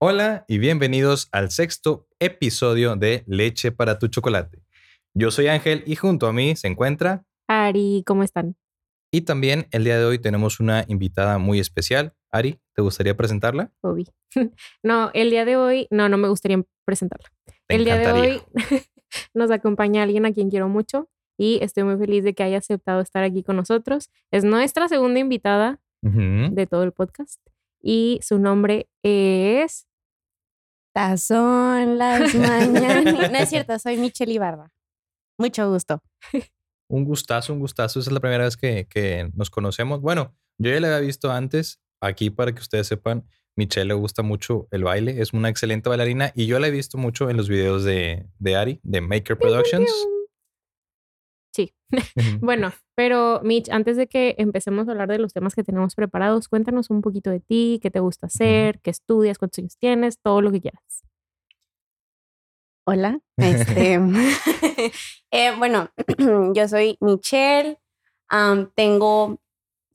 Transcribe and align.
Hola 0.00 0.44
y 0.48 0.58
bienvenidos 0.58 1.28
al 1.30 1.50
sexto 1.50 2.08
episodio 2.18 2.96
de 2.96 3.22
Leche 3.26 3.70
para 3.70 3.98
tu 3.98 4.08
chocolate. 4.08 4.62
Yo 5.14 5.30
soy 5.30 5.46
Ángel 5.46 5.84
y 5.86 5.94
junto 5.94 6.26
a 6.26 6.32
mí 6.32 6.56
se 6.56 6.66
encuentra 6.66 7.24
Ari, 7.48 8.02
¿cómo 8.04 8.22
están? 8.22 8.56
y 9.12 9.20
también 9.20 9.68
el 9.70 9.84
día 9.84 9.96
de 9.96 10.04
hoy 10.04 10.18
tenemos 10.18 10.58
una 10.58 10.84
invitada 10.88 11.38
muy 11.38 11.60
especial. 11.60 12.14
Ari, 12.32 12.58
¿te 12.74 12.82
gustaría 12.82 13.16
presentarla? 13.16 13.70
Obi. 13.80 14.08
no, 14.82 15.12
el 15.14 15.30
día 15.30 15.44
de 15.44 15.56
hoy, 15.56 15.86
no, 15.90 16.08
no 16.08 16.18
me 16.18 16.28
gustaría 16.28 16.60
presentarla. 16.84 17.28
Te 17.68 17.76
el 17.76 17.84
día 17.84 17.96
de 17.96 18.12
hoy 18.12 18.42
nos 19.34 19.52
acompaña 19.52 20.02
alguien 20.02 20.26
a 20.26 20.32
quien 20.32 20.50
quiero 20.50 20.68
mucho 20.68 21.08
y 21.38 21.60
estoy 21.62 21.84
muy 21.84 21.96
feliz 21.96 22.24
de 22.24 22.34
que 22.34 22.42
haya 22.42 22.58
aceptado 22.58 23.00
estar 23.00 23.22
aquí 23.22 23.44
con 23.44 23.54
nosotros. 23.54 24.10
Es 24.32 24.42
nuestra 24.42 24.88
segunda 24.88 25.20
invitada 25.20 25.78
de 26.02 26.66
todo 26.66 26.82
el 26.82 26.92
podcast 26.92 27.40
y 27.84 28.18
su 28.22 28.38
nombre 28.38 28.88
es... 29.02 29.86
Son 31.16 31.98
las 31.98 32.34
mañanas. 32.34 33.30
No 33.30 33.38
es 33.38 33.48
cierto, 33.50 33.78
soy 33.78 33.96
Michelle 33.96 34.32
Ibarra. 34.32 34.70
Mucho 35.38 35.68
gusto. 35.70 36.00
Un 36.88 37.04
gustazo, 37.04 37.52
un 37.52 37.58
gustazo. 37.58 37.98
Esa 37.98 38.10
es 38.10 38.14
la 38.14 38.20
primera 38.20 38.44
vez 38.44 38.56
que, 38.56 38.86
que 38.88 39.28
nos 39.34 39.50
conocemos. 39.50 40.00
Bueno, 40.00 40.34
yo 40.56 40.70
ya 40.70 40.80
la 40.80 40.88
había 40.88 41.00
visto 41.00 41.32
antes. 41.32 41.80
Aquí, 42.00 42.30
para 42.30 42.54
que 42.54 42.60
ustedes 42.60 42.86
sepan, 42.86 43.26
Michelle 43.56 43.86
le 43.86 43.94
gusta 43.94 44.22
mucho 44.22 44.68
el 44.70 44.84
baile. 44.84 45.20
Es 45.20 45.32
una 45.32 45.48
excelente 45.48 45.88
bailarina 45.88 46.32
y 46.34 46.46
yo 46.46 46.60
la 46.60 46.68
he 46.68 46.70
visto 46.70 46.96
mucho 46.96 47.28
en 47.28 47.36
los 47.36 47.48
videos 47.48 47.82
de, 47.82 48.26
de 48.38 48.56
Ari, 48.56 48.80
de 48.84 49.00
Maker 49.00 49.36
Productions. 49.36 49.90
Sí. 51.54 51.72
Bueno, 52.40 52.72
pero 52.96 53.40
Mitch, 53.44 53.70
antes 53.70 53.96
de 53.96 54.08
que 54.08 54.34
empecemos 54.38 54.88
a 54.88 54.92
hablar 54.92 55.08
de 55.08 55.18
los 55.18 55.32
temas 55.32 55.54
que 55.54 55.62
tenemos 55.62 55.94
preparados, 55.94 56.48
cuéntanos 56.48 56.90
un 56.90 57.00
poquito 57.00 57.30
de 57.30 57.40
ti, 57.40 57.78
qué 57.82 57.90
te 57.90 58.00
gusta 58.00 58.26
hacer, 58.26 58.80
qué 58.80 58.90
estudias, 58.90 59.38
cuántos 59.38 59.60
años 59.60 59.76
tienes, 59.78 60.18
todo 60.20 60.42
lo 60.42 60.50
que 60.50 60.60
quieras. 60.60 61.04
Hola. 62.86 63.20
Este, 63.36 63.94
eh, 65.30 65.52
bueno, 65.58 65.90
yo 66.54 66.68
soy 66.68 66.96
Michelle. 67.00 67.78
tengo 68.74 69.40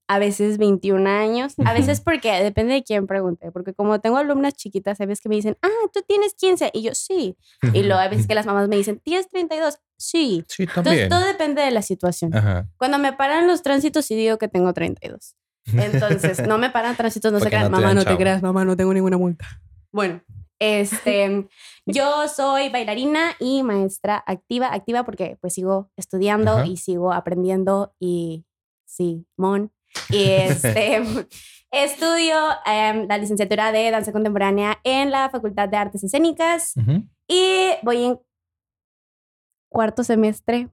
a 0.10 0.18
veces 0.18 0.58
21 0.58 1.08
años. 1.08 1.54
A 1.64 1.72
veces 1.72 2.02
porque 2.02 2.32
depende 2.42 2.74
de 2.74 2.84
quién 2.84 3.06
pregunte. 3.06 3.52
Porque 3.52 3.76
como 3.76 4.02
tengo 4.02 4.18
alumnas 4.18 4.56
chiquitas, 4.56 5.00
hay 5.00 5.06
veces 5.06 5.22
que 5.22 5.30
me 5.30 5.36
dicen, 5.36 5.56
ah, 5.62 5.68
tú 5.94 6.02
tienes 6.08 6.34
15. 6.34 6.72
Y 6.74 6.82
yo, 6.82 6.96
sí. 6.96 7.38
Y 7.74 7.84
luego 7.84 8.00
hay 8.02 8.10
veces 8.10 8.26
que 8.26 8.34
las 8.34 8.48
mamás 8.48 8.68
me 8.68 8.76
dicen, 8.76 9.00
¿tienes 9.04 9.30
32? 9.30 9.78
Sí. 9.98 10.44
Sí, 10.48 10.64
Entonces 10.64 10.84
también. 10.84 11.10
todo 11.10 11.26
depende 11.26 11.62
de 11.62 11.70
la 11.70 11.84
situación. 11.84 12.36
Ajá. 12.36 12.68
Cuando 12.78 12.98
me 12.98 13.14
paran 13.14 13.46
los 13.46 13.62
tránsitos, 13.62 14.04
sí 14.04 14.16
digo 14.16 14.40
que 14.40 14.48
tengo 14.48 14.74
32. 14.74 15.36
Entonces, 15.74 16.46
no 16.48 16.58
me 16.58 16.72
paran 16.72 16.96
tránsitos, 16.96 17.32
no 17.32 17.38
se 17.40 17.44
Porque 17.46 17.58
crean. 17.58 17.72
no 17.72 17.78
te 17.78 17.84
mamá, 17.84 17.94
no 17.94 18.04
te 18.04 18.18
creas, 18.18 18.42
mamá, 18.42 18.66
no 18.66 18.76
tengo 18.76 18.92
ninguna 18.96 19.18
multa. 19.18 19.46
Bueno, 19.92 20.22
este, 20.58 21.48
yo 21.86 22.28
soy 22.28 22.70
bailarina 22.70 23.34
y 23.40 23.62
maestra 23.62 24.24
activa, 24.26 24.74
activa 24.74 25.04
porque 25.04 25.38
pues 25.40 25.54
sigo 25.54 25.92
estudiando 25.96 26.52
Ajá. 26.54 26.66
y 26.66 26.78
sigo 26.78 27.14
aprendiendo 27.14 27.94
y 28.00 28.46
sí, 28.86 29.28
mon. 29.38 29.72
Y 30.10 30.24
este, 30.24 31.02
estudio 31.72 32.36
em, 32.66 33.08
la 33.08 33.18
licenciatura 33.18 33.72
de 33.72 33.92
danza 33.92 34.12
contemporánea 34.12 34.80
en 34.84 35.12
la 35.12 35.30
Facultad 35.30 35.70
de 35.70 35.78
Artes 35.78 36.04
Escénicas 36.04 36.74
Ujú. 36.78 37.04
y 37.28 37.70
voy 37.84 38.04
en 38.06 38.20
cuarto 39.70 40.04
semestre. 40.04 40.70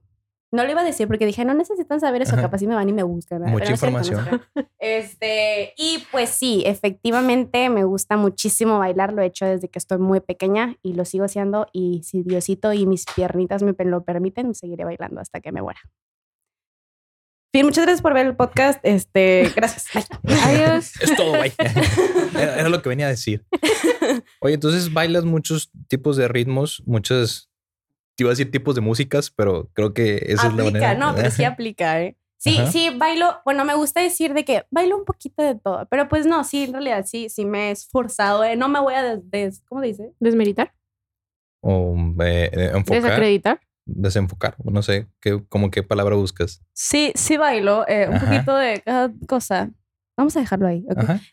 No 0.49 0.63
lo 0.63 0.71
iba 0.71 0.79
a 0.79 0.85
decir 0.85 1.07
porque 1.07 1.25
dije, 1.25 1.43
no 1.43 1.53
necesitan 1.53 1.99
saber 1.99 2.21
eso, 2.21 2.33
Ajá. 2.33 2.43
capaz 2.43 2.59
si 2.59 2.67
me 2.67 2.75
van 2.75 2.87
y 2.87 2.93
me 2.93 3.03
buscan. 3.03 3.39
¿verdad? 3.39 3.51
Mucha 3.51 3.65
Pero 3.65 3.91
no 3.91 3.99
información. 3.99 4.41
Este, 4.79 5.73
y 5.75 6.05
pues 6.09 6.29
sí, 6.29 6.63
efectivamente 6.65 7.69
me 7.69 7.83
gusta 7.83 8.15
muchísimo 8.15 8.79
bailar, 8.79 9.11
lo 9.11 9.21
he 9.21 9.25
hecho 9.25 9.45
desde 9.45 9.67
que 9.67 9.77
estoy 9.77 9.97
muy 9.97 10.21
pequeña 10.21 10.77
y 10.81 10.93
lo 10.93 11.03
sigo 11.03 11.25
haciendo 11.25 11.67
y 11.73 12.01
si 12.03 12.23
Diosito 12.23 12.71
y 12.71 12.85
mis 12.85 13.05
piernitas 13.13 13.61
me 13.61 13.75
lo 13.77 14.03
permiten, 14.05 14.55
seguiré 14.55 14.85
bailando 14.85 15.19
hasta 15.19 15.41
que 15.41 15.51
me 15.51 15.61
muera. 15.61 15.81
Fin, 17.53 17.65
muchas 17.65 17.85
gracias 17.85 18.01
por 18.01 18.13
ver 18.13 18.25
el 18.27 18.35
podcast. 18.35 18.79
Este, 18.83 19.51
gracias. 19.55 19.87
Bye. 20.23 20.35
Adiós. 20.43 20.91
Es 21.01 21.15
todo, 21.15 21.29
güey. 21.37 21.51
Era, 22.35 22.59
era 22.59 22.69
lo 22.69 22.81
que 22.81 22.89
venía 22.89 23.07
a 23.07 23.09
decir. 23.09 23.45
Oye, 24.41 24.53
entonces 24.53 24.93
bailas 24.93 25.23
muchos 25.25 25.71
tipos 25.87 26.17
de 26.17 26.27
ritmos, 26.27 26.83
muchos, 26.85 27.49
te 28.15 28.23
iba 28.23 28.29
a 28.29 28.33
decir 28.33 28.51
tipos 28.51 28.75
de 28.75 28.81
músicas, 28.81 29.31
pero 29.31 29.69
creo 29.73 29.93
que 29.93 30.17
esa 30.27 30.47
es 30.47 30.53
la 30.53 30.63
aplica, 30.63 30.71
manera. 30.71 30.93
no, 30.95 31.15
pero 31.15 31.31
sí 31.31 31.43
aplica, 31.45 32.01
¿eh? 32.01 32.15
Sí, 32.39 32.59
Ajá. 32.59 32.71
sí, 32.71 32.91
bailo, 32.95 33.41
bueno, 33.45 33.65
me 33.65 33.73
gusta 33.73 34.01
decir 34.01 34.35
de 34.35 34.45
que 34.45 34.65
bailo 34.69 34.95
un 34.97 35.05
poquito 35.05 35.41
de 35.41 35.55
todo, 35.55 35.87
pero 35.89 36.07
pues 36.07 36.27
no, 36.27 36.43
sí, 36.43 36.65
en 36.65 36.73
realidad 36.73 37.05
sí, 37.07 37.29
sí 37.29 37.45
me 37.45 37.69
he 37.69 37.71
esforzado, 37.71 38.43
¿eh? 38.43 38.55
No 38.55 38.69
me 38.69 38.79
voy 38.79 38.93
a 38.93 39.01
des, 39.01 39.31
des- 39.31 39.63
¿cómo 39.67 39.81
dice? 39.81 40.13
¿Desmeritar? 40.19 40.73
O 41.61 41.95
eh, 42.23 42.51
eh, 42.53 42.71
enfocar, 42.75 43.01
¿Desacreditar? 43.01 43.59
Desenfocar, 43.87 44.55
no 44.63 44.81
sé, 44.81 45.07
qué, 45.21 45.43
como 45.49 45.71
qué 45.71 45.83
palabra 45.83 46.15
buscas. 46.15 46.61
Sí, 46.73 47.11
sí 47.15 47.37
bailo, 47.37 47.87
eh, 47.87 48.07
un 48.09 48.15
Ajá. 48.15 48.25
poquito 48.25 48.55
de 48.55 48.81
cada 48.81 49.11
cosa. 49.27 49.71
Vamos 50.17 50.35
a 50.35 50.39
dejarlo 50.39 50.67
ahí. 50.67 50.83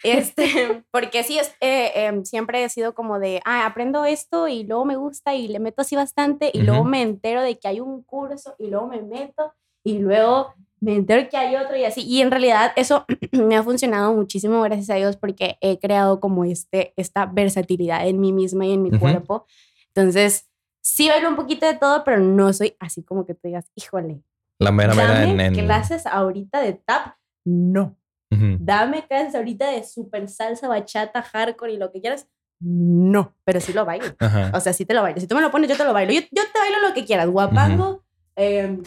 Este, 0.02 0.84
porque 0.92 1.22
sí, 1.24 1.38
es, 1.38 1.54
eh, 1.60 1.92
em, 1.94 2.24
siempre 2.24 2.62
he 2.62 2.68
sido 2.68 2.94
como 2.94 3.18
de, 3.18 3.40
ah, 3.44 3.64
aprendo 3.64 4.04
esto 4.04 4.46
y 4.46 4.64
luego 4.64 4.84
me 4.84 4.96
gusta 4.96 5.34
y 5.34 5.48
le 5.48 5.58
meto 5.58 5.82
así 5.82 5.96
bastante 5.96 6.50
y 6.52 6.62
luego 6.62 6.82
Ujú. 6.82 6.90
me 6.90 7.02
entero 7.02 7.42
de 7.42 7.58
que 7.58 7.68
hay 7.68 7.80
un 7.80 8.02
curso 8.02 8.54
y 8.58 8.68
luego 8.68 8.88
me 8.88 9.00
meto 9.02 9.54
y 9.82 9.98
luego 9.98 10.54
me 10.80 10.96
entero 10.96 11.26
que 11.30 11.36
hay 11.36 11.56
otro 11.56 11.76
y 11.76 11.84
así. 11.84 12.02
Y 12.02 12.20
en 12.20 12.30
realidad 12.30 12.72
eso 12.76 13.06
me 13.32 13.56
ha 13.56 13.62
funcionado 13.62 14.14
muchísimo, 14.14 14.60
gracias 14.62 14.90
a 14.90 14.96
Dios, 14.96 15.16
porque 15.16 15.56
he 15.62 15.78
creado 15.78 16.20
como 16.20 16.44
este, 16.44 16.92
esta 16.96 17.24
versatilidad 17.24 18.06
en 18.06 18.20
mí 18.20 18.32
misma 18.32 18.66
y 18.66 18.74
en 18.74 18.82
mi 18.82 18.90
cuerpo. 18.90 19.46
Entonces, 19.94 20.50
sí 20.84 21.08
bailo 21.08 21.28
un 21.28 21.36
poquito 21.36 21.66
de 21.66 21.74
todo, 21.74 22.04
pero 22.04 22.18
no 22.20 22.52
soy 22.52 22.76
así 22.78 23.02
como 23.02 23.24
que 23.26 23.34
tú 23.34 23.40
digas, 23.48 23.70
híjole, 23.74 24.22
La 24.60 24.70
mera 24.70 24.94
mera 24.94 25.14
dame 25.20 25.30
en, 25.32 25.40
en- 25.40 25.54
clases 25.66 26.06
ahorita 26.06 26.60
de 26.60 26.74
tap. 26.74 27.16
No 27.46 27.96
Ujú. 28.30 28.56
dame 28.58 29.06
clases 29.06 29.34
ahorita 29.34 29.70
de 29.70 29.84
super 29.84 30.28
salsa, 30.28 30.68
bachata, 30.68 31.22
hardcore 31.22 31.72
y 31.72 31.76
lo 31.78 31.90
que 31.92 32.00
quieras. 32.00 32.28
No, 32.60 33.34
pero 33.44 33.60
sí 33.60 33.72
lo 33.72 33.84
bailo. 33.84 34.06
Ajá. 34.18 34.50
O 34.54 34.60
sea, 34.60 34.72
sí 34.72 34.84
te 34.84 34.94
lo 34.94 35.02
bailo. 35.02 35.20
Si 35.20 35.26
tú 35.26 35.34
me 35.34 35.40
lo 35.42 35.50
pones, 35.50 35.68
yo 35.68 35.76
te 35.76 35.84
lo 35.84 35.92
bailo. 35.92 36.12
Yo, 36.12 36.20
yo 36.20 36.42
te 36.52 36.58
bailo 36.58 36.80
lo 36.88 36.94
que 36.94 37.04
quieras. 37.04 37.28
Guapango, 37.28 38.04
em, 38.36 38.82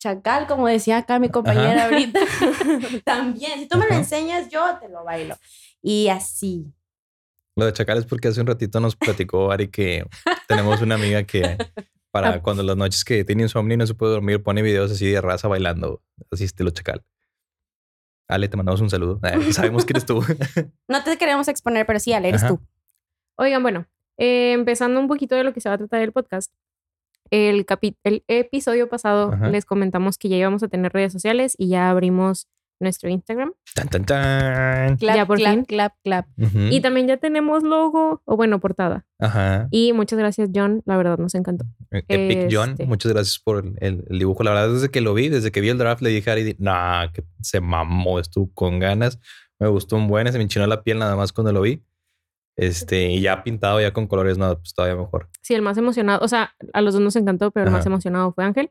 chacal, 0.00 0.46
como 0.46 0.66
decía 0.68 0.98
acá 0.98 1.18
mi 1.18 1.28
compañera 1.30 1.84
ahorita. 1.84 2.20
También. 3.04 3.58
Si 3.60 3.68
tú 3.68 3.78
me 3.78 3.86
lo 3.86 3.94
enseñas, 3.94 4.48
yo 4.48 4.62
te 4.80 4.88
lo 4.88 5.04
bailo. 5.04 5.36
Y 5.80 6.08
así. 6.08 6.66
Lo 7.56 7.66
de 7.66 7.72
chacal 7.72 7.98
es 7.98 8.06
porque 8.06 8.28
hace 8.28 8.40
un 8.40 8.46
ratito 8.46 8.80
nos 8.80 8.96
platicó 8.96 9.50
Ari 9.52 9.68
que 9.68 10.06
tenemos 10.48 10.80
una 10.80 10.94
amiga 10.94 11.22
que 11.24 11.42
para 12.10 12.30
Ah. 12.34 12.42
cuando 12.42 12.62
las 12.62 12.76
noches 12.76 13.04
que 13.04 13.24
tiene 13.24 13.42
insomnio 13.42 13.74
y 13.74 13.78
no 13.78 13.86
se 13.86 13.94
puede 13.94 14.12
dormir, 14.12 14.42
pone 14.42 14.62
videos 14.62 14.90
así 14.90 15.10
de 15.10 15.20
raza 15.20 15.48
bailando, 15.48 16.02
así 16.30 16.44
estilo 16.44 16.70
chacal. 16.70 17.02
Ale, 18.28 18.48
te 18.48 18.56
mandamos 18.56 18.80
un 18.80 18.88
saludo. 18.90 19.20
Eh, 19.48 19.52
sabemos 19.52 19.84
que 19.84 19.92
eres 19.92 20.06
tú. 20.06 20.22
No 20.88 21.04
te 21.04 21.16
queremos 21.18 21.48
exponer, 21.48 21.86
pero 21.86 21.98
sí, 22.00 22.12
Ale, 22.12 22.28
eres 22.28 22.42
Ajá. 22.42 22.54
tú. 22.54 22.60
Oigan, 23.38 23.62
bueno, 23.62 23.86
eh, 24.18 24.52
empezando 24.52 25.00
un 25.00 25.08
poquito 25.08 25.34
de 25.34 25.44
lo 25.44 25.52
que 25.52 25.60
se 25.60 25.68
va 25.68 25.74
a 25.74 25.78
tratar 25.78 26.00
el 26.02 26.12
podcast. 26.12 26.52
El, 27.30 27.64
capi- 27.64 27.96
el 28.04 28.24
episodio 28.28 28.88
pasado 28.90 29.32
Ajá. 29.32 29.48
les 29.48 29.64
comentamos 29.64 30.18
que 30.18 30.28
ya 30.28 30.36
íbamos 30.36 30.62
a 30.62 30.68
tener 30.68 30.92
redes 30.92 31.12
sociales 31.14 31.54
y 31.56 31.68
ya 31.68 31.88
abrimos 31.88 32.46
nuestro 32.82 33.08
Instagram. 33.08 33.52
Tan, 33.74 33.88
tan, 33.88 34.04
tan. 34.04 34.96
Clap, 34.98 35.16
Ya 35.16 35.26
por 35.26 35.38
clap, 35.38 35.54
fin. 35.54 35.64
clap, 35.64 35.94
clap. 36.04 36.26
Y 36.70 36.80
también 36.80 37.06
ya 37.08 37.16
tenemos 37.16 37.62
logo, 37.62 38.20
o 38.24 38.36
bueno, 38.36 38.60
portada. 38.60 39.06
Ajá. 39.18 39.68
Y 39.70 39.92
muchas 39.92 40.18
gracias, 40.18 40.50
John. 40.54 40.82
La 40.84 40.96
verdad 40.96 41.16
nos 41.18 41.34
encantó. 41.34 41.64
Epic 41.90 42.48
John, 42.52 42.70
Este. 42.72 42.86
muchas 42.86 43.12
gracias 43.12 43.38
por 43.38 43.64
el, 43.64 43.74
el- 43.80 44.04
el 44.10 44.18
dibujo. 44.18 44.42
La 44.42 44.52
verdad, 44.52 44.72
desde 44.74 44.90
que 44.90 45.00
lo 45.00 45.14
vi, 45.14 45.28
desde 45.28 45.50
que 45.52 45.60
vi 45.60 45.68
el 45.70 45.78
draft, 45.78 46.02
le 46.02 46.10
dije 46.10 46.28
a 46.28 46.32
Ari, 46.34 46.56
nah, 46.58 47.06
que 47.12 47.24
se 47.40 47.60
mamó, 47.60 48.18
estuvo 48.18 48.50
con 48.52 48.78
ganas. 48.78 49.18
Me 49.58 49.68
gustó 49.68 49.96
un 49.96 50.08
buen, 50.08 50.30
se 50.32 50.38
me 50.38 50.44
enchinó 50.44 50.66
la 50.66 50.82
piel 50.82 50.98
nada 50.98 51.14
más 51.16 51.32
cuando 51.32 51.52
lo 51.52 51.60
vi. 51.62 51.82
Este, 52.56 53.10
y 53.10 53.20
ya 53.22 53.42
pintado, 53.42 53.80
ya 53.80 53.92
con 53.92 54.06
colores, 54.06 54.36
no, 54.36 54.54
pues 54.58 54.74
todavía 54.74 55.00
mejor. 55.00 55.28
Sí, 55.40 55.54
el 55.54 55.62
más 55.62 55.78
emocionado, 55.78 56.22
o 56.22 56.28
sea, 56.28 56.52
a 56.74 56.80
los 56.82 56.92
dos 56.92 57.02
nos 57.02 57.16
encantó, 57.16 57.50
pero 57.50 57.66
el 57.66 57.72
más 57.72 57.86
emocionado 57.86 58.32
fue 58.34 58.44
Ángel. 58.44 58.70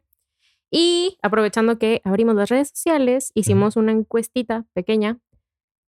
Y 0.71 1.18
aprovechando 1.21 1.77
que 1.77 2.01
abrimos 2.06 2.35
las 2.35 2.50
redes 2.50 2.69
sociales, 2.69 3.31
hicimos 3.35 3.75
una 3.75 3.91
encuestita 3.91 4.65
pequeña. 4.73 5.19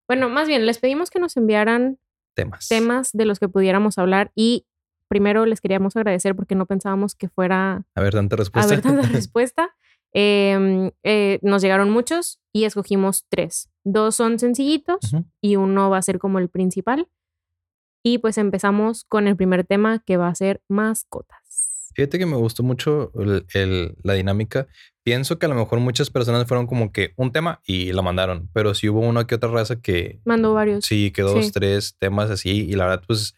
Bueno, 0.07 0.27
más 0.29 0.47
bien, 0.49 0.65
les 0.65 0.77
pedimos 0.79 1.09
que 1.09 1.19
nos 1.19 1.37
enviaran 1.37 1.97
Temas. 2.35 2.67
temas 2.67 3.11
de 3.13 3.25
los 3.25 3.39
que 3.39 3.47
pudiéramos 3.47 3.97
hablar 3.97 4.31
y 4.35 4.65
primero 5.07 5.45
les 5.45 5.61
queríamos 5.61 5.95
agradecer 5.95 6.35
porque 6.35 6.55
no 6.55 6.65
pensábamos 6.65 7.15
que 7.15 7.29
fuera 7.29 7.85
A 7.95 8.01
ver, 8.01 8.13
tanta 8.13 8.35
a 8.35 8.37
respuesta. 8.37 8.69
ver 8.75 8.81
tanta 8.81 9.01
respuesta. 9.07 9.69
Em, 10.11 10.91
eh, 11.03 11.39
nos 11.41 11.61
llegaron 11.61 11.89
muchos 11.89 12.39
y 12.51 12.65
escogimos 12.65 13.25
tres. 13.29 13.69
Dos 13.85 14.15
son 14.17 14.37
sencillitos 14.37 15.15
y 15.41 15.55
uno 15.55 15.89
va 15.89 15.97
a 15.97 16.01
ser 16.01 16.19
como 16.19 16.39
el 16.39 16.49
principal. 16.49 17.07
Y 18.03 18.17
pues 18.17 18.37
empezamos 18.37 19.05
con 19.05 19.27
el 19.27 19.37
primer 19.37 19.65
tema 19.65 19.99
que 19.99 20.17
va 20.17 20.27
a 20.27 20.35
ser 20.35 20.61
mascotas. 20.67 21.39
Fíjate 21.95 22.17
que 22.19 22.25
me 22.25 22.35
gustó 22.37 22.63
mucho 22.63 23.11
el- 23.19 23.45
el- 23.53 23.95
la 24.03 24.13
dinámica 24.13 24.67
pienso 25.03 25.37
que 25.37 25.45
a 25.45 25.49
lo 25.49 25.55
mejor 25.55 25.79
muchas 25.79 26.09
personas 26.09 26.47
fueron 26.47 26.65
como 26.65 26.91
que 26.91 27.11
un 27.17 27.31
tema 27.31 27.61
y 27.65 27.91
la 27.91 28.01
mandaron, 28.01 28.49
pero 28.53 28.73
sí 28.73 28.87
hubo 28.89 29.01
una 29.01 29.27
que 29.27 29.35
otra 29.35 29.49
raza 29.49 29.75
que 29.81 30.19
Mandó 30.25 30.53
varios. 30.53 30.85
sí, 30.85 31.11
que 31.11 31.21
dos, 31.21 31.47
Sí. 31.47 31.51
tres 31.51 31.95
temas 31.99 32.29
así 32.29 32.49
y 32.69 32.73
la 32.73 32.85
verdad 32.85 33.03
pues 33.05 33.33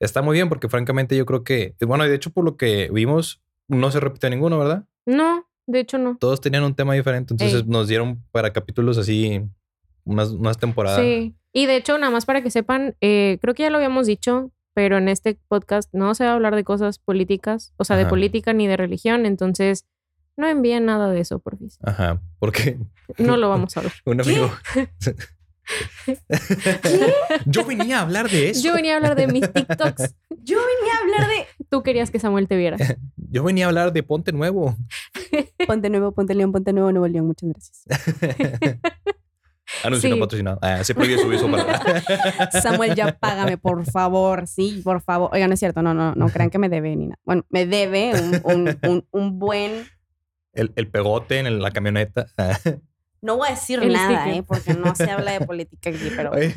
está 0.00 0.22
muy 0.22 0.34
bien 0.34 0.48
porque 0.48 0.68
francamente 0.68 1.16
yo 1.16 1.26
creo 1.26 1.44
que, 1.44 1.74
bueno, 1.86 2.04
de 2.04 2.14
hecho 2.14 2.30
por 2.30 2.44
lo 2.44 2.56
que 2.56 2.88
vimos 2.92 3.40
no 3.68 3.90
se 3.90 4.00
repitió 4.00 4.30
ninguno, 4.30 4.58
¿verdad? 4.58 4.84
No, 5.06 5.46
de 5.66 5.80
hecho 5.80 5.98
no. 5.98 6.16
Todos 6.18 6.40
tenían 6.40 6.64
un 6.64 6.74
tema 6.74 6.94
diferente, 6.94 7.34
entonces 7.34 7.60
Ey. 7.62 7.68
nos 7.68 7.88
dieron 7.88 8.22
para 8.32 8.52
capítulos 8.52 8.96
así 8.98 9.42
unas, 10.04 10.30
unas 10.30 10.56
temporadas. 10.58 11.00
Sí. 11.00 11.34
Y 11.52 11.66
de 11.66 11.76
hecho, 11.76 11.98
nada 11.98 12.10
más 12.10 12.24
para 12.24 12.42
que 12.42 12.50
sepan, 12.50 12.96
eh, 13.02 13.38
creo 13.42 13.54
que 13.54 13.64
ya 13.64 13.70
lo 13.70 13.76
habíamos 13.76 14.06
dicho, 14.06 14.50
pero 14.74 14.98
en 14.98 15.08
este 15.08 15.38
podcast 15.48 15.92
no 15.92 16.14
se 16.14 16.24
va 16.24 16.30
a 16.30 16.34
hablar 16.34 16.54
de 16.54 16.64
cosas 16.64 16.98
políticas, 16.98 17.72
o 17.76 17.84
sea, 17.84 17.96
de 17.96 18.06
política 18.06 18.52
ni 18.52 18.66
de 18.66 18.76
religión, 18.76 19.26
entonces 19.26 19.86
no 20.36 20.46
envíen 20.46 20.86
nada 20.86 21.10
de 21.10 21.20
eso, 21.20 21.38
por 21.38 21.58
favor. 21.58 21.72
Ajá, 21.82 22.20
porque 22.38 22.78
No 23.18 23.36
lo 23.36 23.48
vamos 23.48 23.76
a 23.76 23.82
ver. 23.82 23.92
un 24.06 24.20
amigo... 24.20 24.50
Yo 27.46 27.64
venía 27.64 27.98
a 27.98 28.02
hablar 28.02 28.28
de 28.28 28.50
eso. 28.50 28.62
Yo 28.62 28.74
venía 28.74 28.94
a 28.94 28.96
hablar 28.96 29.14
de 29.14 29.26
mis 29.26 29.50
TikToks. 29.52 30.14
Yo 30.42 30.58
venía 30.58 30.94
a 30.94 31.02
hablar 31.02 31.28
de 31.28 31.46
Tú 31.68 31.82
querías 31.82 32.10
que 32.10 32.18
Samuel 32.18 32.48
te 32.48 32.56
viera. 32.56 32.76
Yo 33.16 33.44
venía 33.44 33.66
a 33.66 33.68
hablar 33.68 33.92
de 33.92 34.02
Ponte 34.02 34.32
Nuevo. 34.32 34.76
Ponte 35.66 35.88
Nuevo, 35.88 36.12
Ponte 36.12 36.34
León, 36.34 36.52
Ponte 36.52 36.72
Nuevo, 36.72 36.90
Nuevo 36.92 37.08
León. 37.08 37.26
Muchas 37.26 37.50
gracias. 37.50 39.12
Anuncio 39.84 40.08
no 40.10 40.16
Sí. 40.16 40.20
patrocinado. 40.20 40.58
Ah, 40.62 40.84
se 40.84 40.94
prohíbe 40.94 41.18
subir 41.18 41.38
eso 41.38 41.50
para... 41.50 42.50
Samuel, 42.62 42.94
ya 42.94 43.18
págame, 43.18 43.56
por 43.58 43.84
favor. 43.90 44.46
Sí, 44.46 44.80
por 44.84 45.00
favor. 45.00 45.30
Oigan, 45.32 45.48
no 45.50 45.54
es 45.54 45.60
cierto. 45.60 45.82
No, 45.82 45.94
no, 45.94 46.14
no 46.14 46.28
crean 46.28 46.50
que 46.50 46.58
me 46.58 46.68
debe 46.68 46.94
ni 46.96 47.06
nada. 47.06 47.18
Bueno, 47.24 47.44
me 47.48 47.66
debe 47.66 48.12
un, 48.14 48.40
un, 48.44 48.78
un, 48.88 49.06
un 49.10 49.38
buen... 49.38 49.86
el, 50.52 50.72
el 50.76 50.88
pegote 50.88 51.38
en 51.38 51.60
la 51.60 51.70
camioneta. 51.70 52.26
No 53.22 53.36
voy 53.36 53.46
a 53.46 53.50
decir 53.52 53.78
El 53.80 53.92
nada. 53.92 54.28
¿eh? 54.32 54.42
Porque 54.44 54.74
no 54.74 54.96
se 54.96 55.08
habla 55.08 55.30
de 55.38 55.40
política 55.46 55.90
aquí, 55.90 56.10
pero... 56.16 56.32
Oye, 56.32 56.56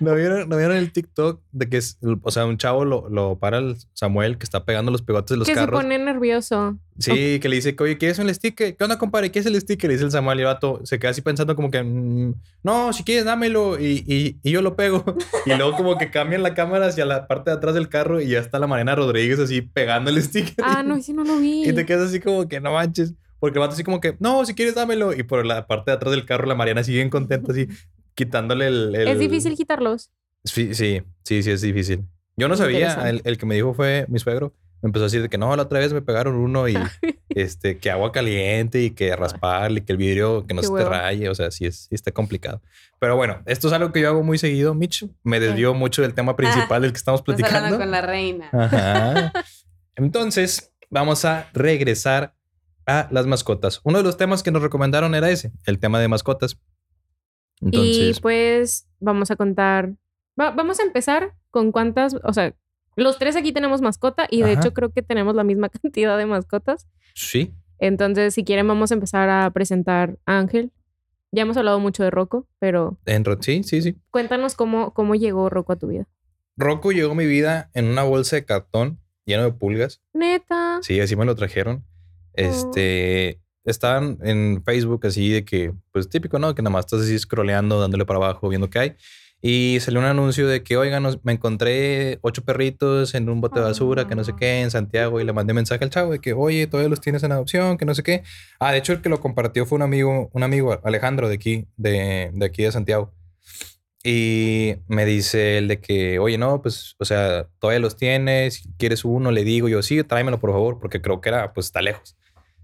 ¿no 0.00 0.14
vieron, 0.16 0.48
¿no 0.48 0.56
vieron 0.56 0.76
el 0.76 0.90
TikTok 0.92 1.40
de 1.52 1.68
que, 1.68 1.76
es, 1.76 1.98
o 2.22 2.30
sea, 2.32 2.44
un 2.44 2.58
chavo 2.58 2.84
lo, 2.84 3.08
lo 3.08 3.38
para 3.38 3.58
el 3.58 3.76
Samuel 3.94 4.36
que 4.36 4.42
está 4.42 4.64
pegando 4.64 4.90
los 4.90 5.00
pegotes 5.02 5.30
de 5.30 5.36
los 5.36 5.46
que 5.46 5.54
se 5.54 5.60
carros? 5.60 5.80
pone 5.80 5.96
nervioso. 6.00 6.76
Sí, 6.98 7.38
que 7.40 7.48
le 7.48 7.56
dice, 7.56 7.74
oye, 7.78 7.98
¿quieres 7.98 8.18
un 8.18 8.32
sticker? 8.34 8.76
¿Qué 8.76 8.84
onda, 8.84 8.98
compadre? 8.98 9.30
¿Qué 9.30 9.38
es 9.38 9.46
el 9.46 9.58
sticker? 9.60 9.88
Le 9.88 9.94
dice 9.94 10.04
el 10.04 10.10
Samuel 10.10 10.38
y 10.38 10.42
el 10.42 10.46
vato 10.46 10.80
se 10.84 10.98
queda 10.98 11.12
así 11.12 11.22
pensando 11.22 11.54
como 11.56 11.70
que, 11.70 11.82
"Mm, 11.82 12.34
no, 12.64 12.92
si 12.92 13.04
quieres, 13.04 13.24
dámelo 13.24 13.78
y, 13.80 14.04
y, 14.06 14.38
y 14.42 14.50
yo 14.50 14.60
lo 14.60 14.74
pego. 14.76 15.04
Y 15.46 15.54
luego 15.54 15.76
como 15.76 15.98
que 15.98 16.10
cambian 16.10 16.42
la 16.42 16.54
cámara 16.54 16.86
hacia 16.86 17.04
la 17.06 17.26
parte 17.28 17.50
de 17.50 17.56
atrás 17.56 17.74
del 17.74 17.88
carro 17.88 18.20
y 18.20 18.28
ya 18.28 18.40
está 18.40 18.58
la 18.58 18.66
Mariana 18.66 18.94
Rodríguez 18.96 19.38
así 19.38 19.62
pegando 19.62 20.10
el 20.10 20.20
sticker. 20.22 20.64
Ah, 20.64 20.82
no, 20.82 21.00
sí 21.00 21.12
no 21.12 21.22
lo 21.24 21.38
vi. 21.38 21.62
Y 21.68 21.72
te 21.72 21.86
quedas 21.86 22.08
así 22.08 22.18
como 22.20 22.46
que 22.48 22.60
no 22.60 22.72
manches. 22.72 23.14
Porque 23.42 23.58
el 23.58 23.60
vato 23.62 23.74
así 23.74 23.82
como 23.82 24.00
que, 24.00 24.14
no, 24.20 24.46
si 24.46 24.54
quieres 24.54 24.76
dámelo. 24.76 25.12
Y 25.12 25.24
por 25.24 25.44
la 25.44 25.66
parte 25.66 25.90
de 25.90 25.96
atrás 25.96 26.12
del 26.12 26.24
carro, 26.24 26.46
la 26.46 26.54
Mariana 26.54 26.84
sigue 26.84 27.10
contenta, 27.10 27.50
así 27.50 27.66
quitándole 28.14 28.68
el. 28.68 28.94
el- 28.94 29.08
Es 29.08 29.18
difícil 29.18 29.56
quitarlos. 29.56 30.10
Sí, 30.44 30.74
sí, 30.74 31.02
sí, 31.24 31.42
sí, 31.42 31.50
es 31.50 31.60
difícil. 31.60 32.04
Yo 32.36 32.46
no 32.48 32.56
sabía. 32.56 33.08
El, 33.10 33.20
el 33.24 33.36
que 33.38 33.44
me 33.46 33.56
dijo 33.56 33.74
fue 33.74 34.06
mi 34.08 34.20
suegro. 34.20 34.54
Me 34.80 34.88
empezó 34.88 35.04
a 35.04 35.06
decir 35.06 35.22
de 35.22 35.28
que 35.28 35.38
no, 35.38 35.54
la 35.56 35.64
otra 35.64 35.78
vez 35.80 35.92
me 35.92 36.02
pegaron 36.02 36.34
uno 36.36 36.68
y 36.68 36.76
este, 37.30 37.78
que 37.78 37.90
agua 37.90 38.12
caliente 38.12 38.80
y 38.82 38.90
que 38.90 39.14
rasparle 39.16 39.80
y 39.80 39.82
que 39.82 39.92
el 39.92 39.98
vidrio 39.98 40.46
que 40.46 40.54
no 40.54 40.60
Qué 40.60 40.66
se 40.68 40.72
te 40.72 40.74
hueva. 40.74 40.90
raye. 40.90 41.28
O 41.28 41.34
sea, 41.34 41.50
sí, 41.50 41.66
es, 41.66 41.86
sí 41.88 41.94
está 41.96 42.12
complicado. 42.12 42.62
Pero 43.00 43.16
bueno, 43.16 43.42
esto 43.46 43.66
es 43.66 43.72
algo 43.74 43.90
que 43.92 44.00
yo 44.00 44.08
hago 44.08 44.22
muy 44.22 44.38
seguido. 44.38 44.72
Mitch 44.74 45.04
me 45.24 45.40
desvió 45.40 45.74
mucho 45.74 46.00
del 46.02 46.14
tema 46.14 46.36
principal 46.36 46.82
del 46.82 46.92
que 46.92 46.98
estamos 46.98 47.22
platicando. 47.26 47.76
con 47.76 47.90
la 47.90 48.02
reina. 48.02 48.48
Ajá. 48.52 49.32
Entonces, 49.96 50.72
vamos 50.90 51.24
a 51.24 51.48
regresar 51.52 52.34
a 52.86 53.08
las 53.10 53.26
mascotas. 53.26 53.80
Uno 53.84 53.98
de 53.98 54.04
los 54.04 54.16
temas 54.16 54.42
que 54.42 54.50
nos 54.50 54.62
recomendaron 54.62 55.14
era 55.14 55.30
ese, 55.30 55.52
el 55.66 55.78
tema 55.78 56.00
de 56.00 56.08
mascotas. 56.08 56.58
Entonces, 57.60 58.18
Y 58.18 58.20
pues 58.20 58.88
vamos 59.00 59.30
a 59.30 59.36
contar. 59.36 59.94
va- 60.40 60.50
vamos 60.50 60.80
a 60.80 60.82
empezar 60.82 61.34
con 61.50 61.72
cuántas. 61.72 62.16
O 62.24 62.32
sea, 62.32 62.54
los 62.96 63.18
tres 63.18 63.36
aquí 63.36 63.52
tenemos 63.52 63.80
mascota 63.82 64.26
y 64.30 64.42
de 64.42 64.52
Ajá. 64.52 64.60
hecho 64.60 64.72
creo 64.74 64.90
que 64.92 65.02
tenemos 65.02 65.34
la 65.34 65.44
misma 65.44 65.68
cantidad 65.82 66.16
de 66.18 66.26
mascotas. 66.26 66.88
sí, 67.14 67.54
Entonces, 67.78 68.34
si 68.34 68.44
quieren, 68.44 68.66
vamos 68.68 68.90
a 68.90 68.94
empezar 68.94 69.28
a 69.28 69.50
presentar 69.50 70.18
a 70.26 70.38
Ángel. 70.38 70.70
Ya 71.34 71.42
hemos 71.42 71.56
hablado 71.56 71.80
mucho 71.80 72.02
de 72.02 72.10
Rocco, 72.10 72.46
pero 72.58 72.98
en 73.06 73.24
ro- 73.24 73.38
sí, 73.40 73.62
sí, 73.64 73.80
sí. 73.82 73.96
cuéntanos 74.10 74.54
cómo, 74.54 74.92
cómo 74.92 75.14
llegó 75.14 75.48
Rocco 75.48 75.72
a 75.72 75.76
tu 75.76 75.86
vida. 75.88 76.06
Rocco 76.56 76.92
llegó 76.92 77.12
a 77.12 77.14
mi 77.14 77.24
vida 77.26 77.70
en 77.74 77.86
una 77.86 78.02
bolsa 78.02 78.36
de 78.36 78.44
cartón 78.44 79.00
lleno 79.24 79.44
de 79.44 79.52
pulgas. 79.52 80.02
Neta. 80.12 80.78
Sí, 80.82 81.00
así 81.00 81.16
me 81.16 81.24
lo 81.24 81.34
trajeron. 81.34 81.84
Este, 82.34 83.40
estaban 83.64 84.18
en 84.22 84.62
Facebook 84.64 85.06
así 85.06 85.30
de 85.30 85.44
que, 85.44 85.72
pues 85.92 86.08
típico, 86.08 86.38
¿no? 86.38 86.54
Que 86.54 86.62
nada 86.62 86.72
más 86.72 86.86
estás 86.86 87.02
así 87.02 87.18
scrolleando, 87.18 87.80
dándole 87.80 88.04
para 88.04 88.18
abajo, 88.18 88.48
viendo 88.48 88.70
qué 88.70 88.78
hay. 88.78 88.96
Y 89.44 89.78
salió 89.80 89.98
un 89.98 90.06
anuncio 90.06 90.46
de 90.46 90.62
que, 90.62 90.76
oigan, 90.76 91.04
me 91.24 91.32
encontré 91.32 92.20
ocho 92.22 92.44
perritos 92.44 93.14
en 93.16 93.28
un 93.28 93.40
bote 93.40 93.58
de 93.58 93.66
basura, 93.66 94.06
que 94.06 94.14
no 94.14 94.22
sé 94.22 94.34
qué, 94.38 94.62
en 94.62 94.70
Santiago. 94.70 95.20
Y 95.20 95.24
le 95.24 95.32
mandé 95.32 95.52
mensaje 95.52 95.82
al 95.82 95.90
chavo 95.90 96.12
de 96.12 96.20
que, 96.20 96.32
oye, 96.32 96.68
todavía 96.68 96.88
los 96.88 97.00
tienes 97.00 97.24
en 97.24 97.32
adopción, 97.32 97.76
que 97.76 97.84
no 97.84 97.92
sé 97.92 98.04
qué. 98.04 98.22
Ah, 98.60 98.70
de 98.70 98.78
hecho, 98.78 98.92
el 98.92 99.02
que 99.02 99.08
lo 99.08 99.20
compartió 99.20 99.66
fue 99.66 99.76
un 99.76 99.82
amigo, 99.82 100.30
un 100.32 100.42
amigo, 100.44 100.80
Alejandro, 100.84 101.28
de 101.28 101.34
aquí, 101.34 101.66
de, 101.76 102.30
de 102.32 102.46
aquí 102.46 102.62
de 102.62 102.70
Santiago. 102.70 103.12
Y 104.04 104.74
me 104.88 105.04
dice 105.04 105.58
el 105.58 105.68
de 105.68 105.80
que, 105.80 106.18
oye, 106.18 106.36
no, 106.38 106.60
pues, 106.60 106.96
o 106.98 107.04
sea, 107.04 107.48
todavía 107.60 107.78
los 107.80 107.96
tienes, 107.96 108.54
si 108.54 108.68
quieres 108.76 109.04
uno, 109.04 109.30
le 109.30 109.44
digo 109.44 109.68
yo, 109.68 109.80
sí, 109.82 110.02
tráemelo 110.02 110.40
por 110.40 110.50
favor, 110.50 110.78
porque 110.80 111.00
creo 111.00 111.20
que 111.20 111.28
era, 111.28 111.52
pues, 111.52 111.66
está 111.66 111.80
lejos. 111.82 112.16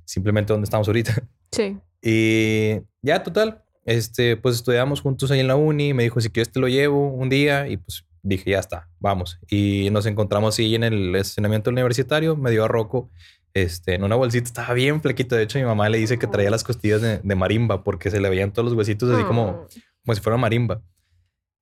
Simplemente 0.04 0.52
donde 0.52 0.64
estamos 0.64 0.86
ahorita. 0.88 1.14
Sí. 1.50 1.78
Y 2.02 2.80
ya, 3.00 3.22
total, 3.22 3.62
este, 3.86 4.36
pues 4.36 4.56
estudiamos 4.56 5.00
juntos 5.00 5.30
ahí 5.30 5.40
en 5.40 5.46
la 5.48 5.56
uni. 5.56 5.94
Me 5.94 6.02
dijo, 6.02 6.20
si 6.20 6.28
quieres 6.28 6.52
te 6.52 6.60
lo 6.60 6.68
llevo 6.68 7.08
un 7.08 7.30
día. 7.30 7.68
Y 7.68 7.78
pues 7.78 8.04
dije, 8.22 8.50
ya 8.50 8.58
está, 8.58 8.90
vamos. 9.00 9.38
Y 9.48 9.88
nos 9.90 10.04
encontramos 10.04 10.58
ahí 10.58 10.74
en 10.74 10.84
el 10.84 11.14
estacionamiento 11.16 11.70
universitario. 11.70 12.36
Me 12.36 12.50
dio 12.50 12.64
a 12.64 12.68
Rocco 12.68 13.10
este, 13.54 13.94
en 13.94 14.04
una 14.04 14.14
bolsita. 14.14 14.44
Estaba 14.46 14.74
bien 14.74 15.00
flequito. 15.00 15.36
De 15.36 15.44
hecho, 15.44 15.58
mi 15.58 15.64
mamá 15.64 15.88
le 15.88 15.96
dice 15.96 16.18
que 16.18 16.26
traía 16.26 16.50
las 16.50 16.64
costillas 16.64 17.00
de, 17.00 17.18
de 17.18 17.34
marimba 17.34 17.82
porque 17.82 18.10
se 18.10 18.20
le 18.20 18.28
veían 18.28 18.52
todos 18.52 18.66
los 18.66 18.74
huesitos 18.76 19.10
así 19.10 19.24
como, 19.24 19.46
Oh. 19.46 19.66
como 20.04 20.14
si 20.14 20.20
fuera 20.20 20.36
marimba. 20.36 20.82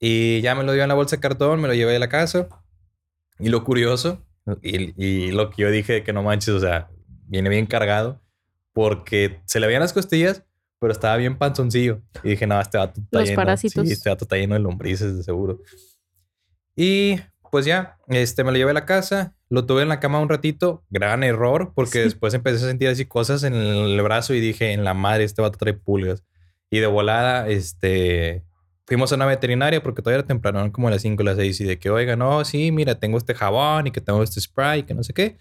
Y 0.00 0.40
ya 0.42 0.54
me 0.54 0.62
lo 0.64 0.72
dio 0.72 0.82
en 0.82 0.88
la 0.88 0.94
bolsa 0.94 1.16
de 1.16 1.20
cartón, 1.20 1.60
me 1.60 1.68
lo 1.68 1.74
llevé 1.74 1.96
a 1.96 1.98
la 1.98 2.08
casa. 2.08 2.48
Y 3.38 3.48
lo 3.48 3.64
curioso, 3.64 4.22
y, 4.62 4.92
y 5.02 5.30
lo 5.32 5.50
que 5.50 5.62
yo 5.62 5.70
dije 5.70 6.02
que 6.02 6.12
no 6.12 6.22
manches, 6.22 6.54
o 6.54 6.60
sea, 6.60 6.88
viene 7.26 7.48
bien 7.50 7.66
cargado, 7.66 8.20
porque 8.72 9.40
se 9.46 9.60
le 9.60 9.66
veían 9.66 9.80
las 9.82 9.92
costillas, 9.92 10.42
pero 10.78 10.92
estaba 10.92 11.16
bien 11.16 11.36
panzoncillo. 11.38 12.02
Y 12.22 12.30
dije, 12.30 12.46
no, 12.46 12.60
este 12.60 12.78
vato 12.78 13.00
está 13.00 13.18
Los 13.20 13.28
lleno. 13.28 13.36
parásitos. 13.36 13.86
Sí, 13.86 13.92
este 13.92 14.08
vato 14.10 14.24
está 14.24 14.36
lleno 14.36 14.54
de 14.54 14.60
lombrices, 14.60 15.16
de 15.16 15.22
seguro. 15.22 15.60
Y 16.74 17.16
pues 17.50 17.64
ya, 17.64 17.96
este, 18.08 18.44
me 18.44 18.52
lo 18.52 18.58
llevé 18.58 18.72
a 18.72 18.74
la 18.74 18.84
casa, 18.84 19.34
lo 19.48 19.64
tuve 19.66 19.82
en 19.82 19.88
la 19.88 20.00
cama 20.00 20.20
un 20.20 20.28
ratito, 20.28 20.84
gran 20.90 21.24
error, 21.24 21.72
porque 21.74 21.92
Sí. 21.92 21.98
después 22.00 22.34
empecé 22.34 22.56
a 22.64 22.68
sentir 22.68 22.88
así 22.88 23.06
cosas 23.06 23.44
en 23.44 23.54
el 23.54 24.00
brazo 24.02 24.34
y 24.34 24.40
dije, 24.40 24.72
en 24.72 24.84
la 24.84 24.92
madre, 24.94 25.24
este 25.24 25.40
vato 25.42 25.56
trae 25.58 25.72
pulgas. 25.74 26.22
Y 26.70 26.80
de 26.80 26.86
volada, 26.86 27.48
este, 27.48 28.44
fuimos 28.86 29.10
a 29.12 29.16
una 29.16 29.26
veterinaria 29.26 29.82
porque 29.82 30.00
todavía 30.02 30.20
era 30.20 30.26
temprano, 30.28 30.58
eran 30.60 30.70
como 30.70 30.88
a 30.88 30.90
las 30.92 31.02
5 31.02 31.22
o 31.22 31.24
las 31.26 31.36
6 31.36 31.60
y 31.60 31.64
de 31.64 31.78
que, 31.78 31.90
oiga, 31.90 32.16
no, 32.16 32.44
sí, 32.44 32.70
mira, 32.72 32.98
tengo 32.98 33.18
este 33.18 33.34
jabón 33.34 33.88
y 33.88 33.90
que 33.90 34.00
tengo 34.00 34.22
este 34.22 34.40
spray 34.40 34.80
y 34.80 34.82
que 34.84 34.94
no 34.94 35.02
sé 35.02 35.12
qué. 35.12 35.36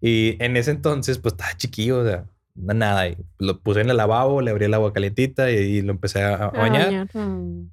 Y 0.00 0.36
en 0.42 0.56
ese 0.56 0.70
entonces, 0.72 1.18
pues 1.18 1.34
estaba 1.34 1.56
chiquillo, 1.56 2.00
o 2.00 2.04
sea, 2.04 2.24
nada. 2.54 3.08
Y 3.08 3.16
lo 3.38 3.60
puse 3.60 3.80
en 3.80 3.90
el 3.90 3.96
lavabo, 3.96 4.40
le 4.42 4.50
abrí 4.50 4.64
el 4.66 4.74
agua 4.74 4.92
calientita 4.92 5.50
y, 5.50 5.54
y 5.56 5.82
lo 5.82 5.92
empecé 5.92 6.22
a, 6.22 6.34
a 6.34 6.48
bañar. 6.50 6.86
bañar. 6.86 7.08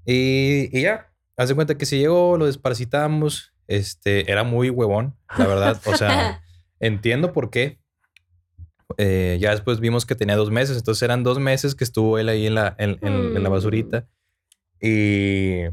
Y, 0.05 0.69
y 0.77 0.81
ya, 0.81 1.11
hace 1.37 1.55
cuenta 1.55 1.75
que 1.77 1.85
si 1.85 1.97
llegó, 1.99 2.37
lo 2.37 2.45
desparasitamos. 2.45 3.51
Este, 3.67 4.31
era 4.31 4.43
muy 4.43 4.69
huevón, 4.69 5.15
la 5.37 5.47
verdad. 5.47 5.81
O 5.85 5.95
sea, 5.97 6.43
entiendo 6.79 7.33
por 7.33 7.49
qué. 7.49 7.79
Eh, 8.97 9.37
ya 9.41 9.51
después 9.51 9.79
vimos 9.79 10.05
que 10.05 10.13
tenía 10.15 10.35
dos 10.35 10.51
meses, 10.51 10.77
entonces 10.77 11.01
eran 11.01 11.23
dos 11.23 11.39
meses 11.39 11.73
que 11.73 11.83
estuvo 11.83 12.19
él 12.19 12.29
ahí 12.29 12.45
en 12.45 12.53
la, 12.55 12.75
en, 12.77 12.99
en- 13.01 13.35
en 13.37 13.43
la 13.43 13.49
Mm. 13.49 13.53
basurita. 13.53 14.07
Y 14.81 15.63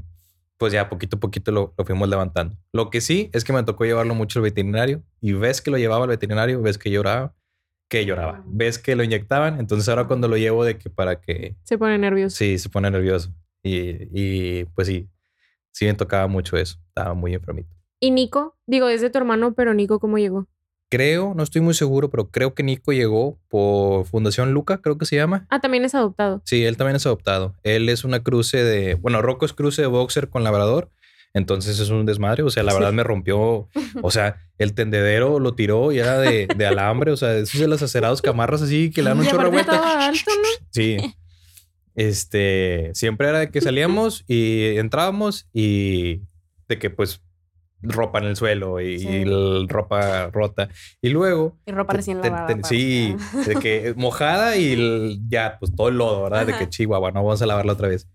pues 0.59 0.73
ya 0.73 0.89
poquito 0.89 1.17
a 1.17 1.21
poquito 1.21 1.51
lo, 1.51 1.75
lo 1.77 1.85
fuimos 1.85 2.09
levantando. 2.09 2.57
Lo 2.73 2.91
que 2.91 3.01
sí 3.01 3.31
es 3.33 3.45
que 3.45 3.53
me 3.53 3.63
tocó 3.65 3.85
llevarlo 3.85 4.15
mucho 4.15 4.39
al 4.39 4.45
veterinario 4.45 5.03
y 5.21 5.33
ves 5.33 5.61
que 5.61 5.71
lo 5.71 5.79
llevaba 5.79 6.05
al 6.05 6.11
veterinario, 6.11 6.63
ves 6.63 6.79
que 6.79 6.91
lloraba, 6.91 7.35
que 7.89 8.07
lloraba, 8.07 8.43
ves 8.47 8.79
que 8.79 8.95
lo 8.95 9.03
inyectaban. 9.03 9.59
Entonces 9.59 9.89
ahora 9.89 10.07
cuando 10.07 10.29
lo 10.29 10.37
llevo 10.37 10.65
de 10.65 10.79
que 10.79 10.89
para 10.89 11.21
que 11.21 11.57
Se 11.65 11.79
pone 11.79 11.99
nervioso. 11.99 12.37
Sí, 12.37 12.59
se 12.59 12.69
pone 12.69 12.91
nervioso. 12.91 13.35
Y, 13.63 14.09
y 14.13 14.65
pues 14.67 14.87
sí, 14.89 15.09
sí 15.73 15.87
me 15.87 15.95
tocaba 15.95 16.27
mucho 16.29 16.57
eso. 16.57 16.79
Estaba 16.89 17.15
muy 17.15 17.35
enfermito. 17.35 17.75
¿Y 18.01 18.11
Nico? 18.11 18.57
Digo, 18.67 18.89
es 18.89 19.01
de 19.01 19.11
tu 19.11 19.19
hermano, 19.19 19.55
pero 19.55 19.75
Nico, 19.75 20.01
¿cómo 20.01 20.19
llegó? 20.19 20.49
Creo, 20.93 21.33
no 21.35 21.43
estoy 21.43 21.63
muy 21.63 21.73
seguro, 21.73 22.11
pero 22.11 22.29
creo 22.29 22.53
que 22.53 22.63
Nico 22.63 22.93
llegó 22.93 23.39
por 23.49 24.05
Fundación 24.05 24.53
Luca, 24.53 24.83
creo 24.83 24.99
que 24.99 25.07
se 25.07 25.17
llama. 25.17 25.47
Ah, 25.49 25.59
también 25.59 25.87
es 25.87 25.95
adoptado. 25.95 26.43
Sí, 26.45 26.67
él 26.67 26.77
también 26.77 26.97
es 26.97 27.07
adoptado. 27.07 27.55
Él 27.63 27.89
es 27.89 28.05
una 28.05 28.23
cruce 28.23 28.63
de, 28.63 28.97
bueno, 28.97 29.23
Rocco 29.23 29.47
es 29.47 29.55
cruce 29.55 29.81
de 29.81 29.89
boxer 29.89 30.29
con 30.29 30.45
labrador. 30.45 30.91
Entonces 31.33 31.79
es 31.79 31.89
un 31.89 32.05
desmadre. 32.05 32.43
O 32.43 32.51
sea, 32.51 32.63
la 32.63 32.75
verdad 32.75 32.93
me 32.93 33.05
rompió. 33.05 33.71
O 34.03 34.11
sea, 34.11 34.37
el 34.59 34.75
tendedero 34.75 35.41
lo 35.41 35.55
tiró 35.55 35.93
y 35.93 35.99
era 35.99 36.19
de, 36.19 36.47
de 36.55 36.67
alambre. 36.67 37.11
O 37.11 37.17
sea, 37.17 37.39
esos 37.39 37.59
de 37.59 37.69
los 37.69 37.81
acerados 37.81 38.21
que 38.21 38.29
amarras 38.29 38.61
así 38.61 38.91
que 38.91 39.01
le 39.03 39.09
dan 39.09 39.21
un 39.21 39.27
chorro 39.27 39.51
vuelta. 39.51 40.09
alto, 40.09 40.31
¿no? 40.31 40.67
Sí. 40.73 40.99
Este, 41.95 42.91
siempre 42.93 43.29
era 43.31 43.39
de 43.39 43.51
que 43.51 43.61
salíamos 43.63 44.25
y 44.29 44.77
entrábamos 44.77 45.49
y 45.55 46.21
de 46.69 46.79
que 46.79 46.91
pues 46.91 47.23
ropa 47.83 48.19
en 48.21 48.25
el 48.27 48.37
suelo 48.37 48.81
y, 48.81 48.99
Sí. 48.99 49.09
y 49.09 49.17
el- 49.23 49.69
ropa 49.69 50.29
rota. 50.31 50.69
Y 51.01 51.09
luego, 51.11 51.57
Y 51.67 51.73
ropa 51.73 51.93
recién 51.95 52.21
te- 52.21 52.29
lavada. 52.29 52.47
te- 52.47 52.53
aparte. 52.55 52.69
sí, 52.69 53.17
de 53.47 53.57
que 53.57 53.95
mojada 53.97 54.57
y 54.57 54.73
el- 54.73 55.21
ya, 55.29 55.57
pues 55.59 55.75
todo 55.75 55.89
el 55.89 55.99
lodo, 55.99 56.23
¿verdad? 56.25 56.47
De 56.47 56.57
que 56.57 56.69
chihuahua, 56.69 57.11
no 57.13 57.23
vamos 57.25 57.43
a 57.43 57.47
lavarla 57.47 57.73
otra 57.73 57.89
vez. 57.89 58.09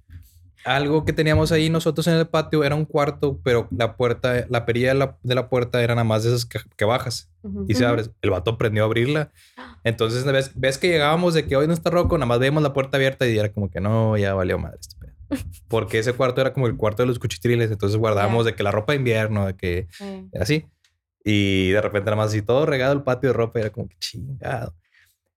Algo 0.65 1.05
que 1.05 1.13
teníamos 1.13 1.53
ahí 1.53 1.69
nosotros 1.69 2.07
en 2.07 2.15
el 2.15 2.27
patio 2.27 2.61
era 2.65 2.75
un 2.75 2.83
cuarto, 2.83 3.39
pero 3.41 3.69
la 3.71 3.95
puerta, 3.95 4.45
la 4.49 4.65
perilla 4.65 4.89
de 4.89 4.95
la, 4.95 5.17
de 5.23 5.33
la 5.35 5.47
puerta 5.49 5.81
era 5.81 5.95
nada 5.95 6.03
más 6.03 6.23
de 6.23 6.29
esas 6.29 6.45
que, 6.45 6.59
que 6.75 6.83
bajas 6.83 7.29
y 7.69 7.73
se 7.75 7.83
Ujú. 7.85 7.89
abre. 7.93 8.03
El 8.21 8.29
vato 8.31 8.51
aprendió 8.51 8.83
a 8.83 8.85
abrirla. 8.87 9.31
Entonces, 9.85 10.25
ves, 10.25 10.51
ves 10.55 10.77
que 10.77 10.89
llegábamos 10.89 11.33
de 11.35 11.45
que 11.45 11.55
hoy 11.55 11.67
no 11.67 11.73
está 11.73 11.89
roco, 11.89 12.17
nada 12.17 12.25
más 12.25 12.39
veíamos 12.39 12.63
la 12.63 12.73
puerta 12.73 12.97
abierta 12.97 13.25
y 13.25 13.37
era 13.37 13.49
como 13.53 13.69
que 13.71 13.79
no, 13.79 14.17
ya 14.17 14.33
valió 14.33 14.57
madre 14.59 14.77
pedo. 14.79 14.96
Porque 15.67 15.99
ese 15.99 16.13
cuarto 16.13 16.41
era 16.41 16.53
como 16.53 16.67
el 16.67 16.75
cuarto 16.77 17.03
de 17.03 17.07
los 17.07 17.19
cuchitriles. 17.19 17.71
Entonces 17.71 17.97
guardábamos 17.97 18.45
de 18.45 18.55
que 18.55 18.63
la 18.63 18.71
ropa 18.71 18.93
de 18.93 18.97
invierno, 18.99 19.45
de 19.47 19.55
que 19.55 19.87
Sí. 19.91 20.29
así. 20.39 20.65
Y 21.23 21.71
de 21.71 21.81
repente 21.81 22.05
nada 22.05 22.17
más 22.17 22.27
así 22.29 22.41
todo 22.41 22.65
regado 22.65 22.93
el 22.93 23.03
patio 23.03 23.29
de 23.29 23.33
ropa. 23.33 23.59
y 23.59 23.61
Era 23.63 23.71
como 23.71 23.87
que 23.89 23.97
chingado. 23.99 24.73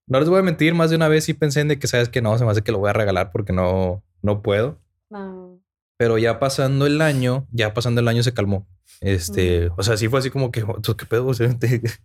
No 0.07 0.19
les 0.19 0.29
voy 0.29 0.39
a 0.39 0.43
mentir, 0.43 0.73
más 0.73 0.89
de 0.89 0.95
una 0.95 1.07
vez 1.07 1.23
sí 1.25 1.33
pensé 1.33 1.61
en 1.61 1.67
de 1.69 1.79
que 1.79 1.87
sabes 1.87 2.09
que 2.09 2.21
no, 2.21 2.37
se 2.37 2.43
me 2.45 2.51
hace 2.51 2.61
que 2.63 2.71
lo 2.71 2.79
voy 2.79 2.89
a 2.89 2.93
regalar 2.93 3.31
porque 3.31 3.53
no, 3.53 4.03
no 4.21 4.41
puedo. 4.41 4.79
No. 5.09 5.59
Pero 5.97 6.17
ya 6.17 6.39
pasando 6.39 6.85
el 6.87 7.01
año, 7.01 7.47
ya 7.51 7.73
pasando 7.73 8.01
el 8.01 8.07
año 8.07 8.23
se 8.23 8.33
calmó. 8.33 8.67
Este, 9.01 9.69
o 9.77 9.83
sea, 9.83 9.97
sí 9.97 10.07
fue 10.07 10.19
así 10.19 10.29
como 10.29 10.51
que, 10.51 10.65
"¿Tú 10.81 10.95
¿qué 10.97 11.05
pedo? 11.05 11.27
O 11.27 11.33
sea, 11.33 11.57
te- 11.57 11.81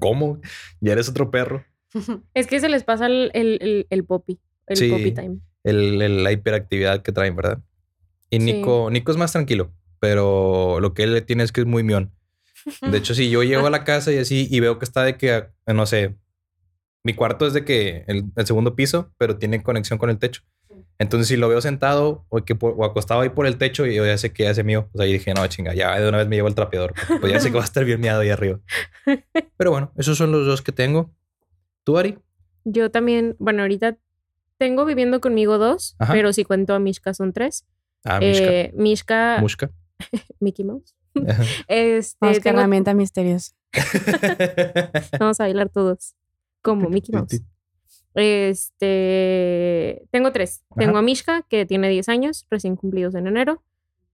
¿Cómo? 0.00 0.40
Ya 0.80 0.92
eres 0.92 1.08
otro 1.08 1.30
perro. 1.30 1.64
Es 2.34 2.46
que 2.46 2.58
se 2.60 2.68
les 2.68 2.82
pasa 2.84 3.06
el, 3.06 3.30
el, 3.34 3.58
el, 3.60 3.86
el 3.90 4.04
poppy, 4.04 4.40
el 4.66 4.76
Sí. 4.76 4.88
poppy 4.90 5.12
time. 5.12 5.38
El, 5.64 6.00
el- 6.00 6.22
la 6.24 6.32
hiperactividad 6.32 7.02
que 7.02 7.12
traen, 7.12 7.34
¿verdad? 7.36 7.58
Y 8.30 8.38
Sí. 8.40 8.44
Nico, 8.52 8.88
Nico 8.90 9.10
es 9.12 9.18
más 9.18 9.32
tranquilo, 9.32 9.72
pero 10.00 10.78
lo 10.80 10.94
que 10.94 11.02
él 11.04 11.12
le 11.14 11.20
tiene 11.22 11.42
es 11.44 11.52
que 11.52 11.60
es 11.62 11.66
muy 11.66 11.82
mión. 11.82 12.12
De 12.80 12.96
hecho, 12.98 13.14
si 13.14 13.28
yo 13.30 13.42
llego 13.42 13.66
a 13.66 13.70
la 13.70 13.84
casa 13.84 14.10
y 14.12 14.18
así 14.18 14.48
y 14.50 14.60
veo 14.60 14.78
que 14.78 14.84
está 14.84 15.02
de 15.04 15.16
que, 15.18 15.46
no 15.66 15.84
sé, 15.86 16.14
mi 17.02 17.12
cuarto 17.14 17.46
es 17.46 17.52
de 17.52 17.64
que 17.64 18.04
el, 18.06 18.24
el 18.36 18.46
segundo 18.46 18.74
piso, 18.74 19.12
pero 19.18 19.36
tiene 19.36 19.62
conexión 19.62 19.98
con 19.98 20.08
el 20.08 20.18
techo. 20.18 20.42
Entonces, 20.98 21.28
si 21.28 21.36
lo 21.36 21.48
veo 21.48 21.60
sentado 21.60 22.24
o, 22.30 22.42
que 22.44 22.54
por- 22.54 22.74
o 22.76 22.84
acostado 22.84 23.20
ahí 23.20 23.28
por 23.28 23.46
el 23.46 23.58
techo, 23.58 23.84
yo 23.84 24.06
ya 24.06 24.16
sé 24.16 24.32
que 24.32 24.44
ya 24.44 24.50
es 24.50 24.64
mío. 24.64 24.88
O 24.94 24.98
sea, 24.98 25.06
y 25.06 25.12
dije, 25.12 25.34
no, 25.34 25.46
chinga, 25.46 25.74
ya 25.74 25.98
de 26.00 26.08
una 26.08 26.18
vez 26.18 26.28
me 26.28 26.36
llevo 26.36 26.48
el 26.48 26.54
trapeador. 26.54 26.94
Pues 27.20 27.32
ya 27.32 27.40
sé 27.40 27.50
que 27.50 27.56
va 27.56 27.62
a 27.62 27.66
estar 27.66 27.84
bien 27.84 28.00
miado 28.00 28.20
ahí 28.22 28.30
arriba. 28.30 28.60
Pero 29.58 29.70
bueno, 29.70 29.92
esos 29.96 30.16
son 30.16 30.32
los 30.32 30.46
dos 30.46 30.62
que 30.62 30.72
tengo. 30.72 31.12
¿Tú, 31.84 31.98
Ari? 31.98 32.18
Yo 32.64 32.90
también, 32.90 33.36
bueno, 33.38 33.62
ahorita 33.62 33.98
tengo 34.64 34.84
viviendo 34.86 35.20
conmigo 35.20 35.58
dos, 35.58 35.94
Ajá. 35.98 36.12
pero 36.12 36.32
si 36.32 36.44
cuento 36.44 36.74
a 36.74 36.78
Mishka 36.78 37.12
son 37.14 37.32
tres. 37.34 37.66
Ah, 38.04 38.18
Mishka. 38.18 38.44
Eh, 38.46 38.72
Mishka, 38.74 39.38
Mushka. 39.40 39.70
Mickey 40.40 40.64
Mouse. 40.64 40.94
Este, 41.68 42.16
tengo- 42.40 42.58
herramienta 42.58 42.94
misteriosa. 42.94 43.52
vamos 45.20 45.38
a 45.40 45.44
bailar 45.44 45.68
todos 45.68 46.14
como 46.62 46.88
Mickey 46.88 47.14
Mouse. 47.14 47.42
Este, 48.14 50.06
tengo 50.10 50.32
tres. 50.32 50.62
Tengo 50.76 50.96
a 50.98 51.02
Mishka, 51.02 51.42
que 51.42 51.66
tiene 51.66 51.88
10 51.88 52.08
años, 52.08 52.46
recién 52.50 52.76
cumplidos 52.76 53.14
en 53.14 53.26
enero. 53.26 53.62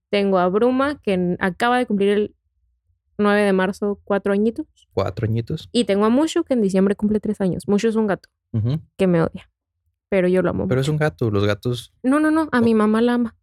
Tengo 0.09 0.37
a 0.39 0.47
Bruma, 0.49 0.99
que 1.01 1.37
acaba 1.39 1.77
de 1.77 1.85
cumplir 1.85 2.09
el 2.09 2.35
9 3.17 3.41
de 3.41 3.53
marzo, 3.53 3.99
cuatro 4.03 4.33
añitos. 4.33 4.65
Cuatro 4.93 5.25
añitos. 5.27 5.69
Y 5.71 5.85
tengo 5.85 6.05
a 6.05 6.09
Mushu, 6.09 6.43
que 6.43 6.53
en 6.55 6.61
diciembre 6.61 6.95
cumple 6.95 7.19
tres 7.19 7.39
años. 7.41 7.67
Mushu 7.67 7.87
es 7.87 7.95
un 7.95 8.07
gato 8.07 8.29
que 8.97 9.07
me 9.07 9.21
odia, 9.21 9.49
pero 10.11 10.27
yo 10.27 10.41
lo 10.41 10.49
amo. 10.49 10.67
Pero 10.67 10.79
mucho. 10.79 10.81
es 10.81 10.89
un 10.89 10.97
gato. 10.97 11.31
Los 11.31 11.45
gatos. 11.45 11.93
No, 12.03 12.19
no, 12.19 12.31
no. 12.31 12.49
A 12.51 12.59
Oh. 12.59 12.61
mi 12.61 12.75
mamá 12.75 13.01
la 13.01 13.13
ama. 13.13 13.37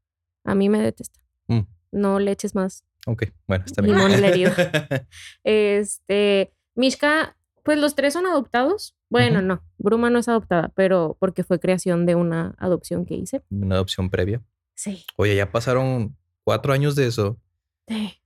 A 0.44 0.54
mí 0.54 0.68
me 0.68 0.78
detesta. 0.80 1.18
Mm. 1.46 1.60
No 1.92 2.18
le 2.20 2.30
eches 2.32 2.54
más. 2.54 2.84
Ok, 3.06 3.24
bueno, 3.46 3.64
está 3.64 3.80
bien. 3.80 3.96
Limón 3.96 4.12
herido. 4.12 4.52
Este, 5.44 6.52
Mishka, 6.74 7.36
pues 7.64 7.78
los 7.78 7.94
tres 7.94 8.12
son 8.12 8.26
adoptados. 8.26 8.94
Bueno, 9.08 9.40
no. 9.40 9.62
Bruma 9.78 10.10
no 10.10 10.18
es 10.18 10.28
adoptada, 10.28 10.70
pero 10.74 11.16
porque 11.18 11.42
fue 11.42 11.58
creación 11.58 12.04
de 12.04 12.14
una 12.14 12.54
adopción 12.58 13.06
que 13.06 13.14
hice. 13.14 13.42
Una 13.50 13.76
adopción 13.76 14.10
previa. 14.10 14.42
Sí. 14.74 15.06
Oye, 15.16 15.34
ya 15.36 15.50
pasaron 15.50 16.16
cuatro 16.44 16.74
años 16.74 16.94
de 16.96 17.06
eso. 17.06 17.40
Sí. 17.88 18.20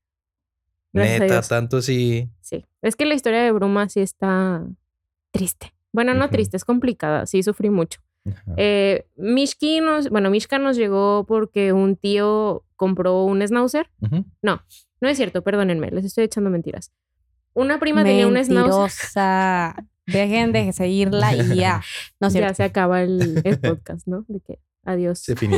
Gracias 0.93 1.21
Neta, 1.21 1.43
tanto 1.43 1.81
sí. 1.81 2.29
Sí. 2.41 2.65
Es 2.83 2.97
que 2.97 3.07
la 3.07 3.15
historia 3.15 3.43
de 3.43 3.53
Bruma 3.53 3.89
sí 3.89 4.01
está 4.01 4.67
triste. 5.31 5.73
Bueno, 5.93 6.13
no 6.15 6.29
triste, 6.29 6.57
es 6.57 6.65
complicada. 6.65 7.27
Sí, 7.27 7.43
sufrí 7.45 7.71
mucho. 7.71 8.01
Eh, 8.57 9.07
Mishki 9.17 9.81
nos, 9.81 10.09
bueno, 10.11 10.31
Mishka 10.31 10.59
nos 10.59 10.77
llegó 10.77 11.25
porque 11.27 11.73
un 11.73 11.97
tío 11.97 12.65
compró 12.77 13.25
un 13.25 13.41
schnauzer. 13.47 13.91
Ujú. 14.01 14.25
No 14.43 15.09
es 15.09 15.17
cierto, 15.17 15.43
perdónenme, 15.43 15.91
les 15.91 16.05
estoy 16.05 16.25
echando 16.25 16.51
mentiras. 16.51 16.93
Una 17.55 17.79
prima 17.81 18.05
tenía 18.05 18.27
un 18.27 18.37
schnauzer. 18.37 18.55
Mentirosa. 18.73 19.77
Dejen 20.07 20.53
de 20.53 20.73
seguirla 20.73 21.35
y 21.37 21.57
ya. 21.57 21.83
No 22.21 22.29
ya 22.29 22.55
se 22.55 22.65
acaba 22.65 23.03
el, 23.03 23.41
el 23.45 23.61
podcast, 23.61 24.07
¿no? 24.07 24.25
De 24.29 24.41
que 24.41 24.59
adiós. 24.85 25.21
Se 25.21 25.37
finí. 25.37 25.57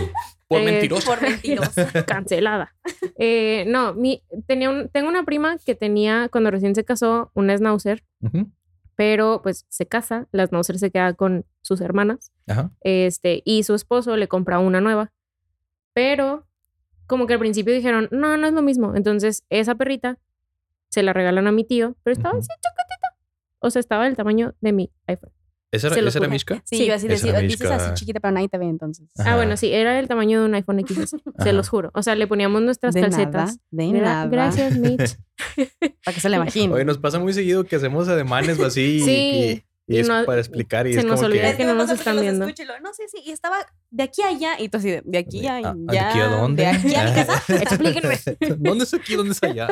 Por 0.49 0.61
Eh, 0.61 0.65
mentiroso. 0.65 1.07
Por 1.11 1.23
mentirosa. 1.23 2.05
Cancelada. 2.07 2.75
Eh, 3.17 3.65
no, 3.69 3.95
mi, 3.95 4.23
tenía 4.47 4.71
un, 4.71 4.89
tengo 4.91 5.09
una 5.09 5.25
prima 5.25 5.57
que 5.65 5.75
tenía, 5.75 6.29
cuando 6.31 6.51
recién 6.51 6.75
se 6.75 6.85
casó, 6.85 7.31
una 7.35 7.57
schnauzer, 7.57 8.05
pero 8.97 9.41
pues 9.43 9.67
se 9.69 9.87
casa, 9.87 10.29
la 10.31 10.47
schnauzer 10.47 10.79
se 10.79 10.91
queda 10.91 11.15
con 11.15 11.47
sus 11.65 11.81
hermanas, 11.81 12.31
Ajá. 12.47 12.71
este, 12.83 13.43
y 13.45 13.63
su 13.63 13.75
esposo 13.75 14.17
le 14.17 14.29
compra 14.29 14.59
una 14.59 14.81
nueva. 14.81 15.13
Pero 15.93 16.47
como 17.07 17.27
que 17.27 17.33
al 17.35 17.39
principio 17.39 17.73
dijeron, 17.75 18.09
no, 18.11 18.37
no 18.37 18.47
es 18.47 18.53
lo 18.53 18.63
mismo. 18.63 18.95
Entonces 18.95 19.45
esa 19.49 19.75
perrita 19.75 20.19
se 20.91 21.03
la 21.03 21.13
regalan 21.13 21.47
a 21.47 21.53
mi 21.53 21.65
tío, 21.65 21.97
pero 22.03 22.13
estaba 22.13 22.31
Ujú. 22.31 22.41
así 22.41 22.49
chiquitita. 22.49 23.17
O 23.61 23.71
sea, 23.71 23.81
estaba 23.81 24.05
del 24.05 24.17
tamaño 24.17 24.55
de 24.61 24.73
mi 24.73 24.91
iPhone. 25.07 25.31
¿Esa 25.71 25.89
era, 25.89 26.09
esa 26.09 26.19
era. 26.21 26.29
Mishka? 26.29 26.63
Sí, 26.65 26.77
Sí. 26.77 26.87
yo 26.87 26.95
así 26.95 27.09
decía, 27.09 27.31
era 27.31 27.41
dices 27.41 27.69
así 27.69 27.95
chiquita, 27.95 28.21
pero 28.21 28.33
nadie 28.33 28.49
te 28.49 28.59
ve 28.59 28.67
entonces. 28.67 29.09
Ajá. 29.19 29.33
Ah, 29.33 29.37
bueno, 29.37 29.57
sí, 29.57 29.73
era 29.73 29.95
del 29.95 30.07
tamaño 30.07 30.41
de 30.41 30.47
un 30.47 30.55
iPhone 30.55 30.81
XS. 30.87 31.17
Se 31.43 31.53
los 31.53 31.69
juro. 31.69 31.91
O 31.95 32.03
sea, 32.05 32.15
le 32.15 32.29
poníamos 32.29 32.63
nuestras 32.63 32.95
de 32.95 33.01
calcetas. 33.01 33.59
nada, 33.73 33.91
de 33.93 33.99
Gra- 33.99 34.03
nada. 34.03 34.27
Gracias, 34.29 34.77
Mitch. 34.79 35.17
Para 36.05 36.15
que 36.15 36.21
se 36.21 36.29
le 36.29 36.37
imagine. 36.37 36.73
Oye, 36.73 36.85
nos 36.85 36.99
pasa 36.99 37.19
muy 37.19 37.33
seguido 37.33 37.65
que 37.65 37.75
hacemos 37.77 38.07
ademanes 38.09 38.57
o 38.61 38.67
así. 38.67 39.01
Sí. 39.01 39.11
Y, 39.65 39.65
y 39.87 39.97
Y 39.97 39.99
es 40.01 40.09
no- 40.09 40.25
para 40.25 40.41
explicar. 40.41 40.87
Y 40.87 40.95
se 40.95 41.01
es 41.01 41.05
nos 41.05 41.17
como 41.17 41.27
olvida 41.27 41.51
que. 41.53 41.59
que 41.59 41.65
no 41.65 41.75
nos 41.75 41.91
están 41.91 42.21
viendo. 42.21 42.47
No 42.47 42.95
sé 42.95 43.09
si, 43.09 43.19
y 43.25 43.31
estaba 43.33 43.57
de 43.91 44.03
aquí 44.03 44.23
a 44.23 44.29
allá, 44.29 44.59
y 44.61 44.69
tú 44.69 44.79
así, 44.79 44.91
de, 44.91 45.03
de 45.05 45.19
aquí 45.19 45.47
a 45.47 45.55
Ah, 45.57 45.59
allá. 45.59 45.75
¿De 45.77 45.99
aquí 45.99 46.19
a 46.21 46.27
dónde? 46.29 46.63
De 46.63 46.69
aquí 46.69 46.95
a 46.95 47.05
mi 47.05 47.13
casa. 47.15 47.43
Explíquenme. 47.63 48.19
¿Dónde 48.59 48.85
es 48.85 48.95
aquí? 48.95 49.15
¿Dónde 49.17 49.33
es 49.33 49.43
allá? 49.43 49.69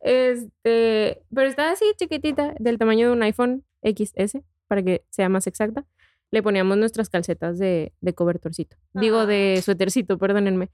Este, 0.00 1.22
pero 1.34 1.48
estaba 1.48 1.70
así 1.72 1.84
chiquitita, 1.98 2.54
del 2.58 2.78
tamaño 2.78 3.08
de 3.08 3.12
un 3.12 3.22
iPhone 3.22 3.64
XS, 3.82 4.38
para 4.68 4.82
que 4.82 5.04
sea 5.10 5.28
más 5.28 5.46
exacta. 5.46 5.84
Le 6.30 6.42
poníamos 6.42 6.76
nuestras 6.78 7.10
calcetas 7.10 7.58
de, 7.58 7.92
de 8.00 8.14
cobertorcito. 8.14 8.76
Digo, 8.92 9.26
de 9.26 9.56
Ah. 9.58 9.62
suétercito, 9.62 10.18
perdónenme. 10.18 10.70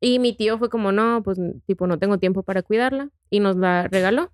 Y 0.00 0.18
mi 0.18 0.36
tío 0.36 0.58
fue 0.58 0.68
como, 0.68 0.90
no, 0.92 1.22
pues 1.22 1.38
tipo, 1.66 1.86
no 1.86 1.98
tengo 1.98 2.18
tiempo 2.18 2.42
para 2.42 2.62
cuidarla. 2.62 3.10
Y 3.30 3.40
nos 3.40 3.56
la 3.56 3.88
regaló. 3.88 4.32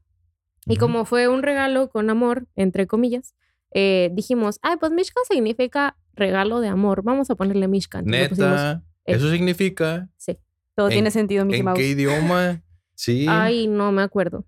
Y 0.69 0.77
como 0.77 1.05
fue 1.05 1.29
un 1.29 1.43
regalo 1.43 1.89
con 1.91 2.11
amor, 2.11 2.47
entre 2.57 2.87
comillas, 2.87 3.35
eh, 3.73 4.11
dijimos, 4.13 4.59
ay, 4.63 4.77
pues 4.79 4.93
Mishka 4.93 5.21
significa 5.29 5.97
regalo 6.15 6.61
de 6.61 6.69
amor. 6.69 7.03
Vamos 7.03 7.31
a 7.31 7.35
ponerle 7.35 7.69
Mishka. 7.69 7.99
Entonces 8.01 8.21
le 8.23 8.29
pusimos- 8.29 8.51
Neta. 8.51 8.83
eh. 9.05 9.13
Eso 9.15 9.31
significa. 9.31 10.09
sí. 10.17 10.39
Todo 10.75 10.87
¿En- 10.89 10.93
tiene 10.93 11.11
sentido, 11.11 11.45
Mickey 11.45 11.59
¿En 11.61 11.65
Mouse. 11.65 11.79
qué 11.79 11.89
idioma? 11.89 12.63
Sí. 12.95 13.27
Ay, 13.29 13.69
no 13.69 13.93
me 13.93 14.03
acuerdo. 14.03 14.45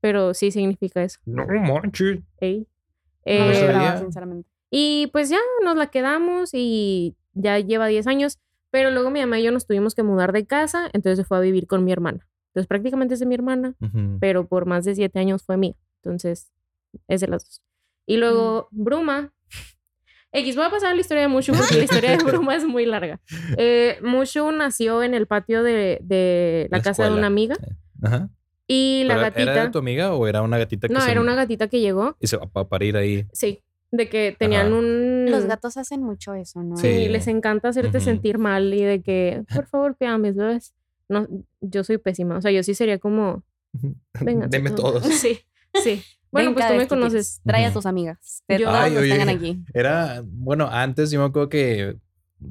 Pero 0.00 0.32
sí 0.34 0.50
significa 0.50 1.02
eso. 1.02 1.18
No 1.26 1.46
manches. 1.46 2.20
Ey. 2.40 2.60
No 2.60 2.64
me 3.44 3.50
Eh, 3.50 3.54
sabía. 3.54 3.66
esperaba, 3.72 3.98
sinceramente. 3.98 4.48
y 4.70 5.08
pues 5.12 5.28
ya 5.30 5.38
nos 5.62 5.76
la 5.76 5.86
quedamos 5.88 6.50
y 6.54 7.14
ya 7.34 7.58
lleva 7.58 7.86
10 7.86 8.06
años. 8.06 8.38
Pero 8.70 8.90
luego 8.90 9.10
mi 9.10 9.20
mamá 9.20 9.38
y 9.38 9.44
yo 9.44 9.52
nos 9.52 9.66
tuvimos 9.66 9.94
que 9.94 10.02
mudar 10.02 10.32
de 10.32 10.46
casa, 10.46 10.88
entonces 10.94 11.18
se 11.18 11.24
fue 11.24 11.36
a 11.36 11.40
vivir 11.40 11.66
con 11.66 11.84
mi 11.84 11.92
hermana. 11.92 12.26
Entonces 12.54 12.68
prácticamente 12.68 13.14
es 13.14 13.20
de 13.20 13.26
mi 13.26 13.34
hermana, 13.34 13.74
Ujú. 13.80 14.18
pero 14.20 14.46
por 14.46 14.64
más 14.64 14.84
de 14.84 14.94
7 14.94 15.18
años 15.18 15.42
fue 15.42 15.56
mía. 15.56 15.74
Entonces 16.02 16.52
es 17.08 17.20
de 17.20 17.26
las 17.26 17.44
dos. 17.44 17.62
Y 18.06 18.16
luego 18.16 18.68
Bruma. 18.70 19.32
X, 20.32 20.56
voy 20.56 20.64
a 20.64 20.70
pasar 20.70 20.90
a 20.90 20.94
la 20.94 21.00
historia 21.00 21.22
de 21.22 21.28
Mushu 21.28 21.52
porque 21.52 21.76
la 21.76 21.84
historia 21.84 22.16
de 22.16 22.24
Bruma 22.24 22.56
es 22.56 22.64
muy 22.64 22.86
larga. 22.86 23.20
Eh, 23.56 23.98
Mushu 24.02 24.50
nació 24.50 25.02
en 25.02 25.14
el 25.14 25.26
patio 25.26 25.62
de, 25.62 25.98
de 26.02 26.68
la, 26.70 26.78
La 26.78 26.82
casa 26.82 27.02
de 27.02 27.08
escuela. 27.08 27.18
una 27.18 27.26
amiga 27.28 27.56
Ajá. 28.02 28.28
y 28.66 29.04
la 29.06 29.14
Pero, 29.14 29.20
gatita. 29.26 29.52
¿Era 29.52 29.64
de 29.64 29.70
tu 29.70 29.78
amiga 29.78 30.12
o 30.14 30.26
era 30.26 30.42
una 30.42 30.58
gatita 30.58 30.88
que 30.88 30.94
No, 30.94 31.00
se- 31.00 31.10
era 31.12 31.20
una 31.20 31.34
gatita 31.36 31.68
que 31.68 31.80
llegó. 31.80 32.16
Y 32.20 32.26
se 32.26 32.36
va 32.36 32.48
a 32.52 32.68
parir 32.68 32.96
ahí. 32.96 33.26
Sí, 33.32 33.62
de 33.92 34.08
que 34.08 34.34
tenían 34.36 34.66
Ajá. 34.68 34.74
un... 34.76 35.26
Los 35.30 35.46
gatos 35.46 35.76
hacen 35.76 36.02
mucho 36.02 36.34
eso, 36.34 36.62
¿no? 36.64 36.76
Sí, 36.78 36.92
Sí. 36.92 37.08
les 37.08 37.28
encanta 37.28 37.68
hacerte 37.68 37.98
Ujú. 37.98 38.04
sentir 38.04 38.38
mal 38.38 38.74
y 38.74 38.82
de 38.82 39.02
que, 39.02 39.44
por 39.54 39.66
favor, 39.66 39.96
mis 40.18 40.34
bebés. 40.34 40.74
No, 41.08 41.26
yo 41.60 41.84
soy 41.84 41.98
pésima. 41.98 42.38
O 42.38 42.40
sea, 42.42 42.50
yo 42.50 42.62
sí 42.62 42.74
sería 42.74 42.98
como, 42.98 43.44
venga. 44.20 44.46
Deme 44.48 44.70
todos. 44.70 45.02
Sí, 45.20 45.40
sí. 45.82 46.02
Bueno, 46.30 46.50
Ven 46.50 46.54
pues 46.54 46.66
tú 46.68 46.74
me 46.74 46.88
conoces. 46.88 47.40
Trae 47.44 47.64
a 47.64 47.72
tus 47.72 47.86
amigas. 47.86 48.42
De 48.48 48.58
Yo- 48.58 48.66
todos 48.66 48.80
Ay, 48.80 48.96
oye. 48.96 49.10
tengan 49.10 49.28
aquí. 49.28 49.62
Era, 49.72 50.22
bueno, 50.26 50.68
antes 50.68 51.12
yo 51.12 51.20
me 51.20 51.26
acuerdo 51.26 51.48
que 51.48 51.96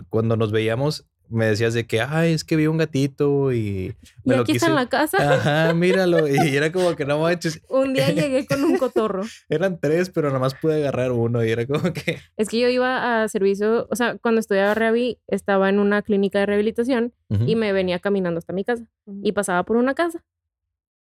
cuando 0.09 0.37
nos 0.37 0.51
veíamos 0.53 1.05
me 1.29 1.45
decías 1.47 1.73
de 1.73 1.85
que, 1.87 2.01
ay, 2.01 2.33
es 2.33 2.43
que 2.43 2.55
vi 2.55 2.67
un 2.67 2.77
gatito 2.77 3.51
y 3.51 3.57
Y 3.57 3.95
me 4.29 4.35
lo 4.35 4.41
aquí 4.43 4.53
quise. 4.53 4.65
está 4.65 4.67
en 4.69 4.75
la 4.75 4.87
casa. 4.89 5.17
Ajá, 5.35 5.73
míralo. 5.73 6.27
Y 6.27 6.55
era 6.55 6.71
como 6.71 6.95
que 6.95 7.05
no 7.05 7.19
manches. 7.19 7.61
Un 7.69 7.93
día 7.93 8.09
llegué 8.11 8.45
con 8.45 8.63
un 8.63 8.77
cotorro. 8.77 9.23
Eran 9.49 9.79
tres, 9.79 10.09
pero 10.09 10.27
nada 10.27 10.39
más 10.39 10.53
pude 10.55 10.75
agarrar 10.75 11.11
uno 11.11 11.43
y 11.43 11.49
era 11.51 11.65
como 11.65 11.91
que. 11.93 12.19
Es 12.37 12.49
que 12.49 12.59
yo 12.59 12.67
iba 12.69 13.23
a 13.23 13.27
servicio, 13.29 13.87
o 13.89 13.95
sea, 13.95 14.17
cuando 14.19 14.39
estudiaba 14.39 14.73
Rehabi, 14.75 15.19
estaba 15.27 15.69
en 15.69 15.79
una 15.79 16.01
clínica 16.01 16.39
de 16.39 16.45
rehabilitación 16.45 17.13
y 17.47 17.55
me 17.55 17.73
venía 17.73 17.97
caminando 17.99 18.37
hasta 18.37 18.53
mi 18.53 18.63
casa. 18.63 18.85
Y 19.23 19.31
pasaba 19.31 19.63
por 19.63 19.77
una 19.77 19.95
casa, 19.95 20.23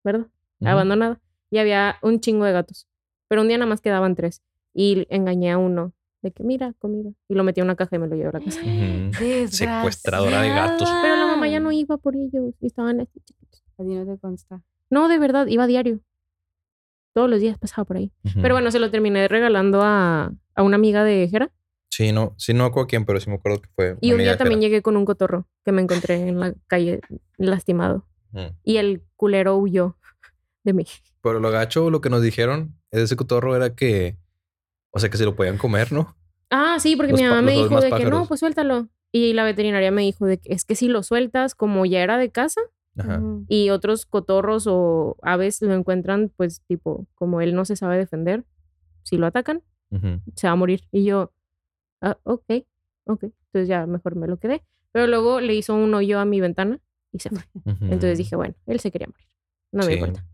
¿verdad? 0.04 0.28
Ujú. 0.60 0.70
Abandonada. 0.70 1.20
Y 1.52 1.60
había 1.60 1.98
un 2.02 2.20
chingo 2.20 2.46
de 2.46 2.52
gatos. 2.54 2.88
Pero 3.28 3.42
un 3.42 3.48
día 3.48 3.58
nada 3.58 3.70
más 3.70 3.82
quedaban 3.82 4.16
tres. 4.16 4.42
Y 4.74 5.06
engañé 5.10 5.52
a 5.52 5.58
uno 5.58 5.94
de 6.22 6.32
que, 6.32 6.44
mira, 6.44 6.74
comida. 6.80 7.12
Y 7.28 7.36
lo 7.36 7.44
metí 7.44 7.60
en 7.62 7.66
una 7.66 7.76
caja 7.76 7.96
y 7.96 8.00
me 8.00 8.08
lo 8.08 8.16
llevé 8.16 8.30
a 8.30 8.34
la 8.34 8.40
casa. 8.40 8.62
Secuestradora 9.50 10.42
de 10.42 10.50
gatos. 10.50 10.90
Pero 11.02 11.16
la 11.16 11.28
mamá 11.28 11.48
ya 11.48 11.60
no 11.60 11.72
iba 11.72 11.98
por 11.98 12.16
ellos. 12.16 12.54
Y 12.60 12.68
estaban 12.68 13.00
así 13.02 13.20
chiquitos. 13.24 13.64
A 13.78 13.84
ti 13.84 13.94
no 13.94 14.06
te 14.06 14.20
consta. 14.20 14.62
No, 14.90 15.08
de 15.08 15.20
verdad, 15.20 15.48
iba 15.48 15.64
a 15.66 15.68
diario. 15.68 16.00
Todos 17.14 17.30
los 17.30 17.42
días 17.42 17.58
pasaba 17.58 17.86
por 17.86 17.98
ahí. 17.98 18.12
Pero 18.42 18.56
bueno, 18.56 18.70
se 18.72 18.80
lo 18.80 18.92
terminé 18.92 19.28
regalando 19.28 19.82
a, 19.82 20.32
a 20.56 20.64
una 20.64 20.76
amiga 20.76 21.04
de 21.04 21.28
Jera. 21.30 21.52
Sí, 21.90 22.12
no, 22.12 22.36
sí, 22.38 22.54
no 22.54 22.66
acuerdo 22.66 22.88
quién, 22.88 23.06
pero 23.06 23.20
sí 23.20 23.30
me 23.30 23.38
acuerdo 23.38 23.62
que 23.62 23.70
fue. 23.76 23.98
Y 24.02 24.12
un 24.12 24.20
día 24.20 24.38
también 24.38 24.62
llegué 24.62 24.84
con 24.84 24.98
un 24.98 25.06
cotorro 25.06 25.48
que 25.66 25.72
me 25.72 25.82
encontré 25.82 26.28
en 26.28 26.40
la 26.40 26.54
calle 26.68 27.02
lastimado. 27.38 28.06
Ujú. 28.34 28.54
Y 28.64 28.78
el 28.78 29.02
culero 29.16 29.56
huyó 29.58 29.98
de 30.64 30.74
mí. 30.74 30.86
Pero 31.24 31.40
lo 31.40 31.50
gacho, 31.50 31.90
lo 31.90 32.00
que 32.02 32.10
nos 32.12 32.22
dijeron 32.22 32.76
de 32.92 33.04
ese 33.04 33.16
cotorro 33.16 33.56
era 33.56 33.74
que. 33.76 34.18
O 34.92 35.00
sea, 35.00 35.10
que 35.10 35.18
se 35.18 35.26
lo 35.26 35.36
podían 35.36 35.58
comer, 35.58 35.92
¿no? 35.92 36.16
Ah, 36.50 36.78
sí, 36.80 36.96
porque 36.96 37.12
Los 37.12 37.22
mi 37.22 37.28
mamá 37.28 37.42
me 37.42 37.52
dijo 37.54 37.80
de 37.82 37.90
que 37.90 38.04
no, 38.06 38.10
pájaros. 38.10 38.28
pues 38.30 38.40
suéltalo. 38.40 38.88
Y 39.12 39.34
la 39.34 39.44
veterinaria 39.44 39.92
me 39.92 40.02
dijo 40.04 40.26
de 40.26 40.38
que 40.38 40.54
es 40.54 40.66
que 40.66 40.76
si 40.76 40.88
lo 40.88 41.04
sueltas, 41.04 41.56
como 41.56 41.86
ya 41.86 42.02
era 42.02 42.18
de 42.18 42.30
casa, 42.32 42.62
Ajá. 42.98 43.22
y 43.48 43.70
otros 43.70 44.06
cotorros 44.06 44.66
o 44.68 45.18
aves 45.22 45.62
lo 45.62 45.74
encuentran, 45.74 46.32
pues 46.36 46.62
tipo, 46.68 47.06
como 47.16 47.42
él 47.42 47.54
no 47.56 47.66
se 47.66 47.76
sabe 47.76 47.98
defender, 47.98 48.44
si 49.04 49.18
lo 49.18 49.28
atacan, 49.28 49.62
Ujú. 49.92 50.22
se 50.36 50.48
va 50.48 50.54
a 50.54 50.56
morir. 50.56 50.82
Y 50.92 51.04
yo, 51.06 51.32
ah, 52.02 52.18
ok, 52.24 52.44
ok. 53.06 53.24
Entonces 53.24 53.68
ya 53.68 53.86
mejor 53.86 54.16
me 54.16 54.28
lo 54.28 54.38
quedé. 54.38 54.64
Pero 54.92 55.08
luego 55.08 55.40
le 55.42 55.54
hizo 55.54 55.76
un 55.76 55.94
hoyo 55.94 56.20
a 56.20 56.26
mi 56.26 56.40
ventana 56.42 56.80
y 57.12 57.20
se 57.20 57.30
fue. 57.30 57.40
Ujú. 57.66 57.86
Entonces 57.86 58.18
dije, 58.18 58.36
bueno, 58.36 58.56
él 58.66 58.80
se 58.80 58.92
quería 58.92 59.08
morir. 59.08 59.28
No 59.72 59.80
me 59.86 59.94
Sí. 59.94 59.94
importa. 60.00 60.26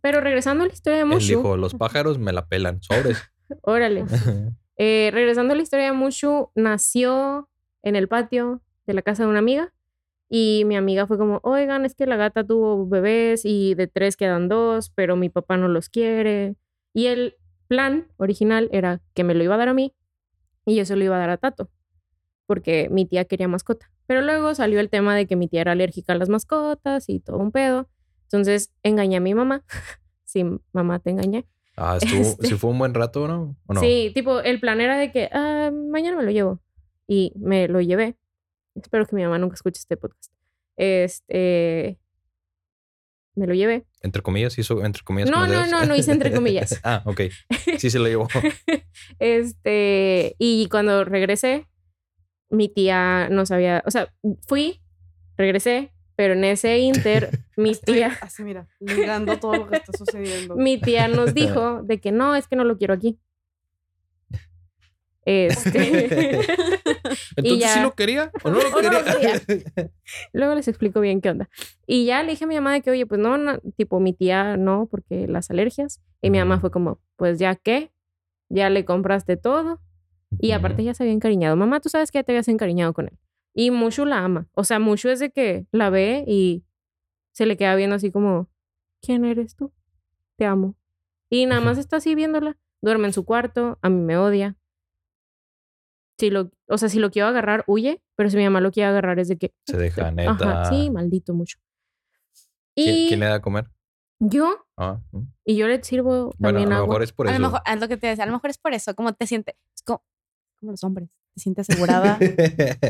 Pero 0.00 0.20
regresando 0.20 0.64
a 0.64 0.66
la 0.66 0.72
historia 0.72 0.98
de 0.98 1.02
Él 1.02 1.08
Mushu, 1.08 1.26
dijo: 1.38 1.56
Los 1.56 1.74
pájaros 1.74 2.18
me 2.18 2.32
la 2.32 2.46
pelan. 2.46 2.80
Sobres. 2.82 3.18
Órale. 3.62 4.04
Eh, 4.80 5.10
regresando 5.12 5.54
a 5.54 5.56
la 5.56 5.62
historia 5.62 5.86
de 5.86 5.92
Mushu, 5.92 6.50
nació 6.54 7.48
en 7.82 7.96
el 7.96 8.06
patio 8.06 8.62
de 8.86 8.94
la 8.94 9.02
casa 9.02 9.24
de 9.24 9.28
una 9.28 9.40
amiga. 9.40 9.74
Y 10.30 10.62
mi 10.66 10.76
amiga 10.76 11.06
fue 11.06 11.18
como, 11.18 11.40
oigan, 11.42 11.84
es 11.84 11.94
que 11.94 12.06
la 12.06 12.16
gata 12.16 12.44
tuvo 12.44 12.86
bebés 12.86 13.44
y 13.44 13.74
de 13.74 13.88
tres 13.88 14.16
quedan 14.16 14.48
dos, 14.48 14.90
pero 14.90 15.16
mi 15.16 15.30
papá 15.30 15.56
no 15.56 15.68
los 15.68 15.88
quiere. 15.88 16.54
Y 16.92 17.06
el 17.06 17.36
plan 17.66 18.08
original 18.18 18.68
era 18.72 19.00
que 19.14 19.24
me 19.24 19.34
lo 19.34 19.42
iba 19.42 19.54
a 19.54 19.58
dar 19.58 19.68
a 19.68 19.74
mí 19.74 19.94
y 20.64 20.76
yo 20.76 20.84
se 20.84 20.96
lo 20.96 21.04
iba 21.04 21.16
a 21.16 21.18
dar 21.18 21.30
a 21.30 21.38
Tato, 21.38 21.70
porque 22.46 22.88
mi 22.90 23.06
tía 23.06 23.24
quería 23.24 23.48
mascota. 23.48 23.90
Pero 24.06 24.20
luego 24.22 24.54
salió 24.54 24.80
el 24.80 24.90
tema 24.90 25.16
de 25.16 25.26
que 25.26 25.36
mi 25.36 25.48
tía 25.48 25.62
era 25.62 25.72
alérgica 25.72 26.12
a 26.12 26.16
las 26.16 26.28
mascotas 26.28 27.08
y 27.08 27.20
todo 27.20 27.38
un 27.38 27.52
pedo. 27.52 27.88
Entonces 28.24 28.72
engañé 28.82 29.16
a 29.16 29.20
mi 29.20 29.34
mamá. 29.34 29.64
sí, 30.24 30.44
mamá, 30.72 30.98
te 30.98 31.10
engañé. 31.10 31.46
Ah, 31.80 31.96
estuvo. 32.02 32.20
Este. 32.22 32.48
Sí, 32.48 32.54
fue 32.54 32.70
un 32.70 32.78
buen 32.78 32.92
rato, 32.92 33.28
¿no? 33.28 33.56
¿O 33.66 33.74
no? 33.74 33.80
Sí, 33.80 34.10
tipo, 34.14 34.40
el 34.40 34.58
plan 34.58 34.80
era 34.80 34.98
de 34.98 35.12
que 35.12 35.28
"Ah, 35.32 35.70
mañana 35.72 36.16
me 36.16 36.24
lo 36.24 36.30
llevo. 36.32 36.60
Y 37.06 37.32
me 37.36 37.68
lo 37.68 37.80
llevé. 37.80 38.16
Espero 38.74 39.06
que 39.06 39.14
mi 39.16 39.22
mamá 39.22 39.38
nunca 39.38 39.54
escuche 39.54 39.78
este 39.78 39.96
podcast. 39.96 40.32
Este. 40.76 41.98
Me 43.36 43.46
lo 43.46 43.54
llevé. 43.54 43.86
Entre 44.02 44.20
comillas, 44.22 44.58
hizo 44.58 44.84
entre 44.84 45.04
comillas. 45.04 45.30
No, 45.30 45.46
no, 45.46 45.66
no, 45.66 45.84
no 45.86 45.94
hice 45.94 46.10
entre 46.10 46.32
comillas. 46.32 46.80
ah, 46.84 47.02
ok. 47.06 47.20
Sí 47.78 47.90
se 47.90 47.98
lo 48.00 48.06
llevó. 48.06 48.26
este. 49.20 50.34
Y 50.38 50.68
cuando 50.68 51.04
regresé, 51.04 51.68
mi 52.50 52.68
tía 52.68 53.28
no 53.30 53.46
sabía. 53.46 53.84
O 53.86 53.90
sea, 53.92 54.12
fui, 54.46 54.82
regresé, 55.36 55.92
pero 56.18 56.34
en 56.34 56.42
ese 56.42 56.80
inter, 56.80 57.30
mi 57.56 57.76
tía. 57.76 58.18
Así, 58.20 58.42
mira, 58.42 58.66
ligando 58.80 59.38
todo 59.38 59.54
lo 59.56 59.68
que 59.68 59.76
está 59.76 59.92
sucediendo. 59.96 60.56
mi 60.56 60.76
tía 60.76 61.06
nos 61.06 61.32
dijo 61.32 61.80
de 61.84 62.00
que 62.00 62.10
no, 62.10 62.34
es 62.34 62.48
que 62.48 62.56
no 62.56 62.64
lo 62.64 62.76
quiero 62.76 62.94
aquí. 62.94 63.20
Este. 65.24 66.40
Entonces, 67.36 67.60
ya- 67.60 67.74
¿sí 67.74 67.80
lo 67.82 67.94
quería 67.94 68.32
o 68.42 68.50
no 68.50 68.58
lo 68.58 68.68
¿O 68.76 68.82
no 68.82 68.90
lo 68.90 69.04
quería? 69.04 69.40
Luego 70.32 70.56
les 70.56 70.66
explico 70.66 71.00
bien 71.00 71.20
qué 71.20 71.30
onda. 71.30 71.48
Y 71.86 72.04
ya 72.06 72.24
le 72.24 72.30
dije 72.32 72.42
a 72.42 72.48
mi 72.48 72.56
mamá 72.56 72.72
de 72.72 72.80
que, 72.82 72.90
oye, 72.90 73.06
pues 73.06 73.20
no, 73.20 73.38
no, 73.38 73.60
tipo 73.76 74.00
mi 74.00 74.12
tía 74.12 74.56
no, 74.56 74.88
porque 74.90 75.28
las 75.28 75.50
alergias. 75.52 76.02
Y 76.20 76.30
mi 76.30 76.38
mamá 76.38 76.58
fue 76.58 76.72
como, 76.72 76.98
pues 77.14 77.38
ya 77.38 77.54
qué, 77.54 77.92
ya 78.48 78.70
le 78.70 78.84
compraste 78.84 79.36
todo. 79.36 79.80
Y 80.40 80.50
aparte 80.50 80.82
ya 80.82 80.94
se 80.94 81.04
había 81.04 81.12
encariñado. 81.14 81.54
Mamá, 81.54 81.78
tú 81.78 81.88
sabes 81.90 82.10
que 82.10 82.18
ya 82.18 82.24
te 82.24 82.32
habías 82.32 82.48
encariñado 82.48 82.92
con 82.92 83.06
él. 83.06 83.18
Y 83.54 83.70
Mushu 83.70 84.04
la 84.04 84.24
ama. 84.24 84.48
O 84.52 84.64
sea, 84.64 84.78
Mushu 84.78 85.08
es 85.08 85.18
de 85.20 85.30
que 85.30 85.66
la 85.72 85.90
ve 85.90 86.24
y 86.26 86.64
se 87.32 87.46
le 87.46 87.56
queda 87.56 87.74
viendo 87.76 87.96
así 87.96 88.10
como, 88.10 88.48
¿quién 89.02 89.24
eres 89.24 89.56
tú? 89.56 89.72
Te 90.36 90.44
amo. 90.44 90.76
Y 91.30 91.46
nada 91.46 91.60
más 91.60 91.78
está 91.78 91.96
así 91.96 92.14
viéndola. 92.14 92.56
Duerme 92.80 93.08
en 93.08 93.12
su 93.12 93.24
cuarto, 93.24 93.78
a 93.82 93.88
mí 93.88 94.00
me 94.00 94.16
odia. 94.16 94.56
Si 96.18 96.30
lo, 96.30 96.50
o 96.68 96.78
sea, 96.78 96.88
si 96.88 96.98
lo 96.98 97.10
quiero 97.10 97.28
agarrar, 97.28 97.64
huye, 97.66 98.02
pero 98.16 98.28
si 98.30 98.36
mi 98.36 98.44
mamá 98.44 98.60
lo 98.60 98.70
quiere 98.72 98.88
agarrar 98.88 99.18
es 99.18 99.28
de 99.28 99.36
que... 99.38 99.52
Se 99.66 99.76
deja, 99.76 100.10
neta. 100.10 100.30
Ajá, 100.32 100.64
sí, 100.70 100.90
maldito 100.90 101.32
mucho. 101.34 101.58
Y 102.74 102.84
¿Quién, 102.84 103.08
quién 103.08 103.20
le 103.20 103.26
da 103.26 103.34
a 103.36 103.40
comer? 103.42 103.68
yo, 104.20 104.64
Ah, 104.76 105.00
mm. 105.12 105.22
y 105.44 105.56
yo 105.56 105.68
le 105.68 105.82
sirvo 105.84 106.32
Bueno, 106.38 106.58
a 106.58 106.62
lo 106.62 106.74
agua. 106.74 106.86
mejor 106.86 107.02
es 107.04 107.12
por 107.12 107.28
a 107.28 107.30
eso. 107.30 107.38
lo 107.40 107.46
mejor, 107.48 107.60
es 107.66 107.80
lo 107.80 107.88
que 107.88 107.96
te 107.96 108.06
decía, 108.08 108.24
a 108.24 108.26
lo 108.26 108.32
mejor 108.32 108.50
es 108.50 108.58
por 108.58 108.72
eso, 108.74 108.94
como 108.96 109.12
te 109.12 109.26
sientes, 109.28 109.54
es 109.74 109.82
como, 109.82 110.02
como 110.58 110.72
los 110.72 110.82
hombres, 110.82 111.08
te 111.38 111.42
sientes 111.42 111.70
asegurada 111.70 112.18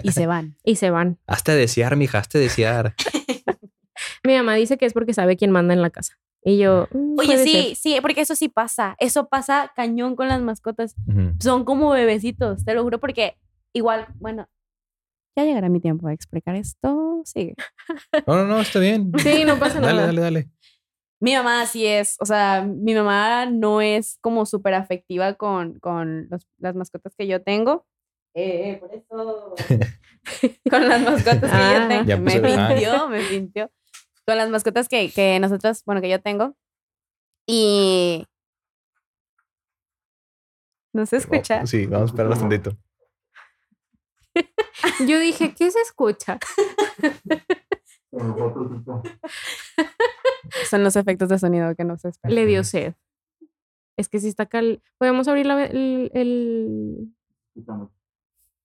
y 0.03 0.13
se 0.13 0.27
van. 0.27 0.57
Y 0.65 0.77
se 0.77 0.91
van. 0.91 1.19
Hazte 1.27 1.53
desear, 1.53 1.97
mija, 1.97 2.19
hazte 2.19 2.39
desear. 2.39 2.95
Mi 4.25 4.35
mamá 4.37 4.55
dice 4.55 4.79
que 4.79 4.87
es 4.87 4.93
porque 4.93 5.13
sabe 5.15 5.37
quién 5.37 5.51
manda 5.51 5.75
en 5.75 5.83
la 5.83 5.91
casa. 5.91 6.15
Y 6.45 6.59
yo, 6.59 6.89
"Mm, 6.93 7.19
Oye, 7.19 7.45
sí, 7.45 7.53
ser". 7.53 7.77
sí, 7.77 7.99
porque 8.01 8.21
eso 8.21 8.35
sí 8.37 8.49
pasa, 8.49 8.97
eso 9.01 9.29
pasa 9.29 9.73
cañón 9.75 10.15
con 10.17 10.29
las 10.29 10.41
mascotas, 10.41 10.95
son 11.41 11.65
como 11.65 11.91
bebecitos, 11.91 12.65
te 12.65 12.75
lo 12.75 12.83
juro, 12.85 13.01
porque 13.01 13.37
igual, 13.73 14.07
bueno, 14.21 14.49
ya 15.37 15.45
llegará 15.45 15.69
mi 15.69 15.81
tiempo 15.81 16.07
de 16.09 16.15
explicar 16.15 16.55
esto, 16.55 17.23
sigue. 17.25 17.55
No, 18.27 18.37
no, 18.37 18.45
no, 18.47 18.61
está 18.61 18.79
bien. 18.79 19.13
Sí, 19.19 19.45
no 19.45 19.59
pasa 19.59 19.81
Dale, 19.81 19.93
nada. 19.95 20.07
dale, 20.07 20.21
dale. 20.21 20.51
Mi 21.21 21.35
mamá 21.35 21.67
sí 21.67 21.85
es, 21.85 22.17
o 22.21 22.25
sea, 22.27 22.63
mi 22.65 22.95
mamá 22.95 23.47
no 23.47 23.81
es 23.81 24.19
como 24.21 24.47
súper 24.47 24.75
afectiva 24.75 25.35
con, 25.35 25.79
con 25.81 26.29
los- 26.31 26.47
las 26.59 26.77
mascotas 26.77 27.15
que 27.17 27.27
yo 27.27 27.43
tengo. 27.43 27.85
Eh, 28.35 28.77
por 28.81 28.95
eso. 28.95 29.55
con 30.71 30.89
las 30.89 31.03
mascotas 31.03 31.51
que 31.51 31.57
Ah. 31.57 31.81
yo 31.83 31.89
tengo. 31.89 32.05
Ya 32.05 32.17
me 32.17 32.41
pintió, 32.41 33.09
me 33.09 33.23
pintió. 33.25 33.71
Con 34.27 34.37
las 34.37 34.51
mascotas 34.51 34.89
que, 34.89 35.11
que 35.11 35.39
nosotros, 35.41 35.83
bueno, 35.85 36.01
que 36.01 36.11
yo 36.11 36.21
tengo. 36.21 36.55
Y. 37.47 38.27
¿No 40.93 41.07
se 41.07 41.17
escucha? 41.17 41.61
Oh, 41.63 41.67
sí, 41.67 41.87
vamos 41.87 42.11
a 42.11 42.13
esperar 42.13 42.33
un 42.33 42.39
tantito. 42.39 42.77
Yo 45.07 45.19
dije, 45.19 45.55
¿qué 45.55 45.71
se 45.71 45.81
escucha? 45.81 46.39
Son 50.69 50.83
los 50.85 50.97
efectos 50.97 51.29
de 51.29 51.39
sonido 51.39 51.75
que 51.75 51.85
no 51.85 51.97
se 51.99 52.09
esperan. 52.09 52.35
Le 52.35 52.47
dio 52.47 52.65
sed. 52.65 52.95
Es 53.97 54.09
que 54.09 54.21
si 54.21 54.29
está 54.29 54.47
cal... 54.47 54.83
¿Podemos 54.99 55.29
abrir 55.29 55.47
la 55.47 55.65
el, 55.67 56.11
el- 56.15 57.13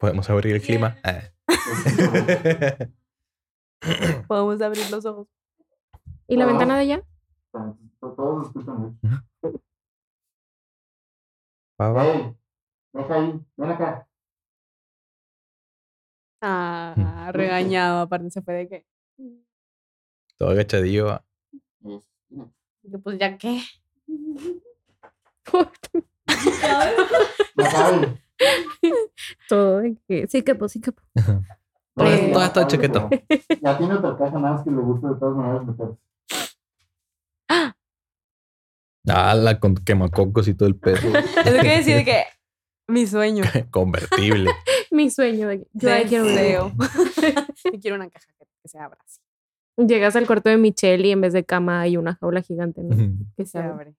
Podemos 0.04 0.30
abrir 0.30 0.56
el 0.56 0.62
clima. 0.62 0.98
Ah. 1.02 1.22
Podemos 4.28 4.62
abrir 4.62 4.92
los 4.92 5.06
ojos. 5.06 5.30
y 6.28 6.36
la 6.36 6.46
ventana 6.46 6.76
de 6.76 6.82
allá? 6.82 7.02
Todos 8.02 8.48
escuchan. 8.48 9.00
Va, 11.80 12.36
deja 12.92 13.16
ahí, 13.16 13.40
ven 13.56 13.72
acá. 13.72 14.06
Ah, 16.42 17.30
regañado. 17.32 18.02
Aparte 18.02 18.30
se 18.30 18.42
fue 18.42 18.56
de 18.56 18.68
que. 18.68 18.86
Todo 20.38 20.50
agachadillo. 20.50 21.24
Pues 23.02 23.18
ya 23.18 23.38
qué. 23.38 23.62
Ahí. 26.62 28.20
Todo 29.50 29.80
de 29.80 29.98
que... 30.08 30.28
Sí, 30.28 30.42
que 30.42 30.56
pues, 30.56 30.72
sí, 30.72 30.82
que 30.82 30.92
pues. 30.92 31.08
Todo, 31.96 32.08
Eh, 32.08 32.32
todo 32.34 32.44
está 32.44 32.68
chaqueto. 32.68 33.10
Ya 33.62 33.78
tiene 33.78 33.94
otra 33.96 34.18
caja, 34.18 34.40
nada 34.40 34.56
más 34.56 34.64
que 34.64 34.72
le 34.72 34.82
gusta 34.82 35.10
de 35.10 35.16
todas 35.20 35.36
maneras 35.36 35.66
meterse. 35.66 35.98
Ah, 39.08 39.36
la 39.36 39.60
con 39.60 39.76
quemacocos 39.76 40.48
y 40.48 40.54
todo 40.54 40.68
el 40.68 40.76
peso. 40.76 41.08
Es 41.46 41.54
lo 41.54 41.62
que 41.62 41.78
decir 41.78 41.96
de 41.96 42.06
que 42.06 42.24
mi 42.88 43.06
sueño. 43.06 43.44
Convertible. 43.72 44.52
Mi 44.92 45.10
sueño 45.10 45.48
de 45.48 45.68
yo 45.74 45.92
ahí 45.92 46.06
quiero. 46.06 46.26
Deseo. 46.26 46.72
Yo 47.66 47.80
quiero 47.82 47.96
una 47.96 48.10
caja 48.10 48.28
que, 48.40 48.46
que 48.62 48.68
se 48.68 48.80
abra 48.80 49.00
así. 49.06 49.20
Llegas 49.76 50.16
al 50.16 50.28
cuarto 50.28 50.50
de 50.50 50.58
Michelle 50.58 51.08
y 51.08 51.12
en 51.12 51.22
vez 51.22 51.34
de 51.34 51.44
cama 51.44 51.82
hay 51.82 51.98
una 51.98 52.16
jaula 52.16 52.42
gigante, 52.42 52.84
¿no? 52.84 52.96
Que 53.36 53.46
se 53.46 53.58
abre. 53.58 53.96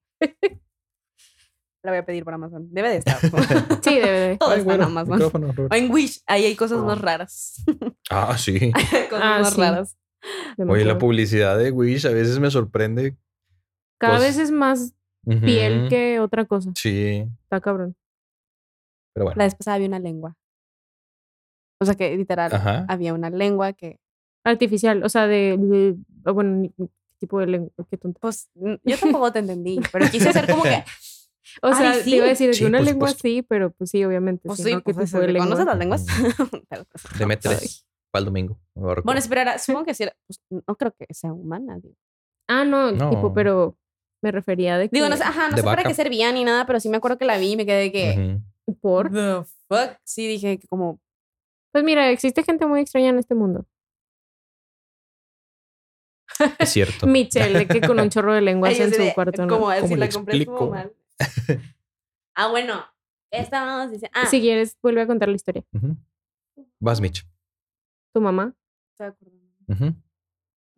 La 1.85 1.91
voy 1.91 1.99
a 1.99 2.05
pedir 2.05 2.23
por 2.23 2.33
Amazon. 2.33 2.67
Debe 2.73 2.89
de 2.89 2.97
estar. 2.97 3.17
Sí, 3.83 3.95
debe 3.95 4.19
de. 4.19 4.37
Todo 4.37 4.49
Ay, 4.51 4.59
está 4.59 4.73
en 4.73 4.77
bueno, 4.79 4.85
Amazon. 4.85 5.13
micrófono, 5.15 5.51
Robert. 5.53 5.71
O 5.73 5.75
en 5.75 5.91
Wish. 5.91 6.21
Ahí 6.25 6.45
hay 6.45 6.55
cosas 6.55 6.79
más 6.83 6.99
raras. 6.99 7.63
Ah, 8.09 8.37
sí. 8.37 8.71
cosas 8.71 9.19
Ah, 9.21 9.39
más 9.41 9.53
sí. 9.53 9.61
raras. 9.61 9.97
Oye, 10.23 10.55
la 10.57 10.65
demasiado. 10.65 10.97
publicidad 10.97 11.57
de 11.59 11.71
Wish 11.71 12.05
a 12.07 12.09
veces 12.11 12.39
me 12.39 12.49
sorprende. 12.49 13.15
Cada 13.99 14.15
cosas- 14.17 14.35
vez 14.37 14.45
es 14.45 14.51
más 14.51 14.93
piel 15.41 15.81
Ujú. 15.81 15.89
que 15.89 16.19
otra 16.19 16.45
cosa. 16.45 16.71
Sí, 16.75 17.27
Está 17.43 17.61
cabrón. 17.61 17.95
pero 19.13 19.25
bueno. 19.25 19.37
La 19.37 19.43
vez 19.45 19.53
pasada 19.55 19.75
había 19.75 19.87
una 19.87 19.99
lengua. 19.99 20.35
O 21.79 21.85
sea 21.85 21.93
que 21.95 22.15
literal 22.17 22.53
Ajá. 22.53 22.85
había 22.89 23.13
una 23.13 23.29
lengua 23.29 23.73
que, 23.73 23.99
Artificial, 24.43 25.03
o 25.03 25.09
sea, 25.09 25.25
de. 25.27 25.57
de- 25.59 25.95
o 26.25 26.33
bueno, 26.33 26.69
tipo 27.19 27.39
de 27.39 27.47
lengua. 27.47 27.71
Qué 27.89 27.97
tonta. 27.97 28.19
pues, 28.19 28.49
yo 28.55 28.97
tampoco 28.99 29.31
te 29.31 29.39
entendí, 29.39 29.79
pero 29.91 30.07
quise 30.11 30.29
hacer 30.29 30.47
como 30.49 30.61
que, 30.63 30.83
O 31.61 31.67
Ay, 31.67 31.75
sea, 31.75 31.93
sí. 31.95 32.03
te 32.11 32.15
iba 32.17 32.25
a 32.25 32.29
decir 32.29 32.53
Sí, 32.53 32.61
que 32.61 32.65
una 32.67 32.81
lengua 32.81 33.09
sí, 33.09 33.41
pero 33.41 33.71
pues 33.71 33.89
sí, 33.89 34.03
obviamente. 34.03 34.47
pues 34.47 34.59
sí, 34.59 34.73
¿no? 34.73 34.81
¿Qué 34.81 34.93
pues? 34.93 35.11
¿conoces 35.11 35.65
las 35.65 35.77
lenguas? 35.77 36.05
No. 37.19 37.35
tres. 37.39 37.85
Para 38.11 38.19
el 38.21 38.25
domingo. 38.25 38.59
Bueno, 38.75 39.19
esperará, 39.19 39.57
supongo 39.59 39.85
que 39.85 39.93
sí, 39.93 40.03
era- 40.03 40.15
pues, 40.27 40.39
no 40.67 40.75
creo 40.75 40.93
que 40.97 41.05
sea 41.13 41.33
humana. 41.33 41.77
Digo, 41.79 41.95
Ah, 42.47 42.63
no, 42.63 42.91
No. 42.91 43.09
tipo, 43.09 43.33
pero 43.33 43.77
me 44.21 44.31
refería 44.31 44.77
de 44.77 44.89
que. 44.89 44.95
Digo, 44.95 45.09
no 45.09 45.17
sé, 45.17 45.23
ajá, 45.23 45.49
no 45.49 45.57
sé 45.57 45.63
para 45.63 45.83
qué 45.83 45.93
servía 45.93 46.31
ni 46.31 46.43
nada, 46.43 46.65
pero 46.65 46.79
sí 46.79 46.89
me 46.89 46.97
acuerdo 46.97 47.17
que 47.17 47.25
la 47.25 47.37
vi 47.37 47.53
y 47.53 47.57
me 47.57 47.65
quedé 47.65 47.79
de 47.83 47.91
que. 47.91 48.39
Por. 48.81 49.11
the 49.11 49.43
fuck, 49.67 49.97
sí 50.03 50.27
dije 50.27 50.57
que 50.59 50.67
como, 50.67 50.99
Pues 51.71 51.83
mira, 51.83 52.09
existe 52.09 52.43
gente 52.43 52.65
muy 52.65 52.81
extraña 52.81 53.09
en 53.09 53.19
este 53.19 53.35
mundo. 53.35 53.65
Es 56.59 56.69
cierto. 56.69 57.05
Michelle, 57.07 57.59
de 57.59 57.67
que 57.67 57.81
con 57.81 57.99
un 57.99 58.09
chorro 58.09 58.33
de 58.33 58.41
lenguas 58.41 58.79
en 58.79 58.93
su 58.93 59.01
de- 59.01 59.13
cuarto, 59.13 59.45
¿no? 59.45 59.53
como 59.53 59.65
¿Cómo 59.73 59.87
si 59.87 59.95
la 59.95 60.09
compré 60.09 60.45
mal. 60.45 60.91
ah, 62.35 62.49
bueno, 62.49 62.85
estábamos 63.31 63.91
diciendo, 63.91 64.17
ah, 64.19 64.25
Si 64.25 64.39
quieres, 64.39 64.77
vuelve 64.81 65.01
a 65.01 65.07
contar 65.07 65.29
la 65.29 65.35
historia. 65.35 65.63
Vas, 66.79 67.01
Mitch. 67.01 67.25
Tu 68.13 68.21
mamá. 68.21 68.55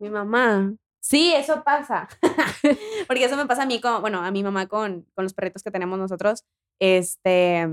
Mi 0.00 0.10
mamá. 0.10 0.74
Sí, 1.00 1.32
eso 1.34 1.62
pasa. 1.64 2.08
Porque 3.06 3.24
eso 3.24 3.36
me 3.36 3.46
pasa 3.46 3.62
a 3.62 3.66
mí 3.66 3.80
con, 3.80 4.00
bueno, 4.00 4.20
a 4.22 4.30
mi 4.30 4.42
mamá 4.42 4.66
con, 4.66 5.06
con 5.14 5.24
los 5.24 5.34
perritos 5.34 5.62
que 5.62 5.70
tenemos 5.70 5.98
nosotros. 5.98 6.44
Este, 6.80 7.68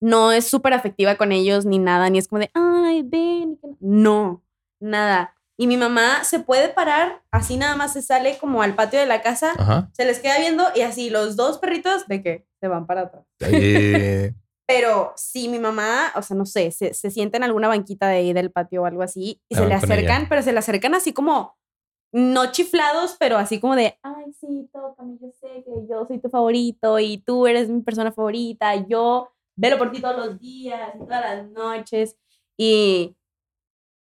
no 0.00 0.32
es 0.32 0.46
súper 0.48 0.74
afectiva 0.74 1.16
con 1.16 1.32
ellos 1.32 1.66
ni 1.66 1.78
nada, 1.78 2.10
ni 2.10 2.18
es 2.18 2.28
como 2.28 2.40
de, 2.40 2.50
ay, 2.54 3.02
ven. 3.02 3.52
y 3.52 3.56
que 3.56 3.68
no". 3.68 3.76
No, 3.80 4.44
nada. 4.80 5.34
Y 5.60 5.66
mi 5.66 5.76
mamá 5.76 6.22
se 6.22 6.38
puede 6.38 6.68
parar, 6.68 7.22
así 7.32 7.56
nada 7.56 7.74
más 7.74 7.92
se 7.92 8.00
sale 8.00 8.38
como 8.38 8.62
al 8.62 8.76
patio 8.76 9.00
de 9.00 9.06
la 9.06 9.22
casa, 9.22 9.52
Ajá. 9.58 9.90
se 9.92 10.04
les 10.04 10.20
queda 10.20 10.38
viendo 10.38 10.64
y 10.76 10.82
así 10.82 11.10
los 11.10 11.34
dos 11.34 11.58
perritos 11.58 12.06
de 12.06 12.22
que 12.22 12.46
se 12.60 12.68
van 12.68 12.86
para 12.86 13.02
atrás. 13.02 13.24
Pero 14.66 15.12
si 15.16 15.48
mi 15.48 15.58
mamá, 15.58 16.12
o 16.14 16.22
sea, 16.22 16.36
no 16.36 16.44
sé, 16.46 16.70
se, 16.70 16.92
se 16.94 17.10
sienta 17.10 17.38
en 17.38 17.42
alguna 17.44 17.68
banquita 17.68 18.06
de 18.08 18.16
ahí 18.18 18.32
del 18.34 18.52
patio 18.52 18.82
o 18.82 18.86
algo 18.86 19.02
así 19.02 19.40
y 19.48 19.56
Ah, 19.56 19.58
se 19.60 19.66
le 19.66 19.74
acercan, 19.74 20.28
pero 20.28 20.42
se 20.42 20.52
le 20.52 20.58
acercan 20.58 20.94
así 20.94 21.12
como, 21.14 21.56
no 22.12 22.52
chiflados, 22.52 23.16
pero 23.18 23.38
así 23.38 23.60
como 23.60 23.74
de, 23.76 23.98
ay, 24.02 24.32
sí, 24.38 24.68
tócame, 24.72 25.16
yo 25.20 25.30
sé 25.40 25.64
que 25.64 25.86
yo 25.88 26.04
soy 26.06 26.18
tu 26.18 26.28
favorito 26.28 26.98
y 26.98 27.18
tú 27.18 27.46
eres 27.46 27.68
mi 27.70 27.80
persona 27.80 28.12
favorita, 28.12 28.74
yo 28.86 29.30
velo 29.56 29.78
por 29.78 29.90
ti 29.90 30.00
todos 30.02 30.16
los 30.16 30.38
días 30.38 30.90
y 30.94 30.98
todas 30.98 31.20
las 31.22 31.50
noches. 31.50 32.16
Y 32.58 33.16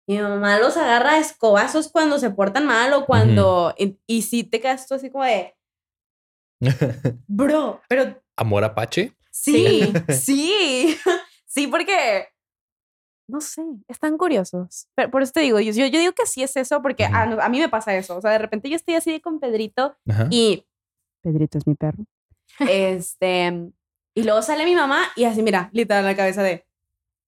mi 0.06 0.18
mamá 0.18 0.58
los 0.58 0.76
agarra 0.76 1.14
a 1.14 1.18
escobazos 1.18 1.88
cuando 1.90 2.18
se 2.18 2.30
portan 2.30 2.66
mal 2.66 2.92
o 2.92 3.06
cuando, 3.06 3.74
y, 3.76 3.98
y 4.06 4.22
sí 4.22 4.44
te 4.44 4.60
quedas 4.60 4.86
tú 4.86 4.94
así 4.94 5.10
como 5.10 5.24
de, 5.24 5.56
bro, 7.26 7.80
pero 7.88 8.22
Amor 8.36 8.64
Apache. 8.64 9.12
Sí, 9.30 9.92
sí, 10.08 10.96
sí, 11.46 11.66
porque 11.66 12.28
no 13.28 13.40
sé, 13.40 13.62
están 13.88 14.16
curiosos. 14.16 14.88
Pero 14.94 15.10
por 15.10 15.22
eso 15.22 15.32
te 15.32 15.40
digo, 15.40 15.58
yo, 15.58 15.72
digo 15.72 16.12
que 16.12 16.26
sí 16.26 16.42
es 16.42 16.56
eso, 16.56 16.80
porque 16.80 17.04
a, 17.04 17.48
mí 17.48 17.58
me 17.58 17.68
pasa 17.68 17.96
eso. 17.96 18.16
O 18.16 18.20
sea, 18.20 18.30
de 18.30 18.38
repente 18.38 18.70
yo 18.70 18.76
estoy 18.76 18.94
así 18.94 19.20
con 19.20 19.40
Pedrito 19.40 19.96
Ajá. 20.08 20.28
y 20.30 20.66
Pedrito 21.22 21.58
es 21.58 21.66
mi 21.66 21.74
perro. 21.74 22.04
este, 22.60 23.72
y 24.14 24.22
luego 24.22 24.42
sale 24.42 24.64
mi 24.64 24.74
mamá 24.74 25.02
y 25.16 25.24
así, 25.24 25.42
mira, 25.42 25.70
literal 25.72 26.04
la 26.04 26.16
cabeza 26.16 26.42
de. 26.42 26.66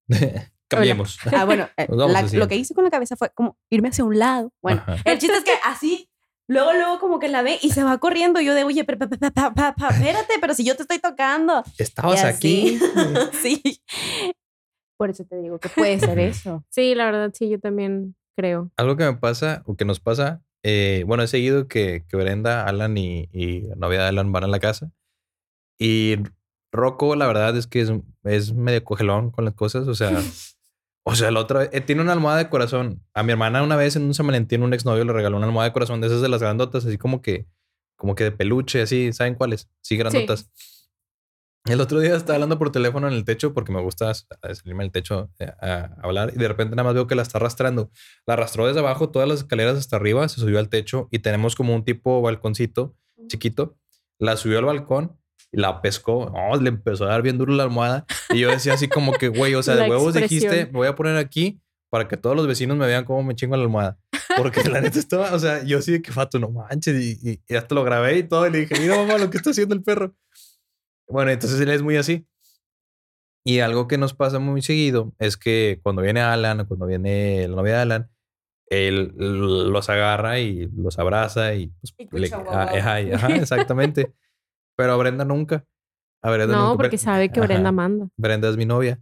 Cambiemos. 0.69 1.19
Ah, 1.33 1.45
bueno, 1.45 1.69
eh, 1.77 1.87
la- 1.91 2.23
lo 2.23 2.49
que 2.49 2.57
hice 2.57 2.75
con 2.75 2.85
la 2.85 2.91
cabeza 2.91 3.17
fue 3.17 3.31
como 3.35 3.57
irme 3.71 3.89
hacia 3.89 4.05
un 4.05 4.19
lado. 4.19 4.53
Bueno, 4.63 4.83
Ajá. 4.87 4.97
el 5.05 5.19
chiste 5.19 5.37
es 5.39 5.45
que 5.45 5.53
así, 5.65 6.11
luego, 6.49 6.73
luego 6.75 6.99
como 6.99 7.19
que 7.19 7.29
la 7.29 7.43
ve 7.43 7.59
y 7.63 7.71
se 7.71 7.83
va 7.85 7.99
corriendo. 7.99 8.41
Yo 8.41 8.55
de, 8.55 8.65
oye, 8.65 8.85
pero, 8.85 8.99
pa, 8.99 9.55
pa, 9.55 9.89
espérate, 9.91 10.35
pero 10.41 10.55
si 10.55 10.65
yo 10.65 10.77
te 10.77 10.83
estoy 10.83 10.99
tocando. 10.99 11.63
Estabas 11.79 12.23
aquí. 12.25 12.79
sí. 13.41 13.63
Por 14.99 15.11
eso 15.11 15.25
te 15.25 15.37
digo 15.41 15.59
que 15.59 15.69
puede 15.69 15.99
ser 16.01 16.19
eso. 16.19 16.65
Sí, 16.71 16.95
la 16.95 17.07
verdad, 17.07 17.31
sí, 17.33 17.49
yo 17.49 17.61
también 17.61 18.17
creo. 18.37 18.71
Algo 18.77 18.97
que 18.97 19.05
me 19.05 19.15
pasa 19.15 19.63
o 19.65 19.77
que 19.77 19.85
nos 19.85 20.01
pasa, 20.01 20.43
eh, 20.65 21.05
bueno, 21.07 21.23
he 21.23 21.29
seguido 21.29 21.69
que, 21.69 22.05
que 22.09 22.17
Brenda, 22.17 22.65
Alan 22.67 22.97
y, 22.99 23.29
y 23.33 23.61
la 23.63 23.77
novia 23.77 24.01
de 24.03 24.09
Alan 24.09 24.33
van 24.33 24.45
a 24.45 24.49
la 24.49 24.59
casa. 24.59 24.91
Y 25.79 26.17
Rocco, 26.73 27.15
la 27.15 27.27
verdad 27.29 27.57
es 27.57 27.67
que 27.69 27.81
es, 27.81 27.93
es 28.25 28.53
medio 28.53 28.83
cogelón 28.85 29.31
con 29.31 29.45
las 29.45 29.55
cosas. 29.55 29.87
O 29.87 29.95
sea, 29.95 30.11
o 31.11 31.15
sea, 31.15 31.31
otra 31.39 31.61
vez, 31.61 31.71
eh, 31.73 31.81
tiene 31.81 32.03
una 32.03 32.13
almohada 32.13 32.37
de 32.37 32.51
corazón. 32.51 33.03
A 33.15 33.23
mi 33.23 33.33
hermana 33.33 33.63
una 33.63 33.77
vez 33.77 33.97
en 33.97 34.03
un 34.03 34.13
San 34.13 34.27
Valentín, 34.27 34.63
un 34.63 34.75
exnovio 34.75 35.05
le 35.05 35.13
regaló 35.15 35.39
una 35.39 35.47
almohada 35.47 35.71
de 35.71 35.73
corazón 35.73 36.03
de 36.03 36.09
esas 36.09 36.21
de 36.21 36.29
las 36.29 36.43
grandotas, 36.43 36.85
así 36.85 36.99
como 36.99 37.23
que, 37.23 37.47
como 37.97 38.15
que 38.15 38.25
de 38.25 38.33
peluche, 38.33 38.83
así, 38.83 39.11
¿saben 39.15 39.35
cuáles? 39.35 39.71
Sí, 39.81 39.97
grandotas. 39.97 40.51
El 41.65 41.81
otro 41.81 42.01
día 42.01 42.15
estaba 42.15 42.35
hablando 42.35 42.59
por 42.59 42.73
teléfono 42.73 43.09
en 43.09 43.15
el 43.15 43.25
techo 43.25 43.55
porque 43.55 43.73
me 43.73 43.81
gusta 43.81 44.13
salirme 44.13 44.85
del 44.85 44.93
techo 44.93 45.31
eh, 45.39 45.51
a 45.63 45.97
hablar 46.03 46.31
y 46.35 46.39
de 46.39 46.47
repente 46.47 46.77
nada 46.77 46.85
más 46.85 46.95
veo 46.95 47.07
que 47.07 47.15
la 47.15 47.23
está 47.23 47.39
arrastrando. 47.39 47.91
La 48.27 48.35
arrastró 48.35 48.67
desde 48.67 48.81
abajo 48.81 49.09
todas 49.09 49.27
las 49.27 49.39
escaleras 49.39 49.79
hasta 49.79 49.97
arriba, 49.97 50.29
se 50.29 50.41
subió 50.41 50.59
al 50.59 50.69
techo 50.69 51.09
y 51.11 51.21
tenemos 51.21 51.57
como 51.57 51.75
un 51.75 51.85
tipo 51.85 52.21
balconcito 52.21 52.97
chiquito. 53.29 53.79
La 54.19 54.37
subió 54.37 54.59
al 54.59 54.67
balcón 54.67 55.19
y 55.53 55.61
la 55.61 55.81
pescó. 55.81 56.31
Oh, 56.35 56.57
le 56.57 56.69
empezó 56.69 57.05
a 57.05 57.09
dar 57.09 57.23
bien 57.23 57.39
duro 57.39 57.53
la 57.55 57.63
almohada 57.65 58.05
y 58.31 58.41
yo 58.41 58.51
decía 58.51 58.75
así 58.75 58.89
como 58.89 59.13
que, 59.13 59.29
güey, 59.29 59.55
o 59.55 59.63
sea, 59.63 59.75
de 59.77 59.83
huevos 59.91 60.15
dijiste, 60.23 60.67
me 60.67 60.73
voy 60.79 60.89
a 60.89 60.95
poner 60.95 61.17
aquí 61.17 61.61
para 61.91 62.07
que 62.07 62.17
todos 62.19 62.37
los 62.37 62.47
vecinos 62.47 62.77
me 62.77 62.87
vean 62.87 63.05
cómo 63.07 63.23
me 63.23 63.35
chingo 63.35 63.57
la 63.57 63.63
almohada. 63.63 63.99
Porque 64.37 64.63
la 64.69 64.81
neta 64.83 64.99
estaba, 64.99 65.33
o 65.35 65.39
sea, 65.39 65.65
yo 65.65 65.81
sí 65.81 65.93
de 65.93 66.03
que 66.03 66.13
fato, 66.13 66.39
no 66.39 66.51
manches. 66.51 67.03
Y, 67.03 67.19
y- 67.31 67.41
y 67.49 67.57
hasta 67.57 67.75
lo 67.75 67.83
grabé 67.83 68.19
y 68.19 68.23
todo. 68.25 68.47
Y 68.47 68.51
le 68.51 68.59
dije, 68.61 68.79
mira, 68.79 68.95
mamá, 68.97 69.17
lo 69.19 69.31
que 69.31 69.39
está 69.39 69.51
haciendo 69.51 69.75
el 69.75 69.83
perro. 69.83 70.15
Bueno, 71.09 71.31
entonces 71.31 71.59
él 71.61 71.71
es 71.71 71.81
muy 71.83 71.97
así. 71.97 72.27
Y 73.45 73.61
algo 73.61 73.89
que 73.89 73.97
nos 73.97 74.13
pasa 74.13 74.39
muy 74.39 74.61
seguido 74.61 75.15
es 75.19 75.37
que 75.39 75.81
cuando 75.83 76.03
viene 76.03 76.21
Alan 76.21 76.61
o 76.61 76.69
cuando 76.69 76.85
viene 76.87 77.49
la 77.49 77.57
novia 77.57 77.77
de 77.77 77.81
Alan, 77.81 78.11
él 78.67 79.15
los 79.17 79.89
agarra 79.89 80.39
y 80.41 80.69
los 80.77 80.99
abraza 80.99 81.55
y, 81.55 81.69
pues, 81.81 81.95
Y 82.13 82.19
le- 82.19 82.31
ah, 82.51 82.69
ajá, 82.77 82.97
ajá, 83.15 83.37
exactamente. 83.37 84.13
Pero 84.79 84.93
a 84.93 84.97
Brenda 84.97 85.25
nunca. 85.25 85.65
A 86.23 86.31
Brenda 86.31 86.55
No, 86.55 86.63
nunca. 86.69 86.77
porque 86.77 86.99
sabe 86.99 87.31
que 87.31 87.41
Brenda 87.41 87.69
Ajá. 87.71 87.73
manda. 87.73 88.07
Brenda 88.17 88.49
es 88.49 88.57
mi 88.57 88.65
novia. 88.65 89.01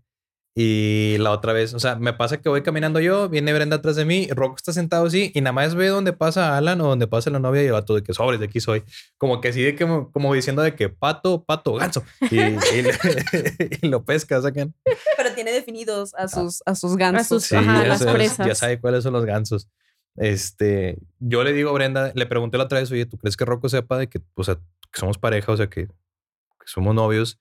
Y 0.58 1.16
la 1.18 1.32
otra 1.32 1.52
vez, 1.52 1.74
o 1.74 1.78
sea, 1.78 1.96
me 1.96 2.14
pasa 2.14 2.38
que 2.40 2.48
voy 2.48 2.62
caminando 2.62 2.98
yo, 2.98 3.28
viene 3.28 3.52
Brenda 3.52 3.76
atrás 3.76 3.94
de 3.94 4.06
mí, 4.06 4.26
Rocco 4.30 4.56
está 4.56 4.72
sentado 4.72 5.04
así 5.04 5.30
y 5.34 5.42
nada 5.42 5.52
más 5.52 5.74
ve 5.74 5.88
dónde 5.88 6.14
pasa 6.14 6.56
Alan 6.56 6.80
o 6.80 6.86
donde 6.88 7.06
pasa 7.06 7.28
la 7.28 7.38
novia 7.38 7.62
y 7.62 7.66
el 7.66 7.72
vato 7.72 7.94
de 7.94 8.02
que 8.02 8.14
sobres, 8.14 8.40
de 8.40 8.46
aquí 8.46 8.60
soy. 8.60 8.82
Como 9.18 9.42
que 9.42 9.48
así 9.48 9.60
de 9.62 9.74
que, 9.76 9.84
como 9.86 10.32
diciendo 10.32 10.62
de 10.62 10.74
que 10.74 10.88
pato, 10.88 11.44
pato, 11.44 11.74
ganso. 11.74 12.02
Y, 12.30 12.36
y 12.38 12.82
le- 12.82 12.98
y 13.82 13.88
lo 13.88 14.02
pesca, 14.06 14.40
sacan. 14.40 14.72
Pero 15.18 15.34
tiene 15.34 15.52
definidos 15.52 16.14
a 16.14 16.26
sus, 16.26 16.62
a 16.64 16.74
sus 16.74 16.96
gansos. 16.96 17.26
sus- 17.28 17.44
Sí, 17.44 17.56
Ajá, 17.56 17.84
las 17.86 18.02
presas. 18.02 18.46
Ya 18.46 18.54
sabe 18.54 18.80
cuáles 18.80 19.02
son 19.02 19.12
los 19.12 19.26
gansos. 19.26 19.68
Este, 20.16 20.98
yo 21.18 21.44
le 21.44 21.52
digo 21.52 21.70
a 21.70 21.74
Brenda, 21.74 22.12
le 22.14 22.26
pregunté 22.26 22.58
la 22.58 22.64
otra 22.64 22.78
vez, 22.80 22.90
oye, 22.90 23.06
¿tú 23.06 23.18
crees 23.18 23.36
que 23.36 23.44
Rocco 23.44 23.68
sepa 23.68 23.98
de 23.98 24.08
que, 24.08 24.20
o 24.34 24.44
sea, 24.44 24.54
que 24.56 25.00
somos 25.00 25.18
pareja, 25.18 25.52
o 25.52 25.56
sea, 25.56 25.68
que, 25.68 25.86
que 25.86 26.66
somos 26.66 26.94
novios? 26.94 27.38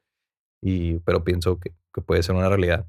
Y, 0.61 0.99
pero 0.99 1.23
pienso 1.23 1.59
que, 1.59 1.71
que 1.93 2.01
puede 2.01 2.23
ser 2.23 2.35
una 2.35 2.49
realidad. 2.49 2.85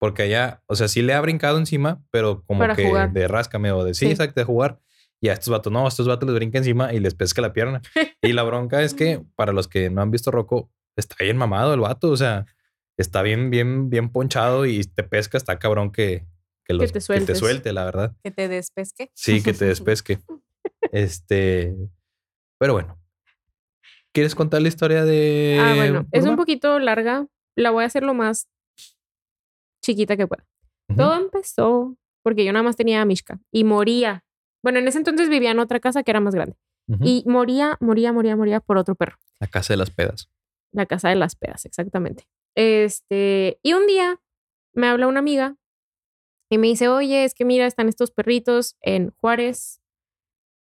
Porque 0.00 0.24
ella, 0.24 0.62
o 0.66 0.74
sea, 0.76 0.88
sí 0.88 1.02
le 1.02 1.14
ha 1.14 1.20
brincado 1.20 1.58
encima, 1.58 2.02
pero 2.10 2.42
como 2.44 2.60
Para 2.60 2.74
que 2.76 2.86
jugar. 2.86 3.12
de 3.12 3.26
ráscame 3.28 3.72
o 3.72 3.84
de 3.84 3.94
sí, 3.94 4.06
Sí. 4.06 4.12
exacto, 4.12 4.40
de 4.40 4.44
jugar. 4.44 4.80
Y 5.20 5.28
a 5.28 5.32
estos 5.32 5.48
vatos, 5.48 5.72
no, 5.72 5.84
a 5.84 5.88
estos 5.88 6.06
vatos 6.06 6.28
les 6.28 6.36
brinca 6.36 6.58
encima 6.58 6.92
y 6.94 7.00
les 7.00 7.14
pesca 7.14 7.42
la 7.42 7.52
pierna. 7.52 7.82
y 8.22 8.32
la 8.32 8.44
bronca 8.44 8.82
es 8.82 8.94
que, 8.94 9.24
para 9.36 9.52
los 9.52 9.66
que 9.68 9.90
no 9.90 10.00
han 10.02 10.10
visto 10.12 10.30
Rocco, 10.30 10.70
está 10.96 11.16
bien 11.20 11.36
mamado 11.36 11.74
el 11.74 11.80
vato, 11.80 12.10
o 12.10 12.16
sea, 12.16 12.46
está 12.96 13.22
bien, 13.22 13.50
bien, 13.50 13.90
bien 13.90 14.10
ponchado 14.10 14.66
y 14.66 14.82
te 14.84 15.02
pesca, 15.02 15.36
está 15.36 15.58
cabrón 15.58 15.90
que, 15.90 16.24
que, 16.68 16.74
los, 16.74 16.92
te 16.92 17.00
que 17.00 17.20
te 17.24 17.34
suelte, 17.34 17.72
la 17.72 17.84
verdad. 17.86 18.14
Que 18.22 18.30
te 18.30 18.46
despesque. 18.46 19.10
Sí, 19.14 19.42
que 19.42 19.54
te 19.54 19.64
despesque. 19.64 20.18
este, 20.92 21.74
pero 22.58 22.74
bueno. 22.74 23.00
¿Quieres 24.12 24.34
contar 24.34 24.60
la 24.60 24.68
historia 24.68 25.04
de 25.04 25.58
Ah, 25.60 25.74
bueno, 25.76 26.06
es 26.12 26.26
un 26.26 26.36
poquito 26.36 26.78
larga. 26.78 27.26
La 27.56 27.70
voy 27.70 27.84
a 27.84 27.86
hacer 27.86 28.02
lo 28.02 28.12
más 28.12 28.48
chiquita 29.82 30.16
que 30.16 30.26
pueda. 30.26 30.46
Todo 30.94 31.16
empezó 31.16 31.96
porque 32.22 32.44
yo 32.44 32.52
nada 32.52 32.62
más 32.62 32.76
tenía 32.76 33.00
a 33.00 33.04
Mishka 33.04 33.40
y 33.50 33.64
moría. 33.64 34.24
Bueno, 34.62 34.78
en 34.78 34.88
ese 34.88 34.98
entonces 34.98 35.28
vivía 35.28 35.50
en 35.50 35.58
otra 35.58 35.80
casa 35.80 36.02
que 36.02 36.10
era 36.10 36.20
más 36.20 36.34
grande. 36.34 36.56
Y 37.00 37.22
moría, 37.26 37.76
moría, 37.80 38.12
moría, 38.12 38.34
moría 38.34 38.60
por 38.60 38.78
otro 38.78 38.94
perro. 38.94 39.18
La 39.40 39.46
casa 39.46 39.74
de 39.74 39.78
las 39.78 39.90
pedas. 39.90 40.30
La 40.72 40.86
casa 40.86 41.10
de 41.10 41.16
las 41.16 41.36
pedas, 41.36 41.66
exactamente. 41.66 42.26
Este, 42.54 43.58
y 43.62 43.74
un 43.74 43.86
día 43.86 44.20
me 44.74 44.88
habla 44.88 45.06
una 45.06 45.20
amiga 45.20 45.56
y 46.50 46.58
me 46.58 46.66
dice, 46.66 46.88
oye, 46.88 47.24
es 47.24 47.34
que 47.34 47.44
mira, 47.44 47.66
están 47.66 47.88
estos 47.88 48.10
perritos 48.10 48.76
en 48.80 49.10
Juárez 49.18 49.80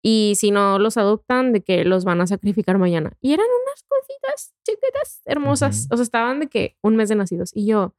y 0.02 0.34
si 0.36 0.50
no 0.50 0.78
los 0.78 0.96
adoptan, 0.96 1.52
de 1.52 1.62
que 1.62 1.84
los 1.84 2.04
van 2.04 2.20
a 2.20 2.26
sacrificar 2.26 2.78
mañana. 2.78 3.12
Y 3.20 3.32
eran 3.34 3.46
unas 3.46 3.84
cositas 3.84 4.54
chiquitas, 4.64 5.20
hermosas. 5.24 5.88
O 5.90 5.96
sea, 5.96 6.02
estaban 6.02 6.40
de 6.40 6.48
que 6.48 6.76
un 6.82 6.96
mes 6.96 7.08
de 7.08 7.16
nacidos. 7.16 7.50
Y 7.54 7.66
yo, 7.66 7.94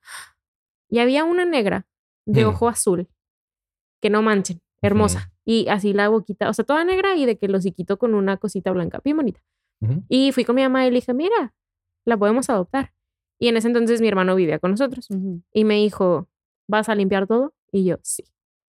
y 0.89 0.99
había 0.99 1.23
una 1.23 1.45
negra 1.45 1.87
de 2.25 2.45
ojo 2.45 2.67
azul, 2.67 3.07
que 4.01 4.09
no 4.09 4.21
manchen, 4.21 4.61
hermosa. 4.81 5.31
Y 5.45 5.67
así 5.69 5.93
la 5.93 6.09
boquita, 6.09 6.49
o 6.49 6.53
sea, 6.53 6.65
toda 6.65 6.83
negra 6.83 7.15
y 7.15 7.25
de 7.25 7.37
que 7.37 7.47
los 7.47 7.63
quitó 7.63 7.97
con 7.97 8.13
una 8.13 8.37
cosita 8.37 8.71
blanca, 8.71 8.99
bien 9.03 9.17
bonita. 9.17 9.41
Y 10.07 10.31
fui 10.31 10.45
con 10.45 10.55
mi 10.55 10.61
mamá 10.61 10.85
y 10.85 10.89
le 10.91 10.95
dije, 10.95 11.13
mira, 11.13 11.55
la 12.05 12.17
podemos 12.17 12.49
adoptar. 12.49 12.93
Y 13.39 13.47
en 13.47 13.57
ese 13.57 13.67
entonces 13.67 14.01
mi 14.01 14.07
hermano 14.07 14.35
vivía 14.35 14.59
con 14.59 14.71
nosotros. 14.71 15.07
Y 15.51 15.65
me 15.65 15.75
dijo, 15.75 16.27
¿vas 16.67 16.89
a 16.89 16.95
limpiar 16.95 17.25
todo? 17.25 17.53
Y 17.71 17.85
yo, 17.85 17.97
sí. 18.03 18.23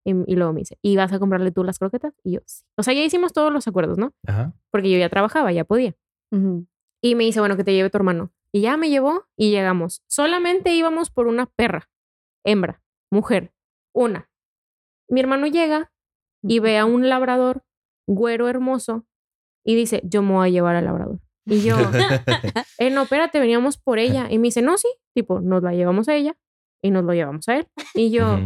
Y, 0.05 0.11
y 0.31 0.35
luego 0.35 0.53
me 0.53 0.59
dice, 0.59 0.77
¿y 0.81 0.95
vas 0.97 1.13
a 1.13 1.19
comprarle 1.19 1.51
tú 1.51 1.63
las 1.63 1.79
croquetas? 1.79 2.13
Y 2.23 2.33
yo, 2.33 2.39
sí. 2.45 2.63
O 2.77 2.83
sea, 2.83 2.93
ya 2.93 3.03
hicimos 3.03 3.33
todos 3.33 3.51
los 3.51 3.67
acuerdos, 3.67 3.97
¿no? 3.97 4.13
Ajá. 4.27 4.53
Porque 4.71 4.91
yo 4.91 4.97
ya 4.97 5.09
trabajaba, 5.09 5.51
ya 5.51 5.63
podía. 5.63 5.95
Y 7.01 7.15
me 7.15 7.25
dice, 7.25 7.39
bueno, 7.39 7.55
que 7.57 7.63
te 7.63 7.73
lleve 7.73 7.89
tu 7.89 7.97
hermano. 7.97 8.31
Y 8.51 8.61
ya 8.61 8.77
me 8.77 8.89
llevó 8.89 9.25
y 9.37 9.51
llegamos. 9.51 10.03
Solamente 10.07 10.73
íbamos 10.73 11.09
por 11.09 11.27
una 11.27 11.45
perra, 11.45 11.89
hembra, 12.43 12.81
mujer, 13.11 13.53
una. 13.93 14.29
Mi 15.09 15.19
hermano 15.19 15.47
llega 15.47 15.91
y 16.41 16.59
ve 16.59 16.77
a 16.77 16.85
un 16.85 17.09
labrador, 17.09 17.63
güero 18.07 18.47
hermoso, 18.47 19.05
y 19.65 19.75
dice, 19.75 20.01
yo 20.03 20.21
me 20.21 20.33
voy 20.33 20.47
a 20.47 20.51
llevar 20.51 20.75
al 20.75 20.85
labrador. 20.85 21.19
Y 21.45 21.61
yo, 21.61 21.75
eh, 22.77 22.89
no, 22.89 23.03
espérate, 23.03 23.39
veníamos 23.39 23.77
por 23.77 23.99
ella. 23.99 24.27
Y 24.31 24.37
me 24.37 24.47
dice, 24.47 24.61
no, 24.61 24.77
sí, 24.77 24.87
tipo, 25.13 25.39
nos 25.41 25.63
la 25.63 25.73
llevamos 25.73 26.07
a 26.09 26.15
ella 26.15 26.37
y 26.81 26.91
nos 26.91 27.03
lo 27.03 27.13
llevamos 27.13 27.47
a 27.49 27.57
él. 27.57 27.67
Y 27.93 28.11
yo. 28.11 28.39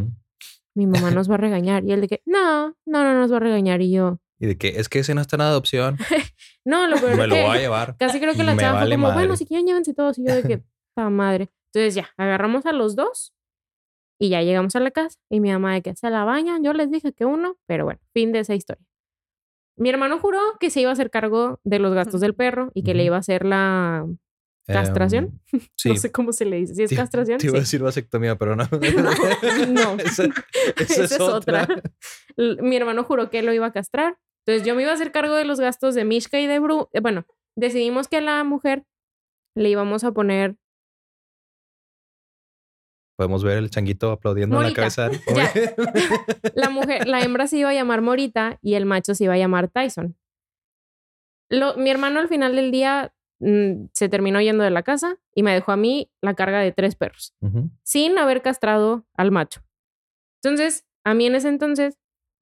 Mi 0.78 0.86
mamá 0.86 1.12
nos 1.12 1.30
va 1.30 1.36
a 1.36 1.38
regañar. 1.38 1.84
Y 1.84 1.92
él 1.92 2.02
de 2.02 2.08
que, 2.08 2.22
no, 2.26 2.70
no, 2.86 3.04
no 3.04 3.14
nos 3.14 3.32
va 3.32 3.38
a 3.38 3.42
regañar. 3.42 3.82
Y 3.82 3.92
yo, 3.92 4.20
Y 4.40 4.46
de 4.46 4.58
que 4.58 4.80
es 4.80 4.88
que 4.88 5.00
ese 5.00 5.16
no 5.16 5.22
está 5.22 5.36
en 5.36 5.42
adopción. 5.42 5.98
no, 6.66 6.88
lo 6.88 6.98
peor 6.98 7.18
Me 7.18 7.24
es 7.24 7.30
lo 7.30 7.36
que 7.36 7.44
voy 7.44 7.58
a 7.58 7.60
llevar. 7.60 7.98
casi 8.00 8.20
creo 8.20 8.34
que 8.36 8.44
la 8.44 8.56
chava 8.56 8.80
vale 8.80 8.96
fue 8.96 8.96
como, 8.96 9.08
madre. 9.08 9.20
bueno, 9.20 9.36
si 9.36 9.46
quieren 9.46 9.66
llévense 9.66 9.94
todos. 9.94 10.18
Y 10.20 10.26
yo 10.26 10.36
de 10.36 10.44
que, 10.44 10.64
pa 10.94 11.10
madre. 11.10 11.50
Entonces 11.74 11.96
ya, 11.96 12.10
agarramos 12.16 12.66
a 12.66 12.72
los 12.72 12.96
dos 12.96 13.34
y 14.20 14.30
ya 14.30 14.42
llegamos 14.42 14.76
a 14.76 14.80
la 14.80 14.92
casa. 14.92 15.20
Y 15.30 15.40
mi 15.40 15.52
mamá 15.52 15.74
de 15.74 15.82
que 15.82 15.96
se 15.96 16.10
la 16.10 16.24
bañan. 16.24 16.64
Yo 16.64 16.74
les 16.74 16.92
dije 16.92 17.12
que 17.12 17.26
uno, 17.26 17.58
pero 17.66 17.86
bueno, 17.86 18.00
fin 18.14 18.32
de 18.32 18.40
esa 18.40 18.56
historia. 18.56 18.86
Mi 19.76 19.90
hermano 19.90 20.20
juró 20.20 20.40
que 20.60 20.70
se 20.70 20.82
iba 20.82 20.90
a 20.90 20.94
hacer 20.94 21.12
cargo 21.12 21.60
de 21.64 21.78
los 21.78 21.94
gastos 21.94 22.22
del 22.22 22.34
perro 22.34 22.72
y 22.74 22.84
que 22.84 22.96
le 22.96 23.04
iba 23.04 23.16
a 23.16 23.20
hacer 23.20 23.46
la 23.46 24.08
¿Castración? 24.68 25.42
Em, 25.54 25.60
sí. 25.78 25.90
No 25.90 25.96
sé 25.96 26.12
cómo 26.12 26.34
se 26.34 26.46
le 26.46 26.58
dice. 26.58 26.76
Si 26.76 26.84
es 26.84 26.90
Te- 26.90 26.96
castración. 26.96 27.38
Te 27.40 27.48
iba 27.48 27.58
a 27.58 27.62
decir 27.62 27.82
vasectomía, 27.82 28.36
pero 28.38 28.56
no. 28.56 28.64
No. 29.70 29.96
esa, 30.00 30.24
esa 30.26 30.34
Esa 30.78 31.04
es, 31.06 31.12
es 31.14 31.20
otra. 31.20 31.68
Mi 32.38 32.76
hermano 32.76 33.04
juró 33.04 33.30
que 33.30 33.42
lo 33.44 33.54
iba 33.54 33.68
a 33.68 33.72
castrar. 33.72 34.18
Entonces 34.46 34.68
yo 34.68 34.76
me 34.76 34.82
iba 34.84 34.92
a 34.92 34.96
hacer 34.96 35.12
cargo 35.12 35.36
de 35.36 35.46
los 35.46 35.60
gastos 35.60 35.96
de 35.96 36.06
Mishka 36.06 36.40
y 36.40 36.48
de 36.48 36.60
Bru. 36.60 36.90
eh, 36.94 37.00
Bueno, 37.02 37.26
decidimos 37.58 38.08
que 38.08 38.18
a 38.18 38.22
la 38.22 38.44
mujer 38.44 38.84
le 39.56 39.70
íbamos 39.70 40.04
a 40.04 40.12
poner. 40.12 40.56
Podemos 43.18 43.44
ver 43.44 43.58
el 43.58 43.72
changuito 43.72 44.12
aplaudiendo 44.12 44.58
en 44.62 44.68
la 44.68 44.74
cabeza. 44.74 45.10
La 46.54 46.70
mujer, 46.70 47.08
la 47.08 47.22
hembra 47.22 47.48
se 47.48 47.58
iba 47.58 47.70
a 47.70 47.74
llamar 47.74 48.02
Morita 48.02 48.60
y 48.62 48.76
el 48.76 48.86
macho 48.86 49.16
se 49.16 49.24
iba 49.24 49.34
a 49.34 49.38
llamar 49.38 49.70
Tyson. 49.70 50.16
Lo- 51.50 51.76
mi 51.78 51.90
hermano 51.90 52.20
al 52.20 52.28
final 52.28 52.56
del 52.56 52.72
día 52.72 53.14
se 53.40 54.10
terminó 54.10 54.42
yendo 54.42 54.64
de 54.64 54.72
la 54.72 54.84
casa 54.84 55.18
y 55.36 55.44
me 55.44 55.54
dejó 55.54 55.72
a 55.72 55.78
mí 55.78 56.10
la 56.22 56.34
carga 56.34 56.60
de 56.60 56.72
tres 56.72 56.96
perros. 56.96 57.36
Sin 57.84 58.18
haber 58.18 58.42
castrado 58.42 59.06
al 59.16 59.32
macho. 59.32 59.62
Entonces, 60.42 60.86
a 61.04 61.14
mí 61.14 61.28
en 61.28 61.36
ese 61.36 61.50
entonces, 61.50 61.98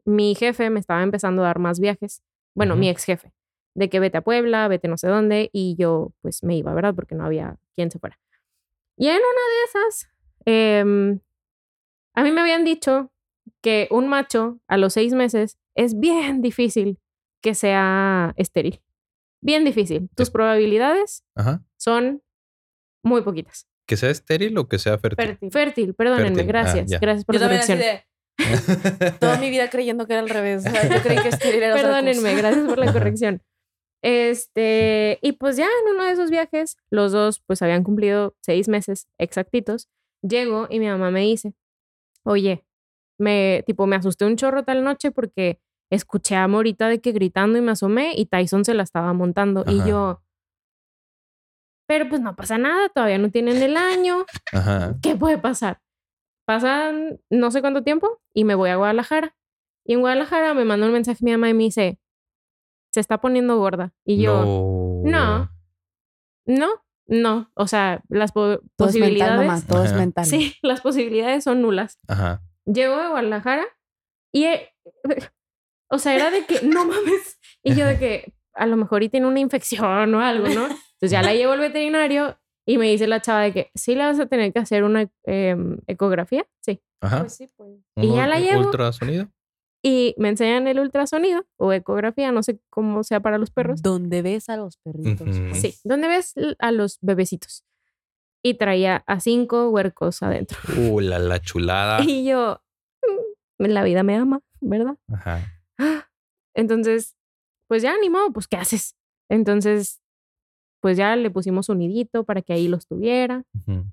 mi 0.05 0.35
jefe 0.35 0.69
me 0.69 0.79
estaba 0.79 1.03
empezando 1.03 1.43
a 1.43 1.47
dar 1.47 1.59
más 1.59 1.79
viajes. 1.79 2.23
Bueno, 2.53 2.75
mi 2.75 2.89
ex 2.89 3.03
jefe, 3.03 3.33
de 3.73 3.89
que 3.89 3.99
vete 3.99 4.17
a 4.17 4.21
Puebla, 4.21 4.67
vete 4.67 4.87
no 4.87 4.97
sé 4.97 5.07
dónde, 5.07 5.49
y 5.51 5.75
yo 5.77 6.13
pues 6.21 6.43
me 6.43 6.55
iba, 6.55 6.73
¿verdad? 6.73 6.95
Porque 6.95 7.15
no 7.15 7.25
había 7.25 7.57
quien 7.75 7.91
se 7.91 7.99
fuera. 7.99 8.17
Y 8.97 9.07
en 9.07 9.17
una 9.17 9.21
de 9.21 9.63
esas, 9.67 10.09
em, 10.45 11.19
a 12.13 12.23
mí 12.23 12.31
me 12.31 12.41
habían 12.41 12.63
dicho 12.63 13.11
que 13.61 13.87
un 13.91 14.07
macho 14.07 14.59
a 14.67 14.77
los 14.77 14.93
seis 14.93 15.13
meses 15.13 15.57
es 15.75 15.99
bien 15.99 16.41
difícil 16.41 16.99
que 17.41 17.53
sea 17.55 18.33
estéril. 18.37 18.81
Bien 19.41 19.63
difícil. 19.65 20.09
Tus 20.15 20.27
Es- 20.27 20.31
probabilidades 20.31 21.23
Ajá. 21.35 21.63
son 21.77 22.21
muy 23.03 23.21
poquitas. 23.21 23.67
Que 23.87 23.97
sea 23.97 24.09
estéril 24.09 24.57
o 24.57 24.67
que 24.67 24.79
sea 24.79 24.97
fértil. 24.97 25.25
Fértil. 25.27 25.51
Fértil, 25.51 25.93
perdónenme, 25.93 26.29
Fértil, 26.43 26.43
ah, 26.55 26.63
gracias. 26.63 26.99
gracias 26.99 27.25
por 27.25 27.35
Yo 27.35 27.41
la 27.41 27.47
corrección. 27.47 27.77
de 27.79 29.11
toda 29.19 29.37
mi 29.37 29.49
vida 29.49 29.69
creyendo 29.69 30.07
que 30.07 30.13
era 30.13 30.21
al 30.21 30.29
revés. 30.29 30.65
O 30.65 30.69
sea, 30.69 30.83
yo 30.97 31.01
creí 31.03 31.21
que 31.21 31.29
estéril 31.29 31.61
era 31.63 31.75
Perdónenme, 31.75 32.35
gracias 32.35 32.65
por 32.67 32.79
la 32.79 32.91
corrección. 32.91 33.41
Este, 34.03 35.19
y 35.21 35.31
pues 35.33 35.57
ya 35.57 35.65
en 35.65 35.93
uno 35.95 36.03
de 36.03 36.11
esos 36.11 36.29
viajes, 36.29 36.77
los 36.91 37.11
dos 37.11 37.41
pues 37.45 37.61
habían 37.61 37.83
cumplido 37.83 38.35
seis 38.41 38.67
meses 38.67 39.07
exactitos. 39.19 39.89
Llego 40.21 40.67
y 40.69 40.79
mi 40.79 40.87
mamá 40.87 41.11
me 41.11 41.21
dice, 41.21 41.53
oye, 42.23 42.65
me, 43.19 43.63
tipo, 43.65 43.87
me 43.87 43.95
asusté 43.95 44.25
un 44.25 44.35
chorro 44.35 44.63
tal 44.63 44.83
noche 44.83 45.11
porque 45.11 45.59
escuché 45.91 46.35
a 46.35 46.47
Morita 46.47 46.87
de 46.89 46.99
que 47.01 47.11
gritando 47.11 47.57
y 47.57 47.61
me 47.61 47.71
asomé 47.71 48.13
y 48.15 48.25
Tyson 48.25 48.65
se 48.65 48.73
la 48.73 48.83
estaba 48.83 49.13
montando. 49.13 49.61
Ajá. 49.61 49.71
Y 49.71 49.89
yo, 49.89 50.21
pero 51.87 52.09
pues 52.09 52.21
no 52.21 52.35
pasa 52.35 52.57
nada, 52.57 52.89
todavía 52.89 53.17
no 53.19 53.29
tienen 53.29 53.61
el 53.61 53.77
año. 53.77 54.25
Ajá. 54.51 54.95
¿qué 55.01 55.15
puede 55.15 55.37
pasar? 55.37 55.81
Pasan 56.45 57.19
no 57.29 57.51
sé 57.51 57.61
cuánto 57.61 57.83
tiempo 57.83 58.21
y 58.33 58.43
me 58.43 58.55
voy 58.55 58.69
a 58.69 58.75
Guadalajara. 58.75 59.35
Y 59.85 59.93
en 59.93 59.99
Guadalajara 60.01 60.53
me 60.53 60.65
mandó 60.65 60.87
un 60.87 60.93
mensaje 60.93 61.23
mi 61.23 61.31
mamá 61.31 61.49
y 61.49 61.53
me 61.53 61.63
dice, 61.63 61.99
se 62.91 62.99
está 62.99 63.19
poniendo 63.19 63.57
gorda. 63.57 63.93
Y 64.03 64.21
yo, 64.21 65.01
no. 65.05 65.11
no, 65.11 65.51
no, 66.45 66.69
no. 67.07 67.51
O 67.55 67.67
sea, 67.67 68.03
las 68.09 68.31
po- 68.31 68.59
Todo 68.75 68.89
es 68.89 68.95
mental, 68.95 69.37
posibilidades... 69.37 69.47
mamá. 69.47 69.61
Todo 69.67 69.83
es 69.85 69.93
mental. 69.93 70.25
sí, 70.25 70.55
las 70.63 70.81
posibilidades 70.81 71.43
son 71.43 71.61
nulas. 71.61 71.99
Ajá. 72.07 72.41
Llego 72.65 72.95
a 72.95 73.09
Guadalajara 73.09 73.65
y, 74.31 74.45
eh, 74.45 74.69
o 75.89 75.97
sea, 75.99 76.15
era 76.15 76.31
de 76.31 76.45
que, 76.45 76.61
no 76.65 76.85
mames. 76.85 77.39
Y 77.63 77.75
yo 77.75 77.85
de 77.85 77.97
que 77.99 78.33
a 78.53 78.65
lo 78.67 78.75
mejor 78.77 79.03
y 79.03 79.09
tiene 79.09 79.27
una 79.27 79.39
infección 79.39 80.13
o 80.15 80.19
algo, 80.21 80.47
¿no? 80.49 80.65
Entonces 80.65 81.11
ya 81.11 81.21
la 81.21 81.33
llevo 81.33 81.53
al 81.53 81.59
veterinario 81.59 82.37
y 82.65 82.77
me 82.77 82.89
dice 82.89 83.05
la 83.07 83.21
chava 83.21 83.41
de 83.41 83.51
que 83.53 83.71
sí 83.75 83.95
le 83.95 84.03
vas 84.05 84.19
a 84.19 84.25
tener 84.27 84.51
que 84.53 84.59
hacer 84.59 84.83
una 84.83 85.09
em, 85.23 85.77
ecografía. 85.87 86.47
Sí. 86.61 86.81
Ajá. 87.01 87.19
Pues 87.21 87.35
sí, 87.35 87.49
pues. 87.55 87.69
Y 87.97 88.13
ya 88.15 88.27
la 88.27 88.39
llevo. 88.39 88.61
Ultrasonido. 88.61 89.27
Y 89.83 90.15
me 90.17 90.29
enseñan 90.29 90.67
el 90.67 90.79
ultrasonido 90.79 91.45
o 91.57 91.71
ecografía, 91.71 92.31
no 92.31 92.41
sé 92.41 92.59
cómo 92.71 93.03
sea 93.03 93.19
para 93.19 93.37
los 93.37 93.51
perros. 93.51 93.83
Donde 93.83 94.23
ves 94.23 94.49
a 94.49 94.57
los 94.57 94.77
perritos. 94.77 95.27
Ujú. 95.27 95.49
pues. 95.49 95.61
Sí, 95.61 95.75
donde 95.83 96.07
ves 96.07 96.33
a 96.57 96.71
los 96.71 96.97
bebecitos. 97.01 97.63
Y 98.43 98.55
traía 98.55 99.03
a 99.05 99.19
cinco 99.19 99.69
huercos 99.69 100.23
adentro. 100.23 100.57
Uh, 100.77 100.99
la, 101.01 101.19
la 101.19 101.39
chulada. 101.39 101.99
Y 102.07 102.25
yo, 102.25 102.61
"Mm, 103.59 103.65
la 103.65 103.83
vida 103.83 104.01
me 104.03 104.15
ama, 104.15 104.41
¿verdad? 104.59 104.97
Ajá. 105.13 105.51
Entonces, 106.53 107.15
pues 107.67 107.81
ya 107.81 107.97
ni 107.99 108.09
modo, 108.09 108.31
pues 108.31 108.47
¿qué 108.47 108.57
haces? 108.57 108.95
Entonces, 109.29 110.01
pues 110.81 110.97
ya 110.97 111.15
le 111.15 111.29
pusimos 111.31 111.69
un 111.69 111.79
nidito 111.79 112.23
para 112.23 112.41
que 112.41 112.53
ahí 112.53 112.67
los 112.67 112.85
tuviera. 112.87 113.43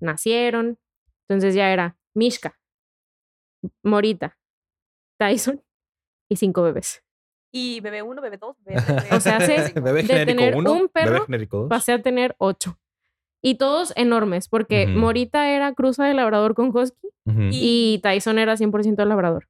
Nacieron. 0.00 0.78
Entonces 1.28 1.54
ya 1.54 1.72
era 1.72 1.96
Mishka, 2.14 2.58
Morita, 3.82 4.38
Tyson 5.18 5.62
y 6.28 6.36
cinco 6.36 6.62
bebés. 6.62 7.02
Y 7.54 7.80
bebé 7.80 8.02
uno, 8.02 8.20
bebé 8.20 8.38
dos, 8.38 8.56
bebé 8.64 8.80
O 9.12 9.20
sea, 9.20 9.36
hace 9.38 9.72
Bebé 9.80 10.02
de 10.02 10.08
genérico 10.08 10.38
tener 10.38 10.56
1, 10.56 10.72
un 10.72 10.88
perro, 10.88 11.12
bebé 11.12 11.26
genérico 11.26 11.58
2. 11.60 11.68
pasé 11.68 11.92
a 11.92 12.02
tener 12.02 12.34
ocho. 12.38 12.78
Y 13.42 13.56
todos 13.56 13.92
enormes, 13.96 14.48
porque. 14.48 14.86
Morita 14.86 15.48
era 15.50 15.74
cruza 15.74 16.04
de 16.04 16.14
labrador 16.14 16.54
con 16.54 16.74
husky 16.76 17.08
y 17.50 18.00
Tyson 18.02 18.38
era 18.38 18.54
100% 18.56 19.04
labrador. 19.06 19.48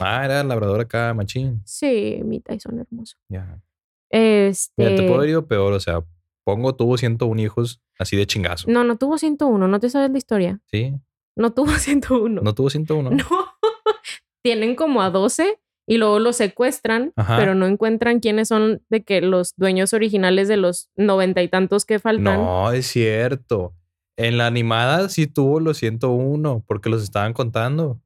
Ah, 0.00 0.24
era 0.24 0.42
labrador 0.42 0.80
acá, 0.80 1.12
machín. 1.14 1.62
Sí, 1.64 2.20
mi 2.24 2.40
Tyson 2.40 2.78
hermoso. 2.78 3.16
Ya. 3.28 3.60
Este... 4.08 4.72
Mira, 4.76 4.96
te 4.96 5.02
puedo 5.02 5.16
haber 5.16 5.30
ido 5.30 5.46
peor. 5.46 5.72
O 5.72 5.80
sea, 5.80 6.04
pongo 6.44 6.74
tuvo 6.74 6.96
101 6.96 7.40
hijos 7.40 7.80
así 7.98 8.16
de 8.16 8.26
chingazo. 8.26 8.70
No, 8.70 8.84
no 8.84 8.96
tuvo 8.96 9.18
101, 9.18 9.68
no 9.68 9.80
te 9.80 9.90
sabes 9.90 10.10
la 10.10 10.18
historia. 10.18 10.60
Sí. 10.66 10.94
No 11.36 11.52
tuvo 11.52 11.70
101. 11.78 12.42
No 12.42 12.54
tuvo 12.54 12.70
101. 12.70 13.10
No. 13.10 13.24
tienen 14.42 14.74
como 14.74 15.02
a 15.02 15.10
12 15.10 15.58
y 15.86 15.98
luego 15.98 16.18
los 16.18 16.36
secuestran, 16.36 17.12
Ajá. 17.16 17.36
pero 17.36 17.54
no 17.54 17.66
encuentran 17.66 18.20
quiénes 18.20 18.48
son 18.48 18.82
de 18.90 19.02
que 19.02 19.20
los 19.20 19.54
dueños 19.56 19.92
originales 19.92 20.48
de 20.48 20.56
los 20.56 20.88
noventa 20.96 21.42
y 21.42 21.48
tantos 21.48 21.84
que 21.84 21.98
faltan. 21.98 22.36
No, 22.40 22.70
es 22.72 22.86
cierto. 22.86 23.74
En 24.16 24.38
la 24.38 24.46
animada 24.46 25.08
sí 25.08 25.26
tuvo 25.26 25.60
los 25.60 25.78
101 25.78 26.64
porque 26.66 26.90
los 26.90 27.02
estaban 27.02 27.32
contando. 27.32 28.00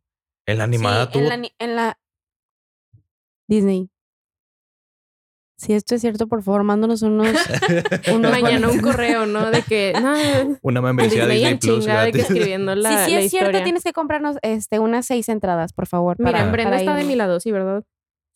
En 0.47 0.59
la 0.59 0.65
animada 0.65 1.07
Sí, 1.07 1.13
tuvo. 1.13 1.23
en 1.23 1.29
la, 1.29 1.37
ni- 1.37 1.53
en 1.59 1.77
la- 1.77 1.99
Disney. 3.49 3.91
Si 5.57 5.73
esto 5.73 5.95
es 5.95 6.01
cierto, 6.01 6.27
por 6.27 6.43
favor, 6.43 6.65
mándanos 6.65 7.03
unos. 7.03 7.29
unos 8.15 8.31
Mañana 8.33 8.69
un 8.69 8.81
correo, 8.81 9.25
¿no? 9.27 9.51
De 9.51 9.63
que, 9.63 9.93
no, 10.01 10.59
Una 10.63 10.83
membresía 10.83 11.27
Disney 11.27 11.55
Disney 11.55 11.59
Plus 11.59 11.85
de 11.87 11.93
gratis. 11.93 12.23
escribiendo 12.23 12.75
la, 12.75 13.05
si 13.05 13.11
sí 13.11 13.15
la 13.17 13.21
es 13.21 13.31
cierto, 13.31 13.63
tienes 13.63 13.85
que 13.85 13.93
comprarnos 13.93 14.37
este, 14.43 14.79
unas 14.81 15.07
seis 15.07 15.29
entradas, 15.29 15.73
por 15.73 15.87
favor. 15.87 16.17
Mira, 16.19 16.33
para- 16.33 16.51
Brenda 16.51 16.71
para 16.73 16.81
está 16.81 16.97
de 16.97 17.05
mi 17.05 17.15
lado, 17.15 17.39
sí, 17.41 17.53
¿verdad? 17.53 17.85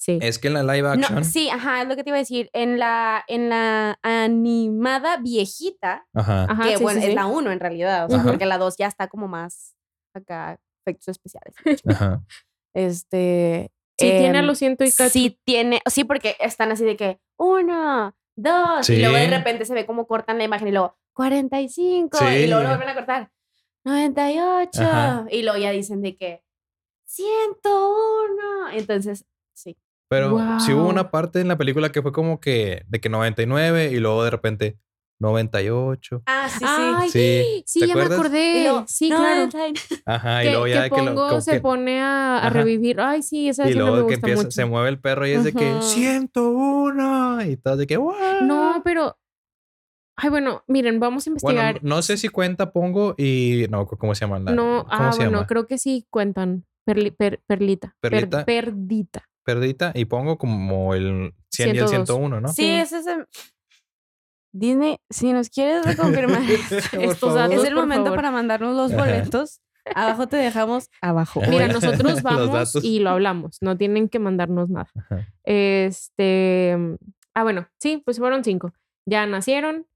Sí. 0.00 0.18
Es 0.22 0.38
que 0.38 0.46
en 0.46 0.54
la 0.54 0.62
live 0.62 0.88
action. 0.88 1.18
No, 1.18 1.24
sí, 1.24 1.50
ajá, 1.50 1.82
es 1.82 1.88
lo 1.88 1.96
que 1.96 2.04
te 2.04 2.10
iba 2.10 2.16
a 2.16 2.20
decir. 2.20 2.48
En 2.52 2.78
la, 2.78 3.24
en 3.26 3.48
la 3.48 3.98
animada 4.02 5.16
viejita, 5.16 6.06
Ajá. 6.14 6.44
Ajá, 6.48 6.62
que 6.68 6.76
sí, 6.76 6.82
bueno, 6.84 7.00
sí, 7.00 7.06
es 7.06 7.10
sí. 7.10 7.16
la 7.16 7.26
uno 7.26 7.50
en 7.50 7.58
realidad, 7.58 8.06
o 8.06 8.08
sea, 8.10 8.20
Ajá. 8.20 8.28
porque 8.28 8.46
la 8.46 8.58
dos 8.58 8.76
ya 8.78 8.86
está 8.86 9.08
como 9.08 9.26
más 9.26 9.74
acá, 10.14 10.60
efectos 10.88 11.08
especiales. 11.08 11.54
Ajá. 11.86 12.22
Este. 12.74 13.72
Sí, 13.98 14.06
tiene 14.10 14.38
a 14.38 14.40
em, 14.42 14.46
los 14.46 14.58
ciento 14.58 14.84
y 14.84 14.92
cacho. 14.92 15.10
Sí, 15.10 15.40
tiene, 15.44 15.80
sí, 15.86 16.04
porque 16.04 16.36
están 16.38 16.70
así 16.70 16.84
de 16.84 16.96
que 16.96 17.18
uno, 17.36 18.14
dos, 18.36 18.88
y 18.88 19.00
luego 19.00 19.16
de 19.16 19.26
repente 19.26 19.64
se 19.64 19.74
ve 19.74 19.86
como 19.86 20.06
cortan 20.06 20.38
la 20.38 20.44
imagen 20.44 20.68
y 20.68 20.70
luego 20.70 20.96
45, 21.14 22.16
Sí. 22.16 22.24
y 22.24 22.46
luego 22.46 22.62
lo 22.62 22.68
vuelven 22.68 22.88
a 22.90 22.94
cortar 22.94 23.32
98, 23.84 24.82
Ajá. 24.82 25.26
y 25.30 25.42
luego 25.42 25.58
ya 25.58 25.70
dicen 25.72 26.02
de 26.02 26.16
que 26.16 26.44
101. 27.06 28.70
Entonces, 28.74 29.24
sí. 29.54 29.76
Pero 30.08 30.38
sí 30.60 30.72
hubo 30.72 30.88
una 30.88 31.10
parte 31.10 31.40
en 31.40 31.48
la 31.48 31.58
película 31.58 31.90
que 31.90 32.02
fue 32.02 32.12
como 32.12 32.38
que 32.38 32.84
de 32.86 33.00
que 33.00 33.08
99 33.08 33.90
y 33.90 33.96
luego 33.98 34.22
de 34.22 34.30
repente 34.30 34.78
98. 35.20 36.22
Ah, 36.26 36.48
sí, 36.48 36.64
Ay, 36.66 37.10
Sí. 37.10 37.62
sí, 37.66 37.80
¿Te 37.80 37.86
ya 37.88 37.94
me 37.94 38.02
acuerdas? 38.02 38.18
acordé. 38.20 38.58
Y 38.58 38.62
luego, 38.64 38.84
sí, 38.86 39.08
claro. 39.08 39.24
99. 39.46 39.74
Ajá. 40.06 40.40
que, 40.40 40.46
y 40.46 40.50
luego 40.50 40.66
ya 40.68 40.74
que 40.74 40.82
de 40.82 40.90
que 40.90 40.96
lo. 41.02 41.14
Pongo 41.14 41.40
se 41.40 41.52
que- 41.52 41.60
pone 41.60 42.00
a, 42.00 42.38
a 42.38 42.50
revivir. 42.50 43.00
Ay, 43.00 43.22
sí, 43.22 43.48
esa 43.48 43.64
y 43.64 43.68
escena 43.70 43.84
me 43.84 43.90
luego 43.90 44.06
que 44.08 44.14
gusta 44.14 44.26
empieza, 44.26 44.42
mucho. 44.42 44.50
se 44.52 44.64
mueve 44.64 44.88
el 44.88 45.00
perro 45.00 45.26
y 45.26 45.30
es 45.32 45.44
de 45.44 45.52
que 45.52 45.72
Ujú. 45.72 45.82
101 45.82 47.42
y 47.44 47.56
todo 47.56 47.76
de 47.76 47.86
que 47.86 47.96
"What?". 47.98 48.42
No, 48.42 48.80
pero. 48.84 49.16
Ay, 50.20 50.30
bueno, 50.30 50.64
miren, 50.66 50.98
vamos 50.98 51.26
a 51.28 51.30
Bueno, 51.30 51.60
investigar. 51.60 51.84
no 51.84 52.02
sé 52.02 52.16
si 52.16 52.28
cuenta 52.28 52.72
Pongo 52.72 53.14
y 53.16 53.66
no, 53.70 53.86
¿cómo 53.86 54.16
se 54.16 54.22
llama? 54.24 54.40
La, 54.40 54.50
No, 54.52 54.84
¿Cómo 54.84 54.86
ah, 54.90 55.12
se 55.12 55.18
bueno, 55.18 55.32
llama? 55.38 55.46
creo 55.46 55.66
que 55.66 55.78
sí 55.78 56.06
cuentan. 56.10 56.64
Perli- 56.84 57.14
per- 57.16 57.40
perlita. 57.46 57.94
Per- 58.00 58.10
Perlita. 58.12 58.44
perdita. 58.44 59.28
Perdita 59.44 59.92
y 59.94 60.06
Pongo 60.06 60.36
como 60.38 60.94
el 60.94 61.34
100 61.50 61.68
y 61.68 61.78
el 61.78 61.86
102. 61.88 61.90
101, 61.90 62.40
¿no? 62.40 62.48
Sí, 62.48 62.54
Sí. 62.62 62.68
ese 62.70 62.98
es 62.98 63.06
el- 63.06 63.26
Disney, 64.52 64.98
si 65.10 65.32
nos 65.32 65.50
quieres 65.50 65.84
reconfirmar 65.84 66.42
Estos 66.92 67.18
favor. 67.18 67.34
datos. 67.38 67.56
Es 67.56 67.64
el 67.64 67.74
momento 67.74 68.04
favor. 68.06 68.16
para 68.16 68.30
mandarnos 68.30 68.74
los 68.76 68.94
boletos. 68.94 69.60
Abajo 69.94 70.26
te 70.26 70.36
dejamos 70.36 70.90
abajo. 71.00 71.40
Mira, 71.48 71.68
nosotros 71.68 72.22
vamos 72.22 72.74
y 72.82 72.98
lo 72.98 73.10
hablamos. 73.10 73.58
No 73.62 73.76
tienen 73.78 74.08
que 74.08 74.18
mandarnos 74.18 74.68
nada. 74.68 74.90
Ajá. 74.96 75.26
Este. 75.44 76.76
Ah, 77.34 77.42
bueno, 77.42 77.68
sí, 77.78 78.02
pues 78.04 78.18
fueron 78.18 78.44
cinco. 78.44 78.72
Ya 79.06 79.24
nacieron. 79.26 79.86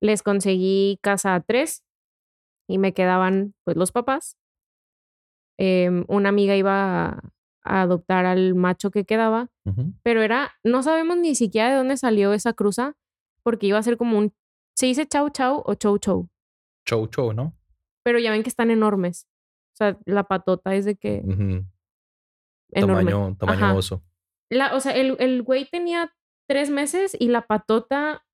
Les 0.00 0.22
conseguí 0.22 0.98
casa 1.02 1.34
a 1.34 1.40
tres. 1.40 1.82
Y 2.68 2.78
me 2.78 2.94
quedaban, 2.94 3.54
pues, 3.64 3.76
los 3.76 3.90
papás. 3.90 4.36
Em, 5.58 6.04
una 6.08 6.28
amiga 6.28 6.54
iba 6.56 7.06
a, 7.06 7.20
a 7.64 7.82
adoptar 7.82 8.26
al 8.26 8.54
macho 8.54 8.90
que 8.90 9.04
quedaba. 9.04 9.48
Pero 10.02 10.22
era. 10.22 10.52
No 10.64 10.82
sabemos 10.82 11.16
ni 11.16 11.34
siquiera 11.34 11.70
de 11.70 11.76
dónde 11.76 11.96
salió 11.96 12.32
esa 12.32 12.52
cruza. 12.52 12.94
Porque 13.42 13.66
iba 13.66 13.78
a 13.78 13.82
ser 13.82 13.96
como 13.96 14.18
un. 14.18 14.34
¿Se 14.74 14.86
dice 14.86 15.06
chau 15.06 15.28
chau 15.30 15.62
o 15.66 15.74
chou 15.74 15.98
chou? 15.98 16.28
Show, 16.88 17.06
show, 17.08 17.32
¿no? 17.32 17.54
Pero 18.02 18.18
ya 18.18 18.30
ven 18.30 18.42
que 18.42 18.48
están 18.48 18.70
enormes. 18.70 19.26
O 19.74 19.76
sea, 19.76 19.98
la 20.06 20.24
patota 20.24 20.74
es 20.74 20.84
de 20.84 20.96
que. 20.96 21.22
Ujú. 21.24 21.64
Enorme. 22.72 23.10
Tamaño, 23.10 23.36
tamaño 23.38 23.64
Ajá. 23.66 23.74
oso. 23.74 24.02
La, 24.48 24.74
o 24.74 24.80
sea, 24.80 24.92
el, 24.96 25.16
el 25.20 25.42
güey 25.42 25.68
tenía 25.68 26.12
tres 26.48 26.70
meses 26.70 27.16
y 27.18 27.28
la 27.28 27.46
patota 27.46 28.24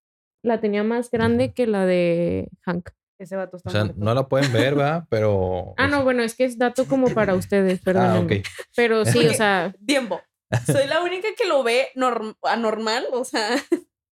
la 0.42 0.60
tenía 0.60 0.82
más 0.84 1.10
grande 1.10 1.46
Ujú. 1.46 1.54
que 1.54 1.66
la 1.66 1.86
de 1.86 2.48
Hank. 2.62 2.90
Ese 3.18 3.34
vato 3.36 3.56
está 3.56 3.70
O 3.70 3.72
sea, 3.72 3.84
muerto. 3.84 4.04
no 4.04 4.14
la 4.14 4.28
pueden 4.28 4.52
ver, 4.52 4.74
¿verdad? 4.74 5.06
Pero. 5.10 5.74
Ah, 5.78 5.88
no, 5.88 6.04
bueno, 6.04 6.22
es 6.22 6.34
que 6.34 6.44
es 6.44 6.58
dato 6.58 6.86
como 6.86 7.08
para 7.14 7.34
ustedes, 7.34 7.80
perdón. 7.80 8.04
Ah, 8.06 8.20
ok. 8.20 8.32
Pero 8.74 9.04
sí, 9.04 9.26
o 9.26 9.32
sea, 9.34 9.74
Tiempo. 9.86 10.20
Soy 10.66 10.86
la 10.86 11.02
única 11.02 11.28
que 11.36 11.46
lo 11.46 11.62
ve 11.64 11.88
norm- 11.96 12.36
anormal, 12.42 13.06
o 13.12 13.24
sea, 13.24 13.48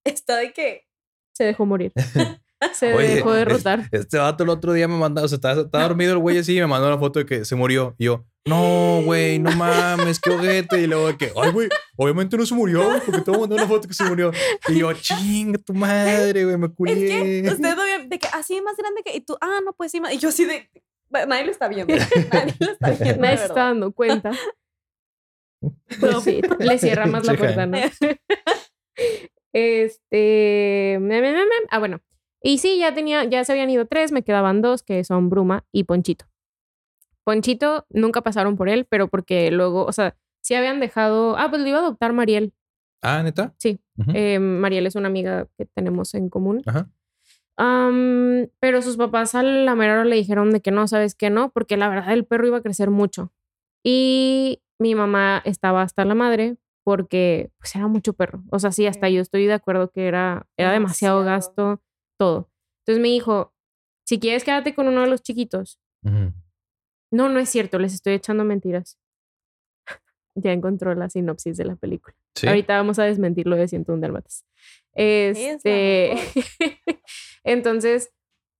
está 0.05 0.37
de 0.37 0.53
que 0.53 0.87
se 1.33 1.43
dejó 1.43 1.65
morir. 1.65 1.91
Se 2.73 2.93
Oye, 2.93 3.15
dejó 3.15 3.31
es- 3.33 3.39
derrotar. 3.39 3.89
Este 3.91 4.17
vato 4.17 4.43
el 4.43 4.49
otro 4.49 4.71
día 4.73 4.87
me 4.87 4.97
mandó, 4.97 5.21
o 5.21 5.27
sea, 5.27 5.35
estaba, 5.35 5.61
estaba 5.61 5.83
dormido 5.83 6.13
el 6.13 6.17
güey 6.19 6.37
así 6.37 6.55
y 6.55 6.61
me 6.61 6.67
mandó 6.67 6.87
una 6.87 6.97
foto 6.97 7.19
de 7.19 7.25
que 7.25 7.43
se 7.45 7.53
murió. 7.53 7.93
Y 7.99 8.05
yo, 8.05 8.25
no, 8.47 9.01
güey, 9.03 9.37
no 9.39 9.51
mames, 9.51 10.19
qué 10.19 10.29
ojete. 10.31 10.81
Y 10.81 10.87
luego 10.87 11.07
de 11.07 11.17
que, 11.17 11.31
ay, 11.35 11.51
güey, 11.51 11.67
obviamente 11.97 12.37
no 12.37 12.45
se 12.45 12.55
murió, 12.55 12.85
güey, 12.85 13.01
porque 13.05 13.21
te 13.21 13.29
voy 13.29 13.37
a 13.37 13.41
mandar 13.41 13.59
una 13.59 13.67
foto 13.67 13.87
que 13.89 13.93
se 13.93 14.05
murió. 14.05 14.31
Y 14.69 14.79
yo, 14.79 14.91
chinga 14.93 15.59
tu 15.59 15.73
madre, 15.73 16.45
güey, 16.45 16.57
me 16.57 16.67
es 16.67 16.73
culié. 16.73 17.43
que 17.43 17.49
usted 17.51 18.07
de 18.07 18.19
que 18.19 18.27
así 18.33 18.59
más 18.61 18.77
grande 18.77 19.03
que 19.03 19.15
y 19.15 19.21
tú, 19.21 19.37
ah, 19.41 19.59
no, 19.63 19.73
pues 19.73 19.91
sí, 19.91 19.99
más- 19.99 20.13
y 20.13 20.17
yo 20.17 20.29
así 20.29 20.45
de 20.45 20.67
nadie 21.27 21.43
lo 21.45 21.51
está 21.51 21.67
viendo. 21.67 21.93
Nadie 21.93 22.55
lo 22.59 22.71
está 22.71 22.89
viendo. 22.91 23.21
Nadie 23.21 23.37
se 23.37 23.45
está 23.45 23.63
dando 23.65 23.91
cuenta. 23.91 24.31
Pues 25.99 26.23
sí, 26.23 26.41
le 26.59 26.77
cierra 26.77 27.05
más 27.07 27.25
la 27.25 27.33
puerta, 27.35 27.65
¿no? 27.65 27.77
Este. 29.55 30.99
Ah, 31.69 31.79
bueno. 31.79 32.01
Y 32.43 32.57
sí, 32.57 32.77
ya 32.77 32.93
tenía, 32.93 33.23
ya 33.23 33.45
se 33.45 33.53
habían 33.53 33.69
ido 33.69 33.85
tres, 33.85 34.11
me 34.11 34.21
quedaban 34.21 34.61
dos, 34.61 34.83
que 34.83 35.03
son 35.05 35.29
Bruma 35.29 35.65
y 35.71 35.85
Ponchito. 35.85 36.25
Ponchito 37.23 37.85
nunca 37.89 38.21
pasaron 38.21 38.57
por 38.57 38.67
él, 38.67 38.85
pero 38.85 39.07
porque 39.07 39.49
luego, 39.51 39.85
o 39.85 39.93
sea, 39.93 40.17
sí 40.41 40.55
habían 40.55 40.81
dejado. 40.81 41.37
Ah, 41.37 41.49
pues 41.49 41.61
lo 41.61 41.69
iba 41.69 41.77
a 41.77 41.81
adoptar 41.81 42.11
Mariel. 42.11 42.53
Ah, 43.01 43.23
neta. 43.23 43.55
Sí. 43.57 43.79
Eh, 44.13 44.39
Mariel 44.39 44.87
es 44.87 44.95
una 44.95 45.07
amiga 45.07 45.47
que 45.57 45.65
tenemos 45.65 46.13
en 46.15 46.27
común. 46.27 46.61
Ajá. 46.65 46.89
Pero 48.59 48.81
sus 48.81 48.97
papás 48.97 49.35
a 49.35 49.43
la 49.43 49.73
mera 49.75 50.03
le 50.03 50.17
dijeron 50.17 50.51
de 50.51 50.59
que 50.59 50.71
no, 50.71 50.89
sabes 50.89 51.15
que 51.15 51.29
no, 51.29 51.51
porque 51.51 51.77
la 51.77 51.87
verdad 51.87 52.11
el 52.11 52.25
perro 52.25 52.47
iba 52.47 52.57
a 52.57 52.61
crecer 52.61 52.89
mucho. 52.89 53.31
Y 53.83 54.61
mi 54.79 54.95
mamá 54.95 55.41
estaba 55.45 55.81
hasta 55.81 56.03
la 56.03 56.15
madre 56.15 56.57
porque 56.85 57.49
pues 57.57 57.75
era 57.75 57.87
mucho 57.87 58.13
perro. 58.13 58.43
O 58.51 58.59
sea, 58.59 58.71
sí, 58.71 58.85
hasta 58.85 59.09
yo 59.09 59.19
estoy 59.19 59.47
de 59.47 59.53
acuerdo 59.53 59.89
que 59.89 60.07
era, 60.07 60.47
era 60.55 60.71
demasiado 60.71 61.19
Demasiado. 61.23 61.71
gasto, 61.75 61.83
todo. 62.17 62.51
Entonces 62.81 63.01
me 63.01 63.07
dijo, 63.09 63.53
si 64.05 64.19
quieres 64.19 64.43
quédate 64.43 64.75
con 64.75 64.87
uno 64.87 65.01
de 65.01 65.07
los 65.07 65.23
chiquitos. 65.23 65.79
No, 67.11 67.29
no 67.29 67.39
es 67.39 67.49
cierto, 67.49 67.79
les 67.79 67.95
estoy 67.95 68.13
echando 68.13 68.45
mentiras. 68.45 68.99
ya 70.35 70.51
encontró 70.53 70.93
la 70.93 71.09
sinopsis 71.09 71.57
de 71.57 71.65
la 71.65 71.75
película. 71.75 72.15
Sí. 72.35 72.47
Ahorita 72.47 72.77
vamos 72.77 72.99
a 72.99 73.05
desmentir 73.05 73.47
lo 73.47 73.55
de 73.55 73.67
101 73.67 74.01
Dálmatas. 74.01 74.45
Este. 74.93 76.13
Entonces, 77.43 78.13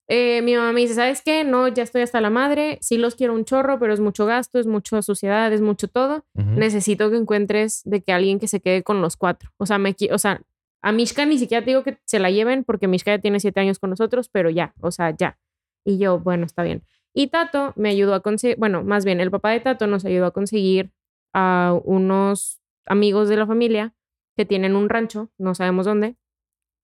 eh, 0.07 0.41
mi 0.43 0.55
mamá 0.55 0.71
me 0.71 0.81
dice: 0.81 0.93
¿Sabes 0.93 1.21
qué? 1.23 1.43
No, 1.43 1.67
ya 1.67 1.83
estoy 1.83 2.01
hasta 2.01 2.21
la 2.21 2.29
madre. 2.29 2.77
Sí 2.81 2.97
los 2.97 3.15
quiero 3.15 3.33
un 3.33 3.45
chorro, 3.45 3.79
pero 3.79 3.93
es 3.93 3.99
mucho 3.99 4.25
gasto, 4.25 4.59
es 4.59 4.67
mucha 4.67 5.01
suciedad, 5.01 5.51
es 5.51 5.61
mucho 5.61 5.87
todo. 5.87 6.25
Ujú. 6.35 6.49
Necesito 6.51 7.09
que 7.09 7.17
encuentres 7.17 7.81
de 7.85 8.01
que 8.01 8.13
alguien 8.13 8.39
que 8.39 8.47
se 8.47 8.59
quede 8.59 8.83
con 8.83 9.01
los 9.01 9.17
cuatro. 9.17 9.51
O 9.57 9.65
sea, 9.65 9.77
me, 9.77 9.95
o 10.11 10.17
sea, 10.17 10.41
a 10.81 10.91
Mishka 10.91 11.25
ni 11.25 11.39
siquiera 11.39 11.63
te 11.65 11.71
digo 11.71 11.83
que 11.83 11.97
se 12.05 12.19
la 12.19 12.29
lleven 12.29 12.63
porque 12.63 12.87
Mishka 12.87 13.15
ya 13.15 13.19
tiene 13.19 13.39
siete 13.39 13.59
años 13.59 13.79
con 13.79 13.89
nosotros, 13.89 14.29
pero 14.29 14.49
ya, 14.51 14.75
o 14.81 14.91
sea, 14.91 15.15
ya. 15.15 15.39
Y 15.83 15.97
yo, 15.97 16.19
bueno, 16.19 16.45
está 16.45 16.61
bien. 16.61 16.83
Y 17.13 17.27
Tato 17.27 17.73
me 17.75 17.89
ayudó 17.89 18.13
a 18.13 18.19
conseguir, 18.19 18.57
bueno, 18.57 18.83
más 18.83 19.05
bien 19.05 19.19
el 19.21 19.31
papá 19.31 19.51
de 19.51 19.61
Tato 19.61 19.87
nos 19.87 20.05
ayudó 20.05 20.27
a 20.27 20.31
conseguir 20.31 20.91
a 21.33 21.79
unos 21.83 22.61
amigos 22.85 23.29
de 23.29 23.37
la 23.37 23.47
familia 23.47 23.95
que 24.37 24.45
tienen 24.45 24.75
un 24.75 24.89
rancho, 24.89 25.29
no 25.37 25.55
sabemos 25.55 25.85
dónde, 25.85 26.17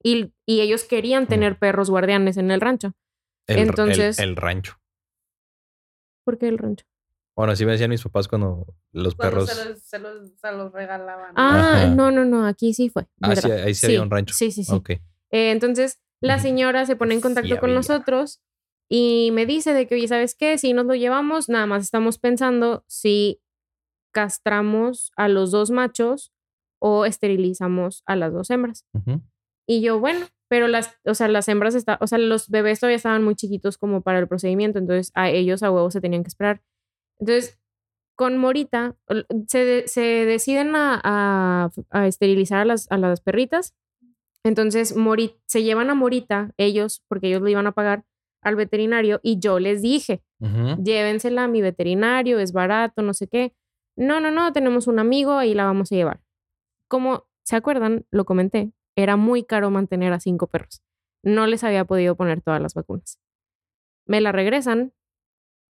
y, 0.01 0.33
y 0.45 0.61
ellos 0.61 0.83
querían 0.83 1.27
tener 1.27 1.57
perros 1.57 1.89
guardianes 1.89 2.37
en 2.37 2.49
el 2.49 2.61
rancho. 2.61 2.93
El, 3.47 3.59
entonces- 3.59 4.19
el, 4.19 4.35
rancho. 4.35 4.77
¿Por 6.23 6.37
qué 6.37 6.47
el 6.47 6.57
rancho? 6.57 6.85
Bueno, 7.35 7.53
así 7.53 7.65
me 7.65 7.71
decían 7.71 7.89
mis 7.89 8.03
papás 8.03 8.27
cuando 8.27 8.67
los 8.91 9.15
Cuando 9.15 9.45
perros. 9.45 9.49
se 9.49 9.65
los, 9.69 9.79
se 9.83 9.99
los, 9.99 10.31
se 10.39 10.51
los 10.51 10.71
regalaban. 10.71 11.33
Ah, 11.35 11.75
Ajá. 11.83 11.87
no, 11.87 12.11
no, 12.11 12.25
no, 12.25 12.45
aquí 12.45 12.73
sí 12.73 12.89
fue. 12.89 13.07
Ah, 13.21 13.35
sí, 13.35 13.49
ahí 13.49 13.73
sí 13.73 13.85
había 13.87 14.01
un 14.03 14.11
rancho. 14.11 14.35
Sí, 14.35 14.51
sí, 14.51 14.63
sí. 14.63 14.71
Ok. 14.73 14.89
Eh, 14.91 15.51
entonces, 15.51 15.99
la 16.19 16.37
señora 16.39 16.85
se 16.85 16.95
pone 16.95 17.15
en 17.15 17.21
contacto 17.21 17.55
Sí 17.55 17.59
con 17.59 17.69
había. 17.69 17.75
nosotros 17.77 18.41
y 18.89 19.31
me 19.33 19.45
dice 19.45 19.73
de 19.73 19.87
que, 19.87 19.95
oye, 19.95 20.07
¿sabes 20.09 20.35
qué? 20.35 20.57
Si 20.57 20.73
nos 20.73 20.85
lo 20.85 20.93
llevamos, 20.93 21.47
nada 21.49 21.65
más 21.65 21.83
estamos 21.83 22.19
pensando 22.19 22.83
si 22.87 23.41
castramos 24.13 25.11
a 25.15 25.27
los 25.29 25.51
dos 25.51 25.71
machos 25.71 26.33
o 26.79 27.05
esterilizamos 27.05 28.03
a 28.05 28.15
las 28.17 28.33
dos 28.33 28.49
hembras. 28.49 28.85
Ujú. 28.93 29.21
Y 29.67 29.81
yo, 29.81 29.99
bueno, 29.99 30.27
pero 30.51 30.67
las, 30.67 30.97
o 31.05 31.13
sea, 31.13 31.29
las 31.29 31.47
hembras, 31.47 31.75
está, 31.75 31.97
o 32.01 32.07
sea, 32.07 32.17
los 32.17 32.49
bebés 32.49 32.81
todavía 32.81 32.97
estaban 32.97 33.23
muy 33.23 33.35
chiquitos 33.35 33.77
como 33.77 34.01
para 34.01 34.19
el 34.19 34.27
procedimiento, 34.27 34.79
entonces 34.79 35.13
a 35.15 35.29
ellos 35.29 35.63
a 35.63 35.71
huevo 35.71 35.89
se 35.91 36.01
tenían 36.01 36.23
que 36.23 36.27
esperar. 36.27 36.61
Entonces, 37.21 37.57
con 38.17 38.37
Morita, 38.37 38.97
se, 39.47 39.63
de- 39.63 39.87
se 39.87 40.01
deciden 40.01 40.75
a, 40.75 40.99
a- 41.01 41.69
a 41.89 42.05
esterilizar 42.07 42.59
a 42.59 42.65
las, 42.65 42.91
a 42.91 42.97
las 42.97 43.21
perritas. 43.21 43.73
Entonces, 44.43 44.93
Mori, 44.97 45.37
se 45.45 45.63
llevan 45.63 45.89
a 45.89 45.95
Morita, 45.95 46.51
ellos, 46.57 47.01
porque 47.07 47.27
ellos 47.27 47.41
lo 47.41 47.47
iban 47.47 47.67
a 47.67 47.71
pagar 47.71 48.03
al 48.41 48.57
veterinario, 48.57 49.21
y 49.23 49.39
yo 49.39 49.57
les 49.59 49.81
dije, 49.81 50.21
Ujú. 50.41 50.83
llévensela 50.83 51.45
a 51.45 51.47
mi 51.47 51.61
veterinario, 51.61 52.39
es 52.39 52.51
barato, 52.51 53.03
no 53.03 53.13
sé 53.13 53.27
qué. 53.29 53.53
No, 53.95 54.19
no, 54.19 54.31
no, 54.31 54.51
tenemos 54.51 54.87
un 54.87 54.99
amigo, 54.99 55.37
ahí 55.37 55.53
la 55.53 55.63
vamos 55.63 55.91
a 55.93 55.95
llevar. 55.95 56.19
Como 56.89 57.23
se 57.43 57.55
acuerdan, 57.55 58.05
lo 58.11 58.25
comenté, 58.25 58.71
era 58.95 59.15
muy 59.15 59.43
caro 59.43 59.69
mantener 59.69 60.13
a 60.13 60.19
cinco 60.19 60.47
perros. 60.47 60.81
No 61.23 61.47
les 61.47 61.63
había 61.63 61.85
podido 61.85 62.15
poner 62.15 62.41
todas 62.41 62.61
las 62.61 62.73
vacunas. 62.73 63.19
Me 64.05 64.21
la 64.21 64.31
regresan. 64.31 64.93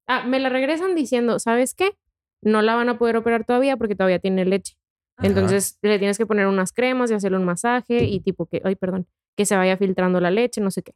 Ah, 0.07 0.25
me 0.27 0.39
la 0.39 0.49
regresan 0.49 0.95
diciendo, 0.95 1.39
¿sabes 1.39 1.75
qué? 1.75 1.97
No 2.43 2.62
la 2.62 2.75
van 2.75 2.89
a 2.89 2.99
poder 2.99 3.16
operar 3.16 3.45
todavía 3.45 3.77
porque 3.77 3.95
todavía 3.95 4.18
tiene 4.18 4.45
leche. 4.45 4.77
Ajá. 5.16 5.27
Entonces 5.27 5.79
le 5.83 5.99
tienes 5.99 6.18
que 6.18 6.27
poner 6.27 6.47
unas 6.47 6.73
cremas 6.73 7.11
y 7.11 7.14
hacerle 7.14 7.39
un 7.39 7.45
masaje 7.45 8.05
y 8.05 8.21
tipo 8.21 8.47
que, 8.47 8.62
ay, 8.64 8.77
perdón, 8.77 9.07
que 9.37 9.45
se 9.45 9.57
vaya 9.57 9.77
filtrando 9.77 10.21
la 10.21 10.31
leche, 10.31 10.61
no 10.61 10.71
sé 10.71 10.83
qué. 10.83 10.95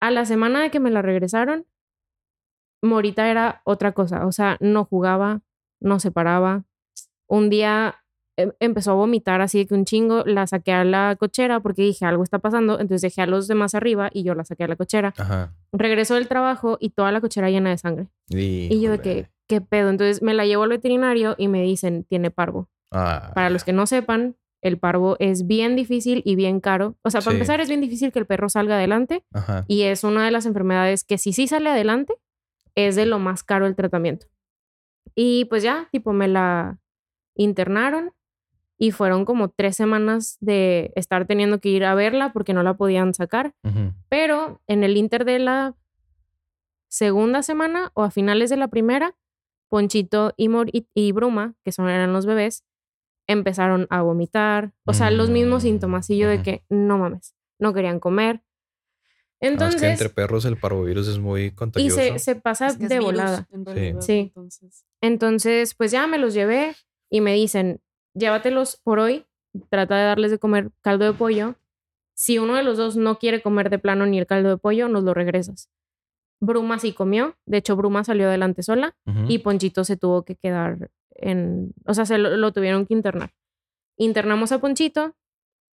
A 0.00 0.10
la 0.10 0.24
semana 0.24 0.62
de 0.62 0.70
que 0.70 0.80
me 0.80 0.90
la 0.90 1.02
regresaron, 1.02 1.66
Morita 2.82 3.30
era 3.30 3.62
otra 3.64 3.92
cosa, 3.92 4.26
o 4.26 4.32
sea, 4.32 4.56
no 4.60 4.84
jugaba, 4.84 5.42
no 5.80 6.00
se 6.00 6.10
paraba. 6.10 6.64
Un 7.28 7.48
día 7.48 8.01
empezó 8.36 8.92
a 8.92 8.94
vomitar 8.94 9.40
así 9.40 9.58
de 9.58 9.66
que 9.66 9.74
un 9.74 9.84
chingo, 9.84 10.24
la 10.24 10.46
saqué 10.46 10.72
a 10.72 10.84
la 10.84 11.16
cochera 11.18 11.60
porque 11.60 11.82
dije 11.82 12.04
algo 12.06 12.22
está 12.22 12.38
pasando, 12.38 12.74
entonces 12.80 13.02
dejé 13.02 13.22
a 13.22 13.26
los 13.26 13.46
demás 13.48 13.74
arriba 13.74 14.10
y 14.12 14.22
yo 14.24 14.34
la 14.34 14.44
saqué 14.44 14.64
a 14.64 14.68
la 14.68 14.76
cochera. 14.76 15.12
Ajá. 15.18 15.52
Regresó 15.72 16.14
del 16.14 16.28
trabajo 16.28 16.78
y 16.80 16.90
toda 16.90 17.12
la 17.12 17.20
cochera 17.20 17.50
llena 17.50 17.70
de 17.70 17.78
sangre. 17.78 18.08
Y 18.28 18.80
yo 18.80 18.92
de 18.92 18.98
que. 19.00 19.28
¿qué 19.48 19.60
pedo? 19.60 19.90
Entonces 19.90 20.22
me 20.22 20.32
la 20.32 20.46
llevo 20.46 20.62
al 20.62 20.70
veterinario 20.70 21.34
y 21.36 21.48
me 21.48 21.60
dicen, 21.62 22.04
tiene 22.04 22.30
parvo. 22.30 22.70
Ah, 22.90 23.32
Para 23.34 23.50
los 23.50 23.64
que 23.64 23.74
no 23.74 23.86
sepan, 23.86 24.36
el 24.62 24.78
parvo 24.78 25.16
es 25.18 25.46
bien 25.46 25.76
difícil 25.76 26.22
y 26.24 26.36
bien 26.36 26.60
caro. 26.60 26.96
O 27.02 27.10
sea, 27.10 27.20
para 27.20 27.32
Sí. 27.32 27.36
empezar, 27.36 27.60
es 27.60 27.68
bien 27.68 27.80
difícil 27.82 28.12
que 28.12 28.18
el 28.18 28.24
perro 28.26 28.48
salga 28.48 28.76
adelante 28.76 29.24
Ajá. 29.34 29.64
y 29.68 29.82
es 29.82 30.04
una 30.04 30.24
de 30.24 30.30
las 30.30 30.46
enfermedades 30.46 31.04
que 31.04 31.18
si 31.18 31.34
sí 31.34 31.48
sale 31.48 31.68
adelante, 31.68 32.14
es 32.76 32.96
de 32.96 33.04
lo 33.04 33.18
más 33.18 33.42
caro 33.44 33.66
el 33.66 33.74
tratamiento. 33.76 34.26
Y 35.14 35.44
pues 35.46 35.62
ya, 35.62 35.88
tipo, 35.92 36.14
me 36.14 36.28
la 36.28 36.78
internaron 37.36 38.12
y 38.82 38.90
fueron 38.90 39.24
como 39.24 39.48
tres 39.48 39.76
semanas 39.76 40.38
de 40.40 40.90
estar 40.96 41.24
teniendo 41.24 41.60
que 41.60 41.68
ir 41.68 41.84
a 41.84 41.94
verla 41.94 42.32
porque 42.32 42.52
no 42.52 42.64
la 42.64 42.74
podían 42.74 43.14
sacar. 43.14 43.54
Pero 44.08 44.60
en 44.66 44.82
el 44.82 44.96
inter 44.96 45.24
de 45.24 45.38
la 45.38 45.76
segunda 46.88 47.42
semana 47.42 47.90
o 47.94 48.02
a 48.02 48.10
finales 48.10 48.50
de 48.50 48.56
la 48.56 48.66
primera, 48.68 49.14
Ponchito 49.68 50.34
y, 50.36 50.48
Mor- 50.48 50.68
y, 50.72 50.88
y 50.94 51.12
Bruma, 51.12 51.54
que 51.64 51.70
son 51.70 51.88
eran 51.88 52.12
los 52.12 52.26
bebés, 52.26 52.64
empezaron 53.28 53.86
a 53.88 54.02
vomitar. 54.02 54.72
O 54.84 54.92
sea, 54.94 55.12
los 55.12 55.30
mismos 55.30 55.62
Mm, 55.62 55.66
síntomas. 55.66 56.10
Y 56.10 56.18
yo 56.18 56.28
de 56.28 56.34
ujú. 56.36 56.42
que 56.44 56.64
no 56.68 56.98
mames, 56.98 57.36
no 57.60 57.72
querían 57.72 58.00
comer. 58.00 58.42
Entonces, 59.40 59.76
es 59.76 59.80
que 59.80 59.90
entre 59.92 60.08
perros 60.08 60.44
el 60.44 60.56
parvovirus 60.56 61.06
es 61.08 61.18
muy 61.20 61.44
y 61.44 61.50
contagioso. 61.52 61.96
se, 62.00 62.18
se 62.18 62.34
pasa 62.36 62.66
Es 62.66 62.76
que 62.76 62.84
es 62.84 62.88
de 62.90 62.98
virus, 62.98 63.12
volada. 63.12 63.48
en 63.52 63.64
Sí. 63.64 63.72
realidad, 63.72 64.00
Sí. 64.00 64.12
Entonces, 64.34 64.84
Entonces, 65.00 65.74
pues 65.74 65.90
ya 65.92 66.06
me 66.08 66.18
los 66.18 66.34
llevé 66.34 66.74
y 67.10 67.20
me 67.20 67.34
dicen, 67.34 67.80
llévatelos 68.14 68.76
por 68.82 68.98
hoy, 68.98 69.24
trata 69.70 69.96
de 69.96 70.04
darles 70.04 70.30
de 70.30 70.38
comer 70.38 70.70
caldo 70.80 71.04
de 71.04 71.12
pollo. 71.12 71.56
Si 72.14 72.38
uno 72.38 72.54
de 72.54 72.62
los 72.62 72.76
dos 72.76 72.96
no 72.96 73.18
quiere 73.18 73.42
comer 73.42 73.70
de 73.70 73.78
plano 73.78 74.06
ni 74.06 74.18
el 74.18 74.26
caldo 74.26 74.48
de 74.50 74.56
pollo, 74.58 74.88
nos 74.88 75.02
lo 75.04 75.14
regresas. 75.14 75.70
Bruma 76.40 76.78
sí 76.78 76.92
comió, 76.92 77.36
de 77.46 77.58
hecho 77.58 77.76
Bruma 77.76 78.02
salió 78.04 78.26
adelante 78.26 78.62
sola 78.62 78.96
y 79.30 79.38
Ponchito 79.38 79.84
se 79.84 79.96
tuvo 79.96 80.24
que 80.24 80.34
quedar 80.36 80.90
en, 81.14 81.72
o 81.86 81.94
sea, 81.94 82.04
se 82.04 82.18
lo, 82.18 82.36
lo 82.36 82.52
tuvieron 82.52 82.84
que 82.86 82.94
internar. 82.94 83.32
Internamos 83.96 84.50
a 84.52 84.58
Ponchito, 84.58 85.14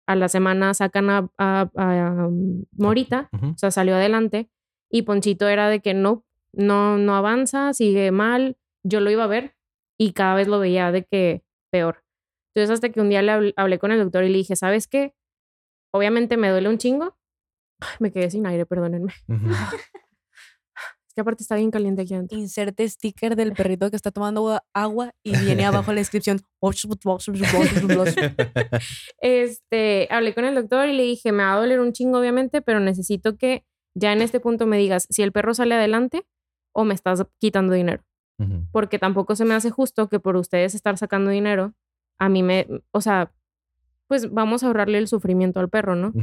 a 0.08 0.16
la 0.16 0.28
semana 0.30 0.74
sacan 0.74 1.10
a, 1.10 1.30
a- 1.38 1.70
a, 1.76 2.28
um, 2.28 2.66
Morita, 2.78 3.30
o 3.52 3.58
sea, 3.58 3.72
salió 3.72 3.96
adelante 3.96 4.50
y 4.92 5.04
Ponchito 5.04 5.48
era 5.48 5.70
de 5.70 5.80
que 5.82 5.94
no, 5.94 6.24
no, 6.54 6.98
no 6.98 7.16
avanza, 7.16 7.74
sigue 7.74 8.12
mal. 8.12 8.58
Yo 8.84 9.00
lo 9.02 9.10
iba 9.12 9.24
a 9.24 9.28
ver 9.28 9.56
y 9.98 10.14
cada 10.14 10.36
vez 10.36 10.48
lo 10.48 10.60
veía 10.60 10.92
de 10.92 11.04
que 11.06 11.44
peor. 11.72 12.04
Entonces 12.60 12.74
hasta 12.76 12.90
que 12.90 13.02
un 13.02 13.10
día 13.10 13.22
le 13.22 13.32
habl- 13.32 13.54
hablé 13.56 13.80
con 13.80 13.92
el 13.92 14.00
doctor 14.00 14.24
y 14.24 14.30
le 14.30 14.38
dije, 14.38 14.56
¿sabes 14.56 14.88
qué? 14.88 15.14
Obviamente 15.94 16.38
me 16.38 16.50
duele 16.50 16.70
un 16.70 16.78
chingo. 16.78 17.18
Ay, 17.82 17.96
Me 18.00 18.12
quedé 18.12 18.30
sin 18.30 18.46
aire, 18.46 18.66
perdónenme. 18.66 19.14
Ujú. 19.28 19.50
Es 21.08 21.16
que 21.16 21.22
aparte 21.22 21.42
está 21.42 21.56
bien 21.56 21.72
caliente 21.72 22.04
aquí 22.04 22.14
adentro. 22.14 22.38
inserte 22.38 22.88
sticker 22.88 23.36
del 23.36 23.54
perrito 23.54 23.90
que 23.90 23.96
está 23.96 24.12
tomando 24.12 24.62
agua- 24.76 25.12
y 25.24 25.36
viene 25.38 25.66
abajo 25.66 25.92
la 25.92 25.98
descripción. 26.02 26.40
Este, 29.22 30.08
hablé 30.12 30.34
con 30.34 30.46
el 30.46 30.56
doctor 30.56 30.88
y 30.88 30.94
le 30.94 31.04
dije, 31.04 31.32
me 31.32 31.44
va 31.44 31.54
a 31.54 31.60
doler 31.60 31.80
un 31.80 31.94
chingo, 31.94 32.20
obviamente, 32.20 32.62
pero 32.62 32.80
necesito 32.80 33.38
que 33.38 33.66
ya 33.96 34.14
en 34.14 34.22
este 34.22 34.40
punto 34.40 34.66
me 34.68 34.78
digas 34.78 35.08
si 35.10 35.24
el 35.24 35.32
perro 35.32 35.54
sale 35.54 35.76
adelante 35.76 36.26
o 36.74 36.86
me 36.86 36.94
estás 36.94 37.26
quitando 37.40 37.74
dinero. 37.74 38.04
Ujú. 38.42 38.64
porque 38.72 39.00
tampoco 39.00 39.36
se 39.36 39.44
me 39.44 39.54
hace 39.54 39.70
justo 39.70 40.08
que 40.08 40.22
por 40.22 40.38
ustedes 40.38 40.74
estar 40.74 40.98
sacando 40.98 41.30
dinero, 41.30 41.74
a 42.20 42.30
mí 42.30 42.44
me, 42.44 42.68
o 42.92 43.02
sea, 43.02 43.32
pues 44.08 44.32
vamos 44.32 44.64
a 44.64 44.68
ahorrarle 44.68 44.98
el 44.98 45.08
sufrimiento 45.08 45.60
al 45.60 45.70
perro, 45.70 45.96
¿no? 45.96 46.14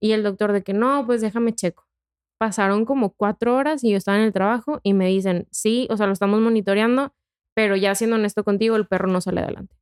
Y 0.00 0.12
el 0.12 0.22
doctor 0.22 0.52
de 0.52 0.62
que 0.62 0.74
no, 0.74 1.06
pues 1.06 1.20
déjame 1.20 1.54
checo. 1.54 1.86
Pasaron 2.38 2.84
como 2.84 3.14
cuatro 3.14 3.56
horas 3.56 3.82
y 3.82 3.90
yo 3.90 3.96
estaba 3.96 4.18
en 4.18 4.24
el 4.24 4.32
trabajo 4.32 4.80
y 4.82 4.92
me 4.92 5.06
dicen, 5.06 5.46
sí, 5.50 5.86
o 5.90 5.96
sea, 5.96 6.06
lo 6.06 6.12
estamos 6.12 6.40
monitoreando, 6.40 7.14
pero 7.54 7.76
ya 7.76 7.94
siendo 7.94 8.16
honesto 8.16 8.44
contigo, 8.44 8.76
el 8.76 8.86
perro 8.86 9.08
no 9.08 9.20
sale 9.20 9.40
adelante. 9.40 9.74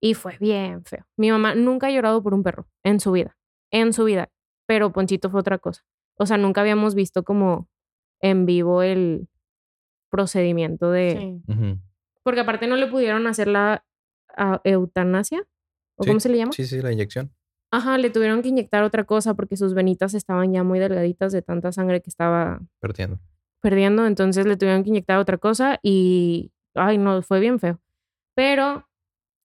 Y 0.00 0.14
fue 0.14 0.36
bien 0.38 0.84
feo. 0.84 1.06
Mi 1.16 1.30
mamá 1.30 1.54
nunca 1.54 1.86
ha 1.86 1.90
llorado 1.90 2.22
por 2.22 2.34
un 2.34 2.42
perro 2.42 2.66
en 2.84 3.00
su 3.00 3.12
vida, 3.12 3.36
en 3.70 3.92
su 3.92 4.04
vida, 4.04 4.30
pero 4.66 4.92
Ponchito 4.92 5.30
fue 5.30 5.40
otra 5.40 5.58
cosa. 5.58 5.82
O 6.18 6.26
sea, 6.26 6.36
nunca 6.36 6.60
habíamos 6.60 6.94
visto 6.94 7.22
como 7.22 7.68
en 8.20 8.44
vivo 8.44 8.82
el 8.82 9.28
procedimiento 10.10 10.90
de... 10.90 11.40
Sí. 11.46 11.80
Porque 12.22 12.40
aparte 12.40 12.66
no 12.66 12.76
le 12.76 12.86
pudieron 12.88 13.26
hacer 13.26 13.48
la 13.48 13.84
ah, 14.38 14.60
eutanasia. 14.64 15.40
¿O 15.96 16.04
Sí, 16.04 16.08
cómo 16.10 16.20
se 16.20 16.28
le 16.28 16.38
llama? 16.38 16.52
Sí, 16.52 16.64
sí, 16.64 16.80
la 16.80 16.92
inyección. 16.92 17.32
Ajá, 17.70 17.98
le 17.98 18.08
tuvieron 18.10 18.40
que 18.40 18.48
inyectar 18.48 18.82
otra 18.84 19.04
cosa 19.04 19.34
porque 19.34 19.56
sus 19.56 19.74
venitas 19.74 20.14
estaban 20.14 20.52
ya 20.54 20.62
muy 20.62 20.78
delgaditas 20.78 21.32
de 21.32 21.42
tanta 21.42 21.70
sangre 21.72 22.00
que 22.00 22.08
estaba 22.08 22.60
Perdiendo. 22.80 23.18
perdiendo. 23.60 24.06
Entonces 24.06 24.46
le 24.46 24.56
tuvieron 24.56 24.84
que 24.84 24.88
inyectar 24.90 25.18
otra 25.18 25.36
cosa 25.36 25.78
y, 25.82 26.50
ay, 26.74 26.96
no, 26.96 27.20
fue 27.22 27.40
bien 27.40 27.58
feo. 27.60 27.78
Pero 28.34 28.88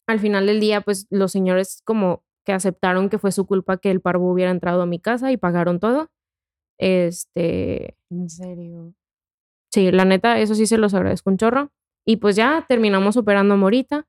al 0.08 0.20
final 0.20 0.46
del 0.46 0.60
día, 0.62 0.80
pues 0.82 1.08
los 1.10 1.32
señores 1.34 1.82
como 1.84 2.24
que 2.46 2.54
aceptaron 2.54 3.10
que 3.10 3.18
fue 3.18 3.32
su 3.32 3.46
culpa 3.46 3.78
que 3.78 3.90
el 3.92 4.00
parvo 4.00 4.32
hubiera 4.32 4.52
entrado 4.52 4.82
a 4.84 4.86
mi 4.86 5.00
casa 5.00 5.32
y 5.32 5.38
pagaron 5.38 5.80
todo. 5.80 6.10
Este, 6.78 7.98
En 8.10 8.30
serio. 8.30 8.94
sí, 9.72 9.92
la 9.92 10.06
neta, 10.06 10.40
eso 10.40 10.56
sí 10.56 10.66
se 10.66 10.78
los 10.78 10.94
agradezco 10.94 11.30
un 11.30 11.38
chorro. 11.38 11.72
Y 12.06 12.18
pues 12.18 12.36
ya 12.36 12.66
terminamos 12.68 13.18
operando 13.18 13.54
a 13.54 13.58
Morita. 13.58 14.06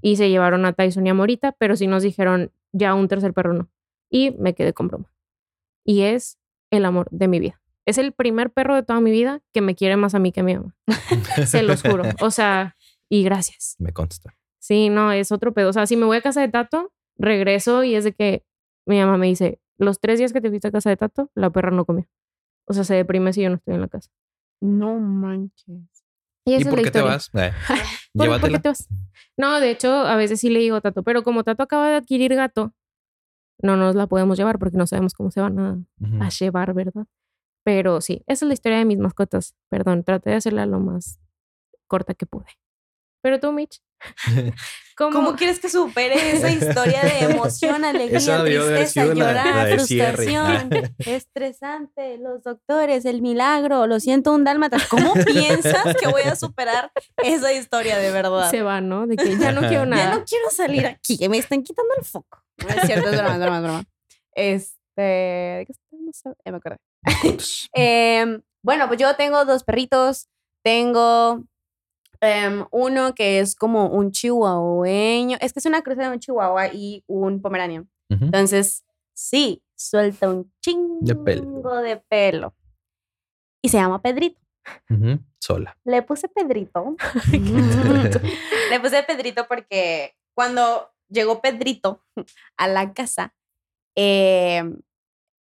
Y 0.00 0.16
se 0.16 0.28
llevaron 0.28 0.64
a 0.64 0.72
Tyson 0.72 1.06
y 1.06 1.10
a 1.10 1.14
Morita, 1.14 1.52
pero 1.52 1.76
sí 1.76 1.86
nos 1.86 2.02
dijeron 2.02 2.52
ya 2.72 2.94
un 2.94 3.08
tercer 3.08 3.32
perro 3.32 3.52
no. 3.52 3.70
Y 4.10 4.32
me 4.38 4.54
quedé 4.54 4.72
con 4.72 4.88
broma. 4.88 5.12
Y 5.84 6.02
es 6.02 6.38
el 6.70 6.84
amor 6.84 7.08
de 7.10 7.28
mi 7.28 7.38
vida. 7.38 7.60
Es 7.84 7.98
el 7.98 8.12
primer 8.12 8.50
perro 8.50 8.74
de 8.74 8.82
toda 8.82 9.00
mi 9.00 9.10
vida 9.10 9.40
que 9.52 9.60
me 9.60 9.74
quiere 9.74 9.96
más 9.96 10.14
a 10.14 10.18
mí 10.18 10.32
que 10.32 10.40
a 10.40 10.44
mi 10.44 10.56
mamá. 10.56 10.76
Se 11.46 11.62
los 11.62 11.82
juro. 11.82 12.04
O 12.20 12.30
sea, 12.30 12.76
y 13.08 13.24
gracias. 13.24 13.76
Me 13.78 13.92
consta. 13.92 14.36
Sí, 14.58 14.88
no, 14.88 15.12
es 15.12 15.32
otro 15.32 15.52
pedo. 15.52 15.70
O 15.70 15.72
sea, 15.72 15.86
si 15.86 15.96
me 15.96 16.06
voy 16.06 16.16
a 16.16 16.22
casa 16.22 16.40
de 16.40 16.48
Tato, 16.48 16.92
regreso 17.16 17.82
y 17.82 17.94
es 17.94 18.04
de 18.04 18.12
que 18.12 18.44
mi 18.86 18.98
mamá 18.98 19.16
me 19.16 19.26
dice, 19.26 19.60
los 19.76 20.00
tres 20.00 20.18
días 20.18 20.32
que 20.32 20.40
te 20.40 20.48
fuiste 20.48 20.68
a 20.68 20.72
casa 20.72 20.90
de 20.90 20.96
Tato, 20.96 21.30
la 21.34 21.50
perra 21.50 21.70
no 21.70 21.84
comió. 21.84 22.06
O 22.66 22.72
sea, 22.72 22.84
se 22.84 22.94
deprime 22.94 23.32
si 23.32 23.42
yo 23.42 23.50
no 23.50 23.56
estoy 23.56 23.74
en 23.74 23.80
la 23.80 23.88
casa. 23.88 24.10
No 24.60 24.98
manches. 24.98 26.01
Y, 26.44 26.54
esa 26.54 26.60
¿Y 26.60 26.62
es 26.62 26.68
por 26.68 26.82
qué 26.82 26.90
te 26.90 27.02
vas? 27.02 27.30
Eh, 27.34 27.52
¿Por, 28.14 28.50
qué 28.50 28.58
te 28.58 28.68
vas? 28.68 28.88
No, 29.36 29.60
de 29.60 29.70
hecho, 29.70 29.92
a 29.92 30.16
veces 30.16 30.40
sí 30.40 30.50
le 30.50 30.60
digo 30.60 30.80
Tato, 30.80 31.02
pero 31.02 31.22
como 31.22 31.44
Tato 31.44 31.62
acaba 31.62 31.88
de 31.88 31.96
adquirir 31.96 32.34
gato, 32.34 32.72
no 33.62 33.76
nos 33.76 33.94
la 33.94 34.06
podemos 34.06 34.36
llevar 34.36 34.58
porque 34.58 34.76
no 34.76 34.86
sabemos 34.86 35.14
cómo 35.14 35.30
se 35.30 35.40
van 35.40 35.58
a, 35.58 35.78
a 36.20 36.28
llevar, 36.30 36.74
¿verdad? 36.74 37.06
Pero 37.64 38.00
sí, 38.00 38.22
esa 38.26 38.44
es 38.44 38.48
la 38.48 38.54
historia 38.54 38.78
de 38.78 38.84
mis 38.84 38.98
mascotas. 38.98 39.54
Perdón, 39.68 40.02
traté 40.02 40.30
de 40.30 40.36
hacerla 40.36 40.66
lo 40.66 40.80
más 40.80 41.20
corta 41.86 42.14
que 42.14 42.26
pude. 42.26 42.46
Pero 43.22 43.38
tú, 43.38 43.52
Mitch, 43.52 43.80
¿cómo? 44.96 45.10
¿Cómo 45.12 45.36
quieres 45.36 45.60
que 45.60 45.68
supere 45.68 46.36
esa 46.36 46.50
historia 46.90 47.02
de 47.02 47.20
emoción, 47.32 47.84
alegría, 47.84 48.42
tristeza, 48.44 49.06
llorar, 49.14 49.68
la 49.68 49.76
frustración, 49.76 50.70
estresante, 51.06 52.18
los 52.18 52.42
doctores, 52.42 53.04
el 53.04 53.22
milagro, 53.22 53.86
lo 53.86 54.00
siento, 54.00 54.32
un 54.32 54.44
dálmata? 54.44 54.78
¿Cómo 54.88 55.14
piensas 55.26 55.96
que 56.00 56.08
voy 56.08 56.22
a 56.22 56.36
superar 56.36 56.92
esa 57.22 57.52
historia 57.52 57.98
de 57.98 58.10
verdad? 58.10 58.50
se 58.50 58.62
va, 58.62 58.80
no? 58.80 59.06
De 59.06 59.16
que 59.16 59.36
ya 59.38 59.52
no 59.52 59.60
quiero 59.60 59.84
Ya 59.84 59.86
nada. 59.86 60.14
no 60.16 60.24
quiero 60.24 60.50
salir 60.50 60.86
aquí, 60.86 61.18
que 61.18 61.28
me 61.28 61.38
están 61.38 61.62
quitando 61.62 61.94
el 61.98 62.04
foco. 62.04 62.42
No 62.58 62.68
es 62.68 62.82
cierto, 62.86 63.08
es 63.08 63.16
broma, 63.18 63.34
es 63.34 63.40
broma, 63.40 63.56
es 63.58 63.62
broma. 63.62 63.84
Este, 64.34 65.02
¿de 65.02 65.64
qué 65.66 65.72
estamos 65.72 66.36
Ya 66.44 66.52
me 66.52 66.58
acordé. 66.58 66.76
Em, 67.72 68.42
bueno, 68.62 68.86
pues 68.88 69.00
yo 69.00 69.14
tengo 69.16 69.44
dos 69.44 69.64
perritos. 69.64 70.28
Tengo 70.64 71.42
Em, 72.24 72.64
uno 72.70 73.14
que 73.16 73.40
es 73.40 73.56
como 73.56 73.88
un 73.88 74.12
chihuahueño. 74.12 75.38
Es 75.40 75.52
que 75.52 75.58
es 75.58 75.66
una 75.66 75.82
cruza 75.82 76.02
de 76.02 76.08
un 76.10 76.20
chihuahua 76.20 76.68
y 76.68 77.02
un 77.08 77.42
pomeranian. 77.42 77.90
Ujú. 78.10 78.26
Entonces, 78.26 78.84
sí, 79.12 79.62
suelta 79.74 80.28
un 80.30 80.52
chingo 80.60 80.98
De 81.00 81.16
pelo. 81.16 81.82
de 81.82 81.96
pelo. 81.96 82.54
Y 83.60 83.68
se 83.68 83.78
llama 83.78 84.00
Pedrito. 84.00 84.40
Sola. 85.40 85.76
Le 85.84 86.02
puse 86.02 86.28
Pedrito. 86.28 86.96
Le 88.70 88.80
puse 88.80 89.02
Pedrito 89.02 89.46
porque 89.48 90.14
cuando 90.34 90.90
llegó 91.08 91.40
Pedrito 91.40 92.04
a 92.56 92.68
la 92.68 92.92
casa, 92.92 93.34
eh, 93.96 94.62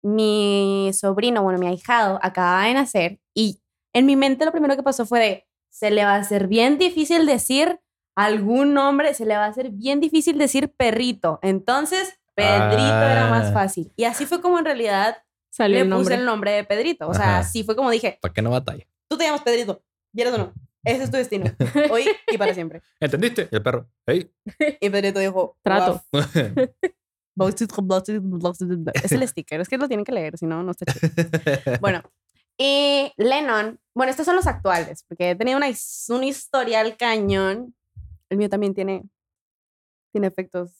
mi 0.02 0.90
sobrino, 0.92 1.44
bueno, 1.44 1.60
mi 1.60 1.68
ahijado, 1.68 2.18
acababa 2.20 2.64
de 2.64 2.74
nacer 2.74 3.20
y 3.32 3.60
en 3.94 4.06
mi 4.06 4.16
mente 4.16 4.44
lo 4.44 4.50
primero 4.50 4.74
que 4.76 4.82
pasó 4.82 5.06
fue 5.06 5.20
de, 5.20 5.46
se 5.74 5.90
le 5.90 6.04
va 6.04 6.14
a 6.14 6.18
hacer 6.18 6.46
bien 6.46 6.78
difícil 6.78 7.26
decir 7.26 7.80
algún 8.16 8.74
nombre, 8.74 9.12
se 9.12 9.26
le 9.26 9.36
va 9.36 9.44
a 9.44 9.48
hacer 9.48 9.70
bien 9.70 9.98
difícil 10.00 10.38
decir 10.38 10.72
perrito. 10.72 11.40
Entonces, 11.42 12.14
Pedrito 12.36 12.82
era 13.02 13.28
más 13.28 13.50
Ah. 13.50 13.52
fácil. 13.52 13.92
Y 13.96 14.04
así 14.04 14.24
fue 14.26 14.40
como 14.40 14.58
en 14.58 14.64
realidad 14.64 15.16
Salió 15.50 15.76
le 15.78 15.82
el 15.82 15.88
puse 15.88 15.96
nombre. 15.98 16.14
el 16.14 16.24
nombre 16.24 16.50
de 16.52 16.64
Pedrito. 16.64 17.08
O 17.08 17.14
sea, 17.14 17.22
Ajá. 17.24 17.38
así 17.40 17.64
fue 17.64 17.74
como 17.76 17.90
dije, 17.90 18.18
¿Para 18.22 18.32
qué 18.34 18.42
no 18.42 18.50
batalla? 18.50 18.84
tú 19.08 19.16
te 19.18 19.24
llamas 19.24 19.42
Pedrito, 19.42 19.82
¿quieres 20.14 20.32
o 20.34 20.38
no? 20.38 20.52
Ese 20.84 21.04
es 21.04 21.10
tu 21.10 21.16
destino, 21.16 21.44
hoy 21.90 22.04
y 22.30 22.36
para 22.38 22.52
siempre. 22.54 22.82
¿Entendiste? 23.00 23.48
Y 23.50 23.56
el 23.56 23.62
perro. 23.62 23.88
"Ey". 24.06 24.30
Y 24.80 24.90
Pedrito 24.90 25.18
dijo, 25.18 25.56
Trato. 25.62 26.02
Es 27.36 29.12
el 29.12 29.26
sticker, 29.28 29.60
es 29.60 29.68
que 29.68 29.76
lo 29.78 29.88
tienen 29.88 30.04
que 30.04 30.12
leer, 30.12 30.38
si 30.38 30.46
no, 30.46 30.62
no 30.62 30.70
está 30.70 30.86
chido. 30.86 31.10
Bueno, 31.80 32.02
y 32.58 33.12
Lennon, 33.16 33.78
bueno, 33.94 34.10
estos 34.10 34.26
son 34.26 34.36
los 34.36 34.46
actuales, 34.46 35.04
porque 35.08 35.30
he 35.30 35.34
tenido 35.36 35.56
una, 35.56 35.66
un 36.08 36.24
historial 36.24 36.96
cañón. 36.96 37.74
El 38.28 38.38
mío 38.38 38.48
también 38.48 38.74
tiene, 38.74 39.02
tiene 40.12 40.26
efectos 40.28 40.70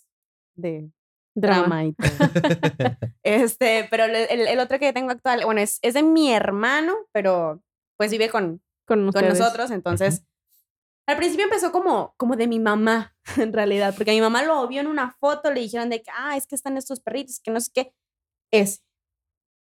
de 0.55 0.91
Drama. 1.35 1.85
y 1.85 1.93
todo. 1.95 2.09
Este, 3.23 3.87
pero 3.91 4.05
el, 4.05 4.15
el- 4.49 4.59
otro 4.61 4.79
que 4.79 4.93
tengo 4.93 5.11
actual, 5.11 5.45
bueno, 5.45 5.61
es, 5.61 5.79
es 5.83 5.95
de 5.95 6.03
mi 6.03 6.33
hermano, 6.33 6.95
pero 7.13 7.63
pues 7.97 8.11
vive 8.11 8.29
con, 8.29 8.61
Con, 8.87 9.11
con 9.13 9.23
nosotros, 9.29 9.71
entonces 9.71 10.25
al 11.07 11.17
principio 11.17 11.45
empezó 11.45 11.71
como, 11.73 12.15
como 12.17 12.35
de 12.37 12.47
mi 12.47 12.59
mamá, 12.61 13.15
en 13.37 13.53
realidad, 13.53 13.95
porque 13.97 14.13
mi 14.13 14.21
mamá 14.21 14.43
lo 14.43 14.67
vio 14.69 14.81
en 14.81 14.87
una 14.87 15.17
foto, 15.21 15.51
le 15.53 15.61
dijeron 15.61 15.91
de 15.91 16.03
que, 16.03 16.11
ah, 16.17 16.37
es 16.37 16.47
que 16.47 16.55
están 16.55 16.77
estos 16.77 17.01
perritos, 17.01 17.41
que 17.41 17.51
no 17.51 17.61
sé 17.61 17.71
qué, 17.75 17.95
es. 18.53 18.83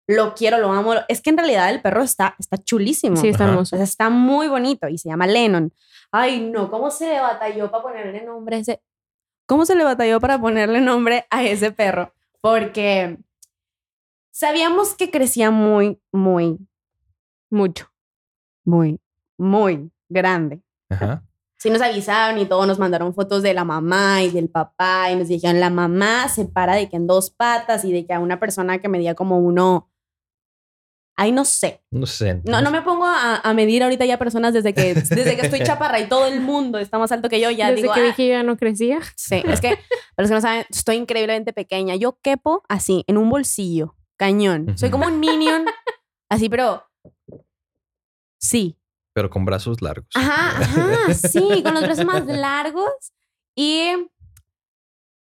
Lo 0.08 0.34
quiero, 0.34 0.58
lo 0.58 0.72
amo. 0.72 0.94
Es 1.08 1.22
que 1.22 1.30
en 1.30 1.38
realidad 1.38 1.70
el 1.70 1.82
perro 1.82 2.02
está, 2.04 2.36
está 2.40 2.58
chulísimo. 2.58 3.16
Sí, 3.16 3.30
está 3.30 3.44
Ajá. 3.44 3.52
O 3.52 3.54
hermoso. 3.54 3.76
sea, 3.76 3.84
está 3.84 4.10
muy 4.10 4.48
bonito 4.48 4.88
y 4.88 4.98
se 4.98 5.10
llama 5.10 5.28
Lennon. 5.28 5.74
Ay, 6.12 6.42
no, 6.42 6.70
¿cómo 6.70 6.92
se 6.92 7.08
le 7.08 7.20
batalló 7.20 7.72
para 7.72 7.84
ponerle 7.84 8.24
nombre 8.24 8.58
a 8.58 8.60
ese? 8.60 8.82
¿Cómo 9.46 9.66
se 9.66 9.76
le 9.76 9.84
batalló 9.84 10.20
para 10.20 10.40
ponerle 10.40 10.82
nombre 10.82 11.26
a 11.30 11.44
ese 11.44 11.72
perro? 11.72 12.14
Porque 12.42 13.18
sabíamos 14.32 14.94
que 14.96 15.12
crecía 15.12 15.52
muy, 15.52 16.02
muy, 16.12 16.58
Mucho. 17.50 17.88
muy, 18.66 19.00
muy 19.38 19.92
grande. 20.10 20.62
Ajá. 20.90 21.24
Sí 21.58 21.70
nos 21.70 21.82
avisaron 21.82 22.40
y 22.40 22.46
todos 22.48 22.66
nos 22.66 22.80
mandaron 22.80 23.14
fotos 23.14 23.44
de 23.44 23.54
la 23.54 23.64
mamá 23.64 24.24
y 24.24 24.32
del 24.32 24.50
papá 24.50 25.12
y 25.12 25.16
nos 25.16 25.28
dijeron, 25.28 25.60
la 25.60 25.70
mamá 25.70 26.28
se 26.28 26.46
para 26.46 26.74
de 26.76 26.90
que 26.90 26.96
en 26.98 27.06
dos 27.06 27.30
patas 27.30 27.86
y 27.86 27.92
de 27.94 28.06
que 28.06 28.14
a 28.14 28.20
una 28.20 28.40
persona 28.40 28.80
que 28.80 28.90
medía 28.90 29.14
como 29.14 29.38
uno, 29.38 29.91
ay, 31.22 31.32
no 31.32 31.46
sé. 31.46 31.84
No 31.92 32.06
sé. 32.08 32.42
No, 32.46 32.62
no 32.62 32.72
me 32.72 32.82
pongo 32.82 33.06
a, 33.06 33.36
a 33.38 33.54
medir 33.54 33.84
ahorita 33.84 34.06
ya 34.06 34.18
personas 34.18 34.54
desde 34.54 34.74
que, 34.74 34.94
desde 34.96 35.36
que 35.36 35.42
estoy 35.46 35.60
chaparra 35.64 36.00
y 36.00 36.08
todo 36.08 36.26
el 36.26 36.42
mundo 36.42 36.80
está 36.80 36.98
más 36.98 37.12
alto 37.12 37.30
que 37.30 37.40
yo, 37.40 37.52
ya 37.52 37.70
Desde 37.70 37.84
digo, 37.84 37.94
que 37.94 38.02
"Ah". 38.02 38.16
yo 38.18 38.24
ya 38.26 38.44
no 38.44 38.58
crecía. 38.58 39.00
sí, 39.16 39.44
es 39.46 39.62
que, 39.62 39.70
para 40.16 40.24
los 40.24 40.30
que 40.30 40.34
no 40.36 40.42
saben, 40.42 40.66
estoy 40.70 40.96
increíblemente 40.96 41.54
pequeña. 41.54 41.96
Yo 41.96 42.18
quepo 42.24 42.64
así, 42.70 43.04
en 43.08 43.18
un 43.18 43.30
bolsillo, 43.30 43.96
cañón. 44.18 44.78
Soy 44.78 44.90
como 44.90 45.06
un 45.06 45.20
minion, 45.20 45.66
así, 46.30 46.50
pero 46.50 46.84
sí, 48.40 48.78
Pero 49.14 49.30
con 49.30 49.46
brazos 49.46 49.82
largos. 49.82 50.08
Ajá, 50.16 50.58
ajá, 50.60 51.14
sí, 51.14 51.62
con 51.64 51.74
los 51.74 51.84
brazos 51.84 52.06
más 52.06 52.26
largos 52.26 53.14
y, 53.56 53.92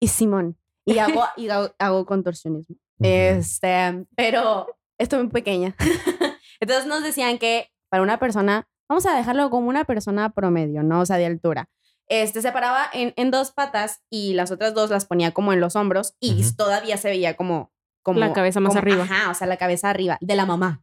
y 0.01 0.09
Simón. 0.09 0.57
Y 0.85 0.99
hago, 0.99 1.25
y 1.37 1.49
hago, 1.49 1.75
hago 1.79 2.07
contorsionismo. 2.07 2.77
Este, 3.01 4.05
pero 4.17 4.67
estoy 5.03 5.21
muy 5.21 5.29
pequeña. 5.33 5.75
Entonces 6.61 6.87
nos 6.87 7.03
decían 7.03 7.39
que 7.39 7.69
para 7.91 8.03
una 8.03 8.19
persona, 8.19 8.69
vamos 8.89 9.07
a 9.07 9.15
dejarlo 9.17 9.51
como 9.51 9.69
una 9.69 9.85
persona 9.85 10.31
promedio, 10.31 10.83
¿no? 10.83 11.01
O 11.01 11.07
sea, 11.07 11.17
de 11.17 11.27
altura. 11.27 11.69
Este 12.09 12.43
se 12.43 12.53
paraba 12.53 12.85
en, 12.93 13.13
en 13.17 13.31
dos 13.31 13.53
patas 13.53 14.03
y 14.11 14.35
las 14.35 14.51
otras 14.51 14.75
dos 14.75 14.91
las 14.91 15.07
ponía 15.07 15.33
como 15.33 15.53
en 15.53 15.61
los 15.61 15.77
hombros 15.77 16.15
y 16.21 16.43
todavía 16.57 16.97
se 16.97 17.09
veía 17.09 17.37
como, 17.37 17.73
como 18.03 18.21
La 18.21 18.33
cabeza 18.33 18.61
más 18.61 18.71
como- 18.71 18.79
arriba. 18.81 19.05
Ajá, 19.05 19.31
o 19.31 19.35
sea, 19.35 19.47
la 19.47 19.57
cabeza 19.57 19.89
arriba 19.91 20.19
de 20.21 20.37
la 20.37 20.47
mamá. 20.47 20.83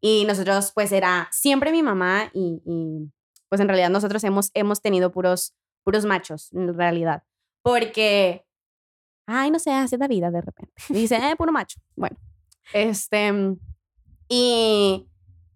Y 0.00 0.24
nosotros, 0.26 0.72
pues 0.74 0.92
era 0.92 1.28
siempre 1.32 1.70
mi 1.72 1.82
mamá 1.82 2.30
y, 2.34 2.60
y, 2.66 3.10
pues 3.48 3.60
en 3.60 3.68
realidad 3.68 3.90
nosotros 3.90 4.22
hemos, 4.24 4.50
hemos 4.54 4.80
tenido 4.82 5.10
puros, 5.12 5.54
puros 5.84 6.04
machos, 6.04 6.52
en 6.52 6.74
realidad. 6.76 7.22
Porque, 7.62 8.44
ay, 9.28 9.50
no 9.50 9.58
sé, 9.58 9.70
es 9.82 9.92
la 9.92 10.08
vida 10.08 10.30
de 10.30 10.40
repente. 10.40 10.72
Y 10.88 10.94
dice, 10.94 11.16
eh, 11.16 11.36
puro 11.36 11.52
macho. 11.52 11.80
Bueno, 11.96 12.16
este, 12.72 13.56
y 14.28 15.08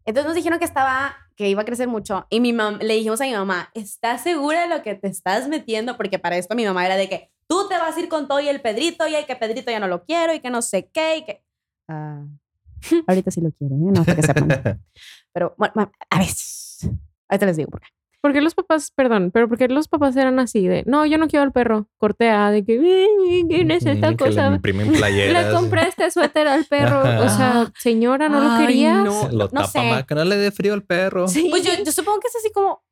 entonces 0.05 0.27
nos 0.27 0.35
dijeron 0.35 0.59
que 0.59 0.65
estaba, 0.65 1.17
que 1.37 1.49
iba 1.49 1.63
a 1.63 1.65
crecer 1.65 1.89
mucho. 1.89 2.27
Y 2.31 2.41
mi 2.41 2.53
mam 2.53 2.79
le 2.79 2.95
dijimos 2.95 3.21
a 3.21 3.25
mi 3.25 3.33
mamá, 3.33 3.71
¿estás 3.75 4.23
segura 4.23 4.63
de 4.63 4.69
lo 4.69 4.83
que 4.83 4.95
te 4.95 5.09
estás 5.09 5.49
metiendo? 5.49 5.97
Porque 5.97 6.19
para 6.19 6.37
esto 6.37 6.55
mi 6.55 6.65
mamá 6.65 6.87
era 6.87 6.97
de 6.97 7.09
que 7.09 7.31
tú 7.49 7.69
te 7.69 7.77
vas 7.79 7.97
a 7.97 8.01
ir 8.01 8.09
con 8.09 8.29
todo 8.29 8.41
y 8.41 8.49
el 8.49 8.61
Pedrito 8.61 9.07
y 9.09 9.13
que 9.25 9.37
Pedrito 9.37 9.71
ya 9.71 9.81
no 9.81 9.89
lo 9.89 10.05
quiero 10.05 10.35
y 10.35 10.41
que 10.41 10.51
no 10.51 10.63
sé 10.63 10.91
qué 10.93 11.19
y 11.19 11.25
que... 11.25 11.45
Ah, 11.89 12.25
ahorita 13.07 13.31
sí 13.31 13.41
lo 13.41 13.51
quiere, 13.53 13.75
¿eh? 13.75 13.79
no 13.79 14.05
para 14.05 14.17
que 14.17 14.23
sepan. 14.23 14.49
Pero, 15.33 15.55
bueno, 15.57 15.73
bueno, 15.75 15.93
a 16.11 16.19
ver, 16.19 16.29
ahorita 17.29 17.47
les 17.47 17.57
digo 17.57 17.71
por 17.71 17.81
qué. 17.81 17.96
¿Por 18.27 18.33
qué 18.33 18.41
los 18.41 18.57
papás, 18.57 18.91
perdón, 18.91 19.31
pero 19.33 19.49
por 19.49 19.57
qué 19.57 19.69
los 19.69 19.87
papás 19.87 20.17
eran 20.17 20.41
así 20.41 20.67
de, 20.67 20.83
no, 20.85 21.07
yo 21.07 21.17
no 21.17 21.29
quiero 21.29 21.45
al 21.45 21.53
perro, 21.53 21.89
cortea, 21.97 22.51
de 22.51 22.65
que, 22.65 22.73
"Ay, 22.73 23.45
¿quién 23.49 23.71
es 23.71 23.87
esta 23.87 24.11
que 24.11 24.17
cosa? 24.17 24.51
Le 24.51 24.57
imprimen 24.57 24.93
playeras. 24.93 25.47
Le 25.47 25.53
compré 25.53 25.83
este 25.87 26.11
suéter 26.11 26.49
al 26.49 26.65
perro. 26.65 27.03
O 27.03 27.29
sea, 27.29 27.71
señora, 27.79 28.29
¿no 28.29 28.41
lo 28.41 28.51
Ay, 28.51 28.67
querías? 28.67 29.05
no. 29.05 29.29
Lo 29.31 29.45
no 29.45 29.49
tapa 29.49 29.67
sé. 29.69 29.79
más, 29.91 30.05
que 30.07 30.15
no 30.17 30.25
le 30.25 30.37
dé 30.37 30.51
frío 30.51 30.75
al 30.75 30.83
perro. 30.83 31.29
Sí. 31.29 31.47
Pues 31.51 31.63
yo, 31.63 31.71
yo 31.85 31.93
supongo 31.93 32.19
que 32.19 32.27
es 32.27 32.35
así 32.35 32.51
como, 32.51 32.83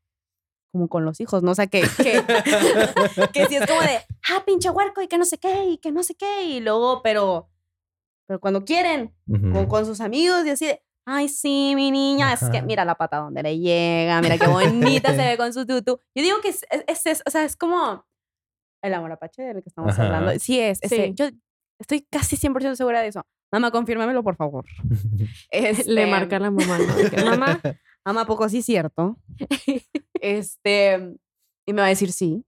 como 0.73 0.87
con 0.89 1.05
los 1.05 1.21
hijos, 1.21 1.43
¿no? 1.43 1.51
O 1.51 1.55
sea, 1.57 1.67
que, 1.67 1.81
que, 1.83 2.23
que 3.33 3.47
sí 3.47 3.57
es 3.57 3.67
como 3.67 3.81
de, 3.81 3.99
ah, 4.31 4.45
pinche 4.47 4.71
huerco 4.71 5.03
y 5.03 5.09
que 5.09 5.19
no 5.19 5.25
sé 5.25 5.39
qué, 5.39 5.65
y 5.71 5.79
que 5.79 5.91
no 5.91 6.05
sé 6.05 6.15
qué, 6.15 6.45
y 6.45 6.61
luego, 6.61 7.03
pero, 7.03 7.51
pero 8.29 8.39
cuando 8.39 8.65
quieren, 8.65 9.13
con, 9.27 9.67
con 9.67 9.85
sus 9.85 10.01
amigos 10.01 10.47
y 10.47 10.51
así 10.51 10.67
de, 10.67 10.81
ay, 11.07 11.29
sí, 11.29 11.73
mi 11.77 11.91
niña, 11.91 12.33
es 12.33 12.41
que 12.51 12.59
Ajá. 12.59 12.67
mira 12.67 12.85
la 12.85 12.95
pata 12.95 13.19
donde 13.19 13.43
le 13.43 13.59
llega, 13.59 14.21
mira 14.23 14.39
qué 14.39 14.47
bonita 14.47 15.11
se 15.11 15.17
ve 15.25 15.37
con 15.39 15.53
su 15.53 15.67
tutu. 15.67 15.99
Yo 16.15 16.23
digo 16.23 16.37
que 16.43 16.49
es, 16.49 16.65
es, 16.87 17.07
es- 17.07 17.23
o 17.27 17.31
sea, 17.31 17.45
es 17.45 17.57
como 17.57 18.05
el 18.83 18.95
amor 18.95 19.13
apache 19.13 19.43
del 19.43 19.63
que 19.63 19.69
estamos 19.69 19.93
Ajá. 19.95 20.05
hablando. 20.07 20.39
Sí 20.41 20.59
es, 20.61 20.79
ese- 20.83 21.07
Sí. 21.09 21.13
yo 21.15 21.27
estoy 21.81 22.07
casi 22.11 22.37
100% 22.37 22.75
segura 22.77 23.01
de 23.03 23.09
eso. 23.09 23.25
Mamá, 23.53 23.71
confírmamelo, 23.71 24.23
por 24.23 24.37
favor. 24.37 24.65
Le 25.53 25.69
Este, 25.71 26.07
marca 26.07 26.37
a 26.37 26.41
la 26.41 26.51
mamá, 26.51 26.79
¿no? 26.79 27.25
Mamá, 27.31 27.61
Mamá, 28.07 28.21
¿a 28.23 28.27
poco 28.27 28.49
sí 28.49 28.59
es 28.59 28.67
cierto? 28.67 29.17
este, 30.21 31.17
y 31.67 31.73
me 31.73 31.81
va 31.81 31.87
a 31.87 31.91
decir 31.91 32.13
sí. 32.13 32.45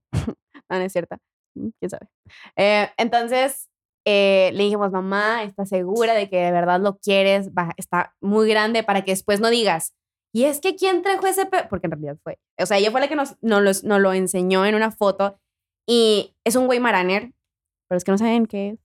no, 0.69 0.77
no 0.77 0.81
es 0.81 0.91
cierta. 0.93 1.17
Mm, 1.55 1.69
¿Quién 1.79 1.89
sabe? 1.89 2.07
Eh, 2.55 2.89
entonces, 2.97 3.69
eh, 4.09 4.51
le 4.53 4.63
dijimos, 4.63 4.89
mamá, 4.91 5.43
¿estás 5.43 5.67
segura 5.67 6.13
de 6.13 6.29
que 6.29 6.37
de 6.37 6.51
verdad 6.53 6.79
lo 6.79 6.97
quieres? 6.97 7.49
Va, 7.49 7.73
está 7.75 8.15
muy 8.21 8.47
grande 8.47 8.81
para 8.83 9.03
que 9.03 9.11
después 9.11 9.41
no 9.41 9.49
digas, 9.49 9.93
y 10.33 10.45
es 10.45 10.61
que 10.61 10.75
¿quién 10.77 11.01
trajo 11.01 11.27
ese 11.27 11.45
pe-?" 11.45 11.65
Porque 11.69 11.87
en 11.87 11.91
realidad 11.91 12.17
fue. 12.23 12.39
O 12.57 12.65
sea, 12.65 12.77
ella 12.77 12.91
fue 12.91 13.01
la 13.01 13.07
que 13.09 13.15
nos, 13.15 13.35
nos, 13.41 13.61
los- 13.61 13.83
nos 13.83 13.99
lo 13.99 14.13
enseñó 14.13 14.65
en 14.65 14.75
una 14.75 14.91
foto. 14.91 15.39
Y 15.89 16.35
es 16.45 16.55
un 16.55 16.67
güey 16.67 16.79
maraner. 16.79 17.31
Pero 17.89 17.97
es 17.97 18.03
que 18.03 18.11
no 18.11 18.17
saben 18.17 18.45
qué 18.45 18.69
es. 18.69 18.79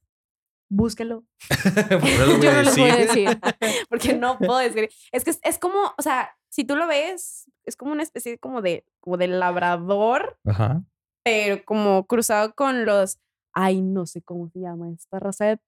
Búsquelo. 0.70 1.24
no 1.90 2.26
lo 2.26 2.36
voy 2.38 2.42
yo 2.42 2.62
no 2.62 2.70
voy 2.72 2.90
a 2.90 2.96
decir. 2.96 3.28
decir. 3.28 3.40
porque 3.90 4.14
no 4.14 4.38
puedo 4.38 4.58
describir. 4.58 4.90
Es 5.12 5.24
que 5.24 5.30
es, 5.30 5.40
es 5.42 5.58
como, 5.58 5.92
o 5.98 6.02
sea, 6.02 6.36
si 6.48 6.64
tú 6.64 6.74
lo 6.76 6.86
ves, 6.86 7.50
es 7.64 7.76
como 7.76 7.92
una 7.92 8.02
especie 8.02 8.38
como 8.38 8.62
de, 8.62 8.84
como 9.00 9.16
de 9.18 9.26
labrador, 9.28 10.38
Ajá. 10.46 10.82
pero 11.24 11.62
como 11.64 12.06
cruzado 12.06 12.54
con 12.54 12.84
los, 12.86 13.18
ay, 13.54 13.82
no 13.82 14.06
sé 14.06 14.22
cómo 14.22 14.48
se 14.50 14.60
llama 14.60 14.90
esta 14.90 15.18
raza, 15.18 15.44
de- 15.46 15.58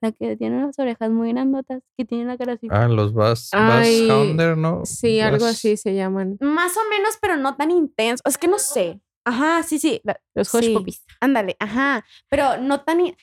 la 0.00 0.12
que 0.12 0.36
tiene 0.36 0.60
las 0.64 0.78
orejas 0.78 1.10
muy 1.10 1.32
grandotas, 1.32 1.82
que 1.96 2.04
tiene 2.04 2.24
la 2.24 2.36
cara 2.36 2.54
así. 2.54 2.66
Ah, 2.70 2.88
los 2.88 3.12
Bass, 3.14 3.50
Ay, 3.52 4.06
Bass 4.08 4.16
Hound, 4.16 4.58
¿no? 4.58 4.84
Sí, 4.84 5.20
algo 5.20 5.44
así 5.46 5.76
se 5.76 5.94
llaman. 5.94 6.36
Más 6.40 6.76
o 6.76 6.80
menos, 6.90 7.18
pero 7.20 7.36
no 7.36 7.56
tan 7.56 7.70
intenso. 7.70 8.22
Es 8.26 8.36
que 8.38 8.48
no 8.48 8.58
sé. 8.58 9.00
Ajá, 9.24 9.62
sí, 9.62 9.78
sí. 9.78 10.00
la- 10.04 10.20
Los 10.34 10.52
hush 10.54 10.64
Sí. 10.64 10.74
puppies. 10.74 11.04
Ándale, 11.20 11.56
ajá. 11.60 12.04
Pero 12.28 12.56
no 12.58 12.82
tan. 12.82 13.00
i- 13.06 13.16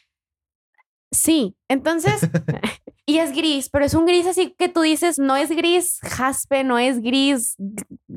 Sí, 1.11 1.55
entonces. 1.70 2.20
y 3.05 3.18
es 3.20 3.32
gris, 3.34 3.70
pero 3.70 3.86
es 3.86 3.93
un 3.93 4.05
gris 4.05 4.26
así 4.28 4.53
que 4.57 4.68
tú 4.70 4.82
dices, 4.82 5.18
no 5.20 5.36
es 5.38 5.49
gris 5.49 5.99
jaspe, 6.03 6.63
no 6.63 6.78
es 6.78 7.01
gris. 7.01 7.55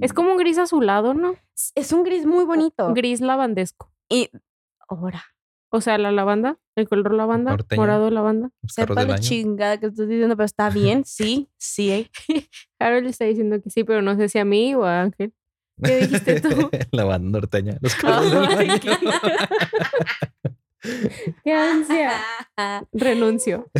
Es 0.00 0.12
como 0.12 0.32
un 0.32 0.38
gris 0.38 0.58
azulado, 0.58 1.14
¿no? 1.14 1.34
Es 1.74 1.92
un 1.92 2.02
gris 2.02 2.26
muy 2.26 2.44
bonito. 2.44 2.92
Gris 2.94 3.20
lavandesco. 3.20 3.92
Y 4.08 4.30
ahora, 4.88 5.24
O 5.72 5.80
sea, 5.80 5.98
la 5.98 6.10
lavanda, 6.10 6.58
el 6.74 6.88
color 6.88 7.14
lavanda, 7.14 7.52
Norteña. 7.52 7.80
morado 7.80 8.10
lavanda. 8.10 8.50
Sepa 8.66 9.00
año. 9.02 9.18
chingada 9.18 9.78
que 9.78 9.86
estás 9.86 10.08
diciendo, 10.08 10.36
pero 10.36 10.44
está 10.46 10.68
bien, 10.68 11.04
sí, 11.04 11.48
sí. 11.58 11.90
eh. 11.92 12.10
Harold 12.80 13.06
está 13.06 13.24
diciendo 13.24 13.60
que 13.62 13.70
sí, 13.70 13.84
pero 13.84 14.02
no 14.02 14.16
sé 14.16 14.28
si 14.28 14.38
a 14.40 14.44
mí 14.44 14.74
o 14.74 14.84
a 14.84 15.02
Ángel. 15.02 15.32
¿Qué 15.82 15.98
dijiste 16.00 16.40
tú? 16.40 16.70
La 16.90 17.04
banda 17.04 17.38
norteña. 17.38 17.76
Los 17.80 17.96
del 18.02 18.12
Ay, 18.58 18.68
año. 18.70 18.80
qué, 18.80 18.90
qué 21.44 21.52
ansia. 21.52 22.12
Renuncio. 22.92 23.70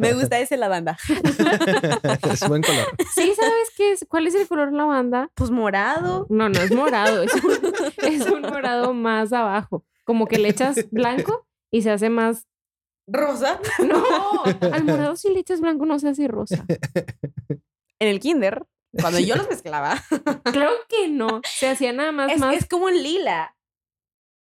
Me 0.00 0.12
gusta 0.14 0.38
ese 0.40 0.56
lavanda. 0.56 0.96
es 1.08 2.48
buen 2.48 2.62
color. 2.62 2.86
¿Sí 3.14 3.32
sabes 3.34 3.70
qué 3.76 3.92
es? 3.92 4.04
¿Cuál 4.08 4.26
es 4.26 4.34
el 4.34 4.46
color 4.48 4.72
lavanda? 4.72 5.30
Pues 5.34 5.50
morado. 5.50 6.26
No, 6.30 6.48
no 6.48 6.60
es 6.60 6.72
morado. 6.72 7.22
Es 7.22 7.32
un, 7.34 7.52
es 8.02 8.26
un 8.26 8.42
morado 8.42 8.92
más 8.92 9.32
abajo. 9.32 9.84
Como 10.12 10.26
que 10.26 10.36
le 10.36 10.50
echas 10.50 10.76
blanco 10.90 11.46
y 11.70 11.80
se 11.80 11.90
hace 11.90 12.10
más... 12.10 12.46
Rosa. 13.06 13.58
No, 13.82 14.04
al 14.44 14.84
morado 14.84 15.16
si 15.16 15.32
le 15.32 15.40
echas 15.40 15.62
blanco 15.62 15.86
no 15.86 15.98
se 15.98 16.10
hace 16.10 16.28
rosa. 16.28 16.66
En 17.98 18.08
el 18.08 18.20
kinder, 18.20 18.66
cuando 19.00 19.18
yo 19.20 19.36
los 19.36 19.48
mezclaba, 19.48 19.94
Claro 20.52 20.72
que 20.90 21.08
no. 21.08 21.40
Se 21.46 21.66
hacía 21.66 21.94
nada 21.94 22.12
más, 22.12 22.30
es, 22.30 22.40
más... 22.40 22.54
es 22.54 22.68
como 22.68 22.84
un 22.84 23.02
lila. 23.02 23.56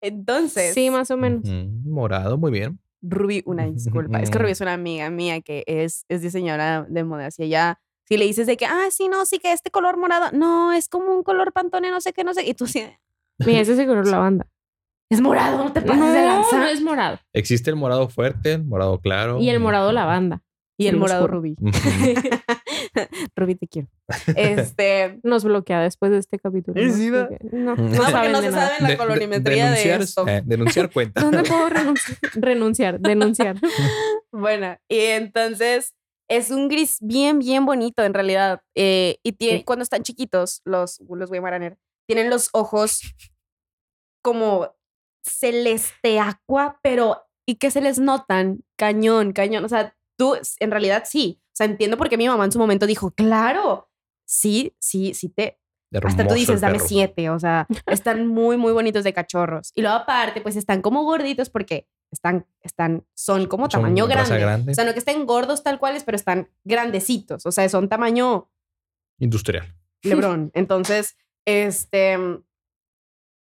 Entonces, 0.02 0.74
Sí, 0.74 0.90
más 0.90 1.12
o 1.12 1.16
menos. 1.16 1.44
Mm, 1.44 1.88
morado, 1.88 2.36
muy 2.36 2.50
bien. 2.50 2.80
Ruby, 3.00 3.44
una 3.46 3.66
disculpa. 3.66 4.18
es 4.22 4.30
que 4.30 4.38
Ruby 4.38 4.50
es 4.50 4.61
una 4.61 4.72
amiga 4.72 5.09
mía 5.09 5.40
que 5.40 5.62
es, 5.68 6.05
es 6.09 6.20
diseñadora 6.20 6.84
de 6.88 7.05
modas 7.05 7.38
y 7.38 7.44
ella, 7.44 7.80
si 8.09 8.16
le 8.16 8.24
dices 8.24 8.48
de 8.48 8.57
que, 8.57 8.66
ah, 8.66 8.88
sí, 8.90 9.07
no, 9.07 9.24
sí 9.24 9.38
que 9.38 9.52
este 9.52 9.70
color 9.70 9.98
morado, 9.98 10.32
no, 10.32 10.72
es 10.72 10.88
como 10.88 11.12
un 11.12 11.22
color 11.22 11.52
pantone, 11.52 11.92
no 11.92 12.00
sé 12.00 12.12
qué, 12.12 12.24
no 12.24 12.34
sé, 12.34 12.44
y 12.44 12.55
tú 12.55 12.66
sí, 12.66 12.84
Mira, 13.38 13.61
ese 13.61 13.74
es 13.74 13.78
el 13.78 13.86
color 13.86 14.09
lavanda. 14.09 14.48
Es 15.15 15.21
morado, 15.21 15.65
no 15.65 15.73
te 15.73 15.81
pases 15.83 15.99
No, 15.99 16.12
de 16.12 16.23
lanza. 16.23 16.59
no 16.59 16.67
es 16.67 16.81
morado. 16.83 17.19
Existe 17.33 17.71
el 17.71 17.77
morado 17.77 18.09
fuerte, 18.09 18.53
el 18.55 18.65
morado 18.65 19.01
claro. 19.01 19.41
Y 19.41 19.49
el 19.51 19.61
morado 19.61 19.91
lavanda. 19.93 20.43
Y 20.77 20.89
el 20.89 20.95
el 20.95 21.01
morado 21.01 21.25
oscuro. 21.25 21.39
Ujú. 21.41 21.55
Ruby, 23.37 23.55
te 23.55 23.69
quiero. 23.69 23.89
Este, 24.37 25.21
Nos 25.23 25.45
bloquea 25.45 25.81
después 25.81 26.11
de 26.12 26.19
este 26.19 26.39
capítulo. 26.39 26.81
¿no? 26.81 26.89
No, 26.89 27.29
No, 27.53 27.77
no, 27.77 27.77
porque 27.77 28.29
no, 28.29 28.41
se 28.41 28.51
nada. 28.51 28.67
sabe 28.69 28.75
la 28.81 28.87
De- 28.89 28.93
de- 28.93 28.97
colorimetría 28.97 29.71
de, 29.71 29.71
denunciar, 29.71 30.01
esto. 30.03 30.27
eh, 30.29 30.43
denunciar 30.45 30.91
cuenta. 30.91 31.21
¿Dónde 31.21 31.43
puedo 31.45 31.69
renunciar? 31.69 32.19
renunciar, 32.35 33.01
denunciar. 33.01 33.57
Bueno, 34.33 34.77
y 34.89 34.99
entonces 34.99 35.95
es 36.29 36.51
un 36.51 36.69
gris 36.69 36.99
bien, 37.01 37.39
bien 37.39 37.65
bonito 37.67 38.03
en 38.03 38.15
realidad. 38.15 38.61
Eh, 38.75 39.19
y 39.23 39.33
tiene, 39.33 39.59
Sí. 39.59 39.65
cuando 39.65 39.83
están 39.85 40.03
chiquitos, 40.03 40.61
los, 40.65 41.01
los 41.09 41.31
Weimaraner, 41.31 41.77
tienen 42.09 42.31
los 42.31 42.49
ojos 42.53 43.01
como 44.23 44.75
celeste 45.25 46.20
aqua, 46.20 46.79
pero 46.83 47.22
y 47.47 47.57
que 47.57 47.70
se 47.70 47.81
les 47.81 47.99
notan 47.99 48.64
cañón, 48.77 49.33
cañón. 49.33 49.64
O 49.64 49.68
sea, 49.68 49.97
tú 50.16 50.37
en 50.61 50.70
realidad 50.70 51.05
sí. 51.07 51.41
O 51.47 51.57
sea, 51.57 51.66
entiendo 51.66 51.97
por 51.97 52.09
qué 52.09 52.16
mi 52.16 52.27
mamá 52.27 52.45
en 52.45 52.53
su 52.53 52.59
momento 52.59 52.87
dijo, 52.87 53.11
claro, 53.12 53.91
sí, 54.27 54.75
sí, 54.81 55.14
sí 55.14 55.29
te, 55.29 55.61
hasta 56.03 56.27
tú 56.27 56.35
dices, 56.35 56.61
dame 56.61 56.81
siete, 56.81 57.31
o 57.31 57.39
sea, 57.39 57.66
están 57.87 58.27
muy, 58.27 58.57
muy 58.57 58.72
bonitos 58.72 59.05
de 59.05 59.12
cachorros. 59.12 59.70
Y 59.75 59.83
luego 59.83 59.97
aparte, 59.97 60.41
pues 60.41 60.57
están 60.57 60.83
como 60.83 61.05
gorditos 61.05 61.51
porque 61.51 61.89
están, 62.11 62.47
están, 62.62 63.07
son 63.14 63.47
como 63.47 63.70
Son 63.70 63.83
tamaño 63.83 64.07
grande. 64.07 64.39
grande. 64.39 64.72
O 64.72 64.75
sea, 64.75 64.85
no 64.85 64.93
que 64.93 64.99
estén 64.99 65.27
gordos 65.27 65.62
tal 65.62 65.79
cuales, 65.79 66.05
pero 66.05 66.16
están 66.16 66.51
grandecitos, 66.64 67.47
o 67.47 67.53
sea, 67.53 67.68
son 67.68 67.89
tamaño 67.89 68.51
Industrial. 69.18 69.72
Lebrón. 70.03 70.51
Entonces, 70.55 71.16
este, 71.47 72.18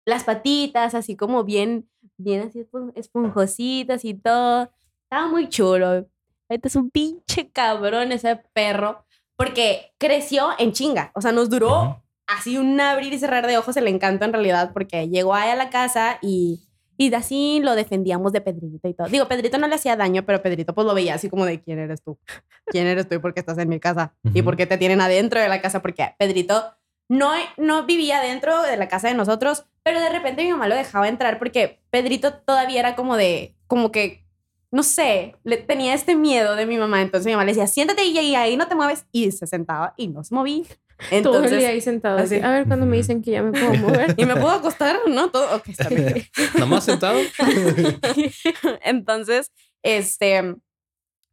las 0.04 0.24
patitas 0.24 0.94
así 0.94 1.16
como 1.16 1.44
bien, 1.44 1.88
bien 2.16 2.42
así 2.48 2.60
espon- 2.60 2.92
esponjositas 2.94 4.04
y 4.04 4.14
todo. 4.14 4.70
Estaba 5.04 5.28
muy 5.28 5.48
chulo. 5.48 6.06
Este 6.48 6.68
es 6.68 6.76
un 6.76 6.90
pinche 6.90 7.50
cabrón 7.50 8.12
ese 8.12 8.36
perro, 8.52 9.04
porque 9.36 9.92
creció 9.98 10.50
en 10.58 10.72
chinga, 10.72 11.10
o 11.14 11.20
sea, 11.20 11.32
nos 11.32 11.48
duró 11.48 12.02
así 12.26 12.58
un 12.58 12.78
abrir 12.80 13.12
y 13.12 13.18
cerrar 13.18 13.46
de 13.46 13.58
ojos 13.58 13.76
el 13.76 13.88
encanto 13.88 14.24
en 14.24 14.32
realidad, 14.32 14.72
porque 14.72 15.08
llegó 15.08 15.34
ahí 15.34 15.50
a 15.50 15.56
la 15.56 15.70
casa 15.70 16.18
y, 16.20 16.60
y 16.98 17.12
así 17.14 17.60
lo 17.62 17.74
defendíamos 17.74 18.32
de 18.32 18.40
Pedrito 18.42 18.86
y 18.88 18.94
todo. 18.94 19.08
Digo, 19.08 19.28
Pedrito 19.28 19.56
no 19.58 19.66
le 19.66 19.74
hacía 19.76 19.96
daño, 19.96 20.24
pero 20.26 20.42
Pedrito 20.42 20.74
pues 20.74 20.86
lo 20.86 20.94
veía 20.94 21.14
así 21.14 21.30
como 21.30 21.46
de 21.46 21.60
quién 21.62 21.78
eres 21.78 22.02
tú, 22.02 22.18
quién 22.66 22.86
eres 22.86 23.08
tú 23.08 23.14
y 23.14 23.18
por 23.18 23.32
qué 23.34 23.40
estás 23.40 23.58
en 23.58 23.68
mi 23.68 23.80
casa 23.80 24.14
y 24.34 24.42
por 24.42 24.56
qué 24.56 24.66
te 24.66 24.76
tienen 24.78 25.00
adentro 25.00 25.40
de 25.40 25.48
la 25.48 25.62
casa, 25.62 25.80
porque 25.80 26.14
Pedrito 26.18 26.62
no, 27.08 27.30
no 27.56 27.86
vivía 27.86 28.20
dentro 28.20 28.62
de 28.62 28.76
la 28.76 28.88
casa 28.88 29.08
de 29.08 29.14
nosotros, 29.14 29.64
pero 29.82 30.00
de 30.00 30.08
repente 30.08 30.42
mi 30.44 30.50
mamá 30.52 30.68
lo 30.68 30.74
dejaba 30.74 31.08
entrar 31.08 31.38
porque 31.38 31.80
Pedrito 31.90 32.34
todavía 32.34 32.80
era 32.80 32.94
como 32.96 33.16
de, 33.16 33.54
como 33.66 33.90
que, 33.92 34.24
no 34.70 34.82
sé, 34.82 35.36
le 35.44 35.56
tenía 35.58 35.92
este 35.94 36.16
miedo 36.16 36.56
de 36.56 36.66
mi 36.66 36.78
mamá, 36.78 37.02
entonces 37.02 37.26
mi 37.26 37.32
mamá 37.32 37.44
le 37.44 37.52
decía, 37.52 37.66
siéntate 37.66 38.04
y 38.04 38.16
ahí, 38.18 38.34
ahí 38.34 38.56
no 38.56 38.68
te 38.68 38.74
mueves, 38.74 39.04
y 39.12 39.30
se 39.32 39.46
sentaba 39.46 39.94
y 39.96 40.08
no 40.08 40.24
se 40.24 40.34
movía. 40.34 40.64
Todo 40.64 41.08
el 41.10 41.16
Entonces, 41.16 41.58
día 41.58 41.68
ahí 41.70 41.80
sentado. 41.80 42.16
así. 42.18 42.36
así. 42.36 42.44
A 42.44 42.50
ver 42.52 42.66
cuando 42.66 42.86
me 42.86 42.96
dicen 42.96 43.22
que 43.22 43.32
ya 43.32 43.42
me 43.42 43.50
puedo 43.50 43.74
mover. 43.74 44.14
¿Y 44.16 44.24
me 44.24 44.34
puedo 44.34 44.50
acostar? 44.50 44.96
No, 45.08 45.30
todo. 45.30 45.56
Ok, 45.56 45.68
está 45.70 45.88
bien. 45.88 46.26
¿Nada 46.54 46.66
más 46.66 46.84
sentado? 46.84 47.18
Entonces, 48.82 49.50
este, 49.82 50.54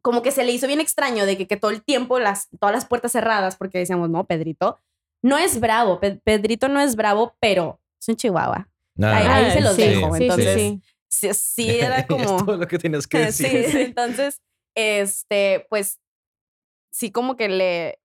como 0.02 0.22
que 0.22 0.32
se 0.32 0.44
le 0.44 0.52
hizo 0.52 0.68
bien 0.68 0.80
extraño 0.82 1.26
de 1.26 1.38
que, 1.38 1.48
que 1.48 1.58
todo 1.58 1.72
el 1.72 1.84
tiempo 1.84 2.20
las, 2.20 2.50
todas 2.60 2.74
las 2.76 2.86
puertas 2.86 3.12
cerradas, 3.12 3.56
porque 3.58 3.78
decíamos, 3.80 4.10
no, 4.10 4.26
Pedrito 4.26 4.80
no 5.22 5.38
es 5.38 5.60
bravo. 5.60 6.00
Pe- 6.00 6.20
Pedrito 6.24 6.68
no 6.70 6.80
es 6.80 6.96
bravo, 6.96 7.36
pero 7.40 7.80
es 8.00 8.08
un 8.08 8.16
chihuahua. 8.16 8.70
Nada. 8.96 9.18
Ahí- 9.18 9.46
ahí 9.46 9.52
se 9.52 9.62
los 9.62 9.76
sí, 9.76 9.82
dejo, 9.84 10.16
sí, 10.16 10.24
entonces, 10.24 10.56
Sí, 10.56 10.82
Sí, 11.12 11.34
sí 11.34 11.70
era 11.80 12.06
como... 12.06 12.24
es 12.24 12.46
todo 12.46 12.58
lo 12.58 12.68
que 12.68 12.78
tienes 12.78 13.08
que 13.08 13.20
decir. 13.26 13.66
sí, 13.70 13.78
entonces, 13.82 14.42
este, 14.76 15.66
pues, 15.70 16.00
sí 16.92 17.12
como 17.12 17.36
que 17.36 17.50
le, 17.50 18.00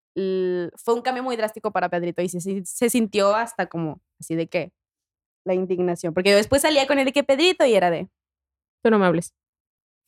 fue 0.76 0.94
un 0.94 1.02
cambio 1.02 1.22
muy 1.22 1.36
drástico 1.36 1.70
para 1.72 1.88
Pedrito 1.88 2.22
y 2.22 2.28
sí, 2.28 2.40
sí, 2.40 2.62
se 2.64 2.88
sintió 2.90 3.34
hasta 3.34 3.66
como 3.66 4.00
así 4.20 4.34
de 4.36 4.46
que 4.46 4.72
la 5.44 5.54
indignación, 5.54 6.14
porque 6.14 6.30
yo 6.30 6.36
después 6.36 6.62
salía 6.62 6.86
con 6.86 6.98
él 6.98 7.04
de 7.06 7.12
que 7.12 7.24
Pedrito 7.24 7.64
y 7.66 7.74
era 7.74 7.90
de, 7.90 8.08
Tú 8.82 8.90
no 8.90 8.98
me 8.98 9.06
hables. 9.06 9.34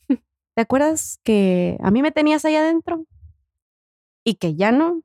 ¿te 0.09 0.63
acuerdas 0.63 1.21
que 1.23 1.77
a 1.83 1.91
mí 1.91 2.01
me 2.01 2.13
tenías 2.13 2.45
ahí 2.47 2.57
adentro? 2.57 3.05
Y 4.25 4.37
que 4.37 4.55
ya 4.55 4.73
no. 4.73 5.03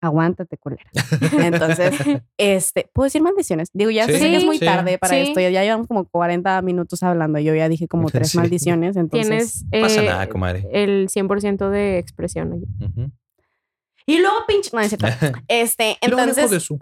Aguántate, 0.00 0.56
culera. 0.58 0.84
Entonces, 1.42 1.92
este, 2.36 2.88
¿puedo 2.92 3.04
decir 3.06 3.20
maldiciones? 3.22 3.68
Digo, 3.72 3.90
ya 3.90 4.06
sé 4.06 4.18
Sí, 4.18 4.24
que 4.30 4.36
es 4.36 4.44
muy 4.44 4.58
sí. 4.58 4.64
tarde 4.64 4.96
para 4.98 5.14
Sí. 5.14 5.28
esto, 5.28 5.40
ya 5.40 5.62
llevamos 5.64 5.88
como 5.88 6.04
40 6.04 6.62
minutos 6.62 7.02
hablando, 7.02 7.38
yo 7.40 7.54
ya 7.54 7.68
dije 7.68 7.88
como 7.88 8.08
tres 8.10 8.30
Sí. 8.30 8.38
maldiciones, 8.38 8.96
entonces... 8.96 9.28
Tienes 9.28 9.64
No 9.72 9.80
pasa 9.80 10.02
eh, 10.02 10.06
nada, 10.06 10.28
comadre. 10.28 10.68
el 10.72 11.08
100% 11.08 11.68
de 11.70 11.98
expresión. 11.98 12.62
Y 14.06 14.18
luego 14.20 14.36
pinche, 14.46 14.70
no, 14.72 14.80
es 14.80 14.88
cierto. 14.90 15.06
Este, 15.48 15.96
entonces, 16.00 16.50
de 16.50 16.60
su- 16.60 16.78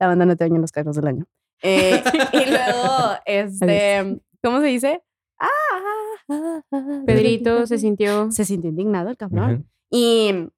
la 0.00 0.06
banda 0.08 0.24
no 0.26 0.36
te 0.36 0.44
baña 0.44 0.56
en 0.56 0.62
los 0.62 0.72
carros 0.72 0.96
del 0.96 1.06
año. 1.06 1.26
Eh, 1.62 2.02
y 2.32 2.50
luego, 2.50 3.12
este, 3.24 4.20
¿cómo 4.42 4.60
se 4.60 4.66
dice? 4.66 5.02
Ah, 5.38 5.46
ah, 5.74 5.82
ah, 6.30 6.62
ah. 6.72 7.02
Pedrito 7.06 7.66
se 7.66 7.78
sintió. 7.78 8.30
Se 8.32 8.44
sintió 8.44 8.70
indignado 8.70 9.10
el 9.10 9.16
cabrón. 9.16 9.68
Y, 9.90 10.48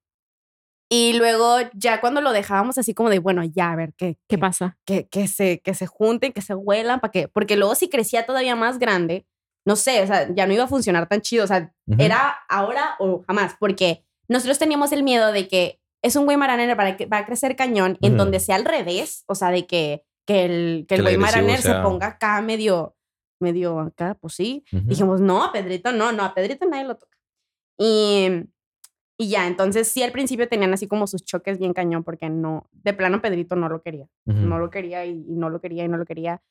y 0.97 1.13
luego 1.15 1.57
ya 1.75 2.01
cuando 2.01 2.21
lo 2.21 2.33
dejábamos 2.33 2.79
así 2.79 2.95
como 2.95 3.11
de, 3.11 3.19
bueno, 3.19 3.43
ya 3.43 3.73
a 3.73 3.77
ver, 3.77 3.95
que, 3.95 4.15
¿Qué 4.15 4.37
que, 4.37 4.39
pasa? 4.39 4.77
que, 4.85 5.09
que 5.09 5.27
se, 5.29 5.61
que 5.61 5.75
se 5.75 5.87
junten, 5.87 6.33
que 6.33 6.43
se 6.43 6.55
huelan, 6.55 7.01
para 7.01 7.11
que, 7.11 7.27
porque 7.29 7.57
luego 7.57 7.75
si 7.75 7.89
crecía 7.89 8.27
todavía 8.27 8.55
más 8.55 8.79
grande, 8.79 9.27
no 9.67 9.77
sé, 9.77 10.03
o 10.03 10.07
sea, 10.07 10.29
ya 10.35 10.47
no 10.47 10.53
iba 10.53 10.65
a 10.65 10.69
funcionar 10.69 11.09
tan 11.09 11.21
chido, 11.21 11.45
o 11.45 11.47
sea, 11.47 11.73
era 11.99 12.37
ahora 12.49 12.97
o 12.99 13.23
jamás, 13.27 13.57
porque 13.59 14.05
nosotros 14.29 14.59
teníamos 14.59 14.93
el 14.93 15.03
miedo 15.03 15.33
de 15.33 15.49
que 15.49 15.81
es 16.03 16.17
un 16.17 16.27
güey 16.27 16.37
maraner 16.37 16.77
para 16.77 16.97
que 16.97 17.07
va 17.07 17.19
a 17.19 17.27
crecer 17.27 17.57
cañón, 17.57 17.97
en 18.03 18.17
donde 18.17 18.39
sea 18.41 18.57
al 18.57 18.65
revés, 18.67 19.25
o 19.27 19.35
sea, 19.35 19.51
de 19.51 19.67
que, 19.67 20.05
que 20.27 20.45
el, 20.45 20.81
que 20.87 20.87
Que 20.87 20.95
el 20.97 21.03
güey 21.03 21.17
maraner 21.17 21.57
se 21.63 21.69
sea- 21.69 21.83
ponga 21.83 22.07
acá 22.09 22.41
medio, 22.43 22.95
medio 23.41 23.81
acá, 23.81 24.17
pues 24.21 24.35
sí. 24.35 24.65
Dijimos, 24.71 25.21
no, 25.21 25.43
a 25.43 25.51
Pedrito 25.51 25.93
no, 25.93 26.13
no, 26.13 26.25
a 26.25 26.35
Pedrito 26.35 26.67
nadie 26.67 26.85
lo 26.85 26.97
toca. 26.97 27.17
Y, 27.79 28.29
y 29.17 29.29
ya, 29.29 29.47
entonces 29.47 29.89
sí 29.89 30.03
al 30.03 30.13
principio 30.13 30.49
tenían 30.49 30.73
así 30.73 30.89
como 30.89 31.07
sus 31.07 31.25
choques 31.25 31.59
bien 31.59 31.73
cañón, 31.73 32.03
porque 32.05 32.29
no, 32.29 32.69
de 32.73 32.93
plano 32.95 33.23
Pedrito 33.23 33.57
no 33.57 33.69
lo 33.69 33.83
quería 33.83 34.09
no 34.27 34.59
lo 34.59 34.71
quería 34.71 35.05
y, 35.05 35.25
y 35.29 35.37
no 35.37 35.51
lo 35.51 35.61
quería 35.61 35.85
y 35.85 35.89
no 35.89 35.97
lo 35.97 36.05
quería. 36.05 36.43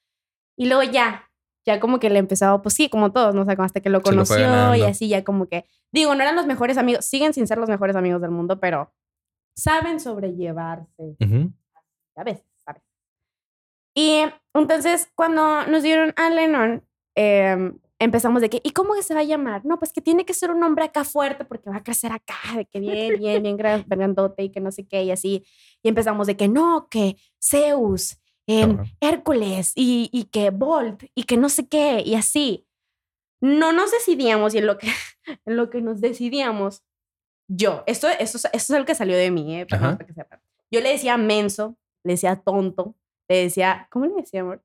Y 0.58 0.68
luego 0.68 0.84
ya, 0.84 1.30
ya 1.66 1.80
como 1.80 2.00
que 2.00 2.10
le 2.10 2.20
empezaba, 2.20 2.62
pues 2.62 2.76
sí, 2.76 2.90
como 2.90 3.12
todos, 3.12 3.34
¿no? 3.34 3.42
O 3.42 3.46
sea, 3.46 3.56
como 3.56 3.66
hasta 3.66 3.82
que 3.82 3.90
lo 3.90 4.02
conoció 4.02 4.76
y 4.76 4.84
así 4.84 5.08
ya 5.10 5.24
como 5.24 5.48
que, 5.48 5.66
digo, 5.92 6.14
no 6.16 6.22
eran 6.22 6.36
los 6.36 6.46
mejores 6.46 6.78
amigos, 6.78 7.06
siguen 7.06 7.34
sin 7.34 7.48
ser 7.48 7.58
los 7.58 7.70
mejores 7.70 7.96
amigos 7.96 8.22
del 8.22 8.32
mundo, 8.32 8.60
pero 8.60 8.94
saben 9.56 10.00
sobrellevarse 10.00 11.16
Ujú. 11.20 11.52
a 12.16 12.24
veces, 12.24 12.46
a 12.66 12.74
veces. 12.74 12.88
Y 13.96 14.24
entonces 14.54 15.12
cuando 15.16 15.66
nos 15.68 15.84
dieron 15.84 16.14
a 16.16 16.30
Lennon, 16.30 16.84
eh, 17.16 17.74
empezamos 18.04 18.42
de 18.42 18.50
que, 18.50 18.62
¿y 18.64 18.72
cómo 18.72 18.94
se 19.02 19.14
va 19.14 19.22
a 19.22 19.24
llamar? 19.24 19.66
No, 19.66 19.80
pues 19.80 19.92
que 19.94 20.02
tiene 20.02 20.26
que 20.26 20.34
ser 20.34 20.52
un 20.52 20.60
nombre 20.60 20.86
acá 20.86 21.04
fuerte 21.04 21.46
porque 21.46 21.70
va 21.70 21.78
a 21.78 21.84
crecer 21.84 22.12
acá, 22.12 22.36
de 22.56 22.66
que 22.66 22.80
bien, 22.80 23.18
bien, 23.20 23.44
bien 23.44 23.58
gran- 23.58 23.86
grandote 23.88 24.44
y 24.44 24.50
que 24.52 24.60
no 24.60 24.72
sé 24.72 24.86
qué 24.88 25.04
y 25.04 25.12
así. 25.12 25.46
Y 25.82 25.90
empezamos 25.90 26.28
de 26.28 26.38
que 26.38 26.48
no, 26.48 26.88
que 26.90 27.18
Zeus, 27.42 28.18
em, 28.48 28.72
Ajá. 28.80 28.84
Hércules 29.00 29.72
y, 29.76 30.10
y 30.12 30.26
que 30.26 30.50
Bolt 30.52 31.04
y 31.16 31.24
que 31.24 31.38
no 31.38 31.50
sé 31.50 31.68
qué 31.68 32.02
y 32.06 32.16
así. 32.16 32.68
No 33.42 33.74
nos 33.74 33.92
decidíamos 33.92 34.54
y 34.56 34.60
en 34.60 34.68
lo 34.68 34.78
que, 34.78 34.88
en 35.46 35.56
lo 35.58 35.70
que 35.70 35.82
nos 35.82 36.00
decidíamos, 36.02 36.84
yo, 37.50 37.84
esto, 37.88 38.08
esto, 38.08 38.38
es- 38.38 38.46
esto 38.46 38.54
es 38.54 38.72
algo 38.72 38.86
que 38.86 38.96
salió 38.96 39.18
de 39.18 39.32
mí, 39.32 39.60
eh, 39.60 39.66
para 39.66 39.98
que 39.98 40.14
sepan. 40.14 40.42
Yo 40.72 40.80
le 40.82 40.90
decía 40.90 41.18
menso, 41.18 41.78
le 42.04 42.14
decía 42.14 42.36
tonto, 42.38 42.96
le 43.30 43.44
decía, 43.44 43.88
¿cómo 43.92 44.06
le 44.06 44.16
decía, 44.16 44.42
amor? 44.42 44.64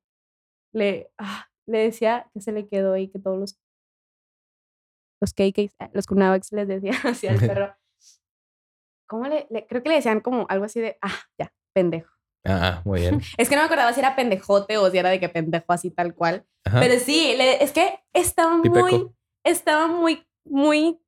Le, 0.72 1.11
ah, 1.18 1.47
le 1.68 1.78
decía 1.78 2.28
que 2.34 2.40
se 2.40 2.52
le 2.52 2.66
quedó 2.66 2.96
y 2.96 3.08
que 3.08 3.18
todos 3.18 3.38
los 3.38 3.58
los 5.20 5.32
KKs, 5.32 5.74
eh, 5.80 5.90
los 5.92 6.06
Kunavax 6.06 6.52
les 6.52 6.68
decía 6.68 6.92
así 7.04 7.26
al 7.26 7.38
perro. 7.40 7.74
¿Cómo 9.08 9.26
le, 9.26 9.46
le- 9.50 9.66
Creo 9.66 9.82
que 9.82 9.88
le 9.88 9.96
decían 9.96 10.20
como 10.20 10.46
algo 10.48 10.64
así 10.66 10.80
de, 10.80 10.98
ah, 11.02 11.14
ya, 11.38 11.52
pendejo. 11.74 12.12
Ah, 12.44 12.82
muy 12.84 13.00
bien. 13.00 13.20
Es 13.38 13.48
que 13.48 13.56
no 13.56 13.62
me 13.62 13.66
acordaba 13.66 13.92
si 13.92 14.00
era 14.00 14.14
pendejote 14.16 14.76
o 14.78 14.90
si 14.90 14.98
era 14.98 15.10
de 15.10 15.18
que 15.20 15.28
pendejo 15.28 15.72
así 15.72 15.90
tal 15.90 16.14
cual. 16.14 16.46
Ajá. 16.64 16.80
Pero 16.80 16.98
sí, 17.00 17.34
le- 17.36 17.62
es 17.62 17.72
que 17.72 17.98
estaba 18.12 18.56
muy, 18.56 19.08
estaba 19.44 19.86
muy, 19.88 20.26
muy, 20.44 21.00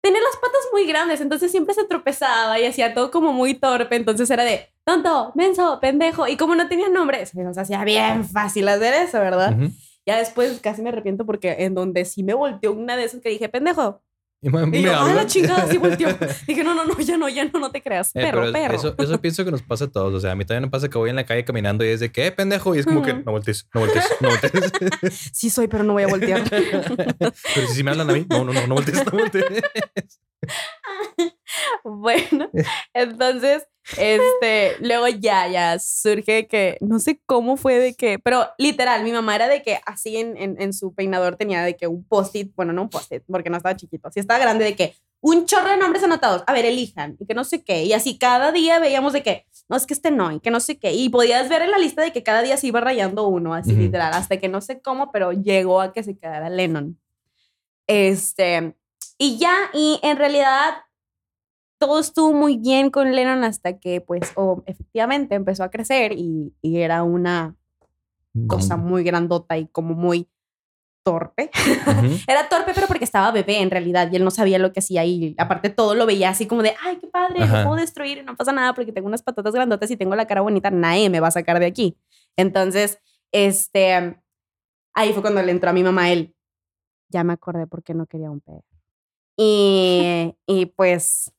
tenía 0.00 0.20
las 0.20 0.36
patas 0.36 0.68
muy 0.72 0.86
grandes, 0.86 1.20
entonces 1.20 1.50
siempre 1.50 1.74
se 1.74 1.84
tropezaba 1.84 2.58
y 2.58 2.66
hacía 2.66 2.94
todo 2.94 3.10
como 3.10 3.32
muy 3.32 3.54
torpe, 3.54 3.96
entonces 3.96 4.30
era 4.30 4.44
de 4.44 4.68
tonto, 4.84 5.32
menso, 5.34 5.78
pendejo, 5.80 6.26
y 6.28 6.36
como 6.36 6.54
no 6.54 6.68
tenía 6.68 6.88
nombre, 6.88 7.26
se 7.26 7.42
nos 7.42 7.58
hacía 7.58 7.84
bien 7.84 8.24
fácil 8.24 8.68
hacer 8.68 8.94
eso, 8.94 9.18
¿verdad? 9.18 9.54
Ya 10.06 10.16
después 10.16 10.60
casi 10.60 10.80
me 10.80 10.88
arrepiento 10.88 11.26
porque 11.26 11.56
en 11.58 11.74
donde 11.74 12.04
sí 12.06 12.22
me 12.22 12.32
volteó 12.32 12.72
una 12.72 12.96
de 12.96 13.04
esas 13.04 13.20
que 13.20 13.28
dije, 13.28 13.48
pendejo. 13.50 14.00
Y 14.40 14.50
me, 14.50 14.62
Y 14.62 14.66
me 14.66 14.82
yo, 14.82 14.90
ah, 14.90 14.92
la 14.94 15.10
hablan. 15.10 15.26
chingada, 15.26 15.66
sí 15.68 15.78
volteó. 15.78 16.08
Dije, 16.46 16.62
no, 16.62 16.72
no, 16.74 16.84
no, 16.84 16.98
ya 17.00 17.16
no, 17.16 17.28
ya 17.28 17.44
no, 17.44 17.58
no 17.58 17.72
te 17.72 17.82
creas. 17.82 18.10
Eh, 18.10 18.20
Perro, 18.20 18.40
pero 18.40 18.52
perro. 18.52 18.74
Eso, 18.76 18.94
eso 18.96 19.18
pienso 19.20 19.44
que 19.44 19.50
nos 19.50 19.62
pasa 19.62 19.86
a 19.86 19.88
todos. 19.88 20.14
O 20.14 20.20
sea, 20.20 20.32
a 20.32 20.34
mí 20.36 20.44
también 20.44 20.62
me 20.64 20.70
pasa 20.70 20.88
que 20.88 20.96
voy 20.96 21.10
en 21.10 21.16
la 21.16 21.26
calle 21.26 21.44
caminando 21.44 21.84
y 21.84 21.88
es 21.88 21.98
de 22.00 22.12
¿qué, 22.12 22.30
pendejo? 22.30 22.74
Y 22.76 22.78
es 22.78 22.86
como 22.86 23.02
que 23.02 23.14
no 23.14 23.32
voltees, 23.32 23.68
no 23.74 23.80
voltees, 23.80 24.04
no 24.20 24.28
voltees. 24.28 25.30
Sí 25.32 25.50
soy, 25.50 25.66
pero 25.66 25.82
no 25.82 25.94
voy 25.94 26.04
a 26.04 26.08
voltear. 26.08 26.42
pero 26.50 27.32
si, 27.68 27.74
si 27.74 27.82
me 27.82 27.90
hablan 27.90 28.10
a 28.10 28.12
mí, 28.12 28.26
no, 28.28 28.44
no, 28.44 28.52
no, 28.52 28.66
no 28.66 28.74
voltees, 28.76 29.04
no 29.04 29.18
voltees. 29.18 29.62
Bueno, 31.84 32.50
entonces, 32.92 33.66
este, 33.96 34.76
luego 34.80 35.08
ya, 35.08 35.48
ya 35.48 35.78
surge 35.78 36.46
que, 36.46 36.76
no 36.80 36.98
sé 36.98 37.20
cómo 37.26 37.56
fue 37.56 37.78
de 37.78 37.94
que, 37.94 38.18
pero 38.18 38.46
literal, 38.58 39.02
mi 39.02 39.12
mamá 39.12 39.34
era 39.34 39.48
de 39.48 39.62
que 39.62 39.80
así 39.86 40.16
en, 40.16 40.36
en, 40.36 40.60
en 40.60 40.72
su 40.72 40.94
peinador 40.94 41.36
tenía 41.36 41.62
de 41.62 41.76
que 41.76 41.86
un 41.86 42.04
post-it, 42.04 42.52
bueno, 42.54 42.72
no 42.72 42.82
un 42.82 42.90
post-it, 42.90 43.22
porque 43.26 43.50
no 43.50 43.56
estaba 43.56 43.76
chiquito, 43.76 44.10
sí 44.12 44.20
estaba 44.20 44.38
grande, 44.38 44.64
de 44.64 44.76
que 44.76 44.94
un 45.20 45.46
chorro 45.46 45.70
de 45.70 45.78
nombres 45.78 46.04
anotados, 46.04 46.44
a 46.46 46.52
ver, 46.52 46.66
elijan, 46.66 47.16
y 47.18 47.26
que 47.26 47.34
no 47.34 47.44
sé 47.44 47.64
qué, 47.64 47.84
y 47.84 47.92
así 47.92 48.18
cada 48.18 48.52
día 48.52 48.78
veíamos 48.78 49.12
de 49.12 49.22
que, 49.22 49.46
no, 49.68 49.76
es 49.76 49.86
que 49.86 49.94
este 49.94 50.10
no, 50.10 50.30
y 50.32 50.40
que 50.40 50.50
no 50.50 50.60
sé 50.60 50.78
qué, 50.78 50.92
y 50.92 51.08
podías 51.08 51.48
ver 51.48 51.62
en 51.62 51.70
la 51.70 51.78
lista 51.78 52.02
de 52.02 52.12
que 52.12 52.22
cada 52.22 52.42
día 52.42 52.56
se 52.56 52.66
iba 52.66 52.80
rayando 52.80 53.26
uno, 53.26 53.54
así 53.54 53.72
Ujú. 53.72 53.80
literal, 53.80 54.12
hasta 54.12 54.36
que 54.36 54.48
no 54.48 54.60
sé 54.60 54.80
cómo, 54.80 55.10
pero 55.10 55.32
llegó 55.32 55.80
a 55.80 55.92
que 55.92 56.02
se 56.02 56.16
quedara 56.16 56.50
Lennon. 56.50 56.98
Este, 57.86 58.74
y 59.18 59.38
ya, 59.38 59.54
y 59.72 59.98
en 60.02 60.16
realidad 60.16 60.84
todo 61.78 62.00
estuvo 62.00 62.32
muy 62.32 62.56
bien 62.56 62.90
con 62.90 63.14
Lennon 63.14 63.44
hasta 63.44 63.78
que, 63.78 64.00
pues, 64.00 64.32
efectivamente 64.66 65.34
empezó 65.34 65.64
a 65.64 65.70
crecer 65.70 66.12
y, 66.12 66.54
y 66.60 66.78
era 66.78 67.02
una 67.02 67.56
cosa 68.46 68.76
muy 68.76 69.02
grandota 69.04 69.58
y 69.58 69.66
como 69.68 69.94
muy 69.94 70.28
torpe. 71.02 71.50
Era 72.28 72.48
torpe, 72.50 72.72
pero 72.74 72.86
porque 72.86 73.04
estaba 73.04 73.32
bebé 73.32 73.62
en 73.62 73.70
realidad 73.70 74.10
y 74.12 74.16
él 74.16 74.24
no 74.24 74.30
sabía 74.30 74.58
lo 74.58 74.72
que 74.72 74.80
hacía 74.80 75.06
y 75.06 75.34
aparte 75.38 75.70
todo 75.70 75.94
lo 75.94 76.04
veía 76.04 76.28
así 76.28 76.46
como 76.46 76.62
de, 76.62 76.74
ay, 76.84 76.98
qué 76.98 77.06
padre, 77.06 77.44
Ajá. 77.44 77.62
lo 77.62 77.68
puedo 77.68 77.80
destruir 77.80 78.18
y 78.18 78.22
no 78.22 78.36
pasa 78.36 78.52
nada 78.52 78.74
porque 78.74 78.92
tengo 78.92 79.06
unas 79.06 79.22
patatas 79.22 79.54
grandotas 79.54 79.90
y 79.90 79.96
tengo 79.96 80.14
la 80.14 80.26
cara 80.26 80.42
bonita, 80.42 80.70
nadie 80.70 81.08
me 81.08 81.20
va 81.20 81.28
a 81.28 81.30
sacar 81.30 81.60
de 81.60 81.66
aquí. 81.66 81.96
Entonces, 82.36 83.00
este, 83.32 84.20
ahí 84.94 85.12
fue 85.14 85.22
cuando 85.22 85.42
le 85.42 85.50
entró 85.50 85.70
a 85.70 85.72
mi 85.72 85.82
mamá 85.82 86.10
él. 86.10 86.34
Ya 87.08 87.24
me 87.24 87.32
acordé 87.32 87.66
porque 87.66 87.94
no 87.94 88.04
quería 88.04 88.30
un 88.30 88.40
perro. 88.40 88.77
Y, 89.40 90.34
y 90.46 90.66
pues 90.66 91.32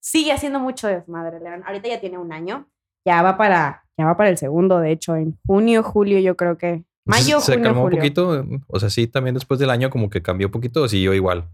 sigue 0.00 0.32
haciendo 0.32 0.60
mucho 0.60 0.86
desmadre, 0.86 1.40
León. 1.40 1.62
Ahorita 1.66 1.88
ya 1.88 1.98
tiene 1.98 2.18
un 2.18 2.32
año. 2.32 2.68
Ya 3.06 3.22
va 3.22 3.38
para, 3.38 3.84
ya 3.96 4.04
va 4.04 4.16
para 4.16 4.28
el 4.30 4.38
segundo, 4.38 4.78
de 4.78 4.92
hecho, 4.92 5.16
en 5.16 5.38
junio, 5.46 5.82
julio, 5.82 6.18
yo 6.18 6.36
creo 6.36 6.58
que. 6.58 6.84
Mayo, 7.04 7.40
se 7.40 7.54
junio, 7.54 7.68
calmó 7.68 7.82
julio. 7.82 7.96
un 7.96 8.00
poquito. 8.00 8.46
O 8.68 8.78
sea, 8.78 8.90
sí, 8.90 9.06
también 9.06 9.34
después 9.34 9.58
del 9.58 9.70
año 9.70 9.90
como 9.90 10.10
que 10.10 10.22
cambió 10.22 10.48
un 10.48 10.52
poquito 10.52 10.82
o 10.82 10.88
siguió 10.88 11.14
igual. 11.14 11.48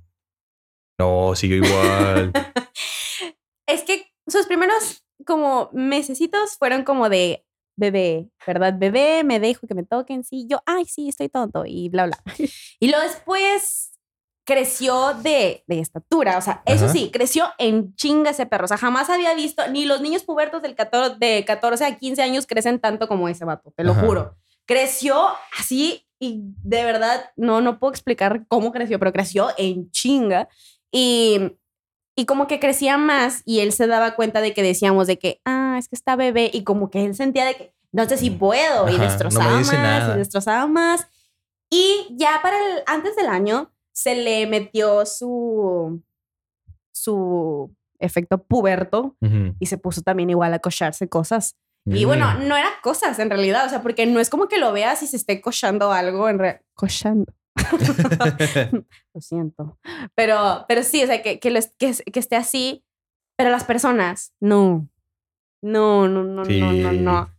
No, 0.98 1.34
siguió 1.36 1.58
igual. 1.58 2.32
es 3.66 3.82
que 3.84 4.12
sus 4.26 4.46
primeros 4.46 5.04
como 5.24 5.70
mesecitos 5.72 6.56
fueron 6.58 6.82
como 6.82 7.08
de 7.08 7.46
bebé, 7.76 8.28
¿verdad? 8.46 8.74
Bebé, 8.76 9.22
me 9.24 9.38
dejo 9.38 9.66
que 9.68 9.74
me 9.74 9.84
toquen, 9.84 10.24
sí, 10.24 10.46
yo, 10.50 10.60
ay, 10.66 10.84
sí, 10.84 11.08
estoy 11.08 11.28
tonto 11.28 11.64
y 11.64 11.88
bla, 11.88 12.06
bla. 12.06 12.18
Y 12.80 12.90
luego 12.90 13.04
después 13.04 13.97
creció 14.49 15.12
de, 15.12 15.62
de 15.66 15.78
estatura, 15.78 16.38
o 16.38 16.40
sea, 16.40 16.62
eso 16.64 16.86
Ajá. 16.86 16.94
sí, 16.94 17.11
creció 17.12 17.44
en 17.59 17.94
chinga 17.96 18.30
ese 18.30 18.46
perro, 18.46 18.64
o 18.64 18.68
sea, 18.68 18.78
jamás 18.78 19.11
había 19.11 19.34
visto, 19.34 19.68
ni 19.68 19.84
los 19.84 20.01
niños 20.01 20.22
pubertos 20.22 20.62
del 20.62 20.74
14, 20.74 21.16
de 21.18 21.44
14 21.44 21.84
a 21.84 21.99
15 21.99 22.22
años 22.22 22.46
crecen 22.46 22.78
tanto 22.78 23.09
como 23.09 23.28
ese 23.28 23.44
vato, 23.44 23.74
te 23.76 23.84
lo 23.84 23.92
Ajá. 23.92 24.01
juro. 24.01 24.36
Creció 24.64 25.28
así 25.59 26.07
y 26.18 26.40
de 26.64 26.82
verdad, 26.82 27.30
no, 27.36 27.61
no 27.61 27.78
puedo 27.78 27.90
explicar 27.90 28.46
cómo 28.49 28.72
creció, 28.72 28.99
pero 28.99 29.12
creció 29.12 29.49
en 29.59 29.90
chinga 29.90 30.49
y 30.90 31.53
y 32.16 32.24
como 32.24 32.46
que 32.46 32.59
crecía 32.59 32.96
más 32.96 33.42
y 33.44 33.61
él 33.61 33.72
se 33.72 33.86
daba 33.86 34.16
cuenta 34.16 34.40
de 34.40 34.55
que 34.55 34.62
decíamos 34.62 35.07
de 35.07 35.18
que, 35.20 35.40
ah, 35.44 35.76
es 35.78 35.88
que 35.88 35.94
está 35.94 36.16
bebé 36.16 36.51
y 36.53 36.64
como 36.64 36.88
que 36.90 37.05
él 37.05 37.14
sentía 37.14 37.44
de 37.44 37.55
que, 37.55 37.74
no 37.92 38.09
sé 38.09 38.16
si 38.16 38.30
puedo 38.30 38.88
y 38.88 38.94
Ajá, 38.94 38.99
no 38.99 39.05
destrozaba 39.05 39.59
dice 39.59 39.76
más 39.76 39.82
nada. 39.82 40.14
y 40.14 40.18
destrozaba 40.18 40.66
más. 40.66 41.07
Y 41.70 42.09
ya 42.16 42.40
para 42.42 42.57
el, 42.59 42.82
antes 42.86 43.14
del 43.14 43.26
año 43.26 43.70
se 43.99 44.14
le 44.14 44.46
metió 44.46 45.05
su, 45.07 46.01
su 46.92 47.74
efecto 47.99 48.42
puberto 48.44 49.16
y 49.59 49.66
se 49.66 49.76
puso 49.76 50.03
también 50.03 50.30
igual 50.30 50.55
a 50.55 50.61
cocharse 50.61 51.09
cosas. 51.09 51.57
Y 51.84 52.05
bueno, 52.05 52.26
Mm. 52.38 52.46
no 52.49 52.57
eran 52.57 52.72
cosas 52.82 53.18
en 53.18 53.28
realidad, 53.30 53.66
o 53.66 53.68
sea, 53.70 53.82
porque 53.82 54.07
no 54.07 54.20
es 54.20 54.30
como 54.30 54.46
que 54.46 54.59
lo 54.59 54.72
veas 54.72 55.03
y 55.03 55.07
se 55.09 55.16
esté 55.16 55.40
cochando 55.40 55.90
algo 55.90 56.28
en 56.28 56.38
realidad. 56.38 56.62
Cochando. 56.74 57.32
Lo 59.14 59.20
siento. 59.20 59.78
Pero, 60.14 60.64
pero 60.68 60.82
sí, 60.82 61.03
o 61.03 61.07
sea, 61.07 61.22
que, 61.22 61.40
que, 61.40 61.51
lo 61.51 61.61
que, 61.78 61.92
que 62.12 62.20
esté 62.20 62.36
así, 62.36 62.84
pero 63.36 63.51
las 63.51 63.64
personas, 63.64 64.32
no. 64.40 64.88
No, 65.62 66.07
no, 66.09 66.22
no, 66.22 66.44
no, 66.44 66.72
no, 66.72 66.90
Sí. 66.90 66.99
no. 66.99 67.30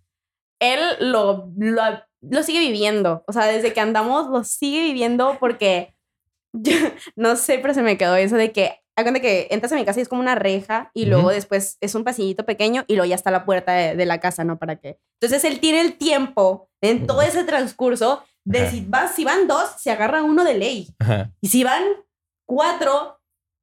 Él 0.59 0.79
lo, 0.99 1.51
lo, 1.57 1.81
lo 2.21 2.43
sigue 2.43 2.59
viviendo. 2.59 3.23
O 3.27 3.31
sea, 3.33 3.45
desde 3.45 3.71
que 3.71 3.79
andamos 3.79 4.29
lo 4.29 4.43
sigue 4.43 4.81
viviendo 4.83 5.37
porque, 5.39 5.95
yo, 6.53 6.73
no 7.15 7.35
sé, 7.35 7.59
pero 7.59 7.73
se 7.73 7.81
me 7.81 7.97
quedó 7.97 8.15
eso 8.15 8.35
de 8.35 8.51
que, 8.51 8.79
haz 8.95 9.03
cuenta 9.03 9.21
que 9.21 9.47
entras 9.51 9.71
a 9.71 9.75
mi 9.75 9.85
casa 9.85 9.99
y 9.99 10.03
es 10.03 10.09
como 10.09 10.21
una 10.21 10.35
reja 10.35 10.91
y 10.93 11.05
luego 11.05 11.29
después 11.29 11.77
es 11.79 11.95
un 11.95 12.03
pasillito 12.03 12.45
pequeño 12.45 12.83
y 12.87 12.95
luego 12.95 13.09
ya 13.09 13.15
está 13.15 13.31
la 13.31 13.45
puerta 13.45 13.71
de, 13.71 13.95
de 13.95 14.05
la 14.05 14.19
casa, 14.19 14.43
¿no? 14.43 14.59
Para 14.59 14.75
que. 14.75 14.99
Entonces 15.21 15.49
él 15.49 15.59
tiene 15.59 15.81
el 15.81 15.97
tiempo 15.97 16.69
en 16.81 17.07
todo 17.07 17.21
ese 17.21 17.43
transcurso 17.43 18.23
de 18.45 18.61
Ajá. 18.63 18.71
si, 18.71 18.85
vas, 18.85 19.15
si 19.15 19.25
van 19.25 19.47
dos, 19.47 19.69
se 19.77 19.91
agarra 19.91 20.23
uno 20.23 20.43
de 20.43 20.57
ley. 20.57 20.87
Ajá. 20.99 21.31
Y 21.41 21.49
si 21.49 21.63
van 21.63 21.83
cuatro, 22.47 23.19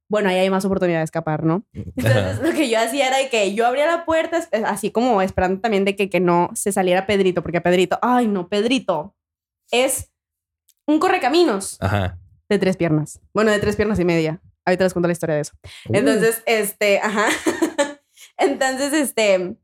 bueno, 0.08 0.28
ahí 0.28 0.36
hay 0.36 0.50
más 0.50 0.64
oportunidad 0.64 0.98
de 1.00 1.04
escapar, 1.04 1.44
¿no? 1.44 1.64
Entonces, 1.72 2.16
Ajá. 2.16 2.42
lo 2.42 2.52
que 2.52 2.68
yo 2.68 2.78
hacía 2.78 3.08
era 3.08 3.18
de 3.18 3.28
que 3.28 3.54
yo 3.54 3.66
abría 3.66 3.86
la 3.86 4.04
puerta, 4.04 4.38
así 4.64 4.90
como 4.90 5.22
esperando 5.22 5.60
también 5.60 5.84
de 5.84 5.96
que, 5.96 6.08
que 6.08 6.20
no 6.20 6.50
se 6.54 6.72
saliera 6.72 7.06
Pedrito, 7.06 7.42
porque 7.42 7.60
Pedrito, 7.60 7.98
ay, 8.00 8.28
no, 8.28 8.48
Pedrito 8.48 9.16
es 9.72 10.12
un 10.86 11.00
correcaminos 11.00 11.76
Ajá. 11.80 12.18
De 12.48 12.58
tres 12.58 12.76
piernas. 12.76 13.20
Bueno, 13.34 13.50
de 13.50 13.58
tres 13.58 13.76
piernas 13.76 13.98
y 13.98 14.04
media. 14.04 14.40
Ahorita 14.64 14.84
les 14.84 14.92
cuento 14.92 15.08
la 15.08 15.12
historia 15.12 15.36
de 15.36 15.42
eso. 15.42 15.52
Uh, 15.88 15.96
Entonces, 15.96 16.42
este, 16.46 16.98
ajá. 17.00 17.28
Entonces, 18.36 18.92
este, 18.92 19.56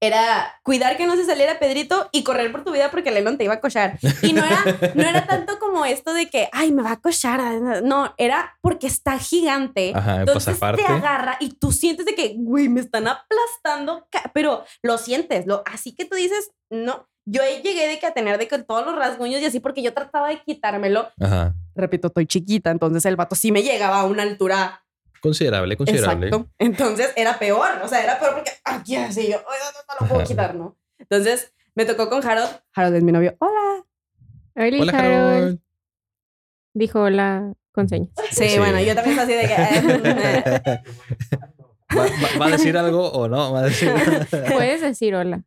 era 0.00 0.54
cuidar 0.62 0.96
que 0.96 1.06
no 1.06 1.16
se 1.16 1.24
saliera 1.24 1.58
Pedrito 1.58 2.08
y 2.12 2.22
correr 2.22 2.52
por 2.52 2.62
tu 2.62 2.72
vida 2.72 2.90
porque 2.90 3.10
Lennon 3.10 3.36
te 3.36 3.44
iba 3.44 3.54
a 3.54 3.60
cochar. 3.60 3.98
Y 4.22 4.32
no 4.32 4.44
era, 4.44 4.92
no 4.94 5.02
era 5.02 5.26
tanto 5.26 5.58
como 5.58 5.84
esto 5.84 6.14
de 6.14 6.30
que, 6.30 6.48
ay, 6.52 6.72
me 6.72 6.82
va 6.82 6.92
a 6.92 7.00
cochar. 7.00 7.82
No, 7.82 8.14
era 8.16 8.56
porque 8.60 8.86
está 8.86 9.18
gigante. 9.18 9.92
Ajá, 9.94 10.20
Entonces 10.20 10.54
pasaparte. 10.54 10.84
te 10.84 10.92
agarra 10.92 11.36
y 11.40 11.54
tú 11.54 11.72
sientes 11.72 12.06
de 12.06 12.14
que, 12.14 12.34
güey, 12.38 12.68
me 12.68 12.80
están 12.80 13.08
aplastando, 13.08 14.06
pero 14.32 14.64
lo 14.82 14.98
sientes, 14.98 15.46
lo, 15.46 15.62
así 15.66 15.94
que 15.94 16.04
tú 16.04 16.16
dices, 16.16 16.52
no. 16.70 17.08
Yo 17.30 17.42
llegué 17.62 17.86
de 17.88 17.98
que 17.98 18.06
a 18.06 18.12
tener 18.14 18.38
de 18.38 18.48
que 18.48 18.58
todos 18.62 18.86
los 18.86 18.96
rasguños 18.96 19.40
y 19.42 19.44
así 19.44 19.60
porque 19.60 19.82
yo 19.82 19.92
trataba 19.92 20.28
de 20.30 20.40
quitármelo. 20.42 21.08
Ajá. 21.20 21.54
Repito, 21.74 22.08
estoy 22.08 22.26
chiquita, 22.26 22.70
entonces 22.70 23.04
el 23.04 23.16
vato 23.16 23.34
sí 23.34 23.52
me 23.52 23.62
llegaba 23.62 24.00
a 24.00 24.04
una 24.06 24.22
altura 24.22 24.82
Considerable, 25.20 25.76
considerable. 25.76 26.28
Exacto. 26.28 26.48
Entonces 26.58 27.12
era 27.16 27.38
peor, 27.38 27.68
o 27.82 27.88
sea, 27.88 28.02
era 28.04 28.18
peor 28.20 28.34
porque 28.34 28.52
aquí 28.64 28.94
así 28.96 29.28
yo, 29.28 29.36
"Ay, 29.38 29.58
no, 29.60 29.72
no, 29.72 29.78
no 29.88 29.94
lo 30.00 30.06
puedo 30.08 30.20
Ajá. 30.20 30.28
quitar, 30.28 30.54
¿no? 30.54 30.76
Entonces 30.96 31.52
me 31.74 31.84
tocó 31.84 32.08
con 32.08 32.24
Harold. 32.26 32.48
Harold 32.74 32.96
es 32.96 33.02
mi 33.02 33.10
novio. 33.12 33.36
Hola. 33.40 33.84
Hola, 34.56 34.82
Hola, 34.82 34.92
Harold. 34.98 35.36
Harold. 35.36 35.60
Dijo 36.74 37.00
hola 37.02 37.52
con 37.72 37.88
señas. 37.88 38.10
Sí, 38.30 38.48
Sí. 38.48 38.58
bueno, 38.58 38.80
yo 38.80 38.94
también 38.94 39.18
estoy 39.18 39.34
así 39.34 39.48
de 39.48 39.48
que... 39.48 40.80
¿Va, 41.96 42.02
va- 42.04 42.38
va 42.40 42.46
a 42.46 42.50
decir 42.50 42.76
algo 42.76 43.10
o 43.10 43.28
no? 43.28 43.52
¿Va 43.52 43.60
a 43.60 43.62
decir... 43.64 43.90
Puedes 44.52 44.80
decir 44.80 45.14
hola. 45.14 45.42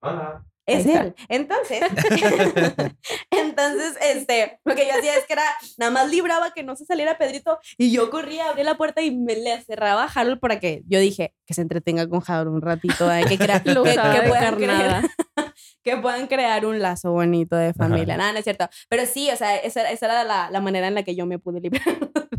Hola. 0.00 0.44
Es 0.66 0.86
Ahí 0.86 0.92
está. 0.92 1.02
él. 1.02 1.14
Entonces, 1.28 1.82
entonces, 3.30 3.96
este, 4.02 4.60
lo 4.64 4.74
que 4.74 4.86
yo 4.86 4.94
hacía 4.98 5.16
es 5.16 5.26
que 5.26 5.34
era, 5.34 5.44
nada 5.76 5.90
más 5.92 6.10
libraba 6.10 6.52
que 6.52 6.62
no 6.62 6.74
se 6.74 6.86
saliera 6.86 7.18
Pedrito 7.18 7.58
y 7.76 7.92
yo 7.92 8.10
corría, 8.10 8.48
abría 8.48 8.64
la 8.64 8.76
puerta 8.76 9.02
y 9.02 9.14
me 9.14 9.36
le 9.36 9.60
cerraba 9.62 10.04
a 10.04 10.06
Harold 10.06 10.40
para 10.40 10.60
que 10.60 10.82
yo 10.86 10.98
dije 10.98 11.34
que 11.46 11.54
se 11.54 11.60
entretenga 11.60 12.08
con 12.08 12.22
Harold 12.26 12.54
un 12.54 12.62
ratito, 12.62 13.12
¿eh? 13.12 13.24
que, 13.28 13.36
crea, 13.36 13.62
Lo 13.64 13.82
que, 13.82 13.90
que 13.90 14.28
puedan 14.28 14.56
crear, 14.56 15.04
que 15.82 15.96
puedan 15.98 16.26
crear 16.28 16.64
un 16.64 16.80
lazo 16.80 17.12
bonito 17.12 17.56
de 17.56 17.74
familia. 17.74 18.14
Ajá. 18.14 18.22
Nada, 18.22 18.32
no 18.32 18.38
es 18.38 18.44
cierto. 18.44 18.68
Pero 18.88 19.04
sí, 19.04 19.30
o 19.30 19.36
sea, 19.36 19.56
esa, 19.56 19.90
esa 19.90 20.06
era 20.06 20.24
la, 20.24 20.50
la 20.50 20.60
manera 20.60 20.88
en 20.88 20.94
la 20.94 21.02
que 21.02 21.14
yo 21.14 21.26
me 21.26 21.38
pude 21.38 21.60
librar 21.60 21.84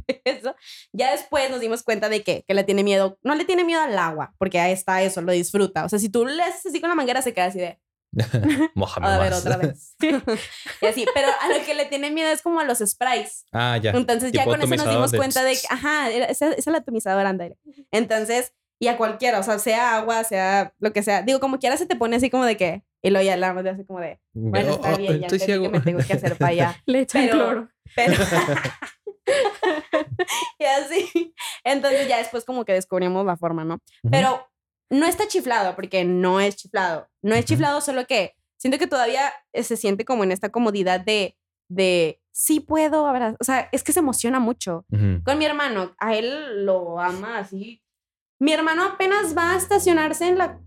de 0.07 0.21
eso. 0.23 0.55
Ya 0.93 1.11
después 1.11 1.49
nos 1.51 1.59
dimos 1.59 1.83
cuenta 1.83 2.09
de 2.09 2.23
que, 2.23 2.43
que 2.47 2.53
le 2.53 2.63
tiene 2.63 2.83
miedo, 2.83 3.19
no 3.23 3.35
le 3.35 3.45
tiene 3.45 3.63
miedo 3.63 3.81
al 3.81 3.97
agua, 3.97 4.33
porque 4.37 4.59
ahí 4.59 4.71
está 4.71 5.01
eso, 5.03 5.21
lo 5.21 5.31
disfruta. 5.31 5.85
O 5.85 5.89
sea, 5.89 5.99
si 5.99 6.09
tú 6.09 6.25
le 6.25 6.41
haces 6.41 6.65
así 6.65 6.81
con 6.81 6.89
la 6.89 6.95
manguera, 6.95 7.21
se 7.21 7.33
queda 7.33 7.45
así 7.45 7.59
de, 7.59 7.79
Mójame 8.75 9.07
a 9.07 9.17
ver, 9.19 9.31
más. 9.31 9.45
otra 9.45 9.57
vez. 9.57 9.95
y 10.81 10.85
así, 10.85 11.05
pero 11.13 11.27
a 11.41 11.49
lo 11.49 11.65
que 11.65 11.73
le 11.73 11.85
tiene 11.85 12.11
miedo 12.11 12.29
es 12.29 12.41
como 12.41 12.59
a 12.59 12.63
los 12.63 12.79
sprays. 12.79 13.45
Ah, 13.51 13.77
ya. 13.77 13.91
Entonces 13.91 14.31
ya 14.31 14.45
con 14.45 14.61
eso 14.61 14.67
nos 14.67 14.71
atomizador 14.71 14.93
dimos 14.93 15.11
de 15.11 15.17
cuenta 15.17 15.43
de 15.43 15.53
que, 15.53 15.67
ajá, 15.69 16.09
esa, 16.09 16.51
es 16.53 16.65
la 16.67 16.79
atomizadora, 16.79 17.29
ándale. 17.29 17.57
Entonces, 17.91 18.53
y 18.79 18.87
a 18.87 18.97
cualquiera, 18.97 19.39
o 19.39 19.43
sea, 19.43 19.59
sea 19.59 19.97
agua, 19.97 20.23
sea 20.23 20.73
lo 20.79 20.93
que 20.93 21.03
sea. 21.03 21.21
Digo, 21.21 21.39
como 21.39 21.59
quiera 21.59 21.77
se 21.77 21.85
te 21.85 21.95
pone 21.95 22.15
así 22.15 22.29
como 22.29 22.45
de 22.45 22.57
que, 22.57 22.83
y 23.01 23.09
luego 23.09 23.25
ya 23.25 23.37
la 23.37 23.53
madre 23.53 23.71
hace 23.71 23.85
como 23.85 23.99
de, 23.99 24.19
bueno, 24.33 24.73
está 24.73 24.93
oh, 24.93 24.97
bien, 24.97 25.19
ya 25.19 25.27
estoy 25.27 25.39
ciego. 25.39 25.63
que 25.63 25.69
me 25.69 25.79
tengo 25.81 25.99
que 26.05 26.13
hacer 26.13 26.37
para 26.37 26.51
allá. 26.51 26.81
Le 26.85 27.01
echan 27.01 27.25
Pero- 27.25 27.37
cloro. 27.37 27.69
Pero... 27.95 28.13
y 30.59 30.63
así. 30.63 31.33
Entonces 31.63 32.07
ya 32.07 32.17
después 32.17 32.43
como 32.45 32.65
que 32.65 32.73
descubrimos 32.73 33.25
la 33.25 33.37
forma, 33.37 33.63
¿no? 33.63 33.79
Pero 34.09 34.47
no 34.89 35.05
está 35.05 35.27
chiflado, 35.27 35.75
porque 35.75 36.03
no 36.05 36.39
es 36.39 36.55
chiflado. 36.55 37.07
No 37.21 37.33
es 37.35 37.45
chiflado, 37.45 37.81
solo 37.81 38.05
que 38.07 38.35
siento 38.57 38.77
que 38.79 38.87
todavía 38.87 39.31
se 39.53 39.77
siente 39.77 40.05
como 40.05 40.23
en 40.23 40.31
esta 40.31 40.49
comodidad 40.49 40.99
de, 41.01 41.37
de 41.69 42.21
sí 42.31 42.59
puedo 42.59 43.07
abrazar. 43.07 43.37
O 43.39 43.43
sea, 43.43 43.69
es 43.71 43.83
que 43.83 43.93
se 43.93 43.99
emociona 43.99 44.39
mucho. 44.39 44.85
Con 45.23 45.37
mi 45.37 45.45
hermano, 45.45 45.95
a 45.99 46.15
él 46.15 46.65
lo 46.65 46.99
ama 46.99 47.37
así. 47.39 47.81
Mi 48.39 48.51
hermano 48.53 48.83
apenas 48.83 49.35
va 49.35 49.53
a 49.53 49.57
estacionarse 49.57 50.27
en 50.27 50.37
la... 50.37 50.59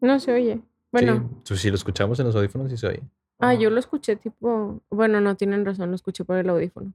No 0.00 0.20
se 0.20 0.32
oye. 0.32 0.60
Bueno, 0.92 1.30
Sí, 1.44 1.56
si 1.56 1.68
lo 1.68 1.74
escuchamos 1.74 2.18
en 2.20 2.26
los 2.26 2.36
audífonos, 2.36 2.70
sí 2.70 2.76
se 2.76 2.86
oye. 2.86 3.02
ah, 3.38 3.54
yo 3.54 3.70
lo 3.70 3.78
escuché 3.80 4.16
tipo. 4.16 4.80
Bueno, 4.88 5.20
no 5.20 5.36
tienen 5.36 5.64
razón, 5.64 5.90
lo 5.90 5.96
escuché 5.96 6.24
por 6.24 6.36
el 6.38 6.48
audífono. 6.48 6.92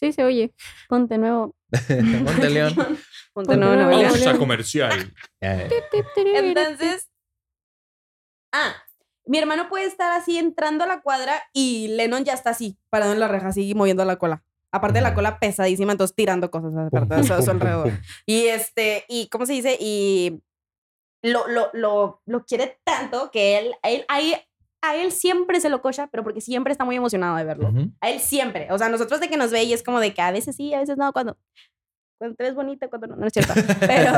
Sí, 0.00 0.12
se 0.12 0.24
oye. 0.24 0.54
Ponte 0.88 1.18
nuevo. 1.18 1.54
Monte 2.24 2.50
León. 2.50 2.74
Ponte 2.74 3.02
Ponte 3.34 3.56
nuevo, 3.58 3.74
Nuevo 3.74 3.90
León. 3.90 4.10
Pausa 4.10 4.38
comercial. 4.38 5.14
Ya. 5.42 5.68
Entonces, 6.14 7.10
ah, 8.50 8.74
mi 9.26 9.38
hermano 9.38 9.68
puede 9.68 9.84
estar 9.84 10.10
así 10.18 10.38
entrando 10.38 10.84
a 10.84 10.86
la 10.86 11.02
cuadra 11.02 11.42
y 11.52 11.88
Lennon 11.88 12.24
ya 12.24 12.32
está 12.32 12.50
así, 12.50 12.78
parado 12.88 13.12
en 13.12 13.20
la 13.20 13.28
reja, 13.28 13.48
así 13.48 13.74
moviendo 13.74 14.04
la 14.06 14.16
cola. 14.16 14.42
Aparte 14.72 15.00
de 15.00 15.02
la 15.02 15.14
cola 15.14 15.38
pesadísima, 15.38 15.92
entonces 15.92 16.16
tirando 16.16 16.50
cosas 16.50 16.72
aparte 16.74 17.16
de 17.16 17.34
a 17.34 17.42
su 17.42 17.50
alrededor. 17.50 17.92
Y 18.24 18.46
este, 18.46 19.04
y 19.08 19.28
¿cómo 19.28 19.44
se 19.44 19.52
dice? 19.52 19.76
Y 19.78 20.42
lo, 21.22 21.46
lo, 21.46 21.70
lo, 21.74 22.22
lo 22.24 22.44
quiere 22.46 22.80
tanto 22.84 23.30
que 23.30 23.58
él, 23.58 23.74
él, 23.82 24.06
a 24.08 24.20
él, 24.20 24.36
a 24.82 24.96
él 24.96 25.12
siempre 25.12 25.60
se 25.60 25.68
lo 25.68 25.82
cocha, 25.82 26.08
pero 26.08 26.22
porque 26.22 26.40
siempre 26.40 26.72
está 26.72 26.84
muy 26.84 26.96
emocionado 26.96 27.36
de 27.36 27.44
verlo. 27.44 27.72
A 28.00 28.10
él 28.10 28.20
siempre. 28.20 28.68
O 28.72 28.78
sea, 28.78 28.88
nosotros 28.88 29.20
de 29.20 29.28
que 29.28 29.36
nos 29.36 29.50
ve 29.50 29.64
y 29.64 29.72
es 29.72 29.82
como 29.82 30.00
de 30.00 30.14
que 30.14 30.22
a 30.22 30.30
veces 30.30 30.56
sí, 30.56 30.72
a 30.74 30.80
veces 30.80 30.96
no, 30.96 31.12
cuando, 31.12 31.36
cuando 32.18 32.36
te 32.36 32.44
ves 32.44 32.54
bonita, 32.54 32.88
cuando 32.88 33.08
no, 33.08 33.16
no 33.16 33.26
es 33.26 33.32
cierto. 33.32 33.52
Pero, 33.80 34.12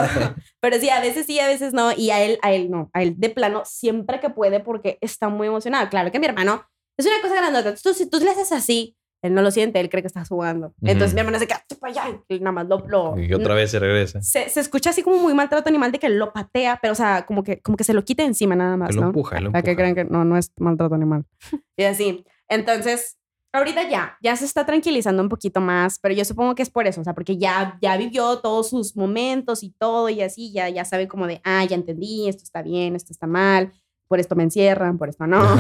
pero 0.60 0.78
sí, 0.78 0.88
a 0.90 1.00
veces 1.00 1.26
sí, 1.26 1.38
a 1.38 1.46
veces 1.46 1.72
no. 1.72 1.92
Y 1.92 2.10
a 2.10 2.22
él, 2.22 2.38
a 2.42 2.52
él 2.52 2.70
no. 2.70 2.90
A 2.94 3.02
él 3.02 3.14
de 3.18 3.30
plano 3.30 3.62
siempre 3.64 4.20
que 4.20 4.30
puede 4.30 4.60
porque 4.60 4.98
está 5.00 5.28
muy 5.28 5.46
emocionado. 5.46 5.88
Claro 5.88 6.10
que 6.10 6.18
mi 6.18 6.26
hermano 6.26 6.64
es 6.98 7.06
una 7.06 7.20
cosa 7.22 7.36
grandota. 7.36 7.74
Tú, 7.74 7.94
si 7.94 8.08
tú 8.08 8.18
le 8.18 8.30
haces 8.30 8.52
así, 8.52 8.96
él 9.22 9.34
no 9.34 9.40
lo 9.42 9.50
siente, 9.50 9.78
él 9.80 9.88
cree 9.88 10.02
que 10.02 10.08
estás 10.08 10.28
jugando. 10.28 10.74
Entonces 10.82 11.08
Ujú. 11.10 11.14
mi 11.14 11.20
hermano 11.20 11.38
se 11.38 11.46
queda 11.46 11.64
"Tú 11.68 11.78
para 11.78 11.92
allá. 11.92 12.20
Y 12.28 12.38
nada 12.40 12.52
más 12.52 12.66
lo... 12.68 12.84
lo 12.86 13.18
Y 13.18 13.32
otra 13.32 13.54
vez 13.54 13.70
se 13.70 13.78
regresa. 13.78 14.20
se, 14.20 14.48
se 14.48 14.60
escucha 14.60 14.90
así 14.90 15.02
como 15.02 15.18
muy 15.18 15.32
maltrato 15.32 15.68
animal 15.68 15.92
de 15.92 15.98
que 15.98 16.08
lo 16.08 16.32
patea, 16.32 16.78
pero 16.82 16.92
o 16.92 16.96
sea, 16.96 17.24
como 17.24 17.42
que, 17.42 17.60
como 17.62 17.76
que 17.76 17.84
se 17.84 17.94
lo 17.94 18.04
quita 18.04 18.24
encima 18.24 18.54
nada 18.56 18.76
más, 18.76 18.90
Que 18.90 18.96
lo 18.96 19.00
¿no? 19.02 19.06
empuja, 19.08 19.40
lo 19.40 19.52
Para 19.52 19.62
que 19.62 19.70
empuja. 19.70 19.92
crean 19.92 19.94
que 20.08 20.12
no, 20.12 20.24
no 20.24 20.36
es 20.36 20.50
maltrato 20.58 20.94
animal. 20.94 21.24
y 21.76 21.84
así. 21.84 22.24
Entonces, 22.48 23.16
ahorita 23.54 23.88
ya, 23.88 24.16
ya 24.22 24.34
se 24.36 24.44
está 24.44 24.66
tranquilizando 24.66 25.22
un 25.22 25.28
poquito 25.28 25.60
más, 25.60 25.98
pero 26.00 26.14
yo 26.14 26.24
supongo 26.24 26.54
que 26.54 26.62
es 26.62 26.70
por 26.70 26.86
eso, 26.86 27.00
o 27.00 27.04
sea, 27.04 27.14
porque 27.14 27.36
ya, 27.36 27.78
ya 27.82 27.96
vivió 27.96 28.38
todos 28.40 28.70
sus 28.70 28.96
momentos 28.96 29.62
y 29.62 29.70
todo 29.78 30.08
y 30.08 30.20
así, 30.22 30.52
ya, 30.52 30.68
ya 30.68 30.84
sabe 30.84 31.06
como 31.06 31.26
de, 31.26 31.40
ah, 31.44 31.64
ya 31.64 31.76
entendí, 31.76 32.28
esto 32.28 32.42
está 32.44 32.62
bien, 32.62 32.96
esto 32.96 33.12
está 33.12 33.26
mal, 33.26 33.72
por 34.08 34.20
esto 34.20 34.34
me 34.36 34.42
encierran, 34.44 34.98
por 34.98 35.08
esto 35.08 35.26
no. 35.26 35.40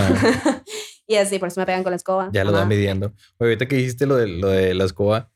Y 1.06 1.16
así, 1.16 1.38
por 1.38 1.48
eso 1.48 1.60
me 1.60 1.66
pegan 1.66 1.82
con 1.82 1.90
la 1.90 1.96
escoba. 1.96 2.30
Ya 2.32 2.44
lo 2.44 2.52
va 2.52 2.58
Ajá. 2.60 2.66
midiendo. 2.68 3.08
Oye, 3.38 3.50
ahorita 3.50 3.66
que 3.66 3.76
dijiste 3.76 4.06
lo 4.06 4.16
de, 4.16 4.28
lo 4.28 4.48
de 4.48 4.72
la 4.72 4.84
escoba, 4.84 5.30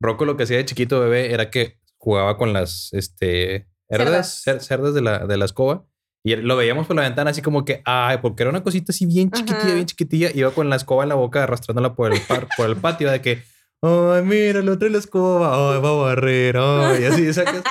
Rocco 0.00 0.24
lo 0.26 0.36
que 0.36 0.44
hacía 0.44 0.58
de 0.58 0.64
chiquito 0.66 1.00
bebé 1.00 1.32
era 1.32 1.50
que 1.50 1.80
jugaba 1.96 2.36
con 2.36 2.52
las 2.52 2.90
este, 2.92 3.66
cerdas, 3.88 4.42
Cerdas. 4.42 4.46
cer- 4.46 4.66
cerdas 4.66 4.94
de 4.94 5.00
la, 5.00 5.26
de 5.26 5.36
la 5.38 5.44
escoba. 5.46 5.86
Y 6.24 6.36
lo 6.36 6.56
veíamos 6.56 6.86
por 6.86 6.94
la 6.94 7.02
ventana 7.02 7.30
así 7.30 7.40
como 7.42 7.64
que, 7.64 7.80
ay, 7.86 8.18
porque 8.20 8.42
era 8.42 8.50
una 8.50 8.62
cosita 8.62 8.92
así 8.92 9.06
bien 9.06 9.30
chiquitilla, 9.30 9.64
Ajá. 9.64 9.74
bien 9.74 9.86
chiquitilla. 9.86 10.30
Iba 10.34 10.50
con 10.52 10.68
la 10.68 10.76
escoba 10.76 11.02
en 11.04 11.08
la 11.08 11.14
boca 11.14 11.42
arrastrándola 11.42 11.94
por 11.94 12.12
el, 12.12 12.20
par- 12.20 12.46
por 12.56 12.68
el 12.68 12.76
patio 12.76 13.10
de 13.10 13.20
que, 13.22 13.42
ay, 13.82 14.22
mira, 14.24 14.60
lo 14.60 14.78
trae 14.78 14.90
la 14.90 14.98
escoba, 14.98 15.74
ay, 15.74 15.80
va 15.80 15.88
a 15.88 15.92
barrer, 15.94 16.56
ay, 16.58 17.02
y 17.02 17.04
así, 17.06 17.32
sacas. 17.32 17.62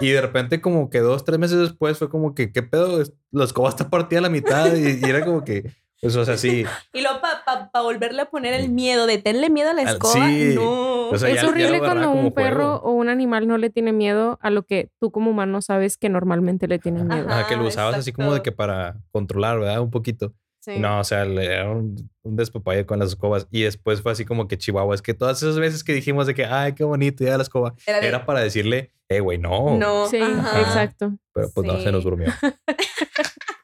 Y 0.00 0.10
de 0.10 0.20
repente 0.20 0.60
como 0.60 0.90
que 0.90 1.00
dos, 1.00 1.24
tres 1.24 1.38
meses 1.38 1.58
después 1.58 1.98
fue 1.98 2.08
como 2.10 2.34
que, 2.34 2.52
¿qué 2.52 2.62
pedo? 2.62 3.02
La 3.30 3.44
escoba 3.44 3.68
está 3.68 3.88
partida 3.90 4.18
a 4.20 4.22
la 4.22 4.28
mitad 4.30 4.74
y, 4.74 4.98
y 5.04 5.08
era 5.08 5.24
como 5.24 5.44
que, 5.44 5.70
pues, 6.00 6.16
o 6.16 6.24
sea, 6.24 6.36
sí. 6.36 6.64
Y 6.94 7.02
luego 7.02 7.20
para 7.20 7.68
volverle 7.82 8.22
a 8.22 8.30
poner 8.30 8.54
el 8.54 8.70
miedo, 8.70 9.06
de 9.06 9.18
tenle 9.18 9.50
miedo 9.50 9.70
a 9.70 9.74
la 9.74 9.82
escoba, 9.82 10.14
sí. 10.28 10.52
no. 10.54 11.08
O 11.10 11.18
sea, 11.18 11.28
ya- 11.28 11.34
es 11.34 11.42
ya 11.42 11.48
horrible 11.48 11.78
cuando 11.80 12.10
un 12.12 12.32
perro 12.32 12.78
juego. 12.78 12.82
o 12.84 12.92
un 12.92 13.08
animal 13.08 13.48
no 13.48 13.58
le 13.58 13.68
tiene 13.70 13.92
miedo 13.92 14.38
a 14.42 14.50
lo 14.50 14.62
que 14.62 14.90
tú 15.00 15.10
como 15.10 15.30
humano 15.32 15.60
sabes 15.60 15.96
que 15.96 16.08
normalmente 16.08 16.68
le 16.68 16.78
tienen 16.78 17.08
miedo. 17.08 17.28
Ajá. 17.28 17.48
Que 17.48 17.56
lo 17.56 17.66
usabas 17.66 17.96
así 17.96 18.12
como 18.12 18.32
de 18.32 18.42
que 18.42 18.52
para 18.52 18.96
controlar, 19.10 19.58
¿verdad? 19.58 19.80
Un 19.80 19.90
poquito. 19.90 20.32
Sí. 20.60 20.78
No, 20.78 21.00
o 21.00 21.04
sea, 21.04 21.24
le 21.24 21.46
era 21.46 21.70
un, 21.70 22.10
un 22.22 22.36
despapalle 22.36 22.84
con 22.84 22.98
las 22.98 23.08
escobas. 23.08 23.48
Y 23.50 23.62
después 23.62 24.02
fue 24.02 24.12
así 24.12 24.24
como 24.26 24.46
que 24.46 24.58
Chihuahua. 24.58 24.94
Es 24.94 25.00
que 25.02 25.14
todas 25.14 25.42
esas 25.42 25.58
veces 25.58 25.82
que 25.82 25.94
dijimos 25.94 26.26
de 26.26 26.34
que, 26.34 26.44
ay, 26.44 26.74
qué 26.74 26.84
bonito, 26.84 27.24
ya 27.24 27.36
la 27.38 27.42
escoba, 27.42 27.74
Era 27.86 28.00
de- 28.00 28.06
era 28.08 28.26
para 28.26 28.40
decirle, 28.40 28.92
eh, 29.08 29.20
güey, 29.20 29.38
no. 29.38 29.76
No. 29.78 30.06
Sí, 30.06 30.18
ajá. 30.20 30.60
exacto. 30.60 31.16
Pero 31.32 31.48
pues 31.54 31.66
no, 31.66 31.80
se 31.80 31.90
nos 31.90 32.04
durmió. 32.04 32.26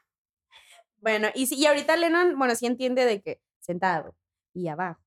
Bueno, 0.99 1.27
y, 1.35 1.45
sí- 1.47 1.55
y 1.55 1.65
ahorita 1.65 1.95
Lennon, 1.95 2.37
bueno, 2.37 2.55
sí 2.55 2.65
entiende 2.65 3.05
de 3.05 3.21
que 3.21 3.39
sentado 3.59 4.15
y 4.53 4.67
abajo 4.67 4.99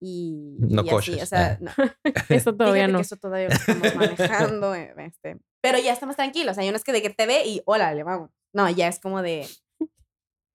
y, 0.00 0.56
No 0.58 0.82
y 0.82 0.88
así, 0.88 0.90
coches, 0.90 1.22
o 1.22 1.26
sea, 1.26 1.58
ah. 1.60 1.70
no. 2.04 2.12
Eso 2.28 2.54
todavía 2.56 2.86
Fíjate 2.86 2.92
no. 2.92 2.98
que 2.98 3.02
eso 3.02 3.16
todavía 3.16 3.48
lo 3.48 3.54
estamos 3.54 3.94
manejando, 3.94 4.74
eh, 4.74 4.94
este, 4.98 5.38
pero 5.60 5.78
ya 5.78 5.92
estamos 5.92 6.16
tranquilos, 6.16 6.52
o 6.52 6.54
sea, 6.54 6.64
ya 6.64 6.70
no 6.72 6.76
es 6.76 6.84
que 6.84 6.92
de 6.92 7.02
que 7.02 7.10
te 7.10 7.26
ve 7.26 7.44
y 7.46 7.62
hola, 7.66 7.94
le 7.94 8.02
vamos. 8.02 8.30
No, 8.52 8.68
ya 8.70 8.88
es 8.88 8.98
como 9.00 9.22
de 9.22 9.46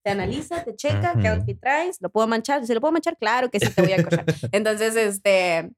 te 0.04 0.12
analiza, 0.12 0.64
te 0.64 0.76
checa, 0.76 1.14
qué 1.22 1.28
outfit 1.28 1.60
traes, 1.60 1.98
lo 2.02 2.10
puedo 2.10 2.28
manchar, 2.28 2.66
si 2.66 2.74
lo 2.74 2.82
puedo 2.82 2.92
manchar, 2.92 3.18
claro 3.18 3.50
que 3.50 3.60
sí 3.60 3.70
te 3.74 3.82
voy 3.82 3.94
a 3.94 4.04
cochar. 4.04 4.26
Entonces, 4.52 4.96
este, 4.96 5.70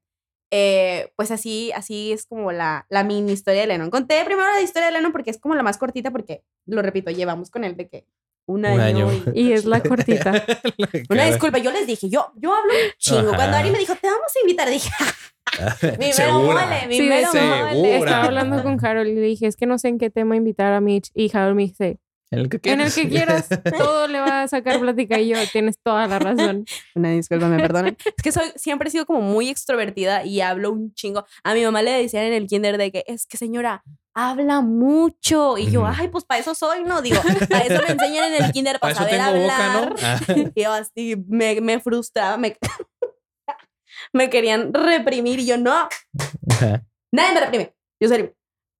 eh, 0.50 1.12
pues 1.16 1.30
así, 1.30 1.72
así 1.72 2.12
es 2.12 2.26
como 2.26 2.52
la, 2.52 2.86
la 2.88 3.04
mini 3.04 3.32
historia 3.32 3.62
de 3.62 3.66
Lennon. 3.68 3.90
Conté 3.90 4.22
primero 4.24 4.48
la 4.52 4.60
historia 4.60 4.86
de 4.86 4.92
Lennon 4.92 5.12
porque 5.12 5.30
es 5.30 5.38
como 5.38 5.54
la 5.54 5.62
más 5.62 5.78
cortita 5.78 6.10
porque, 6.10 6.44
lo 6.66 6.82
repito, 6.82 7.10
llevamos 7.10 7.50
con 7.50 7.64
él 7.64 7.76
de 7.76 7.88
que 7.88 8.06
un 8.46 8.66
año. 8.66 9.08
año. 9.08 9.22
Y 9.34 9.52
es 9.52 9.64
la 9.64 9.80
cortita. 9.80 10.30
Una 11.08 11.22
Cara. 11.22 11.26
disculpa, 11.26 11.58
yo 11.58 11.70
les 11.70 11.86
dije, 11.86 12.08
yo, 12.08 12.32
yo 12.36 12.54
hablo 12.54 12.72
un 12.72 12.90
chingo. 12.98 13.28
Ajá. 13.28 13.36
Cuando 13.36 13.56
Ari 13.56 13.70
me 13.70 13.78
dijo, 13.78 13.94
te 13.94 14.08
vamos 14.08 14.32
a 14.34 14.40
invitar, 14.40 14.68
dije, 14.68 14.90
mi 15.98 16.10
mero 16.18 16.40
mole, 16.40 16.86
mi 16.88 16.96
Sí, 16.96 17.02
mero 17.02 17.28
mole. 17.32 17.96
Estaba 17.98 18.24
hablando 18.24 18.62
con 18.62 18.84
Harold 18.84 19.08
y 19.08 19.14
le 19.14 19.20
dije, 19.22 19.46
es 19.46 19.56
que 19.56 19.66
no 19.66 19.78
sé 19.78 19.88
en 19.88 19.98
qué 19.98 20.10
tema 20.10 20.36
invitar 20.36 20.72
a 20.72 20.80
Mitch. 20.80 21.10
Y 21.14 21.34
Harold 21.34 21.56
me 21.56 21.62
dice, 21.62 21.98
En 22.32 22.38
el 22.38 22.48
que 22.48 22.56
en 22.64 22.80
el 22.80 22.90
quieras. 22.90 22.94
que 22.94 23.08
quieras, 23.08 23.48
todo 23.78 24.08
le 24.08 24.18
va 24.18 24.42
a 24.42 24.48
sacar 24.48 24.80
plática. 24.80 25.20
Y 25.20 25.28
yo, 25.28 25.36
tienes 25.52 25.78
toda 25.78 26.06
la 26.08 26.18
razón. 26.18 26.64
Una 26.94 27.10
disculpa, 27.10 27.46
me 27.46 27.58
perdonen. 27.58 27.94
es 28.16 28.22
que 28.22 28.32
soy, 28.32 28.50
siempre 28.56 28.88
he 28.88 28.90
sido 28.90 29.04
como 29.04 29.20
muy 29.20 29.50
extrovertida 29.50 30.24
y 30.24 30.40
hablo 30.40 30.72
un 30.72 30.94
chingo. 30.94 31.26
A 31.44 31.52
mi 31.52 31.62
mamá 31.62 31.82
le 31.82 31.90
decían 31.90 32.24
en 32.24 32.32
el 32.32 32.46
kinder 32.46 32.78
de 32.78 32.90
que, 32.90 33.04
es 33.06 33.26
que 33.26 33.36
señora, 33.36 33.84
habla 34.14 34.62
mucho. 34.62 35.58
Y 35.58 35.70
yo, 35.70 35.86
ay, 35.86 36.08
pues 36.08 36.24
para 36.24 36.40
eso 36.40 36.54
soy, 36.54 36.84
¿no? 36.84 37.02
Digo, 37.02 37.20
para 37.50 37.64
eso 37.66 37.82
me 37.86 37.92
enseñan 37.92 38.32
en 38.32 38.44
el 38.44 38.52
kinder, 38.52 38.80
para, 38.80 38.94
Para 38.94 39.10
eso 39.10 39.18
saber 39.18 39.34
tengo 39.34 39.42
boca, 39.42 39.74
hablar. 39.74 39.90
¿no? 39.90 39.96
Ah. 40.02 40.20
Y 40.56 40.62
yo 40.62 40.72
así 40.72 41.16
me, 41.28 41.60
me 41.60 41.80
frustraba, 41.80 42.38
me, 42.38 42.56
me 44.14 44.30
querían 44.30 44.72
reprimir 44.72 45.38
y 45.38 45.46
yo, 45.46 45.58
no. 45.58 45.86
Nadie 47.12 47.34
me 47.34 47.40
reprime. 47.40 47.74
Yo 48.00 48.08
soy 48.08 48.16
libre. 48.16 48.36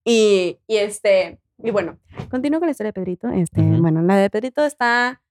Y, 0.07 0.59
y 0.66 0.76
este, 0.78 1.38
y 1.62 1.70
bueno, 1.70 1.98
continúo 2.30 2.60
con 2.60 2.66
la 2.66 2.72
historia 2.72 2.88
de 2.88 2.92
Pedrito. 2.94 3.28
Este, 3.28 3.62
bueno, 3.62 4.02
la 4.02 4.16
de 4.16 4.30
Pedrito 4.30 4.64
está 4.64 5.22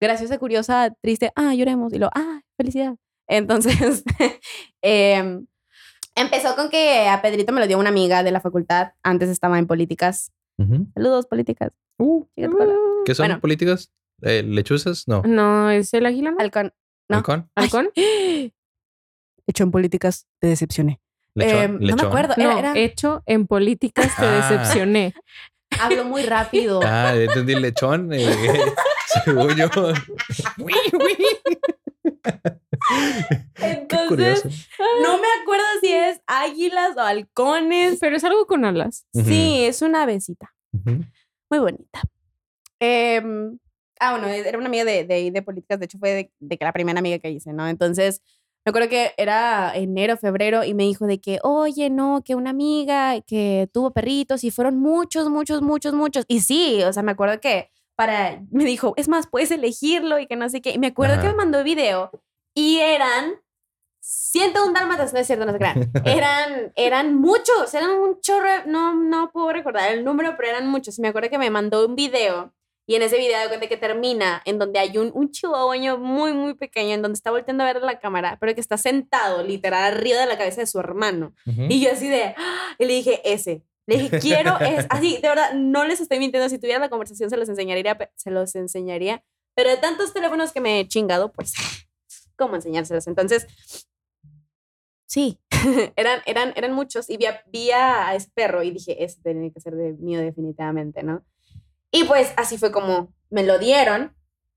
graciosa, 0.00 0.38
curiosa, 0.38 0.94
triste, 1.00 1.32
ah, 1.34 1.54
lloremos. 1.54 1.92
Y 1.92 1.98
luego, 1.98 2.12
ah, 2.14 2.40
felicidad. 2.56 2.96
Entonces, 3.26 4.04
em, 4.82 5.46
empezó 6.14 6.54
con 6.56 6.68
que 6.70 7.08
a 7.08 7.20
Pedrito 7.22 7.52
me 7.52 7.60
lo 7.60 7.66
dio 7.66 7.78
una 7.78 7.88
amiga 7.90 8.22
de 8.22 8.30
la 8.30 8.40
facultad. 8.40 8.92
Antes 9.02 9.28
estaba 9.28 9.58
en 9.58 9.66
políticas. 9.66 10.32
Saludos, 10.94 11.26
políticas. 11.26 11.70
Uh, 11.98 12.24
cola. 12.50 12.74
¿Qué 13.04 13.14
son 13.14 13.26
Bueno. 13.28 13.40
políticas? 13.40 13.92
Eh, 14.22 14.42
¿Lechuzas? 14.42 15.06
No. 15.06 15.22
No, 15.22 15.70
es 15.70 15.94
el 15.94 16.04
águila, 16.04 16.32
¿no? 16.32 16.38
Halcón. 16.40 16.72
no. 17.08 17.18
¿Halcón? 17.18 17.48
¿Halcón? 17.54 17.90
Hecho 19.46 19.64
en 19.64 19.70
políticas, 19.70 20.26
te 20.40 20.48
decepcioné. 20.48 21.00
Lechón. 21.38 21.62
Em, 21.62 21.78
no 21.80 21.96
me 21.96 22.02
acuerdo. 22.02 22.34
Era, 22.36 22.52
No, 22.52 22.58
era- 22.58 22.72
hecho 22.76 23.22
en 23.26 23.46
políticas 23.46 24.14
te 24.16 24.24
Ah. 24.26 24.48
decepcioné. 24.50 25.14
Hablo 25.80 26.04
muy 26.04 26.22
rápido. 26.22 26.80
Ah, 26.84 27.14
entendí 27.14 27.54
lechón. 27.54 28.12
eh, 28.12 28.26
según 29.24 29.54
yo. 29.56 29.68
Qué 33.54 33.72
Entonces, 33.72 34.08
curioso. 34.08 34.48
no 35.02 35.18
me 35.18 35.26
acuerdo 35.42 35.64
si 35.80 35.92
es 35.92 36.20
águilas 36.26 36.96
o 36.96 37.00
halcones. 37.00 37.98
Pero 38.00 38.16
es 38.16 38.24
algo 38.24 38.46
con 38.46 38.64
alas. 38.64 39.06
Sí, 39.12 39.64
es 39.64 39.82
una 39.82 40.06
besita. 40.06 40.54
Ujú. 40.72 41.04
Muy 41.50 41.58
bonita. 41.58 42.00
Em, 42.80 43.58
ah, 44.00 44.12
bueno, 44.12 44.28
era 44.28 44.58
una 44.58 44.68
amiga 44.68 44.84
de, 44.84 45.04
de, 45.04 45.30
de 45.30 45.42
políticas. 45.42 45.78
De 45.78 45.86
hecho, 45.86 45.98
fue 45.98 46.10
de, 46.10 46.32
de 46.38 46.56
que 46.58 46.64
la 46.64 46.72
primera 46.72 46.98
amiga 46.98 47.18
que 47.18 47.30
hice, 47.30 47.52
¿no? 47.52 47.66
Entonces, 47.68 48.22
me 48.68 48.70
acuerdo 48.70 48.90
que 48.90 49.14
era 49.16 49.72
enero, 49.74 50.18
febrero, 50.18 50.62
y 50.62 50.74
me 50.74 50.82
dijo 50.82 51.06
de 51.06 51.18
que, 51.22 51.38
oye, 51.42 51.88
no, 51.88 52.20
que 52.22 52.34
una 52.34 52.50
amiga 52.50 53.18
que 53.22 53.66
tuvo 53.72 53.92
perritos 53.92 54.44
y 54.44 54.50
fueron 54.50 54.76
muchos, 54.76 55.30
muchos, 55.30 55.62
muchos, 55.62 55.94
muchos. 55.94 56.26
Y 56.28 56.40
sí, 56.40 56.82
o 56.82 56.92
sea, 56.92 57.02
me 57.02 57.12
acuerdo 57.12 57.40
que 57.40 57.70
para, 57.96 58.42
me 58.50 58.66
dijo, 58.66 58.92
es 58.98 59.08
más, 59.08 59.26
puedes 59.26 59.50
elegirlo 59.52 60.18
y 60.18 60.26
que 60.26 60.36
no 60.36 60.50
sé 60.50 60.60
qué. 60.60 60.72
Y 60.72 60.78
me 60.78 60.88
acuerdo 60.88 61.18
que 61.18 61.28
me 61.28 61.34
mandó 61.34 61.64
video 61.64 62.10
y 62.52 62.76
eran 62.80 63.36
101 64.00 64.74
dálmatas, 64.74 65.14
no 65.14 65.18
es 65.18 65.26
cierto, 65.26 65.46
no 65.46 65.52
se 65.52 65.58
crean. 65.58 65.90
Eran, 66.04 66.72
eran 66.76 67.14
muchos, 67.14 67.72
eran 67.72 67.88
un 67.88 68.20
chorro, 68.20 68.66
no, 68.66 68.94
no 68.94 69.30
puedo 69.32 69.50
recordar 69.50 69.94
el 69.94 70.04
número, 70.04 70.34
pero 70.36 70.50
eran 70.50 70.68
muchos. 70.68 70.98
Y 70.98 71.00
me 71.00 71.08
acuerdo 71.08 71.30
que 71.30 71.38
me 71.38 71.48
mandó 71.48 71.86
un 71.86 71.94
video 71.94 72.52
y 72.88 72.94
en 72.94 73.02
ese 73.02 73.18
video 73.18 73.38
de 73.38 73.48
cuenta 73.48 73.68
que 73.68 73.76
termina 73.76 74.40
en 74.46 74.58
donde 74.58 74.78
hay 74.78 74.96
un, 74.96 75.10
un 75.14 75.30
chihuahueño 75.30 75.98
muy, 75.98 76.32
muy 76.32 76.54
pequeño, 76.54 76.94
en 76.94 77.02
donde 77.02 77.16
está 77.16 77.30
volteando 77.30 77.62
a 77.62 77.66
ver 77.70 77.82
la 77.82 77.98
cámara, 77.98 78.38
pero 78.40 78.54
que 78.54 78.62
está 78.62 78.78
sentado 78.78 79.42
literal 79.42 79.92
arriba 79.92 80.18
de 80.18 80.24
la 80.24 80.38
cabeza 80.38 80.62
de 80.62 80.66
su 80.66 80.80
hermano. 80.80 81.34
Y 81.44 81.82
yo 81.82 81.92
así 81.92 82.08
de, 82.08 82.34
¡ah! 82.38 82.76
y 82.78 82.86
le 82.86 82.94
dije, 82.94 83.20
ese. 83.30 83.62
Le 83.86 83.98
dije, 83.98 84.18
quiero, 84.20 84.58
es 84.60 84.86
así, 84.88 85.18
de 85.20 85.28
verdad, 85.28 85.52
no 85.52 85.84
les 85.84 86.00
estoy 86.00 86.18
mintiendo. 86.18 86.48
Si 86.48 86.58
tuviera 86.58 86.78
la 86.78 86.88
conversación, 86.88 87.28
se 87.28 87.36
los 87.36 87.50
enseñaría, 87.50 88.10
se 88.16 88.30
los 88.30 88.54
enseñaría. 88.54 89.22
Pero 89.54 89.68
de 89.68 89.76
tantos 89.76 90.14
teléfonos 90.14 90.52
que 90.52 90.62
me 90.62 90.80
he 90.80 90.88
chingado, 90.88 91.30
pues, 91.30 91.52
¿cómo 92.36 92.54
enseñárselos? 92.54 93.06
Entonces, 93.06 93.46
sí, 95.04 95.38
eran, 95.96 96.22
eran, 96.24 96.54
eran 96.56 96.72
muchos. 96.72 97.10
Y 97.10 97.18
vi 97.18 97.26
a, 97.26 97.42
vi 97.52 97.70
a 97.70 98.14
ese 98.14 98.30
perro 98.32 98.62
y 98.62 98.70
dije, 98.70 99.04
ese 99.04 99.20
tiene 99.20 99.52
que 99.52 99.60
ser 99.60 99.74
de 99.74 99.92
mío 99.92 100.20
definitivamente, 100.20 101.02
¿no? 101.02 101.22
Y 101.90 102.04
pues 102.04 102.32
así 102.36 102.58
fue 102.58 102.70
como 102.72 103.12
me 103.30 103.42
lo 103.44 103.58
dieron. 103.58 104.14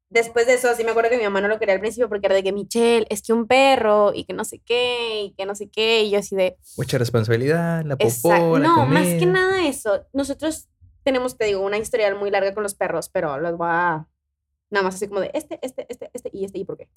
Después 0.10 0.46
de 0.46 0.56
eso, 0.56 0.68
sí 0.76 0.84
me 0.84 0.92
acuerdo 0.92 1.10
que 1.10 1.18
mi 1.18 1.24
mamá 1.24 1.40
no 1.40 1.48
lo 1.48 1.58
quería 1.58 1.74
al 1.74 1.80
principio 1.80 2.10
porque 2.10 2.26
era 2.28 2.36
de 2.36 2.44
que 2.44 2.52
Michelle, 2.52 3.08
es 3.10 3.22
que 3.22 3.32
un 3.32 3.48
perro 3.48 4.12
y 4.14 4.26
que 4.26 4.34
no 4.34 4.44
sé 4.44 4.60
qué 4.60 5.22
y 5.24 5.32
que 5.38 5.46
no 5.46 5.56
sé 5.56 5.70
qué. 5.70 6.04
Y 6.04 6.12
yo 6.12 6.20
así 6.20 6.36
de, 6.36 6.58
Mucha 6.78 6.98
responsabilidad, 6.98 7.86
la 7.86 7.96
popó, 7.96 8.08
Exacto. 8.10 8.58
la 8.60 8.68
No, 8.68 8.86
más 8.86 9.06
que 9.08 9.20
comida. 9.20 9.32
nada 9.32 9.68
eso. 9.68 10.06
Nosotros 10.12 10.68
tenemos, 11.04 11.38
te 11.38 11.46
digo, 11.46 11.62
una 11.62 11.78
historial 11.78 12.16
muy 12.20 12.30
larga 12.30 12.54
con 12.54 12.64
los 12.64 12.76
perros, 12.76 13.08
pero 13.10 13.40
los 13.40 13.56
voy 13.58 13.70
a. 13.72 14.06
Nada 14.70 14.84
más 14.86 14.96
así 14.96 15.08
como 15.08 15.22
de 15.22 15.32
este, 15.34 15.60
este, 15.62 15.86
este, 15.90 16.10
este 16.14 16.30
y 16.34 16.44
este 16.46 16.60
y 16.60 16.66
por 16.66 16.78
qué. 16.78 16.90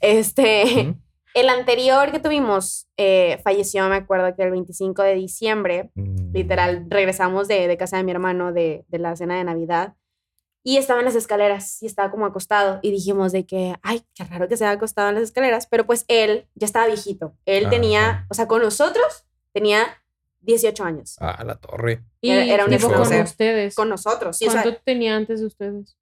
Este. 0.00 0.64
Ujú. 0.64 0.96
El 1.34 1.48
anterior 1.48 2.10
que 2.12 2.20
tuvimos 2.20 2.86
eh, 2.96 3.40
falleció, 3.44 3.86
me 3.88 3.96
acuerdo 3.96 4.34
que 4.36 4.42
el 4.44 4.50
25 4.52 5.02
de 5.02 5.14
diciembre. 5.16 5.90
Mm. 5.94 6.32
Literal, 6.32 6.86
regresamos 6.88 7.48
de, 7.48 7.66
de 7.68 7.76
casa 7.76 7.96
de 7.96 8.04
mi 8.04 8.12
hermano 8.12 8.52
de, 8.52 8.84
de 8.88 8.98
la 8.98 9.14
cena 9.16 9.36
de 9.36 9.44
Navidad 9.44 9.94
y 10.62 10.78
estaba 10.78 11.00
en 11.00 11.04
las 11.04 11.14
escaleras 11.16 11.82
y 11.82 11.86
estaba 11.86 12.10
como 12.10 12.24
acostado 12.24 12.78
y 12.82 12.90
dijimos 12.90 13.32
de 13.32 13.44
que, 13.44 13.74
ay, 13.82 14.02
qué 14.14 14.24
raro 14.24 14.48
que 14.48 14.56
se 14.56 14.64
haya 14.64 14.72
acostado 14.76 15.10
en 15.10 15.16
las 15.16 15.24
escaleras, 15.24 15.66
pero 15.66 15.84
pues 15.84 16.04
él 16.08 16.46
ya 16.54 16.64
estaba 16.66 16.86
viejito. 16.86 17.34
Él 17.44 17.68
tenía, 17.68 18.26
o 18.30 18.34
sea, 18.34 18.48
con 18.48 18.62
nosotros 18.62 19.26
tenía 19.52 20.02
18 20.40 20.84
años. 20.84 21.16
Ah, 21.20 21.42
la 21.44 21.56
torre. 21.56 22.02
Y 22.20 22.30
Era- 22.30 22.44
era 22.46 22.64
un 22.64 22.70
tipo 22.70 22.88
con 22.90 23.00
ustedes. 23.02 23.74
Con 23.74 23.88
nosotros. 23.90 24.38
Sí, 24.38 24.46
o 24.46 24.50
sea, 24.50 24.62
¿Cuánto 24.62 24.80
tenía 24.84 25.16
antes 25.16 25.40
de 25.40 25.46
ustedes? 25.46 25.96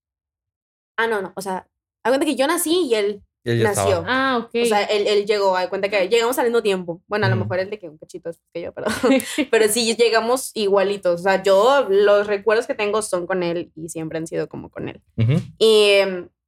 ah, 0.97 1.07
no, 1.09 1.23
no, 1.23 1.33
o 1.35 1.41
sea, 1.41 1.67
cuenta 2.05 2.25
que 2.27 2.37
yo 2.37 2.47
nací 2.47 2.87
y 2.87 2.95
él, 2.95 3.23
él 3.45 3.59
ya 3.59 3.65
Nació. 3.71 3.83
estaba. 3.89 4.07
Ah, 4.09 4.39
ok. 4.39 4.51
o 4.63 4.67
sea, 4.67 4.83
él, 4.85 5.07
él 5.07 5.27
llegó, 5.27 5.57
haz 5.57 5.69
cuenta 5.69 5.89
que 5.89 6.09
llegamos 6.09 6.39
al 6.39 6.47
mismo 6.47 6.63
tiempo. 6.63 7.03
Bueno, 7.07 7.27
a 7.27 7.29
lo 7.29 7.37
mejor 7.37 7.59
él 7.59 7.71
de 7.71 7.79
que 7.79 7.89
un 7.89 7.99
cachito 7.99 8.29
después 8.29 8.49
que 8.53 8.63
yo, 8.63 8.73
pero, 8.73 8.87
pero 9.51 9.69
sí 9.69 9.95
llegamos 9.97 10.51
igualitos. 10.55 11.21
O 11.21 11.23
sea, 11.25 11.43
yo 11.43 11.87
los 11.89 12.27
recuerdos 12.27 12.67
que 12.67 12.75
tengo 12.75 13.03
son 13.03 13.27
con 13.27 13.43
él 13.43 13.73
y 13.75 13.89
siempre 13.89 14.19
han 14.19 14.27
sido 14.27 14.49
como 14.49 14.71
con 14.71 14.89
él. 14.89 15.01
Y, 15.59 15.99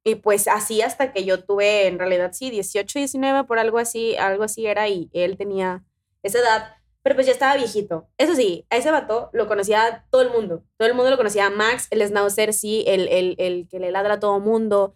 y 0.03 0.15
pues 0.15 0.47
así 0.47 0.81
hasta 0.81 1.11
que 1.11 1.25
yo 1.25 1.43
tuve, 1.43 1.87
en 1.87 1.99
realidad 1.99 2.31
sí, 2.33 2.49
18, 2.49 2.99
19, 2.99 3.43
por 3.45 3.59
algo 3.59 3.77
así, 3.79 4.15
algo 4.15 4.43
así 4.43 4.65
era 4.65 4.87
y 4.87 5.09
él 5.13 5.35
tenía 5.37 5.83
esa 6.23 6.39
edad, 6.39 6.75
pero 7.01 7.15
pues 7.15 7.27
ya 7.27 7.33
estaba 7.33 7.55
viejito. 7.55 8.07
Eso 8.17 8.35
sí, 8.35 8.65
a 8.69 8.77
ese 8.77 8.89
vato 8.91 9.29
lo 9.33 9.47
conocía 9.47 10.05
todo 10.09 10.21
el 10.23 10.29
mundo. 10.31 10.63
Todo 10.77 10.87
el 10.87 10.95
mundo 10.95 11.11
lo 11.11 11.17
conocía. 11.17 11.49
Max, 11.51 11.87
el 11.91 12.01
schnauzer, 12.07 12.53
sí, 12.53 12.83
el, 12.87 13.07
el, 13.09 13.35
el 13.37 13.67
que 13.69 13.79
le 13.79 13.91
ladra 13.91 14.15
a 14.15 14.19
todo 14.19 14.39
mundo, 14.39 14.95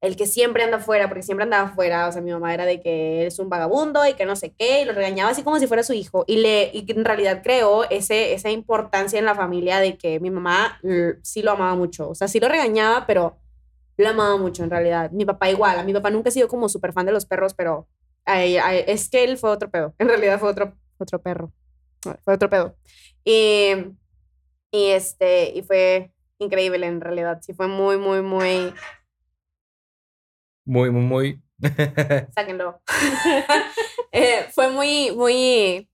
el 0.00 0.16
que 0.16 0.26
siempre 0.26 0.62
anda 0.62 0.78
afuera, 0.78 1.08
porque 1.08 1.22
siempre 1.22 1.44
andaba 1.44 1.68
afuera. 1.68 2.08
O 2.08 2.12
sea, 2.12 2.22
mi 2.22 2.30
mamá 2.30 2.54
era 2.54 2.64
de 2.64 2.80
que 2.80 3.26
es 3.26 3.38
un 3.38 3.48
vagabundo 3.48 4.06
y 4.06 4.14
que 4.14 4.24
no 4.24 4.34
sé 4.36 4.52
qué, 4.52 4.82
y 4.82 4.84
lo 4.84 4.92
regañaba 4.92 5.30
así 5.30 5.42
como 5.42 5.58
si 5.58 5.66
fuera 5.66 5.82
su 5.82 5.92
hijo. 5.92 6.24
Y, 6.26 6.38
le, 6.38 6.70
y 6.72 6.90
en 6.90 7.04
realidad 7.04 7.42
creó 7.42 7.88
ese, 7.90 8.32
esa 8.32 8.50
importancia 8.50 9.18
en 9.18 9.26
la 9.26 9.34
familia 9.34 9.78
de 9.80 9.98
que 9.98 10.18
mi 10.20 10.30
mamá 10.30 10.80
sí 11.22 11.42
lo 11.42 11.52
amaba 11.52 11.74
mucho. 11.74 12.08
O 12.08 12.14
sea, 12.14 12.28
sí 12.28 12.40
lo 12.40 12.48
regañaba, 12.48 13.06
pero 13.06 13.36
lo 13.96 14.08
amaba 14.08 14.36
mucho 14.38 14.64
en 14.64 14.70
realidad. 14.70 15.10
Mi 15.10 15.24
papá 15.24 15.50
igual, 15.50 15.78
a 15.78 15.84
mi 15.84 15.92
papá 15.92 16.10
nunca 16.10 16.30
ha 16.30 16.32
sido 16.32 16.48
como 16.48 16.68
súper 16.68 16.92
fan 16.92 17.06
de 17.06 17.12
los 17.12 17.26
perros, 17.26 17.54
pero 17.54 17.86
ay, 18.24 18.56
es 18.86 19.10
que 19.10 19.24
él 19.24 19.36
fue 19.36 19.50
otro 19.50 19.70
pedo. 19.70 19.94
En 19.98 20.08
realidad 20.08 20.38
fue 20.38 20.48
otro, 20.48 20.74
otro 20.98 21.20
perro. 21.20 21.52
Fue 22.24 22.34
otro 22.34 22.48
pedo. 22.48 22.74
Y, 23.24 23.72
y 24.70 24.86
este, 24.86 25.50
y 25.50 25.62
fue 25.62 26.12
increíble 26.38 26.86
en 26.86 27.02
realidad. 27.02 27.40
Sí, 27.42 27.52
fue 27.52 27.68
muy, 27.68 27.98
muy, 27.98 28.22
muy... 28.22 28.72
Muy, 30.70 30.88
muy, 30.92 31.02
muy. 31.02 31.42
Sáquenlo. 32.34 32.80
Eh, 34.12 34.48
fue 34.50 34.68
muy, 34.70 35.12
muy... 35.12 35.88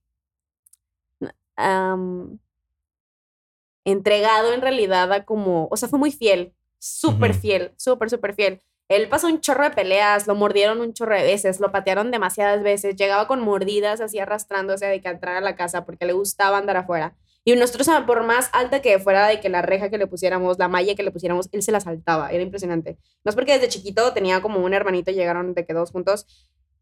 entregado 3.85 4.53
en 4.53 4.61
realidad 4.61 5.11
a 5.13 5.23
como, 5.23 5.67
o 5.69 5.77
sea, 5.77 5.87
fue 5.87 5.99
muy 5.99 6.11
fiel, 6.11 6.55
súper 6.79 7.35
fiel, 7.35 7.73
súper, 7.77 8.09
súper 8.09 8.33
fiel. 8.33 8.61
Él 8.87 9.07
pasó 9.07 9.27
un 9.27 9.39
chorro 9.39 9.65
de 9.65 9.71
peleas, 9.71 10.25
lo 10.25 10.33
mordieron 10.33 10.81
un 10.81 10.93
chorro 10.93 11.15
de 11.15 11.23
veces, 11.23 11.59
lo 11.59 11.71
patearon 11.71 12.09
demasiadas 12.09 12.63
veces, 12.63 12.95
llegaba 12.95 13.27
con 13.27 13.41
mordidas 13.41 14.01
así 14.01 14.17
arrastrándose 14.17 14.87
de 14.87 14.99
que 14.99 15.09
entrar 15.09 15.37
a 15.37 15.41
la 15.41 15.55
casa 15.55 15.85
porque 15.85 16.05
le 16.05 16.13
gustaba 16.13 16.57
andar 16.57 16.77
afuera. 16.77 17.15
Y 17.47 17.55
nosotros, 17.55 17.87
por 18.05 18.25
más 18.25 18.49
alta 18.51 18.81
que 18.81 18.99
fuera 18.99 19.25
de 19.25 19.39
que 19.39 19.47
la 19.47 19.61
reja 19.61 19.89
que 19.89 19.97
le 19.97 20.05
pusiéramos, 20.05 20.59
la 20.59 20.67
malla 20.67 20.95
que 20.95 21.03
le 21.03 21.11
pusiéramos, 21.11 21.47
él 21.53 21.63
se 21.63 21.71
la 21.71 21.79
saltaba, 21.79 22.29
era 22.29 22.43
impresionante. 22.43 22.97
No 23.23 23.29
es 23.29 23.35
porque 23.35 23.53
desde 23.53 23.69
chiquito 23.69 24.11
tenía 24.11 24.41
como 24.41 24.59
un 24.59 24.73
hermanito, 24.73 25.11
llegaron 25.11 25.53
de 25.53 25.65
que 25.65 25.73
dos 25.73 25.91
juntos, 25.91 26.25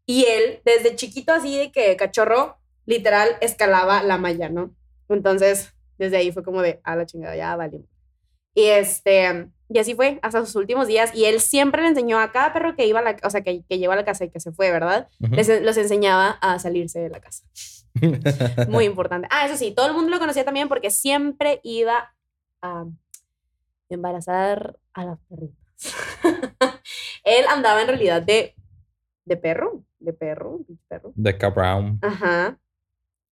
y 0.06 0.24
él, 0.24 0.62
desde 0.64 0.96
chiquito 0.96 1.32
así 1.32 1.56
de 1.56 1.70
que 1.70 1.94
cachorro, 1.94 2.56
literal, 2.84 3.28
escalaba 3.42 4.02
la 4.02 4.18
malla, 4.18 4.48
¿no? 4.48 4.74
Entonces, 5.08 5.72
desde 5.98 6.16
ahí 6.16 6.32
fue 6.32 6.42
como 6.42 6.62
de, 6.62 6.80
a 6.82 6.96
la 6.96 7.06
chingada, 7.06 7.36
ya 7.36 7.54
vale. 7.54 7.84
Y 8.52 8.64
este, 8.64 9.46
y 9.68 9.78
así 9.78 9.94
fue 9.94 10.18
hasta 10.22 10.44
sus 10.44 10.56
últimos 10.56 10.88
días. 10.88 11.14
Y 11.14 11.26
él 11.26 11.38
siempre 11.38 11.82
le 11.82 11.90
enseñó 11.90 12.18
a 12.18 12.32
cada 12.32 12.52
perro 12.52 12.74
que 12.74 12.88
iba 12.88 12.98
a 12.98 13.04
la, 13.04 13.16
o 13.22 13.30
sea, 13.30 13.42
que, 13.42 13.62
que 13.68 13.78
llegó 13.78 13.92
a 13.92 13.96
la 13.96 14.04
casa 14.04 14.24
y 14.24 14.30
que 14.30 14.40
se 14.40 14.50
fue, 14.50 14.72
¿verdad? 14.72 15.06
Les, 15.20 15.62
los 15.62 15.76
enseñaba 15.76 16.30
a 16.40 16.58
salirse 16.58 16.98
de 16.98 17.10
la 17.10 17.20
casa. 17.20 17.44
Muy 18.68 18.84
importante. 18.84 19.28
Ah, 19.30 19.46
eso 19.46 19.56
sí, 19.56 19.72
todo 19.72 19.86
el 19.86 19.94
mundo 19.94 20.10
lo 20.10 20.18
conocía 20.18 20.44
también 20.44 20.68
porque 20.68 20.90
siempre 20.90 21.60
iba 21.62 22.14
a 22.62 22.84
embarazar 23.88 24.78
a 24.94 25.04
las 25.04 25.18
perritas. 25.28 25.94
él 27.24 27.44
andaba 27.48 27.82
en 27.82 27.88
realidad 27.88 28.22
de, 28.22 28.54
de 29.24 29.36
perro, 29.36 29.84
de 29.98 30.12
perro, 30.12 30.60
de 30.66 30.76
perro. 30.88 31.12
De 31.14 31.32
Brown. 31.32 31.98
Ajá. 32.02 32.58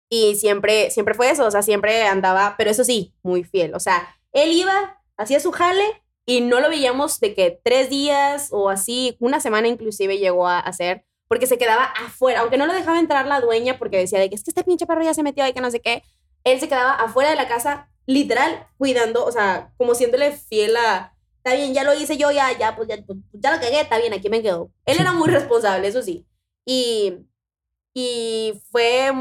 Y 0.08 0.34
siempre, 0.34 0.90
siempre 0.90 1.14
fue 1.14 1.30
eso, 1.30 1.46
o 1.46 1.50
sea, 1.50 1.62
siempre 1.62 2.02
andaba, 2.02 2.54
pero 2.58 2.70
eso 2.70 2.84
sí, 2.84 3.14
muy 3.22 3.44
fiel. 3.44 3.74
O 3.74 3.80
sea, 3.80 4.08
él 4.32 4.50
iba, 4.50 5.00
hacía 5.16 5.38
su 5.38 5.52
jale 5.52 5.84
y 6.26 6.40
no 6.40 6.60
lo 6.60 6.68
veíamos 6.68 7.20
de 7.20 7.34
que 7.34 7.60
tres 7.62 7.90
días 7.90 8.48
o 8.50 8.70
así, 8.70 9.16
una 9.20 9.40
semana 9.40 9.68
inclusive 9.68 10.18
llegó 10.18 10.48
a 10.48 10.58
hacer, 10.58 11.04
porque 11.30 11.46
se 11.46 11.58
quedaba 11.58 11.84
afuera, 11.84 12.40
aunque 12.40 12.56
no 12.56 12.66
lo 12.66 12.72
dejaba 12.72 12.98
entrar 12.98 13.24
la 13.28 13.40
dueña 13.40 13.78
porque 13.78 13.98
decía 13.98 14.18
de 14.18 14.28
que 14.28 14.34
es 14.34 14.42
que 14.42 14.50
este 14.50 14.64
pinche 14.64 14.84
perro 14.84 15.04
ya 15.04 15.14
se 15.14 15.22
metió 15.22 15.46
y 15.46 15.52
que 15.52 15.60
no 15.60 15.70
sé 15.70 15.80
qué, 15.80 16.02
él 16.42 16.58
se 16.58 16.66
quedaba 16.66 16.94
afuera 16.94 17.30
de 17.30 17.36
la 17.36 17.46
casa, 17.46 17.88
literal, 18.04 18.66
cuidando, 18.78 19.24
o 19.24 19.30
sea, 19.30 19.72
como 19.76 19.94
siéndole 19.94 20.32
fiel 20.32 20.76
a, 20.76 21.16
está 21.36 21.54
bien, 21.54 21.72
ya 21.72 21.84
lo 21.84 21.94
hice 21.94 22.16
yo, 22.16 22.32
ya, 22.32 22.58
ya, 22.58 22.74
pues 22.74 22.88
ya, 22.88 22.96
pues, 23.06 23.20
ya 23.32 23.54
lo 23.54 23.60
cagué, 23.60 23.80
está 23.80 23.98
bien, 23.98 24.12
aquí 24.12 24.28
me 24.28 24.42
quedo. 24.42 24.72
Él 24.86 24.96
era 24.98 25.12
muy 25.12 25.28
responsable, 25.28 25.86
eso 25.86 26.02
sí. 26.02 26.26
Y, 26.66 27.18
y 27.94 28.60
fue 28.72 29.12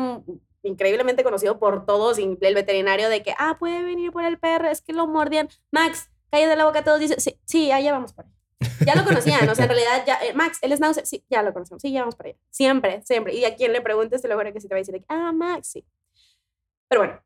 increíblemente 0.64 1.24
conocido 1.24 1.60
por 1.60 1.86
todos, 1.86 2.18
el 2.18 2.56
veterinario, 2.56 3.08
de 3.10 3.22
que, 3.22 3.36
ah, 3.38 3.58
puede 3.60 3.84
venir 3.84 4.12
por 4.12 4.24
el 4.24 4.40
perro, 4.40 4.68
es 4.68 4.82
que 4.82 4.94
lo 4.94 5.06
mordían. 5.06 5.48
Max, 5.70 6.10
cállate 6.32 6.56
la 6.56 6.66
boca, 6.66 6.84
todos 6.84 7.00
dicen, 7.00 7.22
sí, 7.22 7.38
sí, 7.46 7.72
allá 7.72 7.92
vamos 7.92 8.14
por 8.14 8.26
ahí. 8.26 8.39
Ya 8.86 8.96
lo 8.96 9.06
conocían, 9.06 9.48
o 9.48 9.56
sea, 9.56 9.66
en 9.66 9.70
realidad, 9.76 10.04
ya, 10.06 10.16
eh, 10.26 10.34
Max, 10.34 10.60
él 10.62 10.72
es 10.72 10.80
náusea, 10.80 11.06
sí, 11.06 11.24
ya 11.30 11.44
lo 11.44 11.54
conocemos, 11.54 11.82
sí, 11.82 11.92
ya 11.92 12.02
vamos 12.02 12.16
para 12.16 12.30
allá. 12.30 12.40
Siempre, 12.50 13.02
siempre. 13.06 13.34
Y 13.34 13.46
a 13.46 13.56
quien 13.56 13.72
le 13.72 13.82
preguntes, 13.82 14.22
te 14.22 14.28
lo 14.28 14.36
juro 14.36 14.52
que 14.52 14.60
sí 14.60 14.68
te 14.68 14.74
va 14.74 14.78
a 14.78 14.84
decir, 14.84 15.04
ah, 15.08 15.32
Max, 15.32 15.70
sí. 15.70 15.86
Pero 16.90 17.02
bueno, 17.02 17.22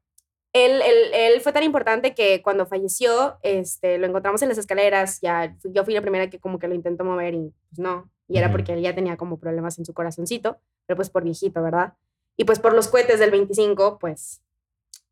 él, 0.53 0.81
él, 0.83 1.13
él 1.13 1.41
fue 1.41 1.51
tan 1.51 1.63
importante 1.63 2.13
que 2.13 2.41
cuando 2.43 2.67
falleció, 2.67 3.39
este, 3.41 3.97
lo 3.97 4.05
encontramos 4.05 4.41
en 4.43 4.49
las 4.49 4.57
escaleras, 4.59 5.19
ya, 5.21 5.55
yo 5.63 5.83
fui 5.83 5.93
la 5.95 6.01
primera 6.01 6.29
que 6.29 6.39
como 6.39 6.59
que 6.59 6.67
lo 6.67 6.75
intentó 6.75 7.03
mover 7.03 7.33
y 7.33 7.53
pues 7.69 7.79
no, 7.79 8.11
y 8.27 8.37
era 8.37 8.51
porque 8.51 8.73
él 8.73 8.81
ya 8.81 8.93
tenía 8.93 9.17
como 9.17 9.39
problemas 9.39 9.79
en 9.79 9.85
su 9.85 9.93
corazoncito, 9.93 10.59
pero 10.85 10.95
pues 10.95 11.09
por 11.09 11.23
viejito, 11.23 11.61
¿verdad? 11.61 11.93
Y 12.37 12.45
pues 12.45 12.59
por 12.59 12.73
los 12.73 12.87
cohetes 12.87 13.19
del 13.19 13.31
25, 13.31 13.97
pues 13.99 14.41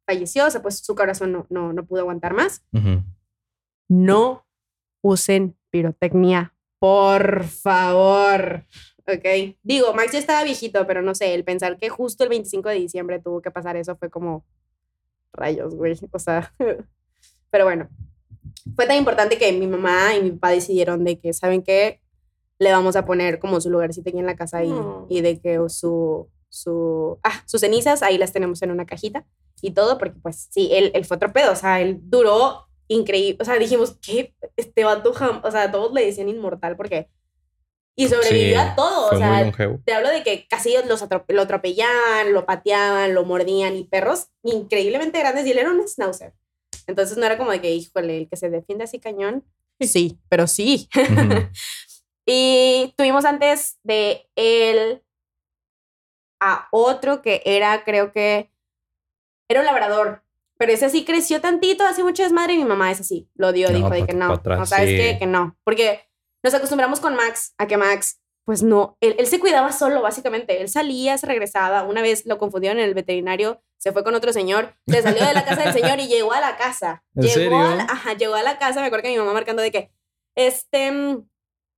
falleció, 0.05 0.45
o 0.45 0.49
sea, 0.49 0.61
pues 0.61 0.79
su 0.79 0.95
corazón 0.95 1.31
no, 1.31 1.45
no, 1.49 1.73
no 1.73 1.85
pudo 1.85 2.01
aguantar 2.01 2.33
más 2.33 2.63
Ujú. 2.73 3.03
no 3.87 4.45
usen 5.01 5.55
pirotecnia, 5.71 6.53
por 6.79 7.43
favor. 7.45 8.65
Ok. 9.07 9.55
Digo, 9.63 9.93
Max 9.93 10.13
ya 10.13 10.19
estaba 10.19 10.43
viejito, 10.43 10.85
pero 10.85 11.01
no 11.01 11.15
sé, 11.15 11.33
el 11.33 11.43
pensar 11.43 11.77
que 11.77 11.89
justo 11.89 12.23
el 12.23 12.29
25 12.29 12.69
de 12.69 12.75
diciembre 12.75 13.19
tuvo 13.19 13.41
que 13.41 13.51
pasar 13.51 13.75
eso 13.75 13.95
fue 13.95 14.09
como 14.09 14.45
rayos, 15.33 15.75
güey. 15.75 15.97
O 16.11 16.19
sea, 16.19 16.53
pero 17.49 17.65
bueno. 17.65 17.89
Fue 18.75 18.85
tan 18.85 18.97
importante 18.97 19.37
que 19.37 19.51
mi 19.53 19.65
mamá 19.67 20.15
y 20.15 20.21
mi 20.23 20.31
papá 20.31 20.49
decidieron 20.51 21.03
de 21.03 21.19
que, 21.19 21.33
¿saben 21.33 21.63
qué? 21.63 21.99
Le 22.59 22.71
vamos 22.71 22.95
a 22.95 23.05
poner 23.05 23.39
como 23.39 23.59
su 23.59 23.69
lugarcito 23.69 24.09
aquí 24.09 24.19
en 24.19 24.25
la 24.25 24.35
casa 24.35 24.63
y, 24.63 24.69
No. 24.69 25.07
y 25.09 25.21
de 25.21 25.39
que 25.39 25.57
su, 25.69 26.29
su, 26.49 27.19
ah, 27.23 27.41
sus 27.45 27.61
cenizas 27.61 28.03
ahí 28.03 28.17
las 28.17 28.33
tenemos 28.33 28.61
en 28.61 28.71
una 28.71 28.85
cajita 28.85 29.25
y 29.61 29.71
todo, 29.71 29.97
porque 29.97 30.19
pues 30.21 30.47
sí, 30.51 30.69
él, 30.73 30.91
él 30.93 31.05
fue 31.05 31.17
otro 31.17 31.31
pedo, 31.33 31.51
o 31.53 31.55
sea, 31.55 31.81
él 31.81 31.99
duró 32.03 32.67
increíble, 32.93 33.37
o 33.41 33.45
sea, 33.45 33.57
dijimos, 33.57 33.97
¿qué? 34.01 34.33
Este 34.55 34.83
vato, 34.83 35.13
jam-", 35.13 35.41
o 35.43 35.51
sea, 35.51 35.71
todos 35.71 35.93
le 35.93 36.05
decían 36.05 36.29
inmortal 36.29 36.75
porque... 36.75 37.09
Y 37.93 38.07
sobrevivió 38.07 38.55
Sí, 38.57 38.67
a 38.67 38.73
todo, 38.73 39.07
o 39.07 39.09
Fue 39.09 39.17
sea, 39.17 39.51
te 39.85 39.93
hablo 39.93 40.09
de 40.09 40.23
que 40.23 40.47
casi 40.47 40.73
los 40.87 41.03
atrope- 41.03 41.33
lo 41.33 41.41
atropellaban, 41.41 42.31
lo 42.31 42.45
pateaban, 42.45 43.13
lo 43.13 43.25
mordían 43.25 43.75
y 43.75 43.83
perros 43.83 44.27
increíblemente 44.43 45.19
grandes 45.19 45.45
y 45.45 45.51
él 45.51 45.59
era 45.59 45.71
un 45.71 45.85
schnauzer. 45.85 46.33
Entonces 46.87 47.17
no 47.17 47.25
era 47.25 47.37
como 47.37 47.51
de 47.51 47.59
que, 47.59 47.69
híjole, 47.71 48.17
el 48.17 48.29
que 48.29 48.37
se 48.37 48.49
defiende 48.49 48.85
así 48.85 48.99
cañón. 48.99 49.43
Sí, 49.81 50.19
pero 50.29 50.47
sí. 50.47 50.87
Y 52.25 52.93
tuvimos 52.97 53.25
antes 53.25 53.79
de 53.83 54.29
él 54.35 55.03
a 56.39 56.67
otro 56.71 57.21
que 57.21 57.41
era, 57.45 57.83
creo 57.83 58.11
que, 58.11 58.51
era 59.49 59.59
un 59.61 59.65
labrador. 59.65 60.23
Pero 60.61 60.73
ese 60.73 60.91
sí 60.91 61.03
creció 61.03 61.41
tantito, 61.41 61.83
hace 61.87 62.03
mucho 62.03 62.21
desmadre 62.21 62.53
y 62.53 62.57
mi 62.59 62.65
mamá 62.65 62.91
ese 62.91 63.03
sí 63.03 63.27
lo 63.33 63.51
dio, 63.51 63.69
No, 63.69 63.77
dijo 63.77 63.89
de 63.89 64.05
que 64.05 64.13
no, 64.13 64.31
atrás, 64.31 64.59
no 64.59 64.65
sabes 64.67 64.89
sí. 64.89 64.95
qué, 64.95 65.17
que 65.17 65.25
no. 65.25 65.57
Porque 65.63 66.01
nos 66.43 66.53
acostumbramos 66.53 66.99
con 66.99 67.15
Max 67.15 67.55
a 67.57 67.65
que 67.65 67.77
Max, 67.77 68.21
pues 68.45 68.61
no, 68.61 68.95
él, 69.01 69.15
él 69.17 69.25
se 69.25 69.39
cuidaba 69.39 69.71
solo, 69.71 70.03
básicamente. 70.03 70.61
Él 70.61 70.69
salía, 70.69 71.17
se 71.17 71.25
regresaba. 71.25 71.81
Una 71.81 72.03
vez 72.03 72.27
lo 72.27 72.37
confundieron 72.37 72.77
en 72.77 72.85
el 72.85 72.93
veterinario, 72.93 73.63
se 73.79 73.91
fue 73.91 74.03
con 74.03 74.13
otro 74.13 74.31
señor, 74.33 74.75
se 74.85 75.01
salió 75.01 75.25
de 75.25 75.33
la 75.33 75.45
casa 75.45 75.63
del 75.63 75.73
señor 75.73 75.99
y 75.99 76.07
llegó 76.07 76.31
a 76.31 76.39
la 76.39 76.55
casa. 76.57 77.03
¿En 77.15 77.23
llegó 77.23 77.33
serio? 77.33 77.57
A 77.57 77.75
la, 77.77 77.83
ajá, 77.85 78.13
llegó 78.13 78.35
a 78.35 78.43
la 78.43 78.59
casa, 78.59 78.81
me 78.81 78.85
acuerdo 78.85 79.01
que 79.01 79.09
mi 79.09 79.17
mamá 79.17 79.33
marcando 79.33 79.63
de 79.63 79.71
que, 79.71 79.91
este, 80.35 80.91
mm, 80.91 81.27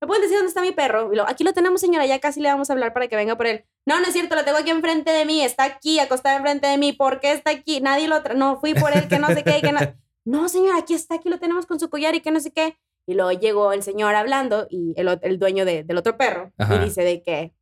¿me 0.01 0.07
pueden 0.07 0.23
decir 0.23 0.35
dónde 0.35 0.49
está 0.49 0.61
mi 0.61 0.73
perro? 0.73 1.13
Y 1.13 1.15
lo, 1.15 1.25
aquí 1.25 1.45
lo 1.45 1.53
tenemos, 1.53 1.79
señora, 1.79 2.05
ya 2.05 2.19
casi 2.19 2.41
le 2.41 2.49
vamos 2.49 2.69
a 2.69 2.73
hablar 2.73 2.91
para 2.91 3.07
que 3.07 3.15
venga 3.15 3.37
por 3.37 3.47
él. 3.47 3.63
No, 3.85 3.99
no 3.99 4.07
es 4.07 4.13
cierto, 4.13 4.35
lo 4.35 4.45
tengo 4.45 4.57
aquí 4.57 4.69
enfrente 4.69 5.11
de 5.11 5.25
mí, 5.25 5.41
está 5.41 5.65
aquí, 5.65 5.99
acostado 5.99 6.37
enfrente 6.37 6.67
de 6.67 6.77
mí, 6.77 6.93
¿por 6.93 7.19
qué 7.19 7.33
está 7.33 7.51
aquí? 7.51 7.81
Nadie 7.81 8.07
lo 8.07 8.21
tra 8.23 8.33
no, 8.33 8.59
fui 8.59 8.73
por 8.73 8.95
él, 8.95 9.07
que 9.09 9.19
no 9.19 9.27
sé 9.27 9.43
qué, 9.43 9.57
y 9.57 9.61
que 9.61 9.71
no. 9.71 9.79
No, 10.25 10.47
señora, 10.47 10.77
aquí 10.77 10.93
está, 10.93 11.15
aquí 11.15 11.27
lo 11.27 11.37
tenemos 11.37 11.65
con 11.65 11.81
su 11.81 11.89
collar 11.89 12.15
y 12.15 12.21
que 12.21 12.31
no 12.31 12.39
sé 12.39 12.51
qué. 12.51 12.77
Y 13.05 13.13
luego 13.13 13.33
llegó 13.33 13.73
el 13.73 13.83
señor 13.83 14.15
hablando 14.15 14.67
y 14.69 14.93
el, 14.95 15.19
el 15.21 15.37
dueño 15.37 15.65
de- 15.65 15.83
del 15.83 15.97
otro 15.97 16.15
perro 16.15 16.53
Ajá. 16.57 16.75
y 16.77 16.79
dice 16.85 17.03
de 17.03 17.21
que 17.21 17.53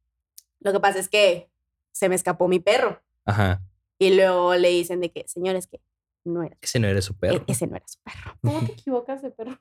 lo 0.60 0.72
que 0.72 0.80
pasa 0.80 1.00
es 1.00 1.10
que 1.10 1.50
se 1.92 2.08
me 2.08 2.14
escapó 2.14 2.48
mi 2.48 2.60
perro. 2.60 3.02
Ajá. 3.26 3.64
Y 3.98 4.14
luego 4.14 4.54
le 4.54 4.70
dicen 4.70 5.00
de 5.02 5.10
que, 5.12 5.28
señor, 5.28 5.56
es 5.56 5.66
que 5.66 5.82
no 6.24 6.44
era, 6.44 6.56
Ese 6.62 6.80
no 6.80 6.88
era 6.88 7.02
su 7.02 7.18
perro. 7.18 7.38
e- 7.48 7.52
ese 7.52 7.66
no 7.66 7.76
era 7.78 7.88
su 7.88 7.98
perro. 8.04 8.38
¿Cómo 8.44 8.60
te 8.60 8.74
equivocas 8.74 9.24
de 9.24 9.32
perro? 9.32 9.60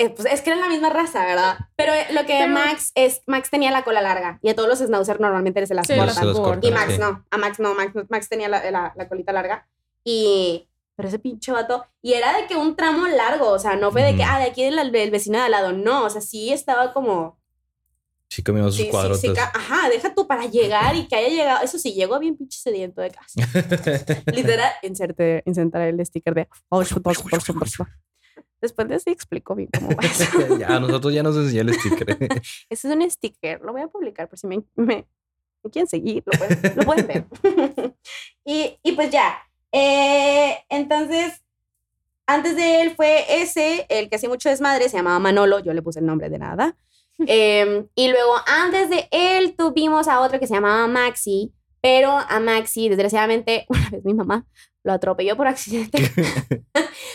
Eh, 0.00 0.08
pues 0.10 0.26
es 0.32 0.40
que 0.40 0.50
eran 0.50 0.60
la 0.62 0.68
misma 0.68 0.88
raza, 0.90 1.24
¿verdad? 1.26 1.58
Pero 1.76 1.92
eh, 1.92 2.06
lo 2.12 2.22
que 2.22 2.38
Pero- 2.40 2.48
Max 2.52 2.90
es, 2.94 3.20
Max 3.26 3.50
tenía 3.50 3.70
la 3.70 3.84
cola 3.84 4.00
larga 4.00 4.38
y 4.42 4.48
a 4.48 4.54
todos 4.56 4.68
los 4.68 4.78
schnauzer 4.78 5.20
normalmente 5.20 5.66
se 5.66 5.74
las 5.74 5.86
Sí, 5.86 5.94
cortan. 5.94 6.14
Se 6.14 6.24
los 6.24 6.40
cortan. 6.40 6.64
Y 6.64 6.72
Max 6.74 6.92
sí. 6.94 6.98
no, 6.98 7.24
a 7.30 7.36
Max 7.36 7.58
no, 7.60 7.74
Max, 7.74 7.92
Max 8.08 8.28
tenía 8.28 8.48
la, 8.48 8.70
la, 8.70 8.92
la 8.96 9.08
colita 9.08 9.32
larga. 9.32 9.68
Y, 10.02 10.68
pero 10.96 11.08
ese 11.08 11.18
pinche 11.18 11.52
vato, 11.52 11.86
y 12.00 12.14
era 12.14 12.34
de 12.36 12.46
que 12.46 12.56
un 12.56 12.76
tramo 12.76 13.06
largo, 13.08 13.50
o 13.50 13.58
sea, 13.58 13.76
no 13.76 13.92
fue 13.92 14.02
de 14.02 14.16
que, 14.16 14.22
ah, 14.24 14.38
de 14.38 14.44
aquí 14.46 14.64
del, 14.64 14.90
del 14.90 15.10
vecino 15.10 15.38
de 15.38 15.44
al 15.44 15.50
lado, 15.50 15.72
no, 15.72 16.04
o 16.04 16.10
sea, 16.10 16.20
sí 16.22 16.50
estaba 16.52 16.92
como, 16.94 17.38
Sí, 18.30 18.42
comió 18.42 18.64
sus 18.66 18.76
sí, 18.76 18.82
sí, 18.84 18.90
cuadrotes. 18.90 19.20
sí, 19.20 19.32
ca- 19.34 19.52
ajá, 19.54 19.88
deja 19.90 20.14
tú 20.14 20.26
para 20.26 20.46
llegar 20.46 20.94
y 20.96 21.08
que 21.08 21.16
haya 21.16 21.28
llegado, 21.28 21.64
eso 21.64 21.78
sí, 21.78 21.92
llegó 21.94 22.18
bien 22.18 22.36
pinche 22.36 22.58
sediento 22.58 23.00
de 23.02 23.10
casa. 23.10 23.40
Literal, 24.32 24.72
inserte, 24.82 25.42
insertar 25.46 25.82
el 25.82 26.04
sticker 26.06 26.32
de, 26.34 26.48
después 28.60 28.88
de 28.88 28.96
eso 28.96 29.10
explico 29.10 29.54
bien 29.54 29.68
cómo 29.72 29.90
va 29.90 30.04
eso. 30.04 30.24
ya, 30.58 30.76
a 30.76 30.80
nosotros 30.80 31.12
ya 31.12 31.22
nos 31.22 31.36
enseñó 31.36 31.62
el 31.62 31.74
sticker. 31.74 32.16
Ese 32.68 32.88
es 32.88 32.94
un 32.94 33.10
sticker, 33.10 33.60
lo 33.60 33.72
voy 33.72 33.82
a 33.82 33.88
publicar 33.88 34.28
por 34.28 34.38
si 34.38 34.46
me, 34.46 34.62
me, 34.76 35.06
me 35.62 35.70
quieren 35.70 35.88
seguir, 35.88 36.22
lo 36.26 36.38
pueden, 36.38 36.76
lo 36.76 36.82
pueden 36.84 37.06
ver. 37.06 37.24
y, 38.44 38.78
y 38.82 38.92
pues 38.92 39.10
ya, 39.10 39.38
eh, 39.72 40.58
entonces, 40.68 41.42
antes 42.26 42.56
de 42.56 42.82
él 42.82 42.94
fue 42.94 43.42
ese, 43.42 43.86
el 43.88 44.08
que 44.08 44.16
hacía 44.16 44.28
mucho 44.28 44.48
desmadre, 44.48 44.88
se 44.88 44.96
llamaba 44.96 45.18
Manolo, 45.18 45.60
yo 45.60 45.72
le 45.72 45.82
puse 45.82 46.00
el 46.00 46.06
nombre 46.06 46.28
de 46.28 46.38
nada. 46.38 46.76
Em, 47.18 47.86
y 47.94 48.08
luego, 48.08 48.34
antes 48.46 48.88
de 48.88 49.08
él, 49.10 49.54
tuvimos 49.56 50.08
a 50.08 50.20
otro 50.20 50.40
que 50.40 50.46
se 50.46 50.54
llamaba 50.54 50.86
Maxi, 50.86 51.52
pero 51.82 52.10
a 52.10 52.40
Maxi, 52.40 52.88
desgraciadamente, 52.88 53.66
una 53.68 53.90
vez 53.90 54.04
mi 54.04 54.14
mamá 54.14 54.46
lo 54.82 54.92
atropelló 54.92 55.36
por 55.36 55.46
accidente. 55.46 55.98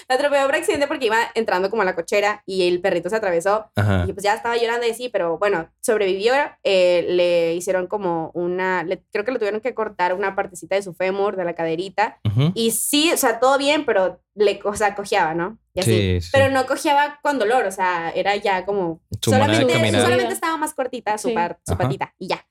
lo 0.09 0.15
atropelló 0.15 0.45
por 0.45 0.55
accidente 0.55 0.87
porque 0.87 1.07
iba 1.07 1.17
entrando 1.33 1.69
como 1.69 1.81
a 1.81 1.85
la 1.85 1.95
cochera 1.95 2.43
y 2.45 2.67
el 2.67 2.79
perrito 2.81 3.09
se 3.09 3.15
atravesó. 3.15 3.71
Ajá. 3.75 4.05
Y 4.07 4.13
pues 4.13 4.23
ya 4.23 4.33
estaba 4.35 4.55
llorando 4.57 4.85
y 4.87 4.93
sí, 4.93 5.09
pero 5.09 5.37
bueno, 5.37 5.69
sobrevivió. 5.81 6.33
eh, 6.63 7.05
le 7.09 7.53
hicieron 7.55 7.87
como 7.87 8.31
una, 8.33 8.83
le- 8.83 9.03
creo 9.11 9.25
que 9.25 9.31
le 9.31 9.39
tuvieron 9.39 9.61
que 9.61 9.73
cortar 9.73 10.13
una 10.13 10.35
partecita 10.35 10.75
de 10.75 10.81
su 10.83 10.93
fémur, 10.93 11.35
de 11.35 11.45
la 11.45 11.55
caderita. 11.55 12.19
Ujú. 12.25 12.51
Y 12.53 12.71
sí, 12.71 13.11
o 13.11 13.17
sea, 13.17 13.39
todo 13.39 13.57
bien, 13.57 13.85
pero 13.85 14.21
le, 14.35 14.59
o 14.63 14.75
sea, 14.75 14.93
cojeaba, 14.95 15.33
¿no? 15.33 15.57
Y 15.73 15.79
así. 15.79 15.91
Sí, 15.91 16.21
sí. 16.21 16.29
Pero 16.33 16.49
no 16.51 16.65
cojeaba 16.67 17.19
con 17.23 17.39
dolor, 17.39 17.65
o 17.65 17.71
sea, 17.71 18.11
era 18.11 18.35
ya 18.35 18.65
como... 18.65 19.01
Su 19.21 19.31
solamente, 19.31 19.73
solamente 19.91 20.33
estaba 20.33 20.57
más 20.57 20.73
cortita 20.73 21.17
su, 21.17 21.29
Sí. 21.29 21.33
par- 21.33 21.59
su 21.67 21.75
patita 21.77 22.13
y 22.19 22.27
ya. 22.27 22.45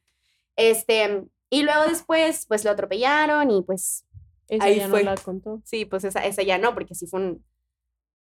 Este, 0.57 1.23
y 1.51 1.63
luego 1.63 1.85
después, 1.85 2.47
pues 2.49 2.65
lo 2.65 2.71
atropellaron 2.73 3.51
y 3.51 3.63
pues 3.63 4.05
Esa 4.49 4.65
Ahí 4.65 4.77
ya 4.79 4.89
fue. 4.89 5.05
no 5.05 5.11
la 5.11 5.17
contó. 5.17 5.61
Sí, 5.65 5.85
pues 5.85 6.05
esa, 6.05 6.25
esa 6.25 6.43
ya 6.43 6.59
no, 6.59 6.75
porque 6.75 6.95
sí 6.95 7.07
fue 7.07 7.21
un... 7.21 7.45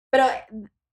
Pero 0.10 0.26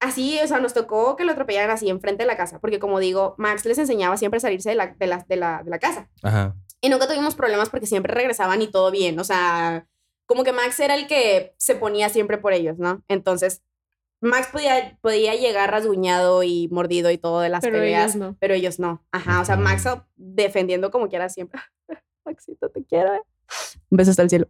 así, 0.00 0.38
o 0.42 0.46
sea, 0.46 0.60
nos 0.60 0.72
tocó 0.74 1.14
que 1.16 1.24
lo 1.24 1.32
atropellaran 1.32 1.70
así 1.70 1.88
enfrente 1.88 2.22
de 2.22 2.26
la 2.26 2.36
casa, 2.36 2.58
porque 2.58 2.78
como 2.78 2.98
digo, 3.00 3.34
Max 3.38 3.64
les 3.66 3.78
enseñaba 3.78 4.16
siempre 4.16 4.38
a 4.38 4.40
salirse 4.40 4.70
de 4.70 4.76
la, 4.76 4.88
de 4.98 5.06
la, 5.06 5.24
de 5.28 5.36
la, 5.36 5.62
de 5.62 5.70
la 5.70 5.78
casa. 5.78 6.08
Ajá. 6.22 6.56
Y 6.80 6.88
nunca 6.88 7.06
tuvimos 7.06 7.34
problemas 7.34 7.68
porque 7.68 7.86
siempre 7.86 8.14
regresaban 8.14 8.62
y 8.62 8.68
todo 8.68 8.90
bien, 8.90 9.18
o 9.18 9.24
sea, 9.24 9.86
como 10.24 10.44
que 10.44 10.52
Max 10.52 10.80
era 10.80 10.94
el 10.94 11.06
que 11.06 11.54
se 11.58 11.74
ponía 11.74 12.08
siempre 12.08 12.38
por 12.38 12.52
ellos, 12.54 12.78
¿no? 12.78 13.02
Entonces, 13.08 13.62
Max 14.22 14.48
podía, 14.52 14.96
podía 15.00 15.34
llegar 15.34 15.70
rasguñado 15.70 16.42
y 16.42 16.68
mordido 16.68 17.10
y 17.10 17.18
todo 17.18 17.40
de 17.40 17.48
las 17.48 17.62
Pero 17.62 17.78
peleas, 17.78 18.14
ellos 18.14 18.16
no. 18.16 18.36
pero 18.38 18.54
ellos 18.54 18.78
no. 18.78 19.04
Ajá, 19.12 19.40
o 19.40 19.44
sea. 19.44 19.56
Max 19.56 19.84
defendiendo 20.16 20.90
como 20.90 21.08
quiera 21.08 21.28
siempre. 21.30 21.60
Maxito, 22.24 22.68
te 22.68 22.84
quiero. 22.84 23.14
eh. 23.14 23.22
Un 23.90 23.96
beso 23.96 24.10
hasta 24.10 24.22
el 24.22 24.30
cielo. 24.30 24.48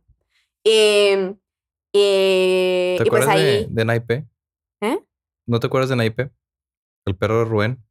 Eh, 0.65 1.35
eh, 1.95 2.95
¿Te 2.99 3.05
y 3.05 3.11
pues 3.11 3.23
acuerdas 3.23 3.35
de, 3.43 3.59
ahí, 3.59 3.67
de 3.71 3.85
Naipe? 3.85 4.27
¿Eh? 4.83 4.99
¿No 5.47 5.61
te 5.61 5.67
acuerdas 5.67 5.91
de 5.91 5.97
Naipe? 5.97 6.31
El 7.07 7.17
perro 7.17 7.41
de 7.41 7.45
Rubén. 7.47 7.85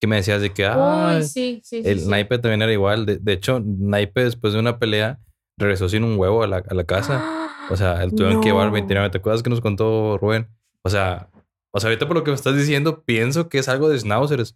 Que 0.00 0.06
me 0.06 0.16
decías 0.16 0.42
de 0.42 0.52
que, 0.52 0.66
ah, 0.66 1.16
Uy, 1.18 1.24
sí, 1.24 1.60
sí, 1.64 1.80
el 1.84 2.00
sí. 2.00 2.08
Naipe 2.08 2.38
también 2.38 2.62
era 2.62 2.72
igual. 2.72 3.06
De, 3.06 3.16
de 3.18 3.32
hecho, 3.32 3.60
Naipe 3.64 4.24
después 4.24 4.52
de 4.52 4.58
una 4.60 4.78
pelea 4.78 5.18
regresó 5.58 5.88
sin 5.88 6.04
un 6.04 6.18
huevo 6.18 6.42
a 6.42 6.46
la, 6.46 6.58
a 6.58 6.74
la 6.74 6.84
casa. 6.84 7.48
O 7.70 7.76
sea, 7.76 8.02
él 8.04 8.14
tuvieron 8.14 8.40
que 8.40 8.48
llevar 8.50 8.64
al 8.64 8.68
No. 8.68 8.74
veterinario. 8.74 9.10
¿Te 9.10 9.18
acuerdas 9.18 9.42
que 9.42 9.50
nos 9.50 9.60
contó 9.62 10.18
Rubén? 10.18 10.48
O 10.82 10.90
sea, 10.90 11.30
o 11.72 11.80
sea, 11.80 11.88
ahorita 11.88 12.06
por 12.06 12.16
lo 12.16 12.24
que 12.24 12.30
me 12.30 12.34
estás 12.36 12.56
diciendo, 12.56 13.02
pienso 13.04 13.48
que 13.48 13.58
es 13.58 13.68
algo 13.68 13.88
de 13.88 13.98
schnauzers. 13.98 14.54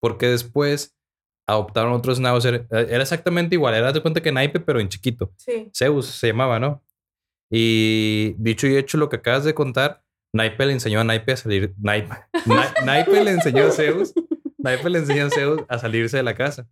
Porque 0.00 0.26
después 0.28 0.96
adoptaron 1.50 1.92
otro 1.92 2.14
schnauzer. 2.14 2.66
Era 2.70 3.02
exactamente 3.02 3.54
igual. 3.56 3.74
Era 3.74 3.92
de 3.92 4.00
cuenta 4.00 4.20
que 4.22 4.32
Naipe, 4.32 4.60
pero 4.60 4.80
en 4.80 4.88
chiquito. 4.88 5.32
Sí. 5.36 5.70
Zeus 5.76 6.06
se 6.06 6.28
llamaba, 6.28 6.58
¿no? 6.60 6.82
Y 7.50 8.34
dicho 8.38 8.66
y 8.66 8.76
hecho 8.76 8.96
lo 8.98 9.08
que 9.08 9.16
acabas 9.16 9.44
de 9.44 9.54
contar, 9.54 10.02
Naipe 10.32 10.64
le 10.66 10.72
enseñó 10.72 11.00
a 11.00 11.04
Naipe 11.04 11.32
a 11.32 11.36
salir. 11.36 11.74
Naipe, 11.78 12.14
Na- 12.46 12.72
Naipe 12.84 13.24
le 13.24 13.32
enseñó 13.32 13.64
a 13.66 13.70
Zeus. 13.72 14.12
Naipe 14.58 14.88
le 14.90 14.98
enseñó 15.00 15.26
a 15.26 15.30
Zeus 15.30 15.62
a 15.68 15.78
salirse 15.78 16.16
de 16.16 16.22
la 16.22 16.34
casa. 16.34 16.68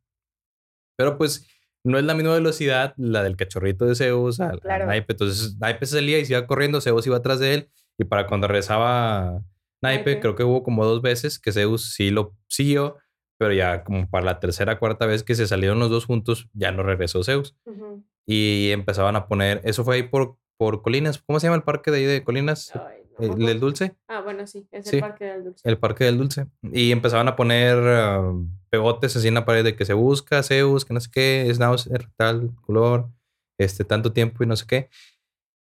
Pero 0.96 1.18
pues 1.18 1.46
no 1.84 1.98
es 1.98 2.04
la 2.04 2.14
misma 2.14 2.34
velocidad 2.34 2.94
la 2.96 3.22
del 3.22 3.36
cachorrito 3.36 3.86
de 3.86 3.94
Zeus 3.96 4.40
al, 4.40 4.60
Claro. 4.60 4.86
Naipe. 4.86 5.12
Entonces 5.12 5.56
Naipe 5.58 5.86
se 5.86 5.96
salía 5.96 6.18
y 6.18 6.24
se 6.24 6.34
iba 6.34 6.46
corriendo, 6.46 6.80
Zeus 6.80 7.06
iba 7.06 7.16
atrás 7.16 7.40
de 7.40 7.54
él. 7.54 7.70
Y 7.98 8.04
para 8.04 8.26
cuando 8.28 8.46
regresaba 8.46 9.42
Naipe, 9.82 10.04
Naipe. 10.10 10.20
creo 10.20 10.34
que 10.36 10.44
hubo 10.44 10.62
como 10.62 10.84
dos 10.84 11.02
veces 11.02 11.38
que 11.40 11.50
Zeus 11.50 11.92
sí 11.94 12.10
lo 12.10 12.36
siguió. 12.46 12.98
Pero 13.38 13.52
ya 13.52 13.84
como 13.84 14.08
para 14.10 14.24
la 14.24 14.40
tercera, 14.40 14.78
cuarta 14.78 15.06
vez 15.06 15.22
que 15.22 15.34
se 15.34 15.46
salieron 15.46 15.78
los 15.78 15.90
dos 15.90 16.06
juntos, 16.06 16.48
ya 16.52 16.72
no 16.72 16.82
regresó 16.82 17.22
Zeus 17.22 17.56
Ujú. 17.64 18.04
y 18.26 18.70
empezaban 18.72 19.14
a 19.16 19.26
poner, 19.28 19.60
eso 19.64 19.84
fue 19.84 19.96
ahí 19.96 20.02
por, 20.02 20.36
por 20.56 20.82
Colinas, 20.82 21.22
¿cómo 21.24 21.38
se 21.38 21.46
llama 21.46 21.56
el 21.56 21.62
parque 21.62 21.90
de 21.92 21.98
ahí 21.98 22.04
de 22.04 22.24
Colinas? 22.24 22.72
Ay, 22.74 23.04
no 23.18 23.26
¿El 23.34 23.46
del 23.46 23.60
Dulce? 23.60 23.96
Ah, 24.08 24.20
bueno, 24.22 24.46
sí, 24.46 24.66
es 24.72 24.86
Sí. 24.88 24.96
el 24.96 25.02
Parque 25.02 25.24
del 25.24 25.44
Dulce. 25.44 25.68
El 25.68 25.78
parque 25.78 26.04
del 26.04 26.18
Dulce. 26.18 26.46
Y 26.72 26.90
empezaban 26.92 27.26
a 27.28 27.36
poner 27.36 27.76
ah, 27.78 28.32
pegotes 28.70 29.16
así 29.16 29.28
en 29.28 29.34
la 29.34 29.44
pared 29.44 29.62
de 29.64 29.74
que 29.76 29.84
se 29.84 29.92
busca, 29.94 30.42
Zeus, 30.42 30.84
que 30.84 30.94
no 30.94 31.00
sé 31.00 31.08
qué, 31.12 31.48
es 31.48 31.58
tal 32.16 32.50
color, 32.62 33.08
este, 33.58 33.84
tanto 33.84 34.12
tiempo 34.12 34.42
y 34.42 34.46
no 34.46 34.56
sé 34.56 34.66
qué. 34.66 34.88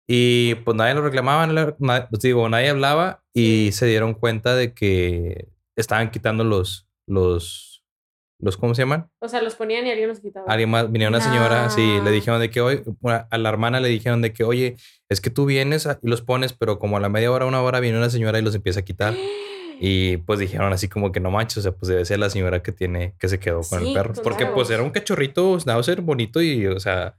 Y 0.08 0.56
pues 0.66 0.76
nadie 0.76 0.94
lo 0.95 1.02
reclamaba, 1.02 1.48
nadie- 1.48 1.76
na- 1.80 2.08
pues 2.10 2.22
digo, 2.22 2.48
nadie 2.50 2.70
hablaba 2.70 3.24
y 3.34 3.72
se 3.72 3.86
dieron 3.86 4.14
cuenta 4.14 4.56
de 4.56 4.74
que 4.74 5.50
estaban 5.76 6.12
quitando 6.12 6.44
los, 6.44 6.88
los, 7.08 7.84
los, 8.40 8.58
¿cómo 8.58 8.76
se 8.76 8.82
llaman? 8.84 9.10
O 9.20 9.28
sea, 9.28 9.42
los 9.42 9.56
ponían 9.56 9.86
y 9.88 9.92
alguien 9.92 10.10
los 10.10 10.20
quitaba. 10.20 10.46
Alguien 10.50 10.70
más, 10.70 10.92
vino 10.92 11.08
una 11.08 11.22
señora, 11.22 11.70
sí, 11.70 11.98
No. 11.98 12.04
le 12.04 12.12
dijeron 12.12 12.40
de 12.42 12.50
que 12.50 12.62
hoy, 12.62 12.82
a 13.30 13.38
la 13.38 13.50
hermana 13.50 13.80
le 13.80 13.90
dijeron 13.90 14.22
de 14.22 14.34
que, 14.34 14.44
oye, 14.44 14.76
es 15.10 15.22
que 15.22 15.30
tú 15.30 15.46
vienes 15.46 15.88
y 16.02 16.08
los 16.10 16.22
pones, 16.22 16.54
pero 16.54 16.80
como 16.80 16.98
a 16.98 17.00
la 17.00 17.10
media 17.10 17.32
hora, 17.32 17.46
una 17.46 17.62
hora, 17.62 17.80
viene 17.80 17.98
una 17.98 18.10
señora 18.10 18.40
y 18.40 18.42
los 18.42 18.56
empieza 18.56 18.82
a 18.82 18.84
quitar. 18.84 19.14
Y 19.80 20.18
pues 20.18 20.40
dijeron 20.40 20.72
así 20.72 20.88
como 20.88 21.12
que 21.12 21.20
no 21.20 21.32
manches, 21.32 21.58
o 21.58 21.62
sea, 21.62 21.72
pues 21.74 21.90
debe 21.90 22.06
ser 22.06 22.20
la 22.20 22.30
señora 22.30 22.62
que 22.64 22.72
tiene, 22.72 23.16
que 23.20 23.28
se 23.28 23.40
quedó 23.40 23.62
con 23.70 23.80
el 23.82 23.88
Sí, 23.88 23.94
perro. 23.94 24.14
claro. 24.14 24.24
Porque 24.24 24.46
pues 24.46 24.70
era 24.70 24.84
un 24.84 24.92
cachorrito 24.92 25.60
Schnauzer 25.60 26.02
bonito 26.02 26.42
y, 26.42 26.68
o 26.68 26.80
sea, 26.80 27.18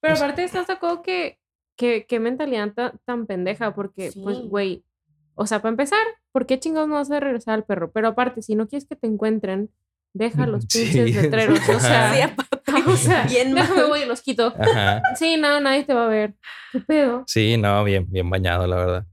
Pero 0.00 0.12
Pues- 0.14 0.22
aparte 0.22 0.44
estás 0.44 0.66
de 0.66 0.74
acuerdo 0.74 1.02
que, 1.02 1.38
que, 1.76 2.06
qué 2.06 2.20
mentalidad 2.20 2.72
ta- 2.74 2.92
tan 3.06 3.26
pendeja, 3.26 3.74
porque, 3.74 4.12
pues, 4.22 4.38
güey, 4.40 4.84
o 5.34 5.46
sea, 5.46 5.60
para 5.62 5.70
empezar, 5.70 5.98
¿por 6.32 6.46
qué 6.46 6.58
chingados 6.60 6.88
no 6.88 6.94
vas 6.96 7.10
a 7.10 7.20
regresar 7.20 7.54
al 7.54 7.64
perro? 7.64 7.90
Pero 7.92 8.08
aparte, 8.08 8.42
si 8.42 8.54
no 8.54 8.66
quieres 8.68 8.86
que 8.88 8.96
te 8.96 9.06
encuentren, 9.06 9.70
deja 10.12 10.46
los 10.46 10.64
Sí, 10.68 10.84
pinches 10.92 11.14
letreros. 11.22 11.58
O 11.68 11.80
sea, 11.80 12.14
Sí, 12.14 12.20
aparte, 12.20 12.90
o 12.90 12.96
sea, 12.96 13.26
bien 13.26 13.54
déjame 13.54 13.80
mal. 13.80 13.88
voy 13.88 14.00
y 14.02 14.06
los 14.06 14.20
quito. 14.22 14.52
ajá. 14.58 15.02
Sí, 15.16 15.36
no, 15.36 15.60
nadie 15.60 15.84
te 15.84 15.94
va 15.94 16.06
a 16.06 16.08
ver. 16.08 16.34
¿Qué 16.72 16.80
pedo? 16.80 17.24
Sí, 17.26 17.56
no, 17.56 17.82
bien, 17.84 18.06
bien 18.10 18.28
bañado, 18.30 18.66
la 18.66 18.76
verdad. 18.76 19.06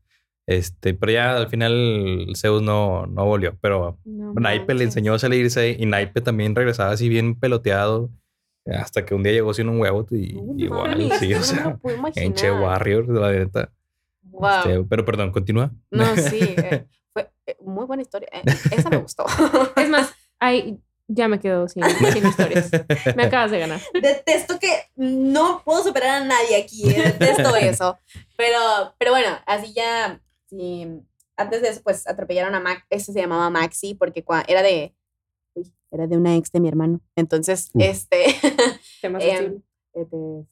Este, 0.48 0.94
pero 0.96 1.12
ya 1.14 1.38
al 1.38 1.48
final 1.48 2.28
Zeus 2.36 2.62
no, 2.62 3.06
no 3.06 3.26
volvió, 3.26 3.58
pero 3.62 4.00
No 4.04 4.34
Naipe 4.34 4.74
le 4.74 4.84
enseñó 4.84 5.14
a 5.14 5.20
salirse 5.20 5.78
y 5.80 5.86
Naipe 5.86 6.20
también 6.20 6.56
regresaba 6.56 6.92
así 6.92 7.08
bien 7.08 7.36
peloteado 7.40 8.10
hasta 8.66 9.06
que 9.06 9.16
un 9.16 9.24
día 9.24 9.32
llegó 9.34 9.54
sin 9.54 9.70
un 9.70 9.80
huevo 9.80 10.06
y 10.12 10.34
No 10.34 10.54
igual, 10.58 11.12
sí, 11.20 11.30
no 11.30 11.38
o 11.40 11.44
sea, 11.44 11.78
enche 12.16 12.52
Warrior, 12.52 13.08
la 13.10 13.32
neta. 13.32 13.70
Wow. 14.42 14.50
Este, 14.72 14.84
pero 14.90 15.06
perdón, 15.06 15.32
continúa. 15.32 15.72
No, 15.90 16.16
sí. 16.18 16.40
eh, 16.58 16.86
fue 17.14 17.32
eh, 17.46 17.58
muy 17.62 17.86
buena 17.86 18.02
historia. 18.04 18.28
eh, 18.34 18.42
esa 18.72 18.90
me 18.90 18.98
gustó. 18.98 19.26
Es 19.76 19.90
más, 19.90 20.14
ay, 20.40 20.80
ya 21.08 21.28
me 21.28 21.40
quedo 21.40 21.68
sin, 21.68 21.84
sin 22.14 22.26
historias. 22.28 22.70
Me 23.16 23.24
acabas 23.24 23.52
de 23.52 23.60
ganar. 23.60 23.82
Detesto 23.94 24.58
que 24.60 24.70
no 24.96 25.62
puedo 25.66 25.84
superar 25.84 26.22
a 26.22 26.26
nadie 26.26 26.56
aquí. 26.56 26.84
Detesto 26.92 27.56
eso. 27.58 27.98
Pero, 28.38 28.58
pero 28.98 29.12
bueno, 29.12 29.30
así 29.46 29.74
ya. 29.74 30.22
sí, 30.50 30.88
antes 31.36 31.62
de 31.62 31.70
eso, 31.70 31.82
pues 31.84 32.08
atropellaron 32.08 32.56
a 32.56 32.60
Max. 32.60 32.86
Ese 32.90 33.12
se 33.14 33.20
llamaba 33.20 33.50
Maxi 33.50 33.94
porque 33.96 34.24
cua- 34.24 34.46
era 34.48 34.62
de. 34.62 34.96
Uy, 35.54 35.74
era 35.92 36.08
de 36.08 36.16
una 36.16 36.36
ex 36.38 36.52
de 36.54 36.60
mi 36.62 36.70
hermano. 36.70 37.02
Entonces, 37.18 37.72
este. 37.78 38.28
Em, 39.04 39.62
este, 39.94 40.46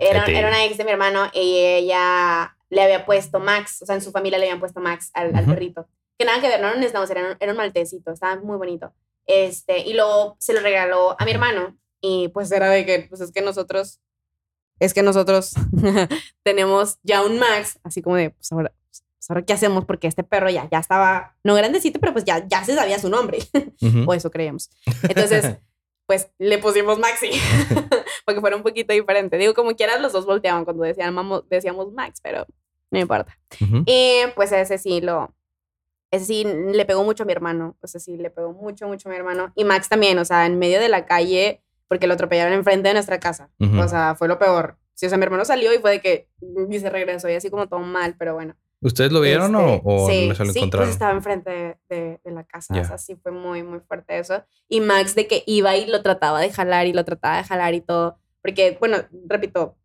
era, 0.00 0.18
este, 0.20 0.38
era 0.38 0.48
una 0.48 0.64
ex 0.66 0.76
de 0.76 0.84
mi 0.84 0.90
hermano 0.90 1.30
y 1.32 1.56
ella 1.56 2.54
le 2.70 2.82
había 2.82 3.04
puesto 3.04 3.38
Max, 3.40 3.82
o 3.82 3.86
sea, 3.86 3.94
en 3.96 4.00
su 4.02 4.10
familia 4.12 4.38
le 4.38 4.46
habían 4.46 4.60
puesto 4.60 4.80
Max 4.80 5.10
al, 5.12 5.34
al 5.34 5.42
Ujú. 5.44 5.52
perrito. 5.54 5.88
Que 6.18 6.24
nada 6.24 6.40
que 6.40 6.48
ver, 6.48 6.60
no 6.60 6.68
era 6.68 6.76
un 6.78 6.84
schnauzer, 6.84 7.16
era 7.18 7.30
un, 7.32 7.36
era 7.40 7.52
un 7.52 7.58
maltecito, 7.58 8.12
estaba 8.12 8.36
muy 8.40 8.56
bonito. 8.56 8.92
Este, 9.26 9.78
y 9.80 9.94
luego 9.94 10.36
se 10.38 10.52
lo 10.52 10.60
regaló 10.60 11.16
a 11.20 11.24
mi 11.24 11.30
hermano 11.32 11.76
y 12.00 12.28
pues 12.28 12.50
era 12.52 12.68
de 12.70 12.84
que, 12.86 13.06
pues 13.08 13.20
es 13.20 13.32
que 13.32 13.42
nosotros, 13.42 14.00
es 14.78 14.94
que 14.94 15.02
nosotros 15.02 15.52
tenemos 16.42 16.98
ya 17.02 17.22
un 17.24 17.38
Max, 17.38 17.78
así 17.82 18.02
como 18.02 18.16
de, 18.16 18.30
pues 18.30 18.50
ahora, 18.52 18.72
pues 18.88 19.30
ahora 19.30 19.42
qué 19.42 19.52
hacemos 19.52 19.84
porque 19.84 20.06
este 20.06 20.24
perro 20.24 20.50
ya, 20.50 20.68
ya 20.70 20.78
estaba, 20.78 21.36
no 21.44 21.54
grandecito, 21.54 22.00
pero 22.00 22.12
pues 22.12 22.24
ya, 22.24 22.46
ya 22.48 22.64
se 22.64 22.74
sabía 22.74 22.98
su 22.98 23.08
nombre, 23.08 23.38
ujú. 23.82 24.04
o 24.10 24.14
eso 24.14 24.30
creíamos. 24.30 24.70
Entonces, 25.08 25.56
pues 26.06 26.28
le 26.38 26.58
pusimos 26.58 26.98
Maxi, 26.98 27.30
porque 28.24 28.40
fuera 28.40 28.56
un 28.56 28.62
poquito 28.62 28.92
diferente. 28.92 29.36
Digo, 29.38 29.54
como 29.54 29.74
quieras, 29.76 30.00
los 30.00 30.12
dos 30.12 30.26
volteaban 30.26 30.64
cuando 30.64 30.82
decían, 30.82 31.14
mamo- 31.14 31.44
decíamos 31.48 31.92
Max, 31.92 32.20
pero 32.22 32.46
no 32.90 32.98
importa. 32.98 33.36
Y 33.86 34.22
pues 34.34 34.52
ese 34.52 34.78
sí 34.78 35.00
lo, 35.00 35.34
ese 36.10 36.24
sí 36.24 36.44
le 36.44 36.84
pegó 36.84 37.04
mucho 37.04 37.22
a 37.22 37.26
mi 37.26 37.32
hermano, 37.32 37.76
o 37.80 37.86
sea, 37.86 38.00
sí 38.00 38.16
le 38.16 38.30
pegó 38.30 38.52
mucho, 38.52 38.86
mucho 38.88 39.08
a 39.08 39.12
mi 39.12 39.16
hermano. 39.16 39.52
Y 39.54 39.64
Max 39.64 39.88
también, 39.88 40.18
o 40.18 40.24
sea, 40.24 40.46
en 40.46 40.58
medio 40.58 40.80
de 40.80 40.88
la 40.88 41.06
calle, 41.06 41.62
porque 41.88 42.06
lo 42.06 42.14
atropellaron 42.14 42.52
enfrente 42.52 42.88
de 42.88 42.94
nuestra 42.94 43.18
casa. 43.20 43.50
Ujú. 43.58 43.80
O 43.80 43.88
sea, 43.88 44.14
fue 44.16 44.28
lo 44.28 44.38
peor. 44.38 44.76
Sí, 44.94 45.06
o 45.06 45.08
sea, 45.08 45.18
mi 45.18 45.24
hermano 45.24 45.44
salió 45.44 45.72
y 45.74 45.78
fue 45.78 45.92
de 45.92 46.00
que, 46.00 46.28
y 46.70 46.78
se 46.78 46.90
regresó 46.90 47.28
y 47.28 47.34
así 47.34 47.48
como 47.50 47.68
todo 47.68 47.80
mal, 47.80 48.16
pero 48.18 48.34
bueno. 48.34 48.54
¿Ustedes 48.82 49.12
lo 49.12 49.20
vieron 49.20 49.54
o, 49.54 49.66
Este, 49.74 49.82
o 49.84 50.08
sí, 50.08 50.28
no 50.28 50.34
se 50.34 50.44
lo 50.44 50.52
sí, 50.52 50.58
encontraron? 50.58 50.86
pues 50.86 50.94
estaba 50.94 51.12
enfrente 51.12 51.50
de, 51.50 51.76
de- 51.88 52.20
de 52.24 52.30
la 52.30 52.44
casa. 52.44 52.74
Ya. 52.74 52.82
O 52.82 52.84
sea, 52.84 52.96
sí 52.98 53.14
fue 53.16 53.30
muy, 53.30 53.62
muy 53.62 53.80
fuerte 53.80 54.18
eso. 54.18 54.42
Y 54.68 54.80
Max 54.80 55.14
de 55.14 55.26
que 55.26 55.42
iba 55.46 55.76
y 55.76 55.86
lo 55.86 56.02
trataba 56.02 56.40
de 56.40 56.50
jalar 56.50 56.86
y 56.86 56.92
lo 56.94 57.04
trataba 57.04 57.36
de 57.38 57.44
jalar 57.44 57.74
y 57.74 57.80
todo. 57.82 58.18
Porque, 58.42 58.76
bueno, 58.80 58.96
repito, 59.26 59.76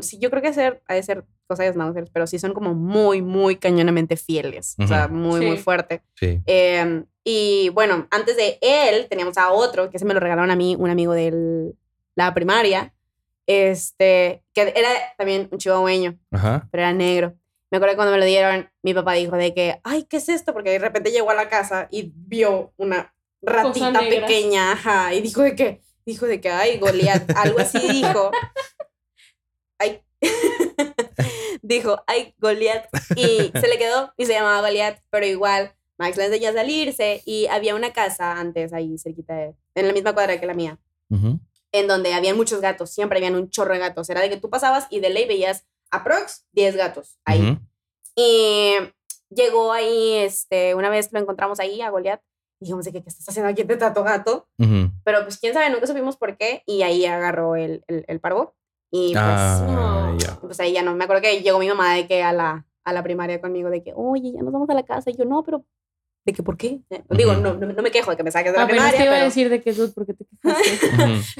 sí, 0.00 0.18
yo 0.18 0.30
creo 0.30 0.42
que 0.42 0.48
hacer, 0.48 0.82
ha 0.86 0.94
de 0.94 1.02
ser 1.02 1.24
cosa 1.46 1.62
de 1.64 1.72
schnauzers, 1.72 2.10
pero 2.10 2.26
sí 2.26 2.38
son 2.38 2.54
como 2.54 2.74
muy, 2.74 3.20
muy 3.22 3.56
cañonamente 3.56 4.16
fieles. 4.16 4.76
O 4.78 4.86
sea, 4.86 5.08
muy, 5.08 5.44
muy 5.44 5.56
Sí. 5.56 5.62
fuerte. 5.62 6.02
Sí. 6.14 6.40
Eh, 6.46 7.04
y 7.24 7.68
bueno, 7.70 8.06
antes 8.10 8.36
de 8.36 8.58
él 8.60 9.06
teníamos 9.08 9.36
a 9.38 9.50
otro, 9.50 9.90
que 9.90 9.98
se 9.98 10.04
me 10.04 10.14
lo 10.14 10.20
regalaron 10.20 10.50
a 10.50 10.56
mí, 10.56 10.76
un 10.78 10.90
amigo 10.90 11.12
de 11.12 11.72
la 12.16 12.32
primaria, 12.34 12.94
este, 13.46 14.42
que 14.54 14.72
era 14.74 14.88
también 15.18 15.48
un 15.50 15.58
chihuahueño 15.58 16.18
Ajá. 16.32 16.66
pero 16.70 16.82
era 16.82 16.92
negro. 16.92 17.34
Me 17.70 17.76
acuerdo 17.76 17.92
que 17.92 17.96
cuando 17.96 18.12
me 18.12 18.18
lo 18.18 18.24
dieron, 18.24 18.70
mi 18.82 18.94
papá 18.94 19.14
dijo 19.14 19.36
de 19.36 19.52
que, 19.52 19.80
ay, 19.84 20.04
¿qué 20.04 20.18
es 20.18 20.28
esto? 20.28 20.52
Porque 20.52 20.70
de 20.70 20.78
repente 20.78 21.10
llegó 21.10 21.30
a 21.30 21.34
la 21.34 21.48
casa 21.48 21.88
y 21.90 22.12
vio 22.14 22.72
una 22.76 23.14
ratita 23.42 23.98
pequeña, 24.00 24.72
ajá, 24.72 25.12
y 25.12 25.20
dijo 25.20 25.42
de 25.42 25.54
que, 25.56 25.82
dijo 26.06 26.26
de 26.26 26.40
que, 26.40 26.50
ay, 26.50 26.78
Goliat, 26.78 27.30
algo 27.36 27.58
así 27.58 27.78
dijo. 27.92 28.30
Dijo, 31.62 32.02
ay, 32.06 32.34
Goliat, 32.38 32.86
y 33.16 33.50
se 33.58 33.68
le 33.68 33.78
quedó 33.78 34.12
y 34.16 34.26
se 34.26 34.32
llamaba 34.32 34.60
Goliat, 34.60 35.00
pero 35.10 35.26
igual, 35.26 35.74
Max 35.98 36.16
le 36.16 36.26
enseñó 36.26 36.50
a 36.50 36.52
salirse 36.52 37.22
y 37.24 37.46
había 37.46 37.74
una 37.74 37.92
casa 37.92 38.38
antes 38.38 38.72
ahí 38.72 38.98
cerquita 38.98 39.34
de, 39.34 39.54
en 39.74 39.86
la 39.86 39.92
misma 39.92 40.12
cuadra 40.12 40.38
que 40.38 40.46
la 40.46 40.54
mía 40.54 40.78
en 41.74 41.88
donde 41.88 42.14
habían 42.14 42.36
muchos 42.36 42.60
gatos, 42.60 42.90
siempre 42.90 43.18
habían 43.18 43.34
un 43.34 43.50
chorro 43.50 43.74
de 43.74 43.80
gatos. 43.80 44.08
Era 44.08 44.20
de 44.20 44.30
que 44.30 44.36
tú 44.36 44.48
pasabas 44.48 44.86
y 44.90 45.00
de 45.00 45.10
ley 45.10 45.26
veías 45.26 45.66
aprox 45.90 46.46
10 46.52 46.76
gatos 46.76 47.18
ahí. 47.24 47.58
Y 48.14 48.74
llegó 49.28 49.72
ahí, 49.72 50.14
este, 50.18 50.76
una 50.76 50.88
vez 50.88 51.12
lo 51.12 51.18
encontramos 51.18 51.58
ahí 51.58 51.80
a 51.82 51.90
Goliat. 51.90 52.20
Y 52.60 52.66
dijimos 52.66 52.86
que, 52.86 52.92
¿qué 52.92 53.08
estás 53.08 53.28
haciendo 53.28 53.50
aquí 53.50 53.64
de 53.64 53.76
tato 53.76 54.04
gato? 54.04 54.46
Pero 55.02 55.24
pues 55.24 55.38
quién 55.38 55.52
sabe, 55.52 55.68
nunca 55.70 55.88
supimos 55.88 56.16
por 56.16 56.36
qué. 56.36 56.62
Y 56.64 56.82
ahí 56.82 57.06
agarró 57.06 57.56
el, 57.56 57.82
el, 57.88 58.04
el 58.06 58.20
parvo. 58.20 58.54
Y 58.96 59.12
pues, 59.12 59.16
Ah, 59.18 59.66
no. 60.12 60.18
ya. 60.18 60.36
pues 60.40 60.60
ahí 60.60 60.72
ya 60.72 60.82
no. 60.82 60.94
Me 60.94 61.02
acuerdo 61.04 61.22
que 61.22 61.42
llegó 61.42 61.58
mi 61.58 61.66
mamá 61.66 61.94
de 61.94 62.06
que 62.06 62.22
a 62.22 62.32
la, 62.32 62.64
a 62.84 62.92
la 62.92 63.02
primaria 63.02 63.40
conmigo, 63.40 63.68
de 63.70 63.82
que, 63.82 63.92
oye, 63.96 64.30
ya 64.32 64.40
nos 64.42 64.52
vamos 64.52 64.68
a 64.70 64.74
la 64.74 64.84
casa. 64.84 65.10
Y 65.10 65.16
yo, 65.16 65.24
no, 65.24 65.42
pero, 65.42 65.64
¿de 66.24 66.32
que 66.32 66.44
por 66.44 66.56
qué? 66.56 66.80
Eh, 66.90 67.02
Digo, 67.10 67.32
Ujú. 67.32 67.40
no, 67.40 67.54
no, 67.54 67.66
no 67.72 67.82
me 67.82 67.90
quejo 67.90 68.12
de 68.12 68.16
que 68.16 68.22
me 68.22 68.30
saques 68.30 68.52
de 68.52 68.58
la 68.58 68.64
Apenas 68.64 68.92
primaria. 68.92 68.98
te 69.00 69.04
iba 69.06 69.12
a 69.12 69.16
pero- 69.16 69.24
decir 69.24 69.48
de 69.50 69.60
que 69.62 69.72
dude, 69.72 69.92
¿por 69.92 70.06
qué 70.06 70.14
te 70.14 70.24
quejaste? 70.26 70.78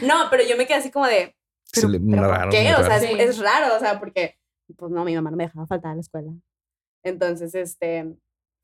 No, 0.07 0.15
pero 0.31 0.43
yo 0.43 0.57
me 0.57 0.67
quedé 0.67 0.79
así 0.79 0.91
como 0.91 1.07
de, 1.07 1.37
pero, 1.73 1.89
le- 1.89 2.01
pero 2.01 2.23
¿por 2.23 2.31
raro, 2.31 2.51
qué? 2.51 2.63
muy 2.63 2.73
O 2.73 2.77
sea, 2.79 2.89
raro. 2.89 3.05
es, 3.05 3.11
Sí. 3.11 3.17
es 3.21 3.39
raro, 3.39 3.77
o 3.77 3.79
sea, 3.79 4.01
porque, 4.01 4.37
pues 4.77 4.91
no, 4.91 5.05
mi 5.05 5.15
mamá 5.15 5.31
no 5.31 5.37
me 5.37 5.45
dejaba 5.45 5.67
faltar 5.69 5.93
a 5.93 5.95
la 5.95 6.01
escuela. 6.01 6.33
Entonces, 7.05 7.55
este, 7.55 8.17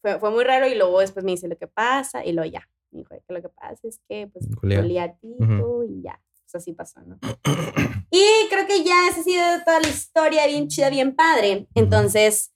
fue, 0.03 0.19
fue 0.19 0.31
muy 0.31 0.43
raro 0.45 0.67
y 0.67 0.75
luego 0.75 0.99
después 1.01 1.25
me 1.25 1.31
dice 1.33 1.47
lo 1.49 1.57
que 1.57 1.67
pasa 1.69 2.25
y 2.25 2.33
luego 2.33 2.51
ya. 2.51 2.69
Me 2.91 3.01
dijo 3.01 3.15
que 3.27 3.33
lo 3.35 3.41
que 3.41 3.49
pasa 3.51 3.79
es 3.87 4.01
que, 4.09 4.27
pues, 4.33 4.49
Goliat. 4.51 4.83
Goliatito 4.83 5.85
y 5.85 6.03
ya. 6.03 6.21
Pues 6.51 6.63
así 6.63 6.73
pasó, 6.73 7.01
¿no? 7.03 7.17
y 8.11 8.49
creo 8.49 8.67
que 8.67 8.83
ya 8.83 9.09
esa 9.09 9.21
ha 9.21 9.25
sido 9.25 9.45
toda 9.65 9.81
la 9.81 9.89
historia 9.89 10.47
bien 10.47 10.67
chida, 10.67 10.91
bien 10.91 11.15
padre. 11.15 11.69
Entonces, 11.77 12.53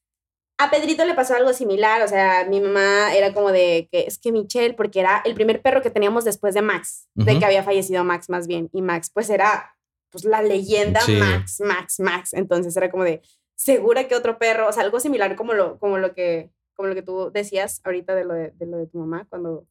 a 0.59 0.71
Pedrito 0.71 1.05
le 1.05 1.15
pasó 1.15 1.35
algo 1.35 1.53
similar, 1.53 2.03
o 2.03 2.09
sea, 2.09 2.45
mi 2.49 2.61
mamá 2.61 3.15
era 3.15 3.33
como 3.33 3.53
de 3.53 3.89
que 3.93 4.01
es 4.07 4.19
que 4.19 4.33
Michelle, 4.33 4.75
porque 4.75 5.01
era 5.01 5.23
el 5.25 5.35
primer 5.35 5.63
perro 5.63 5.81
que 5.81 5.91
teníamos 5.91 6.25
después 6.25 6.55
de 6.55 6.63
Max, 6.63 7.09
de 7.15 7.39
que 7.39 7.45
había 7.45 7.63
fallecido 7.63 8.03
Max 8.03 8.29
más 8.29 8.47
bien, 8.49 8.69
y 8.73 8.83
Max 8.83 9.11
pues 9.13 9.31
era 9.31 9.77
pues 10.11 10.25
la 10.25 10.43
leyenda 10.43 11.01
Sí. 11.01 11.17
Max, 11.17 11.61
Max, 11.61 12.01
Max, 12.01 12.35
entonces 12.35 12.77
era 12.77 12.91
como 12.91 13.05
de, 13.05 13.21
segura 13.57 14.07
que 14.09 14.15
otro 14.15 14.39
perro, 14.39 14.69
o 14.69 14.73
sea, 14.73 14.85
algo 14.85 15.01
similar 15.01 15.35
como 15.37 15.55
lo, 15.55 15.79
como 15.79 15.99
lo, 15.99 16.15
que, 16.15 16.51
como 16.75 16.89
lo 16.89 16.95
que 16.95 17.03
tú 17.03 17.31
decías 17.33 17.81
ahorita 17.85 18.15
de 18.15 18.25
lo 18.25 18.35
de, 18.35 18.51
de 18.51 18.67
lo 18.67 18.79
de 18.79 18.87
tu 18.87 18.99
mamá, 18.99 19.27
cuando 19.29 19.67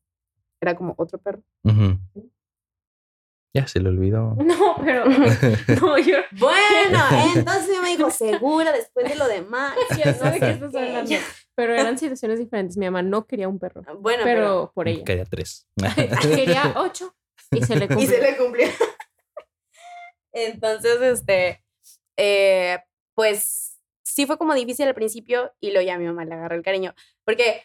era 0.61 0.75
como 0.75 0.93
otro 0.97 1.17
perro. 1.17 1.41
Ujú. 1.63 1.97
Ya 3.53 3.67
se 3.67 3.79
le 3.79 3.89
olvidó. 3.89 4.35
No, 4.43 4.75
pero. 4.83 5.05
No, 5.05 5.97
yo. 5.97 6.17
Bueno, 6.39 6.99
entonces 7.35 7.81
me 7.81 7.89
dijo, 7.89 8.09
segura 8.09 8.71
después 8.71 9.07
de 9.07 9.15
lo 9.15 9.27
demás. 9.27 9.75
Ya 9.97 10.11
no 10.11 10.17
sé 10.17 10.31
de 10.31 10.39
qué 10.39 10.49
estás 10.51 10.75
hablando. 10.75 11.15
Pero 11.55 11.73
eran 11.73 11.97
situaciones 11.97 12.39
diferentes. 12.39 12.77
Mi 12.77 12.85
mamá 12.85 13.03
no 13.03 13.25
quería 13.27 13.47
un 13.47 13.59
perro. 13.59 13.83
Bueno, 13.99 14.23
pero... 14.23 14.41
Pero 14.41 14.71
por 14.73 14.87
ella. 14.87 15.03
Quería 15.03 15.25
tres. 15.25 15.67
Quería 16.21 16.73
ocho 16.77 17.15
y 17.51 17.61
se 17.63 17.75
le 17.75 17.85
Y 17.85 17.87
cumplió. 17.89 18.09
se 18.09 18.21
le 18.21 18.37
cumplió. 18.37 18.67
Entonces, 20.33 20.99
este, 21.01 21.63
eh, 22.17 22.79
pues 23.13 23.79
sí 24.03 24.25
fue 24.25 24.37
como 24.37 24.55
difícil 24.55 24.87
al 24.87 24.95
principio 24.95 25.53
y 25.59 25.71
luego 25.71 25.85
ya 25.85 25.97
mi 25.97 26.05
mamá 26.05 26.25
le 26.25 26.33
agarró 26.33 26.55
el 26.55 26.63
cariño. 26.63 26.95
Porque 27.23 27.63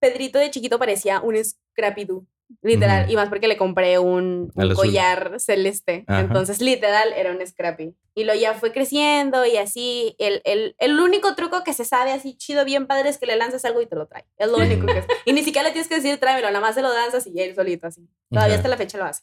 Pedrito 0.00 0.38
de 0.38 0.50
chiquito 0.50 0.78
parecía 0.78 1.20
un 1.20 1.36
Scrappy-Doo, 1.36 2.26
literal. 2.62 3.04
Ujú. 3.04 3.12
Y 3.12 3.16
más 3.16 3.28
porque 3.28 3.48
le 3.48 3.56
compré 3.56 3.98
un, 3.98 4.50
un 4.54 4.62
azul. 4.64 4.74
collar 4.76 5.34
celeste. 5.38 6.04
Ajá. 6.06 6.20
Entonces, 6.20 6.60
literal, 6.60 7.12
era 7.14 7.30
un 7.32 7.44
Scrappy. 7.46 7.94
Y 8.14 8.24
luego 8.24 8.40
ya 8.40 8.54
fue 8.54 8.72
creciendo 8.72 9.44
y 9.44 9.56
así. 9.56 10.14
El, 10.18 10.40
el, 10.44 10.74
el 10.78 10.98
único 11.00 11.34
truco 11.34 11.62
que 11.64 11.72
se 11.72 11.84
sabe 11.84 12.12
así 12.12 12.36
chido, 12.36 12.64
bien 12.64 12.86
padre, 12.86 13.08
es 13.10 13.18
que 13.18 13.26
le 13.26 13.36
lanzas 13.36 13.64
algo 13.64 13.80
y 13.82 13.86
te 13.86 13.96
lo 13.96 14.06
trae. 14.06 14.24
Es 14.38 14.48
lo 14.50 14.56
único 14.58 14.86
que 14.86 14.98
es. 14.98 15.06
Y 15.26 15.32
ni 15.32 15.42
siquiera 15.42 15.66
le 15.68 15.72
tienes 15.72 15.88
que 15.88 15.96
decir 15.96 16.18
tráemelo, 16.18 16.48
nada 16.48 16.60
más 16.60 16.74
se 16.74 16.82
lo 16.82 16.92
lanzas 16.92 17.26
y 17.26 17.40
él 17.40 17.54
solito 17.54 17.86
así. 17.86 18.08
Todavía 18.30 18.54
Ajá. 18.54 18.60
hasta 18.60 18.68
la 18.68 18.76
fecha 18.76 18.98
lo 18.98 19.04
hace. 19.04 19.22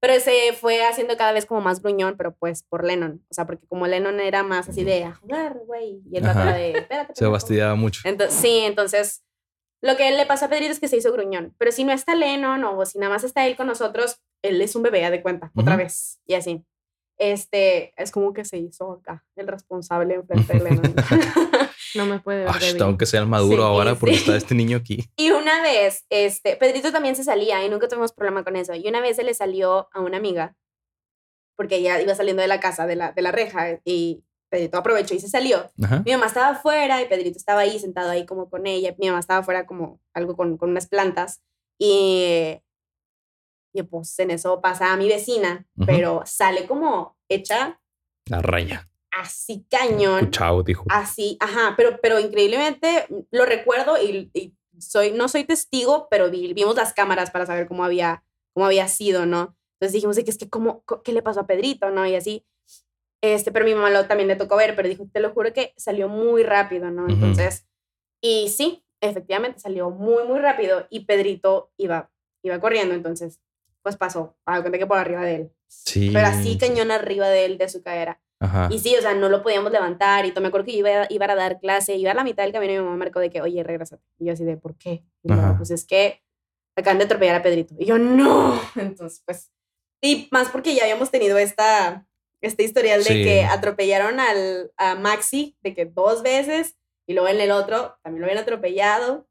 Pero 0.00 0.18
se 0.18 0.52
fue 0.54 0.82
haciendo 0.84 1.16
cada 1.16 1.30
vez 1.30 1.46
como 1.46 1.60
más 1.60 1.80
gruñón, 1.80 2.16
pero 2.16 2.34
pues 2.34 2.64
por 2.64 2.84
Lennon. 2.84 3.24
O 3.30 3.34
sea, 3.34 3.46
porque 3.46 3.68
como 3.68 3.86
Lennon 3.86 4.18
era 4.18 4.42
más 4.42 4.68
así 4.68 4.82
de 4.82 5.04
a 5.04 5.14
jugar, 5.14 5.56
güey. 5.64 6.00
Y 6.10 6.18
Ajá. 6.18 6.42
era 6.42 6.54
de, 6.54 6.70
espérate. 6.72 7.14
Se 7.14 7.20
pendejo". 7.20 7.32
fastidiaba 7.36 7.74
mucho. 7.76 8.00
Entonces, 8.04 8.36
sí, 8.36 8.58
entonces 8.64 9.22
lo 9.82 9.96
que 9.96 10.10
le 10.12 10.26
pasó 10.26 10.46
a 10.46 10.48
Pedrito 10.48 10.72
es 10.72 10.80
que 10.80 10.88
se 10.88 10.96
hizo 10.96 11.12
gruñón. 11.12 11.54
Pero 11.58 11.72
si 11.72 11.84
no 11.84 11.92
está 11.92 12.14
Lennon 12.14 12.64
o 12.64 12.84
si 12.86 12.98
nada 12.98 13.12
más 13.12 13.24
está 13.24 13.46
él 13.46 13.56
con 13.56 13.66
nosotros, 13.66 14.20
él 14.42 14.60
es 14.62 14.74
un 14.76 14.82
bebé, 14.82 15.00
ya 15.00 15.10
de 15.10 15.22
cuenta, 15.22 15.50
otra 15.54 15.74
Ujú. 15.74 15.84
vez. 15.84 16.20
Y 16.26 16.34
así. 16.34 16.64
Este, 17.18 17.92
es 18.02 18.10
como 18.10 18.32
que 18.32 18.44
se 18.44 18.58
hizo 18.58 18.92
acá 18.92 19.24
el 19.36 19.46
responsable 19.46 20.14
enfrente 20.14 20.54
de 20.54 20.60
Lennon. 20.64 20.94
No 21.94 22.06
me 22.06 22.20
puede 22.20 22.44
ver. 22.44 22.54
Ay, 22.58 22.72
tengo 22.78 22.96
que 22.96 23.04
ser 23.04 23.26
maduro 23.26 23.58
Sí, 23.64 23.68
ahora 23.68 23.94
porque 23.96 24.14
sí. 24.16 24.20
está 24.24 24.36
este 24.36 24.54
niño 24.54 24.78
aquí. 24.78 25.10
Y 25.16 25.30
una 25.30 25.60
vez, 25.60 26.06
este, 26.08 26.56
Pedrito 26.56 26.90
también 26.90 27.16
se 27.16 27.22
salía 27.24 27.62
y 27.64 27.68
nunca 27.68 27.86
tuvimos 27.86 28.12
problema 28.12 28.44
con 28.44 28.56
eso. 28.56 28.74
Y 28.74 28.88
una 28.88 29.00
vez 29.02 29.16
se 29.16 29.24
le 29.24 29.34
salió 29.34 29.88
a 29.92 30.00
una 30.00 30.16
amiga, 30.16 30.56
porque 31.54 31.76
ella 31.76 32.00
iba 32.00 32.14
saliendo 32.14 32.40
de 32.40 32.48
la 32.48 32.60
casa, 32.60 32.86
de 32.86 32.96
la, 32.96 33.12
de 33.12 33.20
la 33.20 33.30
reja, 33.30 33.78
y 33.84 34.24
Pedrito 34.52 34.76
aprovechó 34.78 35.14
y 35.14 35.18
se 35.20 35.28
salió. 35.28 35.72
Ajá. 35.82 36.02
Mi 36.04 36.12
mamá 36.12 36.26
estaba 36.26 36.50
afuera 36.50 37.00
y 37.02 37.06
Pedrito 37.08 37.38
estaba 37.38 37.62
ahí 37.62 37.78
sentado 37.78 38.10
ahí 38.10 38.26
como 38.26 38.48
con 38.50 38.66
ella. 38.66 38.94
Mi 38.98 39.06
mamá 39.08 39.18
estaba 39.18 39.40
afuera 39.40 39.66
como 39.66 39.98
algo 40.14 40.36
con, 40.36 40.58
con 40.58 40.70
unas 40.70 40.86
plantas. 40.86 41.40
Y, 41.78 42.60
y 43.72 43.82
pues 43.82 44.18
en 44.18 44.30
eso 44.30 44.60
pasa 44.60 44.92
a 44.92 44.96
mi 44.96 45.08
vecina, 45.08 45.66
pero 45.86 46.22
sale 46.26 46.66
como 46.66 47.16
hecha 47.28 47.80
La 48.26 48.40
raya. 48.42 48.88
así 49.10 49.66
cañón. 49.70 50.30
Chao, 50.30 50.62
dijo. 50.62 50.84
Así, 50.90 51.36
ajá, 51.40 51.74
pero, 51.76 51.98
pero 52.02 52.20
increíblemente 52.20 53.06
lo 53.30 53.46
recuerdo 53.46 53.96
y, 54.02 54.30
y 54.34 54.54
soy, 54.78 55.12
no 55.12 55.28
soy 55.28 55.44
testigo, 55.44 56.08
pero 56.10 56.30
vi- 56.30 56.52
vimos 56.52 56.76
las 56.76 56.92
cámaras 56.92 57.30
para 57.30 57.46
saber 57.46 57.66
cómo 57.66 57.84
había, 57.84 58.22
cómo 58.52 58.66
había 58.66 58.86
sido, 58.88 59.24
¿no? 59.26 59.56
Entonces 59.80 59.94
dijimos, 59.94 60.16
que 60.16 60.30
es 60.30 60.38
que, 60.38 60.48
¿cómo, 60.48 60.84
¿qué 61.02 61.12
le 61.12 61.22
pasó 61.22 61.40
a 61.40 61.46
Pedrito, 61.46 61.90
no? 61.90 62.06
Y 62.06 62.14
así. 62.14 62.44
Este, 63.22 63.52
pero 63.52 63.64
mi 63.64 63.74
mamá 63.74 63.88
lo, 63.90 64.06
también 64.06 64.28
le 64.28 64.36
tocó 64.36 64.56
ver, 64.56 64.74
pero 64.74 64.88
dijo, 64.88 65.06
te 65.12 65.20
lo 65.20 65.30
juro 65.30 65.52
que 65.52 65.72
salió 65.76 66.08
muy 66.08 66.42
rápido, 66.42 66.90
¿no? 66.90 67.08
Entonces, 67.08 67.68
y 68.20 68.48
sí, 68.48 68.84
efectivamente 69.00 69.60
salió 69.60 69.90
muy, 69.90 70.24
muy 70.24 70.40
rápido 70.40 70.86
y 70.90 71.04
Pedrito 71.04 71.72
iba, 71.76 72.10
iba 72.42 72.60
corriendo, 72.60 72.94
entonces, 72.94 73.40
pues 73.82 73.96
pasó, 73.96 74.36
a 74.44 74.60
cuenta 74.60 74.78
que 74.78 74.86
por 74.86 74.98
arriba 74.98 75.22
de 75.22 75.34
él. 75.36 75.52
Sí. 75.68 76.10
Pero 76.12 76.26
así 76.26 76.58
cañón 76.58 76.90
arriba 76.90 77.28
de 77.28 77.44
él, 77.44 77.58
de 77.58 77.68
su 77.68 77.82
cadera. 77.82 78.20
Ajá. 78.40 78.68
Y 78.72 78.80
sí, 78.80 78.94
o 78.96 79.00
sea, 79.00 79.14
no 79.14 79.28
lo 79.28 79.42
podíamos 79.42 79.70
levantar. 79.70 80.26
Y 80.26 80.32
todo, 80.32 80.42
me 80.42 80.48
acuerdo 80.48 80.66
que 80.66 80.72
yo 80.72 80.78
iba, 80.78 81.06
iba 81.08 81.26
a 81.26 81.34
dar 81.36 81.60
clase, 81.60 81.94
iba 81.94 82.10
a 82.10 82.14
la 82.14 82.24
mitad 82.24 82.42
del 82.42 82.52
camino 82.52 82.72
y 82.72 82.78
mi 82.78 82.84
mamá 82.84 82.96
marcó 82.96 83.20
de 83.20 83.30
que, 83.30 83.40
oye, 83.40 83.62
regrésate. 83.62 84.02
Y 84.18 84.26
yo 84.26 84.32
así 84.32 84.44
de, 84.44 84.56
¿por 84.56 84.76
qué? 84.76 85.04
Y 85.22 85.32
Ajá. 85.32 85.56
pues 85.56 85.70
es 85.70 85.84
que 85.84 86.22
acaban 86.76 86.98
de 86.98 87.04
atropellar 87.04 87.36
a 87.36 87.42
Pedrito. 87.42 87.74
Y 87.78 87.86
yo, 87.86 87.98
no. 87.98 88.60
Entonces, 88.76 89.22
pues, 89.24 89.52
y 90.00 90.28
más 90.32 90.48
porque 90.48 90.74
ya 90.74 90.82
habíamos 90.82 91.10
tenido 91.10 91.38
esta, 91.38 92.06
este 92.42 92.64
historial 92.64 93.02
de 93.04 93.22
que 93.22 93.44
atropellaron 93.44 94.20
al, 94.20 94.72
a 94.76 94.94
Maxi, 94.96 95.56
de 95.62 95.74
que 95.74 95.86
dos 95.86 96.22
veces, 96.22 96.76
y 97.06 97.14
luego 97.14 97.28
en 97.28 97.40
el 97.40 97.50
otro 97.52 97.96
también 98.02 98.20
lo 98.22 98.26
habían 98.26 98.42
atropellado. 98.42 99.26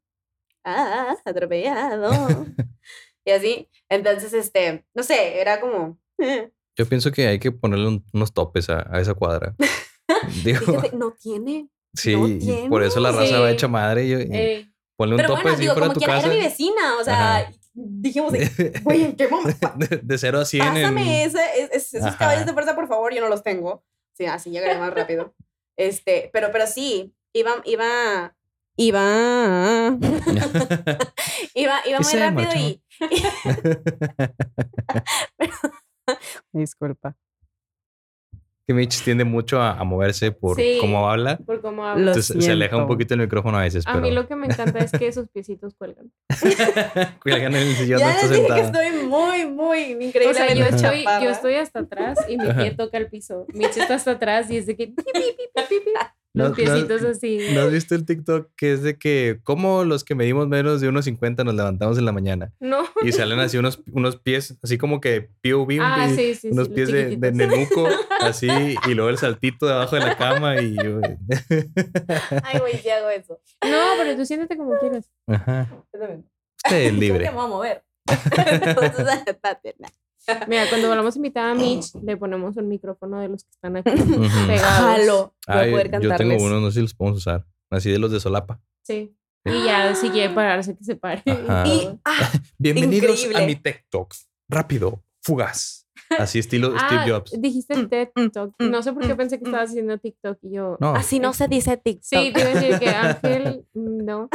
Ah, 0.64 1.16
atropellado. 1.26 2.12
y 3.26 3.32
así. 3.32 3.70
Entonces, 3.90 4.34
este, 4.34 4.86
no 4.94 5.04
sé, 5.04 5.40
era 5.42 5.60
como... 5.60 6.00
eh, 6.20 6.52
Yo 6.78 6.86
pienso 6.88 7.12
que 7.12 7.28
hay 7.28 7.40
que 7.40 7.52
ponerle 7.52 7.88
un- 7.88 8.06
unos 8.14 8.34
topes 8.34 8.70
a, 8.70 8.88
a 8.90 9.00
esa 9.02 9.14
cuadra. 9.14 9.56
Digo, 10.44 10.60
Fíjate, 10.66 10.96
no 10.96 11.12
tiene. 11.12 11.70
sí, 11.94 12.16
no 12.16 12.70
por 12.70 12.84
eso 12.84 13.00
la 13.00 13.12
raza 13.12 13.40
va 13.40 13.48
Sí. 13.50 13.54
hecha 13.54 13.68
madre. 13.68 14.06
y- 14.06 14.12
y 14.14 14.28
Eh, 14.32 14.72
ponle 14.98 15.16
un 15.16 15.18
Pero 15.18 15.30
tope 15.30 15.42
bueno, 15.44 15.58
digo, 15.58 15.74
como 15.74 15.94
tu 15.94 16.00
quiera, 16.00 16.14
casa. 16.16 16.28
era 16.28 16.36
mi 16.36 16.42
vecina, 16.42 16.98
o 17.00 17.04
sea, 17.04 17.38
Ajá. 17.38 17.52
Dijimos, 17.74 18.34
güey, 18.84 19.04
¿en 19.06 19.16
qué 19.16 19.28
momento? 19.28 19.72
de, 19.78 19.98
de 20.04 20.18
0 20.18 20.40
a 20.40 20.46
100 20.46 20.64
en- 20.64 20.74
Pásame 20.74 21.24
ese- 21.26 21.40
es- 21.62 21.72
es- 21.72 21.94
esos 21.94 22.08
Ajá. 22.10 22.18
caballos 22.18 22.46
de 22.46 22.54
fuerza, 22.54 22.76
por 22.76 22.88
favor, 22.88 23.14
yo 23.14 23.22
no 23.22 23.30
los 23.30 23.44
tengo. 23.44 23.84
Sí, 24.18 24.26
así 24.26 24.50
llegaré 24.52 24.78
más 24.78 24.94
rápido. 24.94 25.34
Este, 25.78 26.30
pero, 26.34 26.52
pero 26.52 26.68
sí, 26.68 27.14
iba, 27.34 27.52
iba, 27.66 28.36
iba, 28.78 29.98
iba, 31.56 31.76
iba 31.86 32.00
muy 32.00 32.14
rápido 32.20 32.50
y... 32.56 32.82
Disculpa. 36.54 37.16
Que 38.72 38.76
Mitch 38.76 39.04
tiende 39.04 39.24
mucho 39.24 39.62
a, 39.62 39.72
a 39.80 39.84
moverse 39.84 40.32
por 40.32 40.56
Sí. 40.56 40.78
cómo 40.80 41.10
habla. 41.10 41.38
por 41.38 41.62
cómo 41.62 41.86
hablo. 41.86 42.06
Lo 42.06 42.12
Entonces 42.12 42.44
se 42.44 42.52
aleja 42.52 42.78
un 42.78 42.88
poquito 42.88 43.14
el 43.14 43.20
micrófono 43.22 43.58
a 43.58 43.62
veces, 43.62 43.86
A 43.86 43.92
pero 43.94 44.02
mí 44.04 44.12
lo 44.12 44.28
que 44.28 44.36
me 44.36 44.48
encanta 44.48 44.80
es 44.80 44.92
que 44.92 45.12
sus 45.12 45.28
piecitos 45.30 45.74
cuelgan. 45.76 46.12
cuelgan 47.22 47.56
en 47.56 47.68
el 47.68 47.76
sillón 47.76 48.00
Ya 48.00 48.08
les 48.14 48.22
dije 48.30 48.30
que 48.30 48.36
sentada. 48.48 48.60
estoy 48.62 49.08
muy, 49.08 49.46
muy 49.48 49.94
O 49.96 50.02
increíblemente 50.02 50.34
sea, 50.34 50.54
yo 50.56 50.64
estoy, 50.66 51.00
chaparra. 51.04 51.24
yo 51.26 51.32
estoy 51.32 51.54
hasta 51.56 51.80
atrás 51.80 52.18
y 52.30 52.38
mi 52.38 52.52
pie 52.54 52.72
toca 52.72 52.98
el 52.98 53.08
piso. 53.10 53.46
Mitch 53.54 53.78
está 53.78 53.96
hasta 53.96 54.12
atrás 54.12 54.50
y 54.50 54.58
es 54.58 54.66
de 54.66 54.76
que 54.76 54.94
No- 56.34 56.44
los 56.48 56.50
no- 56.52 56.56
piecitos 56.56 57.04
así. 57.04 57.40
¿No 57.54 57.62
has 57.62 57.72
visto 57.72 57.94
el 57.94 58.06
TikTok 58.06 58.50
que 58.56 58.72
es 58.74 58.84
de 58.84 58.98
que 58.98 59.40
como 59.44 59.84
los 59.84 60.04
que 60.06 60.16
medimos 60.16 60.48
menos 60.48 60.80
de 60.80 60.88
unos 60.88 61.04
50 61.06 61.44
nos 61.44 61.56
levantamos 61.56 61.98
en 61.98 62.06
la 62.06 62.12
mañana 62.14 62.54
No. 62.62 62.84
y 63.04 63.12
salen 63.12 63.40
así 63.40 63.58
unos, 63.58 63.84
unos 63.92 64.16
pies, 64.18 64.58
así 64.64 64.78
como 64.78 65.02
que 65.02 65.30
POV, 65.44 65.80
un 65.80 65.82
Ah, 65.82 66.10
sí, 66.16 66.34
sí, 66.36 66.50
unos 66.50 66.68
sí, 66.68 66.74
pies 66.74 66.92
de, 66.92 67.18
de 67.18 67.32
nenuco, 67.34 67.86
así, 68.22 68.48
y 68.88 68.94
luego 68.94 69.10
el 69.10 69.18
saltito 69.18 69.66
debajo 69.68 69.96
de 69.98 70.02
la 70.04 70.16
cama 70.18 70.62
y 70.62 70.76
yo- 70.76 71.02
Ay, 72.44 72.60
güey, 72.60 72.78
sí 72.78 72.90
hago 72.90 73.10
eso. 73.10 73.40
No, 73.64 73.78
pero 73.98 74.16
tú 74.16 74.26
siéntate 74.26 74.56
como 74.56 74.78
quieras. 74.80 75.10
Ajá. 75.28 75.68
Yo. 75.94 76.00
Usted 76.64 76.78
es 76.86 76.94
libre. 76.98 77.26
que 77.26 77.30
me 77.32 77.36
voy 77.36 77.46
a 77.46 77.48
mover. 77.50 77.84
Entonces. 78.62 79.06
Mira, 80.48 80.70
cuando 80.70 80.88
volvamos 80.88 81.16
a 81.16 81.18
invitar 81.18 81.50
a 81.50 81.56
Mitch, 81.56 81.94
le 82.04 82.16
ponemos 82.18 82.56
un 82.58 82.68
micrófono 82.68 83.20
de 83.20 83.30
los 83.30 83.44
que 83.44 83.50
están 83.52 83.76
aquí 83.78 83.92
pegados. 84.48 84.62
Jalo. 84.80 85.34
Voy 85.48 85.56
a 85.56 85.60
Ay, 85.60 85.72
poder 85.72 85.86
yo 85.88 85.92
tengo 86.00 86.10
cantarles. 86.10 86.42
uno, 86.44 86.60
no 86.60 86.68
sé 86.72 86.76
si 86.76 86.82
los 86.82 86.94
podemos 86.94 87.18
usar. 87.20 87.46
Así 87.70 87.90
de 87.92 88.00
los 88.00 88.12
de 88.12 88.20
solapa. 88.20 88.62
Sí. 88.84 89.16
Y 89.46 89.64
ya, 89.66 89.96
si 89.96 90.10
quiere 90.10 90.34
pararse, 90.34 90.78
que 90.78 90.84
se 90.84 90.96
pare. 90.96 91.24
Y, 91.26 91.90
ah, 92.06 92.32
Bienvenidos 92.60 93.28
a 93.34 93.42
mi 93.42 93.56
TikTok. 93.56 94.14
Rápido, 94.50 95.04
fugaz. 95.24 95.88
Así 96.20 96.40
estilo 96.40 96.74
Ah, 96.78 96.88
Steve 96.88 97.10
Jobs. 97.12 97.32
dijiste 97.42 97.74
Mm, 97.76 97.88
TikTok. 97.90 98.56
mm, 98.60 98.70
No 98.70 98.84
sé 98.84 98.92
por 98.92 99.08
qué 99.08 99.14
mm, 99.14 99.18
pensé 99.18 99.38
que 99.40 99.46
mm. 99.46 99.48
estabas 99.48 99.70
haciendo 99.70 99.98
TikTok 99.98 100.38
y 100.44 100.52
yo. 100.56 100.78
No, 100.82 100.94
así 100.94 101.20
no 101.20 101.34
se 101.34 101.48
dice 101.48 101.78
TikTok. 101.78 102.04
Sí, 102.04 102.34
te 102.34 102.42
iba 102.42 102.50
a 102.50 102.54
decir 102.54 102.80
que 102.80 102.90
Ángel, 102.90 103.66
mm, 103.74 103.98
no. 104.06 104.30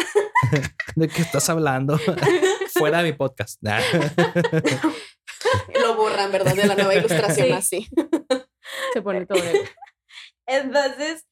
¿de 0.96 1.08
qué 1.08 1.22
estás 1.22 1.48
hablando? 1.50 1.98
Fuera 2.74 3.02
de 3.02 3.10
mi 3.12 3.16
podcast. 3.16 3.58
Nah. 3.62 3.78
Lo 5.82 5.96
borran, 5.96 6.32
¿verdad? 6.32 6.54
De 6.54 6.66
la 6.66 6.74
nueva 6.74 6.94
ilustración 6.94 7.46
Sí. 7.46 7.52
así. 7.52 7.88
Se 8.92 9.02
pone 9.02 9.26
todo 9.26 9.42
negro. 9.42 9.60
Entonces, 10.46 11.26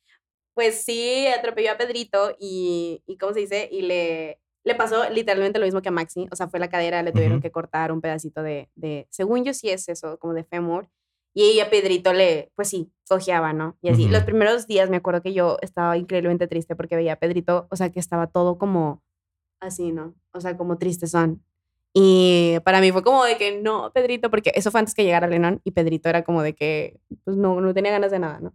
pues 0.55 0.85
sí, 0.85 1.27
atropelló 1.27 1.73
a 1.73 1.77
Pedrito 1.79 2.37
y, 2.39 3.03
y 3.07 3.17
¿cómo 3.19 3.33
se 3.33 3.41
dice? 3.41 3.69
Y 3.71 3.83
le, 3.83 4.41
le 4.65 4.75
pasó 4.75 5.09
literalmente 5.11 5.59
lo 5.59 5.65
mismo 5.65 5.83
que 5.83 5.89
a 5.89 5.93
Maxi. 5.93 6.27
O 6.31 6.37
sea, 6.37 6.49
fue 6.49 6.61
la 6.61 6.69
cadera, 6.69 7.03
le 7.03 7.13
tuvieron 7.13 7.39
Ujú. 7.39 7.43
que 7.43 7.51
cortar 7.53 7.93
un 7.93 8.01
pedacito 8.01 8.43
de, 8.43 8.71
de, 8.75 9.07
según 9.11 9.45
yo 9.45 9.55
sí 9.55 9.71
es 9.71 9.89
eso, 9.89 10.19
como 10.19 10.35
de 10.35 10.45
fémur. 10.45 10.89
Y 11.37 11.59
a 11.59 11.69
Pedrito 11.69 12.13
le, 12.13 12.53
pues 12.55 12.69
sí, 12.69 12.93
cojeaba, 13.09 13.53
¿no? 13.53 13.77
Y 13.83 13.89
así. 13.89 14.05
Ujú. 14.05 14.13
Los 14.13 14.23
primeros 14.23 14.69
días 14.69 14.89
me 14.89 14.97
acuerdo 14.99 15.21
que 15.21 15.33
yo 15.33 15.57
estaba 15.63 15.97
increíblemente 15.97 16.47
triste 16.47 16.77
porque 16.77 16.95
veía 16.95 17.15
a 17.15 17.19
Pedrito, 17.19 17.67
o 17.71 17.77
sea, 17.77 17.91
que 17.91 17.99
estaba 17.99 18.29
todo 18.29 18.57
como 18.57 19.03
así, 19.61 19.91
¿no? 19.91 20.15
O 20.33 20.41
sea, 20.41 20.57
como 20.57 20.79
triste 20.79 21.09
son. 21.09 21.45
Y 21.97 22.59
para 22.65 22.81
mí 22.81 22.91
fue 22.91 23.05
como 23.05 23.25
de 23.25 23.37
que 23.37 23.61
no, 23.61 23.93
Pedrito, 23.93 24.29
porque 24.29 24.53
eso 24.57 24.73
fue 24.73 24.81
antes 24.81 24.95
que 24.95 25.05
llegara 25.05 25.29
Lennon 25.29 25.61
y 25.63 25.71
Pedrito 25.71 26.09
era 26.09 26.25
como 26.25 26.43
de 26.43 26.55
que, 26.55 26.99
pues 27.25 27.37
no, 27.37 27.61
no 27.61 27.73
tenía 27.73 27.93
ganas 27.93 28.11
de 28.11 28.19
nada, 28.19 28.41
¿no? 28.41 28.53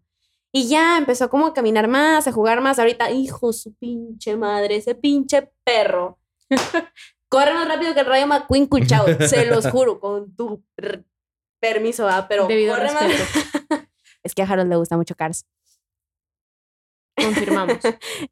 Y 0.51 0.67
ya 0.67 0.97
empezó 0.97 1.29
como 1.29 1.47
a 1.47 1.53
caminar 1.53 1.87
más, 1.87 2.27
a 2.27 2.31
jugar 2.31 2.59
más. 2.59 2.79
Ahorita, 2.79 3.11
hijo, 3.11 3.53
su 3.53 3.75
pinche 3.75 4.35
madre, 4.35 4.75
ese 4.75 4.95
pinche 4.95 5.51
perro. 5.63 6.19
Corre 7.29 7.53
más 7.53 7.67
rápido 7.67 7.93
que 7.93 7.99
el 7.99 8.07
rayo 8.07 8.27
McQueen 8.27 8.65
Cuchao, 8.65 9.05
se 9.27 9.45
los 9.45 9.67
juro, 9.67 9.99
con 9.99 10.35
tu 10.35 10.63
permiso, 11.61 12.07
¿ah? 12.09 12.25
pero 12.27 12.47
Debido 12.47 12.73
corre 12.75 12.91
más. 12.91 13.03
es 14.23 14.33
que 14.33 14.41
a 14.41 14.45
Harold 14.45 14.69
le 14.69 14.77
gusta 14.77 14.97
mucho 14.97 15.15
Cars. 15.15 15.45
Confirmamos. 17.15 17.77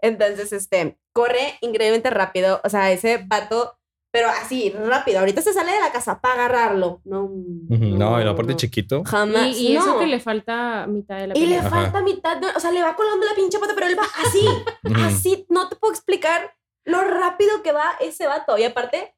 Entonces, 0.02 0.52
este, 0.52 0.98
corre 1.14 1.58
increíblemente 1.62 2.10
rápido. 2.10 2.62
O 2.64 2.70
sea, 2.70 2.92
ese 2.92 3.18
vato, 3.18 3.77
pero 4.18 4.30
así, 4.30 4.72
rápido. 4.72 5.20
Ahorita 5.20 5.44
se 5.44 5.54
sale 5.54 5.72
de 5.74 5.80
la 5.80 5.92
casa 5.92 6.20
para 6.20 6.46
agarrarlo. 6.46 7.02
No, 7.06 7.26
Ujú, 7.26 7.86
No, 7.98 8.20
y 8.20 8.26
la 8.26 8.36
parte 8.36 8.54
no. 8.54 8.58
chiquito. 8.58 9.04
Jamás. 9.06 9.56
Y, 9.56 9.68
y 9.68 9.78
eso 9.78 9.86
no. 9.94 10.00
que 10.00 10.08
le 10.08 10.20
falta 10.20 10.88
mitad 10.88 11.18
de 11.18 11.28
la 11.28 11.38
Y 11.38 11.46
le. 11.46 11.58
Ajá. 11.60 11.70
falta 11.70 12.02
mitad, 12.02 12.38
de- 12.38 12.48
o 12.48 12.60
sea, 12.60 12.72
le 12.72 12.82
va 12.82 12.96
colando 12.96 13.28
la 13.28 13.36
pinche 13.36 13.60
pata, 13.60 13.74
pero 13.76 13.86
él 13.86 13.96
va 14.00 14.08
así, 14.26 14.48
así. 15.06 15.46
No 15.50 15.70
te 15.70 15.76
puedo 15.76 15.94
explicar 15.94 16.56
lo 16.84 17.02
rápido 17.02 17.62
que 17.62 17.72
va 17.74 17.92
ese 18.00 18.26
vato. 18.26 18.58
Y 18.58 18.64
aparte, 18.64 19.14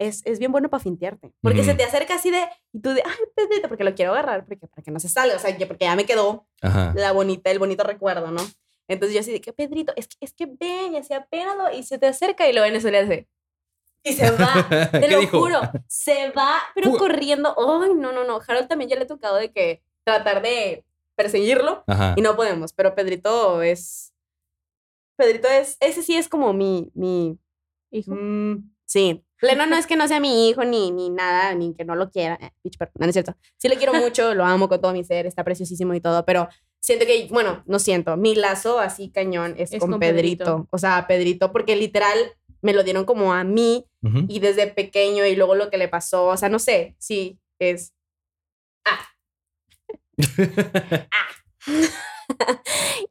es, 0.00 0.22
es 0.26 0.38
bien 0.40 0.50
bueno 0.52 0.68
para 0.68 0.82
fintearte. 0.82 1.32
Porque 1.40 1.60
Ujú. 1.60 1.70
se 1.70 1.74
te 1.76 1.84
acerca 1.84 2.16
así 2.16 2.30
de, 2.30 2.42
y 2.72 2.80
tú 2.80 2.90
de, 2.90 3.02
ay, 3.06 3.14
Pedrito, 3.36 3.68
porque 3.68 3.84
lo 3.84 3.94
quiero 3.94 4.10
agarrar, 4.12 4.44
porque, 4.44 4.66
para 4.66 4.82
que 4.82 4.90
no 4.90 4.98
se 4.98 5.08
salga. 5.08 5.36
O 5.36 5.38
sea, 5.38 5.56
yo- 5.56 5.68
porque 5.68 5.84
ya 5.84 5.94
me 5.94 6.04
quedó 6.04 6.46
Ajá. 6.62 6.92
la 6.96 7.12
bonita, 7.12 7.50
el 7.50 7.58
bonito 7.60 7.84
recuerdo, 7.84 8.30
¿no? 8.32 8.42
Entonces 8.88 9.14
yo 9.14 9.20
así 9.20 9.32
de 9.32 9.40
que, 9.40 9.52
Pedrito, 9.52 9.92
es 9.96 10.06
que, 10.08 10.16
es 10.20 10.32
que 10.32 10.46
ven, 10.46 10.94
y 10.94 10.96
así 10.98 11.12
apenas 11.14 11.56
lo- 11.56 11.76
y 11.76 11.82
se 11.82 11.98
te 11.98 12.06
acerca 12.06 12.48
y 12.48 12.52
lo 12.52 12.62
ven 12.62 12.76
y 12.76 12.80
se 12.80 12.90
le 12.90 12.98
hace. 12.98 13.28
Y 14.08 14.12
se 14.12 14.30
va, 14.30 14.66
te 14.92 15.00
¿Qué 15.00 15.08
lo 15.08 15.20
dijo? 15.20 15.38
juro, 15.40 15.60
se 15.88 16.30
va, 16.30 16.58
pero 16.74 16.88
Fuga. 16.88 16.98
corriendo. 17.00 17.54
Ay, 17.58 17.94
no, 17.94 18.12
no, 18.12 18.24
no. 18.24 18.40
Harold 18.46 18.68
también 18.68 18.88
ya 18.88 18.96
le 18.96 19.02
ha 19.02 19.06
tocado 19.06 19.36
de 19.36 19.50
que 19.52 19.82
tratar 20.04 20.42
de 20.42 20.84
perseguirlo 21.16 21.82
Ajá. 21.86 22.14
y 22.16 22.22
no 22.22 22.36
podemos, 22.36 22.72
pero 22.72 22.94
Pedrito 22.94 23.62
es. 23.62 24.12
Pedrito 25.16 25.48
es. 25.48 25.76
Ese 25.80 26.02
sí 26.02 26.16
es 26.16 26.28
como 26.28 26.52
mi. 26.52 26.90
mi 26.94 27.38
Hijo. 27.90 28.12
mm, 28.14 28.70
sí. 28.84 29.22
Leno 29.42 29.66
no 29.66 29.76
es 29.76 29.86
que 29.86 29.96
no 29.96 30.08
sea 30.08 30.18
mi 30.20 30.48
hijo 30.48 30.64
ni, 30.64 30.90
ni 30.92 31.10
nada, 31.10 31.54
ni 31.54 31.74
que 31.74 31.84
no 31.84 31.94
lo 31.94 32.10
quiera. 32.10 32.38
Eh, 32.40 32.50
bitch, 32.64 32.76
pero 32.78 32.90
no, 32.98 33.04
no 33.06 33.10
es 33.10 33.14
cierto. 33.14 33.34
Sí 33.58 33.68
le 33.68 33.76
quiero 33.76 33.92
mucho, 33.94 34.34
lo 34.34 34.44
amo 34.44 34.68
con 34.68 34.80
todo 34.80 34.92
mi 34.92 35.04
ser, 35.04 35.26
está 35.26 35.44
preciosísimo 35.44 35.94
y 35.94 36.00
todo, 36.00 36.24
pero 36.24 36.48
siento 36.80 37.04
que, 37.06 37.28
bueno, 37.30 37.62
no 37.66 37.78
siento. 37.78 38.16
Mi 38.16 38.34
lazo 38.34 38.78
así 38.78 39.10
cañón 39.10 39.54
es, 39.58 39.72
Es 39.72 39.80
con, 39.80 39.90
con 39.90 40.00
Pedrito. 40.00 40.44
Pedrito. 40.44 40.68
O 40.70 40.78
sea, 40.78 41.06
Pedrito, 41.06 41.52
porque 41.52 41.76
literal 41.76 42.16
me 42.66 42.72
lo 42.74 42.82
dieron 42.82 43.04
como 43.04 43.32
a 43.32 43.44
mí 43.44 43.86
y 44.28 44.40
desde 44.40 44.66
pequeño 44.66 45.24
y 45.26 45.36
luego 45.36 45.54
lo 45.54 45.70
que 45.70 45.78
le 45.78 45.88
pasó. 45.88 46.26
O 46.26 46.36
sea, 46.36 46.48
no 46.48 46.58
sé, 46.58 46.96
sí, 46.98 47.38
es. 47.58 47.92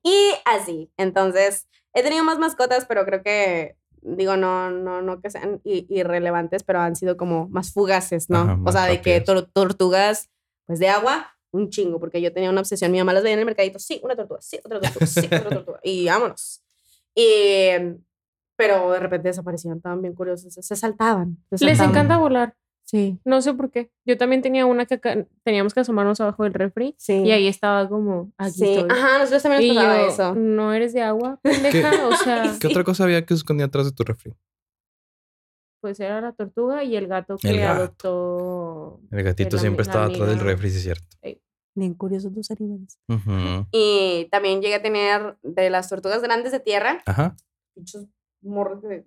y 0.03 0.31
así. 0.45 0.91
Entonces, 0.97 1.67
he 1.93 2.03
tenido 2.03 2.23
más 2.23 2.39
mascotas, 2.39 2.85
pero 2.85 3.05
creo 3.05 3.23
que, 3.23 3.75
digo, 4.01 4.37
no, 4.37 4.69
no, 4.71 5.01
no 5.01 5.21
que 5.21 5.29
sean 5.29 5.61
irrelevantes, 5.63 6.63
pero 6.63 6.79
han 6.81 6.95
sido 6.95 7.17
como 7.17 7.47
más 7.49 7.71
fugaces, 7.73 8.29
¿no? 8.29 8.39
Ajá, 8.41 8.59
o 8.65 8.71
sea, 8.71 8.85
de 8.85 9.01
que 9.01 9.23
tor- 9.23 9.49
tortugas, 9.51 10.29
pues 10.65 10.79
de 10.79 10.89
agua, 10.89 11.35
un 11.51 11.69
chingo, 11.69 11.99
porque 11.99 12.21
yo 12.21 12.33
tenía 12.33 12.49
una 12.49 12.61
obsesión. 12.61 12.91
Mi 12.91 12.97
mamá 12.99 13.13
las 13.13 13.23
veía 13.23 13.33
en 13.33 13.39
el 13.39 13.45
mercadito, 13.45 13.79
sí, 13.79 13.99
una 14.03 14.15
tortuga, 14.15 14.41
sí, 14.41 14.59
otra 14.63 14.79
tortuga, 14.79 15.05
sí, 15.07 15.25
otra 15.25 15.49
tortuga. 15.49 15.79
Y 15.83 16.05
vámonos. 16.05 16.61
Y, 17.15 17.69
pero 18.55 18.91
de 18.91 18.99
repente 18.99 19.27
desaparecían, 19.29 19.77
estaban 19.77 20.01
bien 20.01 20.13
curiosos, 20.13 20.53
se, 20.53 20.61
se 20.61 20.75
saltaban. 20.75 21.37
Les 21.59 21.79
encanta 21.79 22.17
volar. 22.17 22.55
Sí, 22.87 23.19
No 23.25 23.41
sé 23.41 23.51
por 23.55 23.71
qué. 23.71 23.89
Yo 24.05 24.15
también 24.15 24.43
tenía 24.43 24.67
una 24.67 24.85
que 24.85 24.93
acá- 24.95 25.25
teníamos 25.43 25.73
que 25.73 25.79
asomarnos 25.79 26.21
abajo 26.21 26.43
del 26.43 26.53
refri 26.53 26.93
sí. 26.99 27.13
y 27.23 27.31
ahí 27.31 27.47
estaba 27.47 27.89
como, 27.89 28.31
aquí 28.37 28.51
Sí, 28.59 28.73
estoy. 28.75 28.89
ajá, 28.91 29.17
nosotros 29.17 29.41
también 29.41 29.63
Y 29.63 29.67
nos 29.69 29.75
pasaba 29.83 30.01
yo, 30.01 30.07
eso. 30.07 30.35
no 30.35 30.71
eres 30.71 30.93
de 30.93 31.01
agua, 31.01 31.39
pendeja. 31.43 32.07
O 32.07 32.11
sea, 32.15 32.53
¿Qué 32.59 32.67
otra 32.67 32.83
cosa 32.83 33.05
había 33.05 33.25
que 33.25 33.33
se 33.33 33.39
escondía 33.39 33.65
atrás 33.65 33.85
de 33.85 33.91
tu 33.91 34.03
refri? 34.03 34.35
pues 35.81 35.99
era 35.99 36.19
la 36.19 36.31
tortuga 36.31 36.83
y 36.83 36.95
el 36.95 37.07
gato 37.07 37.37
que 37.37 37.49
El 37.49 37.59
gato. 37.59 37.79
adoptó. 37.79 38.99
El 39.11 39.23
gatito 39.23 39.57
siempre 39.59 39.83
estaba 39.83 40.05
atrás 40.05 40.27
del 40.29 40.39
refri, 40.39 40.69
sí 40.71 40.77
es 40.77 40.83
cierto. 40.83 41.05
Bien 41.75 41.93
curiosos 41.93 42.33
tus 42.33 42.49
animales. 42.51 42.97
Ujú. 43.09 43.67
Y 43.71 44.27
también 44.31 44.61
llegué 44.61 44.75
a 44.75 44.81
tener 44.81 45.37
de 45.43 45.69
las 45.69 45.89
tortugas 45.89 46.21
grandes 46.23 46.51
de 46.53 46.59
tierra, 46.61 47.01
Ajá. 47.05 47.35
Morros 48.45 48.81
de 48.83 49.05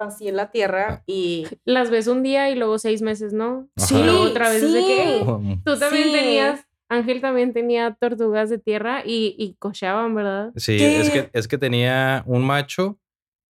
así 0.00 0.28
en 0.28 0.36
la 0.36 0.50
tierra 0.50 1.02
y 1.06 1.46
Las 1.64 1.90
ves 1.90 2.06
un 2.06 2.22
día 2.22 2.50
y 2.50 2.54
luego 2.54 2.78
seis 2.78 3.02
meses, 3.02 3.32
¿no? 3.32 3.68
Ajá. 3.76 3.98
Y 3.98 4.02
luego 4.04 4.20
otra 4.22 4.48
vez 4.48 4.62
es 4.62 4.72
de 4.72 4.80
que 4.80 5.18
Sí. 5.18 5.60
tú 5.64 5.78
también 5.78 6.04
Sí. 6.04 6.12
tenías, 6.12 6.66
Ángel 6.88 7.20
también 7.20 7.52
tenía 7.52 7.96
tortugas 8.00 8.48
de 8.48 8.58
tierra 8.58 9.02
y, 9.04 9.34
y 9.38 9.54
cocheaban, 9.58 10.14
¿verdad? 10.14 10.52
Sí, 10.56 10.78
¿Qué? 10.78 11.00
es 11.00 11.10
que, 11.10 11.30
es 11.32 11.48
que 11.48 11.58
tenía 11.58 12.22
un 12.26 12.46
macho 12.46 12.98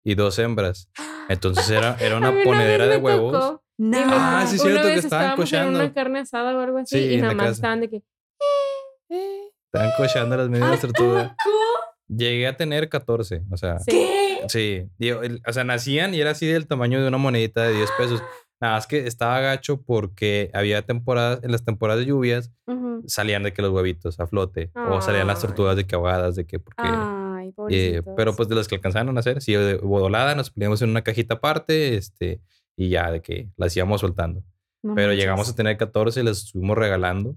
y 0.06 0.16
dos 0.16 0.38
hembras. 0.38 0.90
Entonces 1.30 1.70
era, 1.70 1.96
era 2.02 2.18
una 2.18 2.34
ponedera 2.44 2.88
de 2.88 2.98
huevos. 2.98 3.32
tocó, 3.32 3.64
me 3.78 3.98
Ah, 4.06 4.46
sí, 4.48 4.60
cierto 4.60 4.84
que 4.84 4.96
vez 4.96 5.06
estaban 5.06 5.36
cocheando. 5.38 5.80
una 5.80 5.94
carne 5.94 6.20
asada 6.20 6.56
o 6.56 6.60
algo 6.60 6.78
así 6.78 6.98
Sí, 7.08 7.14
y 7.14 7.18
nada 7.22 7.34
más 7.34 7.46
casa. 7.46 7.52
estaban 7.56 7.80
de 7.82 7.90
que 7.90 8.04
Estaban 9.74 9.92
cocheando 9.98 10.38
las 10.38 10.50
medidas 10.50 10.80
tortugas. 10.82 11.32
Llegué 12.16 12.48
a 12.48 12.58
tener 12.58 12.90
14, 12.90 13.44
o 13.52 13.58
sea, 13.58 13.80
Sí. 13.80 13.92
¿qué? 13.92 14.42
sí. 14.50 15.10
O 15.48 15.54
sea, 15.54 15.64
nacían 15.64 16.14
y 16.14 16.20
era 16.22 16.32
así 16.32 16.46
del 16.46 16.68
tamaño 16.68 17.02
de 17.02 17.08
una 17.08 17.18
monedita 17.18 17.64
de 17.64 17.74
10 17.76 17.90
pesos. 17.98 18.22
Nada 18.62 18.76
más 18.76 18.88
que 18.88 19.08
estaba 19.08 19.40
gacho 19.42 19.82
porque 19.82 20.50
había 20.54 20.84
temporadas, 20.84 21.42
en 21.44 21.52
las 21.52 21.66
temporadas 21.66 22.00
de 22.02 22.06
lluvias, 22.10 22.52
Ujú. 22.68 23.04
salían 23.08 23.44
de 23.44 23.52
que 23.52 23.62
los 23.62 23.72
huevitos 23.72 24.20
a 24.22 24.28
flote. 24.28 24.72
O 24.90 25.02
salían 25.02 25.28
las 25.28 25.40
Ay. 25.44 25.48
tortugas 25.48 25.76
de 25.76 25.86
que 25.86 25.96
ahogadas, 25.96 26.36
de 26.36 26.46
que 26.46 26.60
porque... 26.60 26.84
Ay, 26.86 27.54
eh, 27.70 28.02
pero 28.16 28.36
pues 28.38 28.48
de 28.48 28.56
las 28.56 28.70
que 28.70 28.76
alcanzaron 28.76 29.10
a 29.10 29.14
nacer, 29.14 29.42
sí, 29.42 29.52
de 29.54 29.76
volada, 29.76 30.34
nos 30.36 30.50
poníamos 30.50 30.82
en 30.82 30.92
una 30.92 31.02
cajita 31.02 31.34
aparte, 31.36 31.96
este, 31.98 32.40
y 32.78 32.88
ya 32.90 33.12
de 33.12 33.22
que 33.22 33.50
las 33.58 33.76
íbamos 33.76 34.00
soltando. 34.00 34.44
No 34.82 34.96
Pero 34.96 35.08
manches. 35.10 35.24
llegamos 35.24 35.50
a 35.50 35.56
tener 35.56 35.76
14 35.78 36.22
y 36.22 36.24
las 36.24 36.46
estuvimos 36.46 36.78
regalando. 36.78 37.36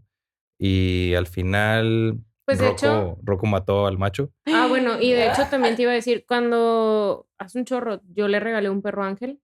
Y 0.60 1.14
al 1.14 1.26
final, 1.26 2.18
Pues, 2.44 2.58
de 2.58 2.64
Rocco, 2.66 2.76
hecho- 2.76 3.18
Rocco 3.24 3.46
mató 3.46 3.86
al 3.88 3.98
macho. 3.98 4.30
Ah, 4.46 4.50
y 5.00 5.12
de 5.12 5.26
hecho 5.28 5.42
también 5.50 5.76
te 5.76 5.82
iba 5.82 5.90
a 5.92 5.94
decir, 5.94 6.24
cuando 6.26 7.26
hace 7.38 7.58
un 7.58 7.64
chorro, 7.64 8.00
yo 8.14 8.28
le 8.28 8.40
regalé 8.40 8.70
un 8.70 8.82
perro 8.82 9.02
Ángel, 9.04 9.40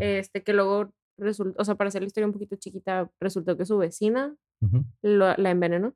este, 0.00 0.42
que 0.42 0.52
luego 0.52 0.92
resultó, 1.18 1.60
o 1.60 1.64
sea, 1.64 1.74
para 1.76 1.88
hacer 1.88 2.02
la 2.02 2.06
historia 2.06 2.26
un 2.26 2.32
poquito 2.32 2.56
chiquita, 2.56 3.10
resultó 3.20 3.56
que 3.56 3.64
su 3.66 3.78
vecina 3.78 4.34
lo- 5.02 5.34
la 5.36 5.50
envenenó. 5.50 5.94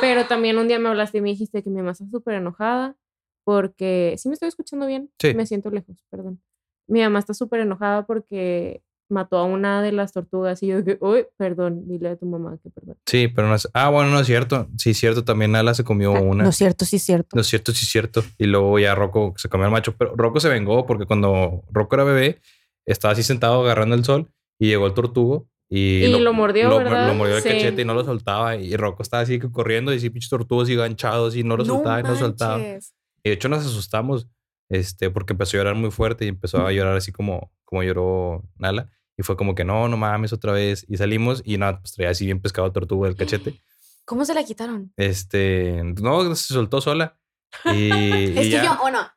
Pero 0.00 0.26
también 0.26 0.56
un 0.58 0.68
día 0.68 0.78
me 0.78 0.88
hablaste 0.88 1.18
y 1.18 1.20
me 1.20 1.28
dijiste 1.30 1.62
que 1.62 1.68
mi 1.70 1.76
mamá 1.78 1.90
está 1.92 2.06
súper 2.10 2.34
enojada 2.36 2.96
porque, 3.44 4.14
¿sí 4.18 4.28
me 4.28 4.34
estoy 4.34 4.48
escuchando 4.48 4.86
bien? 4.86 5.10
Sí. 5.20 5.34
Me 5.34 5.46
siento 5.46 5.70
lejos, 5.70 6.04
perdón. 6.10 6.40
Mi 6.88 7.00
mamá 7.02 7.18
está 7.18 7.34
súper 7.34 7.60
enojada 7.60 8.06
porque 8.06 8.82
mató 9.08 9.38
a 9.38 9.44
una 9.44 9.82
de 9.82 9.92
las 9.92 10.12
tortugas 10.12 10.62
y 10.62 10.68
yo 10.68 10.82
dije, 10.82 10.98
uy, 11.00 11.26
perdón, 11.36 11.86
dile 11.88 12.08
a 12.10 12.16
tu 12.16 12.26
mamá 12.26 12.58
que 12.62 12.70
perdón. 12.70 12.96
Sí, 13.06 13.28
pero 13.28 13.48
no 13.48 13.54
es. 13.54 13.68
Ah, 13.72 13.88
bueno, 13.90 14.10
no 14.10 14.20
es 14.20 14.26
cierto. 14.26 14.68
Sí, 14.78 14.90
es 14.90 14.98
cierto. 14.98 15.24
También 15.24 15.54
Ala 15.56 15.74
se 15.74 15.84
comió 15.84 16.12
una. 16.12 16.44
No 16.44 16.50
es 16.50 16.56
cierto, 16.56 16.84
sí 16.84 16.96
es 16.96 17.02
cierto. 17.02 17.28
No 17.34 17.40
es 17.40 17.46
cierto, 17.46 17.72
sí 17.72 17.84
es 17.84 17.90
cierto. 17.90 18.24
Y 18.38 18.46
luego 18.46 18.78
ya 18.78 18.94
Rocco 18.94 19.34
se 19.36 19.48
comió 19.48 19.66
al 19.66 19.72
macho. 19.72 19.94
Pero 19.96 20.14
Rocco 20.16 20.40
se 20.40 20.48
vengó 20.48 20.86
porque 20.86 21.06
cuando 21.06 21.62
Rocco 21.70 21.94
era 21.96 22.04
bebé, 22.04 22.40
estaba 22.84 23.12
así 23.12 23.22
sentado 23.22 23.62
agarrando 23.62 23.94
el 23.94 24.04
sol 24.04 24.30
y 24.58 24.66
llegó 24.68 24.86
el 24.86 24.94
tortugo. 24.94 25.48
Y, 25.68 26.04
Y 26.04 26.18
lo 26.20 26.32
mordió, 26.32 26.68
lo, 26.68 26.78
¿verdad? 26.78 27.08
Lo 27.08 27.14
mordió 27.14 27.36
el 27.36 27.42
Sí. 27.42 27.48
cachete 27.48 27.82
y 27.82 27.84
no 27.84 27.94
lo 27.94 28.04
soltaba. 28.04 28.54
Y 28.56 28.76
Rocco 28.76 29.02
estaba 29.02 29.22
así 29.24 29.38
corriendo 29.40 29.92
y 29.92 29.96
así 29.96 30.10
pinches 30.10 30.30
tortugos 30.30 30.68
y 30.70 30.76
ganchados 30.76 31.34
y 31.34 31.42
no 31.42 31.56
lo 31.56 31.64
soltaba 31.64 31.98
y 32.00 32.02
no 32.04 32.10
lo 32.10 32.16
soltaba. 32.16 32.58
manches. 32.58 32.94
Y 33.24 33.30
de 33.30 33.34
hecho 33.34 33.48
nos 33.48 33.66
asustamos 33.66 34.28
este, 34.68 35.10
porque 35.10 35.32
empezó 35.32 35.56
a 35.56 35.60
llorar 35.60 35.74
muy 35.74 35.90
fuerte 35.90 36.24
y 36.24 36.28
empezó 36.28 36.66
a 36.66 36.72
llorar 36.72 36.96
así 36.96 37.12
como, 37.12 37.52
como 37.64 37.82
lloró 37.82 38.42
Nala. 38.56 38.90
Y 39.18 39.22
fue 39.22 39.36
como 39.36 39.54
que 39.54 39.64
no, 39.64 39.88
no 39.88 39.96
mames 39.96 40.32
otra 40.32 40.52
vez. 40.52 40.84
Y 40.88 40.96
salimos 40.98 41.42
y 41.44 41.56
nada, 41.56 41.80
pues 41.80 41.92
traía 41.94 42.10
así 42.10 42.26
bien 42.26 42.40
pescado 42.42 42.70
tortuga 42.72 43.08
del 43.08 43.16
cachete. 43.16 43.54
¿Cómo 44.04 44.24
se 44.24 44.34
la 44.34 44.44
quitaron? 44.44 44.92
Este, 44.96 45.82
no, 46.00 46.34
se 46.34 46.54
soltó 46.54 46.80
sola. 46.80 47.18
Y, 47.64 47.88
y 47.92 48.38
Es 48.38 48.40
que 48.40 48.50
ya. 48.50 48.64
yo, 48.64 48.72
o 48.82 48.90
no. 48.90 49.08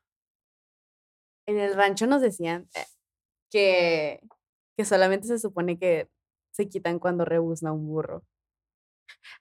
En 1.47 1.59
el 1.59 1.75
rancho 1.75 2.05
nos 2.07 2.21
decían 2.21 2.69
eh, 2.75 2.85
que, 3.51 4.21
que 4.77 4.85
solamente 4.85 5.27
se 5.27 5.39
supone 5.39 5.77
que 5.77 6.09
se 6.53 6.69
quitan 6.69 6.99
cuando 6.99 7.25
rebuzna 7.25 7.73
un 7.73 7.87
burro. 7.87 8.23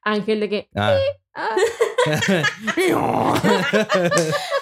Ángel 0.03 0.41
de 0.41 0.49
que, 0.49 0.69
Ah. 0.75 0.97
Ah. 1.35 1.57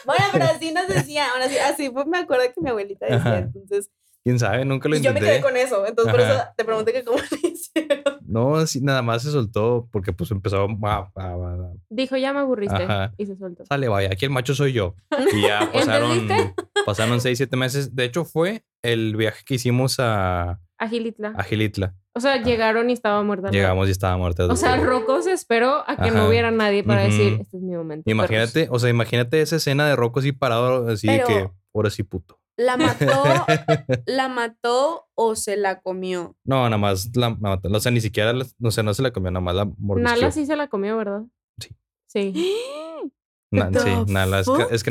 Bueno, 0.05 0.25
pero 0.33 0.45
así 0.45 0.73
nos 0.73 0.89
decían, 0.89 1.29
ahora 1.33 1.49
sí, 1.49 1.59
así 1.59 1.91
pues 1.91 2.07
me 2.07 2.19
acuerdo 2.19 2.45
que 2.55 2.61
mi 2.61 2.71
abuelita 2.71 3.07
decía, 3.07 3.19
Ajá. 3.19 3.39
entonces, 3.39 3.91
¿Quién 4.25 4.41
sabe? 4.41 4.65
Nunca 4.65 4.89
lo 4.89 4.97
y 4.97 5.01
yo 5.03 5.13
me 5.13 5.21
quedé 5.21 5.37
intenté. 5.37 5.49
con 5.49 5.57
eso, 5.57 5.87
entonces 5.87 6.13
por 6.13 6.21
eso 6.21 6.43
te 6.57 6.65
pregunté 6.65 6.93
que 6.93 7.05
cómo 7.05 7.19
lo 7.31 7.49
hicieron. 7.49 8.19
No, 8.27 8.57
así 8.57 8.81
nada 8.81 9.01
más 9.01 9.23
se 9.23 9.31
soltó 9.31 9.89
porque 9.93 10.13
pues 10.13 10.33
empezó 10.33 10.67
a, 10.83 10.89
a- 10.89 11.09
a- 11.15 11.73
dijo, 11.91 12.17
ya 12.17 12.33
me 12.33 12.41
aburriste. 12.41 12.83
Ajá. 12.83 13.13
Y 13.19 13.27
se 13.27 13.37
soltó. 13.37 13.65
Sale, 13.67 13.87
vaya, 13.87 14.09
aquí 14.11 14.25
el 14.25 14.33
macho 14.33 14.53
soy 14.57 14.73
yo. 14.73 14.97
Y 15.33 15.43
ya 15.43 15.71
pasaron, 15.73 16.11
¿Entendiste? 16.11 16.55
pasaron 16.85 17.21
seis, 17.21 17.39
siete 17.39 17.57
meses. 17.57 17.95
De 17.95 18.05
hecho, 18.05 18.25
fue 18.25 18.65
el 18.83 19.15
viaje 19.15 19.45
que 19.47 19.55
hicimos 19.55 20.01
a, 20.01 20.59
A 20.79 20.89
Gilitla. 20.89 21.33
a 21.37 21.43
Gilitla. 21.43 21.95
O 22.15 22.21
sea, 22.21 22.43
llegaron 22.43 22.89
y 22.91 22.93
estaba 22.93 23.23
muerta. 23.23 23.47
la- 23.49 23.53
Llegamos 23.53 23.89
y 23.89 23.91
estaba 23.91 24.17
muerta. 24.17 24.47
O 24.47 24.57
sea, 24.57 24.77
Rocco 24.77 25.21
se 25.23 25.33
esperó 25.33 25.85
a 25.87 25.97
que 25.97 26.11
no 26.11 26.29
hubiera 26.29 26.51
nadie 26.51 26.83
para 26.85 27.03
decir, 27.03 27.39
este 27.41 27.57
es 27.59 27.63
mi 27.63 27.75
momento. 27.77 28.11
Imagínate, 28.11 28.69
o 28.71 28.79
sea, 28.79 28.89
imagínate 28.91 29.41
esa 29.41 29.57
escena 29.57 29.87
de 29.89 29.97
Rocco 29.97 30.21
así 30.21 30.33
parado, 30.33 30.89
así 30.89 31.07
de 31.09 31.23
que, 31.25 31.51
ahora 31.75 31.91
sí 31.91 32.03
puto. 32.03 32.39
¿La 32.59 32.79
mató, 32.79 33.07
la 34.07 34.29
mató 34.29 35.07
o 35.15 35.37
se 35.37 35.59
la 35.59 35.81
comió? 35.83 36.37
No, 36.45 36.65
nada 36.65 36.79
más 36.79 37.15
la 37.15 37.31
mató. 37.31 37.69
O 37.71 37.81
sea, 37.81 37.93
ni 37.93 38.01
siquiera, 38.01 38.33
la- 38.33 38.47
o 38.63 38.71
sea, 38.71 38.83
no 38.83 38.95
se 38.95 39.03
la 39.03 39.11
comió, 39.13 39.31
nada 39.31 39.43
más 39.45 39.55
la 39.55 39.67
mordisqueó. 39.77 40.15
Nala 40.17 40.31
sí 40.33 40.47
se 40.47 40.57
la 40.57 40.69
comió, 40.69 40.97
¿verdad? 40.97 41.23
Sí. 41.59 41.77
Sí, 42.07 42.33
Na- 43.53 43.71
sí, 43.73 43.91
Nala, 44.13 44.41
es, 44.41 44.49
que- 44.49 44.75
es 44.75 44.83
que 44.83 44.91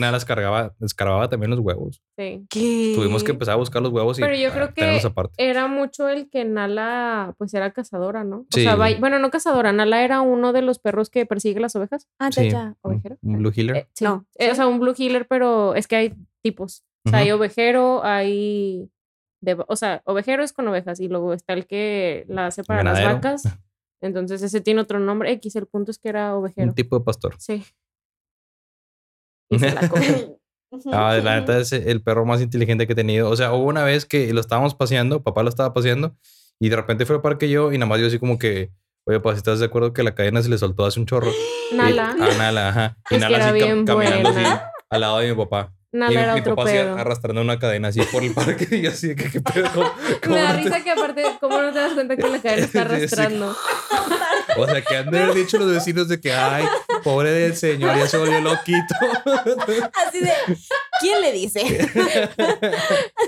escarbaba 0.80 1.30
también 1.30 1.50
los 1.52 1.60
huevos. 1.60 2.02
sí. 2.18 2.46
¿Qué? 2.50 2.94
Tuvimos 2.96 3.24
que 3.24 3.32
empezar 3.32 3.54
a 3.54 3.58
buscar 3.58 3.82
los 3.82 3.92
huevos 3.92 4.18
y 4.18 4.22
Pero 4.22 4.36
yo 4.36 4.50
ah, 4.50 4.54
creo 4.54 4.74
que 4.74 5.02
aparte. 5.06 5.34
era 5.38 5.68
mucho 5.68 6.08
el 6.08 6.30
que 6.30 6.46
Nala, 6.46 7.36
pues 7.38 7.54
era 7.54 7.72
cazadora, 7.72 8.24
¿no? 8.24 8.38
O 8.38 8.46
Sí. 8.52 8.64
sea, 8.64 8.78
vai- 8.78 9.00
bueno, 9.00 9.20
no 9.20 9.30
cazadora, 9.30 9.74
Nala 9.74 10.04
era 10.04 10.22
uno 10.22 10.54
de 10.54 10.62
los 10.62 10.80
perros 10.80 11.10
que 11.10 11.26
persigue 11.26 11.60
las 11.60 11.76
ovejas. 11.76 12.08
Ah, 12.18 12.30
ya, 12.30 12.44
Sí, 12.44 12.50
ya. 12.50 12.76
un- 12.82 12.92
ovejero. 12.94 13.18
un 13.22 13.38
Blue 13.40 13.52
Healer. 13.56 13.76
Eh, 13.76 13.88
sí. 13.94 14.06
No. 14.06 14.26
Eh, 14.36 14.52
o 14.52 14.56
sea, 14.56 14.68
un 14.68 14.80
blue 14.80 14.94
healer, 14.98 15.28
pero 15.28 15.76
es 15.76 15.88
que 15.88 15.96
hay 15.98 16.14
tipos. 16.42 16.84
O 17.06 17.10
sea, 17.10 17.20
hay 17.20 17.32
ovejero, 17.32 18.04
hay... 18.04 18.90
de- 19.42 19.64
o 19.68 19.76
sea, 19.76 20.02
ovejero 20.06 20.44
es 20.44 20.54
con 20.54 20.68
ovejas 20.68 21.00
y 21.00 21.08
luego 21.08 21.34
está 21.34 21.54
el 21.54 21.68
que 21.68 22.26
la 22.30 22.48
hace 22.48 22.64
para 22.64 22.80
Ganadero. 22.84 23.06
las 23.08 23.16
vacas. 23.16 23.44
Entonces 24.02 24.42
ese 24.42 24.62
tiene 24.62 24.82
otro 24.82 25.00
nombre. 25.00 25.32
X, 25.34 25.56
el 25.56 25.68
punto 25.68 25.92
es 25.92 26.00
que 26.00 26.10
era 26.10 26.36
ovejero. 26.36 26.68
un 26.70 26.74
tipo 26.74 26.98
de 26.98 27.04
pastor. 27.06 27.36
Sí. 27.38 27.64
Y 29.50 29.60
se 29.60 29.72
la. 29.72 29.82
Ah, 30.92 31.18
neta 31.24 31.58
es 31.60 31.72
el 31.72 32.02
perro 32.02 32.26
más 32.26 32.42
inteligente 32.42 32.86
que 32.86 32.92
he 32.94 32.96
tenido. 32.96 33.30
O 33.30 33.36
sea, 33.38 33.54
hubo 33.54 33.64
una 33.66 33.84
vez 33.86 34.06
que 34.06 34.34
lo 34.34 34.42
estábamos 34.42 34.76
paseando, 34.76 35.24
papá 35.24 35.42
lo 35.42 35.48
estaba 35.50 35.74
paseando, 35.74 36.18
y 36.60 36.68
de 36.68 36.76
repente 36.76 37.06
fue 37.06 37.16
al 37.16 37.22
parque 37.22 37.50
yo, 37.50 37.72
y 37.72 37.78
nada 37.78 37.88
más 37.88 38.02
yo 38.02 38.08
así 38.08 38.20
como 38.20 38.38
que, 38.38 38.72
oye, 39.06 39.22
pues, 39.22 39.38
¿estás 39.38 39.60
de 39.60 39.68
acuerdo 39.68 39.94
que 39.94 40.04
la 40.04 40.16
cadena 40.16 40.42
se 40.42 40.50
le 40.50 40.58
soltó 40.58 40.86
hace 40.86 41.00
un 41.00 41.06
chorro? 41.06 41.32
Y- 41.72 41.76
Nala. 41.76 42.16
ah, 42.20 42.30
Nala, 42.38 42.70
ajá. 42.70 42.98
Y 43.10 43.16
Es 43.16 43.22
Nala 43.22 43.38
así 43.38 43.48
cam- 43.48 43.54
bien 43.54 43.86
caminando 43.86 44.30
así 44.30 44.40
buena. 44.42 44.72
al 44.90 45.02
lado 45.02 45.18
de 45.20 45.30
mi 45.30 45.36
papá. 45.38 45.74
Y 45.96 45.98
Nala 45.98 46.10
mi, 46.12 46.16
era 46.18 46.34
mi 46.34 46.40
otro 46.42 46.56
papá 46.56 46.70
pedo. 46.70 46.98
arrastrando 46.98 47.42
una 47.42 47.58
cadena 47.58 47.88
así 47.88 48.02
por 48.12 48.24
el 48.24 48.34
parque, 48.34 48.68
y 48.72 48.82
yo 48.82 48.90
así, 48.90 49.08
de 49.10 49.16
que 49.16 49.32
qué 49.32 49.42
pedo? 49.42 49.70
¿Cómo- 49.74 49.92
cómo 50.24 50.36
Me 50.36 50.42
da 50.42 50.50
no 50.54 50.58
te- 50.58 50.64
risa 50.64 50.84
que 50.84 50.92
aparte, 50.92 51.24
¿cómo 51.40 51.62
no 51.62 51.72
te 51.72 51.80
das 51.80 51.94
cuenta 51.94 52.16
que 52.18 52.28
la 52.28 52.42
cadena 52.42 52.66
está 52.66 52.82
arrastrando? 52.84 53.56
O 54.58 54.66
sea, 54.68 54.82
que 54.82 54.96
han 54.96 55.10
de 55.12 55.20
haber 55.22 55.36
dicho 55.36 55.58
los 55.58 55.70
vecinos 55.70 56.08
de 56.08 56.22
que, 56.22 56.32
ay, 56.32 56.64
pobre 57.04 57.32
del 57.32 57.58
señor, 57.58 57.98
ya 57.98 58.08
se 58.08 58.18
volvió 58.18 58.40
loquito. 58.40 58.96
Así 60.08 60.22
de, 60.22 60.32
¿quién 61.02 61.20
le 61.20 61.34
dice? 61.34 61.62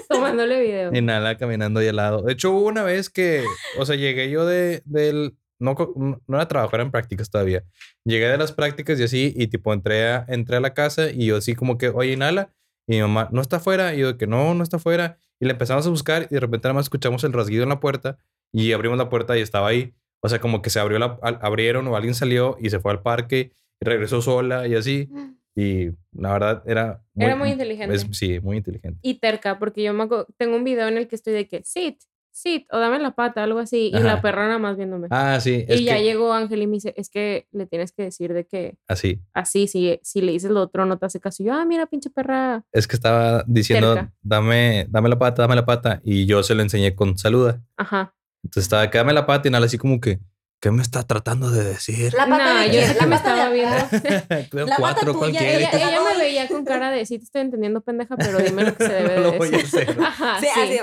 Tomándole 0.07 0.61
video. 0.61 0.91
Y 0.93 1.01
Nala 1.01 1.37
caminando 1.37 1.79
ahí 1.79 1.87
al 1.89 1.97
lado. 1.97 2.21
De 2.21 2.33
hecho, 2.33 2.51
hubo 2.51 2.67
una 2.67 2.83
vez 2.83 3.09
que, 3.09 3.43
o 3.77 3.85
sea, 3.85 3.95
llegué 3.97 4.29
yo 4.29 4.45
de, 4.45 4.81
del, 4.85 5.35
no, 5.59 5.75
no 6.27 6.35
era 6.37 6.47
trabajo, 6.47 6.75
eran 6.75 6.91
prácticas 6.91 7.29
todavía. 7.29 7.63
Llegué 8.05 8.27
de 8.27 8.37
las 8.37 8.51
prácticas 8.51 8.99
y 8.99 9.03
así, 9.03 9.33
y 9.35 9.47
tipo 9.47 9.73
entré 9.73 10.07
a, 10.07 10.25
entré 10.27 10.57
a 10.57 10.59
la 10.59 10.73
casa 10.73 11.09
y 11.11 11.25
yo 11.27 11.37
así 11.37 11.55
como 11.55 11.77
que, 11.77 11.89
oye, 11.89 12.15
Nala, 12.17 12.53
y 12.87 12.95
mi 12.95 13.01
mamá, 13.01 13.29
¿no 13.31 13.41
está 13.41 13.57
afuera? 13.57 13.93
Y 13.95 13.99
yo 13.99 14.17
que 14.17 14.27
no, 14.27 14.53
no 14.53 14.63
está 14.63 14.77
afuera. 14.77 15.17
Y 15.39 15.45
le 15.45 15.51
empezamos 15.51 15.85
a 15.85 15.89
buscar 15.89 16.23
y 16.31 16.33
de 16.35 16.39
repente 16.39 16.67
nada 16.67 16.75
más 16.75 16.85
escuchamos 16.85 17.23
el 17.23 17.33
rasguido 17.33 17.63
en 17.63 17.69
la 17.69 17.79
puerta 17.79 18.17
y 18.51 18.71
abrimos 18.71 18.97
la 18.97 19.09
puerta 19.09 19.37
y 19.37 19.41
estaba 19.41 19.67
ahí. 19.67 19.93
O 20.21 20.29
sea, 20.29 20.39
como 20.39 20.61
que 20.61 20.69
se 20.69 20.79
abrió 20.79 20.97
la, 20.97 21.19
abrieron 21.21 21.87
o 21.87 21.95
alguien 21.95 22.15
salió 22.15 22.57
y 22.59 22.69
se 22.69 22.79
fue 22.79 22.91
al 22.91 23.01
parque 23.01 23.51
y 23.79 23.85
regresó 23.85 24.21
sola 24.21 24.67
y 24.67 24.75
así. 24.75 25.09
Y 25.55 25.89
la 26.13 26.33
verdad 26.33 26.63
era 26.65 27.03
Era 27.15 27.35
muy 27.35 27.49
inteligente. 27.49 27.95
es- 27.95 28.07
sí, 28.11 28.39
muy 28.39 28.57
inteligente. 28.57 28.99
Y 29.03 29.15
terca, 29.19 29.59
porque 29.59 29.83
yo 29.83 29.93
me 29.93 30.07
tengo 30.37 30.55
un 30.55 30.63
video 30.63 30.87
en 30.87 30.97
el 30.97 31.07
que 31.07 31.15
estoy 31.15 31.33
de 31.33 31.47
que, 31.47 31.63
sit, 31.63 31.97
sit, 32.37 32.65
o 32.71 32.77
dame 32.79 32.99
la 32.99 33.11
pata, 33.11 33.43
algo 33.43 33.59
así. 33.59 33.91
Y 33.93 33.99
la 33.99 34.21
perra 34.21 34.45
nada 34.47 34.59
más 34.59 34.77
viéndome. 34.77 35.07
Ah, 35.11 35.39
sí. 35.41 35.65
Es 35.67 35.81
y 35.81 35.85
ya 35.85 35.95
que, 35.97 36.03
llegó 36.03 36.33
Ángel 36.33 36.61
y 36.61 36.67
me 36.67 36.73
dice, 36.73 36.93
es 36.97 37.09
que 37.09 37.47
le 37.51 37.65
tienes 37.65 37.91
que 37.91 38.03
decir 38.03 38.33
de 38.33 38.45
que 38.45 38.77
así. 38.87 39.21
así, 39.33 39.67
si, 39.67 39.99
si 40.03 40.21
le 40.21 40.31
dices 40.31 40.51
lo 40.51 40.61
otro, 40.61 40.85
no 40.85 40.97
te 40.97 41.05
hace 41.05 41.19
caso. 41.19 41.43
Y 41.43 41.47
yo, 41.47 41.53
ah, 41.53 41.65
mira, 41.65 41.85
pinche 41.87 42.09
perra. 42.09 42.63
Es 42.71 42.87
que 42.87 42.95
estaba 42.95 43.43
diciendo, 43.47 44.07
dame, 44.21 44.85
dame 44.89 45.09
la 45.09 45.17
pata, 45.19 45.41
dame 45.41 45.55
la 45.55 45.65
pata. 45.65 45.99
Y 46.03 46.25
yo 46.25 46.43
se 46.43 46.55
lo 46.55 46.61
enseñé 46.61 46.95
con 46.95 47.17
saluda. 47.17 47.61
Ajá. 47.77 48.13
Entonces 48.43 48.63
estaba, 48.65 48.89
que 48.89 48.97
dame 48.97 49.13
la 49.13 49.25
pata 49.25 49.47
y 49.47 49.51
nada, 49.51 49.65
así 49.65 49.77
como 49.77 49.99
que, 49.99 50.19
¿qué 50.61 50.71
me 50.71 50.81
está 50.81 51.03
tratando 51.03 51.49
de 51.51 51.63
decir? 51.63 52.13
La 52.13 52.27
pata 52.27 52.53
No, 52.53 52.59
de 52.61 52.67
yo 52.67 52.81
sé 52.81 52.93
que 52.93 52.99
La 53.01 53.05
me 53.07 53.15
pata 53.17 53.33
estaba 53.35 53.49
viendo. 53.53 53.75
La 54.53 54.65
pata 54.65 54.75
cuatro, 54.77 55.13
¿cuál 55.15 55.31
tuya? 55.31 55.57
Ella, 55.57 55.69
ella 55.73 55.99
me 56.13 56.17
veía 56.19 56.47
con 56.47 56.63
cara 56.65 56.91
de, 56.91 57.05
sí, 57.05 57.17
te 57.17 57.25
estoy 57.25 57.41
entendiendo, 57.41 57.81
pendeja, 57.81 58.15
pero 58.15 58.37
dime 58.39 58.63
lo 58.63 58.75
que 58.75 58.85
se 58.85 58.93
debe 58.93 59.15
No 59.15 59.21
lo 59.21 59.31
de 59.31 59.37
voy 59.37 59.47
a 59.49 59.51
decir. 59.51 59.81
hacer. 59.81 59.97
Ajá, 60.01 60.39
Sí, 60.39 60.47
sí. 60.53 60.59
así, 60.61 60.79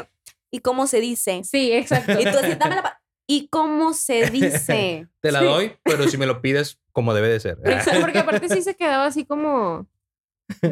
¿Y 0.55 0.61
cómo 0.61 0.87
se 0.87 1.01
dice? 1.01 1.43
Sí, 1.43 1.73
exacto. 1.73 2.13
Y 2.13 2.23
tú 2.25 2.39
así, 2.39 2.55
dame 2.55 2.77
la. 2.77 3.01
¿Y 3.27 3.49
cómo 3.49 3.93
se 3.93 4.31
dice? 4.31 5.09
Te 5.21 5.33
la 5.33 5.41
Sí. 5.41 5.45
doy, 5.47 5.73
pero 5.83 6.07
si 6.09 6.17
me 6.17 6.27
lo 6.27 6.41
pides 6.41 6.79
como 6.93 7.13
debe 7.13 7.29
de 7.29 7.41
ser. 7.41 7.59
Exacto, 7.65 8.01
porque 8.03 8.19
aparte 8.21 8.49
sí 8.49 8.63
se 8.63 8.77
quedaba 8.77 9.07
así 9.07 9.25
como, 9.25 9.89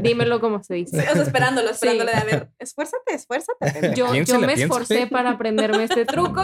dímelo 0.03 0.41
como 0.41 0.63
se 0.63 0.75
Sí, 0.75 0.85
dice. 0.85 0.99
o 1.11 1.15
sea, 1.15 1.23
esperándolo, 1.23 1.67
Sí. 1.69 1.75
esperándole 1.75 2.13
de 2.13 2.17
a 2.19 2.25
ver, 2.25 2.51
esfuérzate, 2.61 3.13
esfuérzate. 3.15 3.59
Yo, 3.97 4.15
yo 4.15 4.39
me 4.39 4.53
esforcé 4.53 5.09
para 5.09 5.31
aprenderme 5.31 5.83
este 5.83 6.05
truco, 6.07 6.43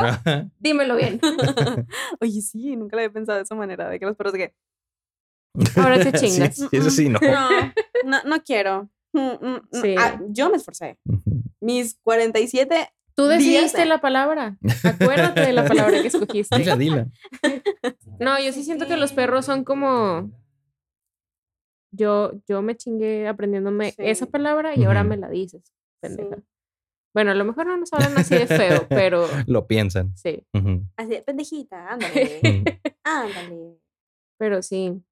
dímelo 0.59 0.97
bien. 0.97 1.21
Oye, 2.21 2.41
sí, 2.41 2.75
nunca 2.75 2.97
lo 2.97 3.03
había 3.03 3.13
pensado 3.13 3.37
de 3.39 3.45
esa 3.45 3.55
manera, 3.55 3.89
de 3.89 4.01
que 4.01 4.07
los 4.07 4.17
perros 4.17 4.33
de 4.33 4.39
que, 4.41 4.55
Ahora 5.77 5.99
te 6.03 6.19
Sí, 6.19 6.27
chingas. 6.27 6.57
sí, 6.57 6.67
eso 6.73 6.91
sí, 6.91 7.09
no. 7.09 7.21
no, 7.23 7.73
no, 8.05 8.23
no 8.25 8.43
quiero. 8.43 8.89
Mm, 9.13 9.21
mm, 9.21 9.55
mm. 9.55 9.61
Sí. 9.83 9.95
Ah, 9.99 10.21
yo 10.29 10.51
me 10.51 10.57
esforcé. 10.57 10.99
Mis 11.61 11.97
47, 12.03 12.91
Tú 13.19 13.27
decidiste 13.27 13.85
la 13.85 14.01
palabra. 14.01 14.57
Acuérdate 14.85 15.41
de 15.41 15.53
la 15.53 15.67
palabra 15.67 15.91
que 16.01 16.09
Dila, 16.09 16.09
escogiste. 16.19 16.77
dila. 16.77 17.09
No, 18.21 18.39
yo 18.39 18.53
sí 18.53 18.63
siento 18.63 18.87
que 18.87 18.97
los 18.97 19.13
perros 19.13 19.45
son 19.45 19.65
como. 19.65 20.31
Yo, 21.91 22.33
yo 22.47 22.63
me 22.63 22.77
chingué 22.77 23.27
aprendiéndome 23.27 23.91
Sí. 23.91 23.97
esa 23.99 24.27
palabra 24.27 24.77
y 24.77 24.85
ahora 24.85 25.01
Ujú. 25.01 25.09
me 25.11 25.17
la 25.17 25.29
dices, 25.31 25.63
pendeja. 26.01 26.37
Sí. 26.37 26.43
Bueno, 27.13 27.33
a 27.33 27.35
lo 27.35 27.45
mejor 27.45 27.67
no 27.67 27.77
nos 27.77 27.93
hablan 27.93 28.17
así 28.19 28.37
de 28.37 28.47
feo, 28.47 28.87
pero 28.89 29.27
Lo 29.49 29.67
piensan. 29.67 30.17
sí, 30.17 30.47
Ujú. 30.55 30.85
así, 30.97 31.09
de, 31.11 31.23
pendejita, 31.23 31.89
ándale, 31.89 32.41
ándale. 33.03 33.79
pero 34.39 34.63
sí. 34.63 35.03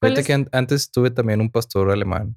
¿Cuál 0.00 0.10
Fíjate 0.16 0.20
es? 0.22 0.26
que 0.26 0.32
an- 0.32 0.48
antes 0.50 0.90
tuve 0.90 1.12
también 1.12 1.40
un 1.40 1.52
pastor 1.52 1.88
alemán 1.92 2.34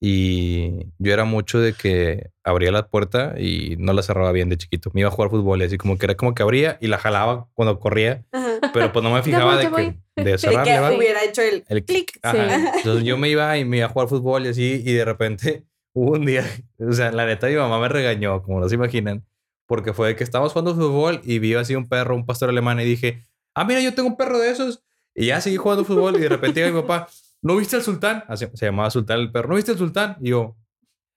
y 0.00 0.86
yo 0.98 1.12
era 1.12 1.24
mucho 1.24 1.58
de 1.58 1.72
que 1.72 2.30
abría 2.44 2.70
la 2.70 2.86
puerta 2.88 3.34
y 3.38 3.76
no 3.78 3.92
la 3.92 4.02
cerraba 4.02 4.30
bien 4.32 4.48
de 4.48 4.56
chiquito. 4.56 4.90
Me 4.94 5.00
iba 5.00 5.08
a 5.08 5.12
jugar 5.12 5.30
fútbol 5.30 5.60
y 5.60 5.64
así 5.64 5.76
como 5.76 5.98
que 5.98 6.06
era 6.06 6.14
como 6.16 6.34
que 6.34 6.42
abría 6.42 6.78
y 6.80 6.86
la 6.86 6.98
jalaba 6.98 7.48
cuando 7.54 7.78
corría, 7.80 8.24
Ajá. 8.30 8.60
pero 8.72 8.92
pues 8.92 9.02
no 9.02 9.12
me 9.12 9.22
fijaba 9.22 9.56
voy, 9.56 9.56
de 9.56 9.62
ya 9.64 9.76
que 9.76 10.22
de 10.22 10.30
De 10.30 10.38
cerrarle, 10.38 10.72
que 10.72 10.78
¿va? 10.80 10.92
hubiera 10.92 11.24
hecho 11.24 11.42
el, 11.42 11.64
El 11.68 11.84
clic. 11.84 12.18
Ajá. 12.22 12.72
Entonces 12.78 13.04
yo 13.04 13.18
me 13.18 13.28
iba 13.28 13.56
y 13.58 13.64
me 13.64 13.78
iba 13.78 13.86
a 13.86 13.88
jugar 13.88 14.08
fútbol 14.08 14.46
y 14.46 14.50
así 14.50 14.82
y 14.84 14.92
de 14.92 15.04
repente 15.04 15.64
hubo 15.92 16.12
un 16.12 16.24
día, 16.26 16.44
o 16.78 16.92
sea, 16.92 17.10
la 17.10 17.26
neta 17.26 17.48
mi 17.48 17.56
mamá 17.56 17.80
me 17.80 17.88
regañó, 17.88 18.42
como 18.42 18.60
no 18.60 18.68
se 18.68 18.76
imaginan, 18.76 19.26
porque 19.66 19.92
fue 19.92 20.08
de 20.08 20.16
que 20.16 20.22
estábamos 20.22 20.52
jugando 20.52 20.74
fútbol 20.76 21.20
y 21.24 21.40
vi 21.40 21.54
así 21.54 21.74
un 21.74 21.88
perro, 21.88 22.14
un 22.14 22.24
pastor 22.24 22.50
alemán 22.50 22.78
y 22.78 22.84
dije, 22.84 23.24
ah, 23.54 23.64
mira, 23.64 23.80
yo 23.80 23.92
tengo 23.94 24.08
un 24.08 24.16
perro 24.16 24.38
de 24.38 24.50
esos. 24.50 24.84
Y 25.14 25.26
ya 25.26 25.40
seguí 25.40 25.56
jugando 25.56 25.84
fútbol 25.84 26.14
y 26.16 26.20
de 26.20 26.28
repente 26.28 26.64
mi 26.70 26.80
papá, 26.80 27.08
¿no 27.42 27.56
viste 27.56 27.76
al 27.76 27.82
sultán? 27.82 28.24
Así, 28.28 28.46
se 28.54 28.66
llamaba 28.66 28.90
sultán 28.90 29.20
el 29.20 29.30
perro, 29.32 29.48
¿no 29.50 29.54
viste 29.56 29.72
al 29.72 29.78
sultán? 29.78 30.16
Y 30.20 30.30
yo, 30.30 30.56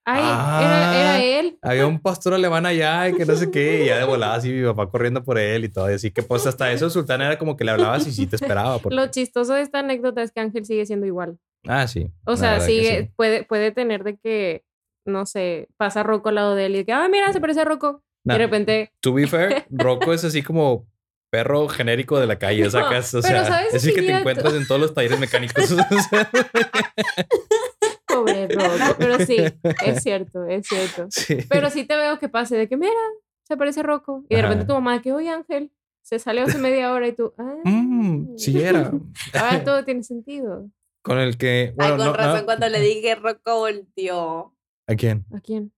Ay, 0.04 0.22
Ah. 0.26 0.60
era, 0.64 1.00
era 1.20 1.40
él. 1.40 1.60
había 1.62 1.86
un 1.86 2.00
pastor 2.00 2.34
alemán 2.34 2.66
allá 2.66 3.08
y 3.10 3.14
que 3.14 3.24
no 3.26 3.36
sé 3.36 3.52
qué, 3.52 3.84
y 3.84 3.88
ya 3.88 4.00
de 4.00 4.04
volada 4.04 4.34
así 4.34 4.52
mi 4.52 4.66
papá 4.66 4.90
corriendo 4.90 5.24
por 5.24 5.38
él 5.38 5.64
y 5.66 5.70
todo. 5.70 5.92
Y 5.92 5.94
así 5.94 6.10
que 6.10 6.24
pues 6.24 6.48
hasta 6.48 6.72
eso 6.72 6.86
el 6.86 6.92
sultán 6.92 7.22
era 7.22 7.38
como 7.38 7.56
que 7.56 7.64
le 7.64 7.72
hablabas 7.72 8.08
y 8.08 8.12
sí 8.12 8.26
te 8.26 8.36
esperaba. 8.36 8.80
porque- 8.82 8.96
Lo 8.96 9.08
chistoso 9.08 9.54
de 9.54 9.62
esta 9.62 9.80
anécdota 9.80 10.24
es 10.24 10.32
que 10.32 10.40
Ángel 10.40 10.66
sigue 10.66 10.86
siendo 10.88 11.06
igual. 11.06 11.38
Ah, 11.68 11.88
sí. 11.88 12.08
O 12.26 12.36
sea, 12.36 12.60
sigue, 12.62 13.02
sí. 13.04 13.10
puede, 13.16 13.44
puede 13.44 13.72
tener 13.72 14.04
de 14.04 14.18
que, 14.18 14.64
no 15.06 15.28
sé, 15.28 15.68
pasa 15.78 16.02
Rocco 16.02 16.30
al 16.30 16.36
lado 16.36 16.56
de 16.56 16.66
él 16.66 16.74
y 16.74 16.78
de 16.80 16.86
que, 16.86 16.94
ah, 16.94 17.08
mira, 17.08 17.32
se 17.32 17.40
parece 17.40 17.62
a 17.62 17.66
Rocco. 17.66 18.02
Nah, 18.24 18.34
Y 18.34 18.38
de 18.40 18.44
repente, 18.44 18.92
To 19.02 19.14
be 19.14 19.28
fair, 19.28 19.66
Rocco 19.70 20.14
es 20.14 20.24
así 20.24 20.42
como 20.42 20.88
perro 21.32 21.68
genérico 21.70 22.20
de 22.20 22.28
la 22.28 22.38
calle, 22.38 22.66
No, 22.66 22.70
sacas, 22.70 23.14
o 23.16 23.22
pero 23.22 23.40
sea, 23.40 23.46
¿sabes 23.48 23.74
es 23.74 23.84
qué 23.84 23.90
el 23.90 23.96
que 23.96 24.02
te 24.04 24.12
encuentras 24.20 24.54
en 24.54 24.68
todos 24.68 24.80
los 24.82 24.94
talleres 24.94 25.18
mecánicos. 25.20 25.72
o 25.72 25.76
sea, 26.10 26.30
pobre 28.08 28.48
Rocco. 28.48 28.96
Pero 29.00 29.18
sí, 29.26 29.38
es 29.86 30.04
cierto, 30.04 30.46
es 30.46 30.68
cierto. 30.68 31.08
sí. 31.10 31.38
Pero 31.50 31.70
sí 31.70 31.86
te 31.86 31.96
veo 31.96 32.20
que 32.20 32.30
pase 32.30 32.58
de 32.58 32.68
que, 32.68 32.78
mira, 32.78 32.94
se 33.48 33.58
parece 33.58 33.80
a 33.80 33.84
Rocco. 33.84 34.24
Y 34.30 34.36
de 34.36 34.42
repente 34.42 34.64
Ajá. 34.64 34.68
tu 34.68 34.74
mamá 34.74 34.94
de 34.96 35.02
que, 35.02 35.14
oye, 35.14 35.30
Ángel, 35.30 35.72
se 36.02 36.20
salió 36.20 36.44
hace 36.44 36.58
media 36.60 36.92
hora 36.92 37.08
y 37.08 37.14
tú, 37.14 37.34
ah, 37.38 37.56
Mm, 37.64 38.38
sí 38.38 38.62
era. 38.62 38.92
ahora 39.34 39.64
todo 39.64 39.86
tiene 39.86 40.04
sentido. 40.04 40.70
Con 41.04 41.18
el 41.18 41.38
que, 41.38 41.74
bueno, 41.76 41.94
Ay, 41.94 41.98
con 41.98 42.08
no, 42.08 42.14
razón, 42.14 42.40
no- 42.42 42.46
cuando 42.46 42.68
le 42.70 42.80
dije 42.82 43.16
Rocco 43.16 43.60
volteó. 43.60 44.54
¿A 44.88 44.96
quién? 44.96 45.26
¿A 45.34 45.40
quién? 45.40 45.72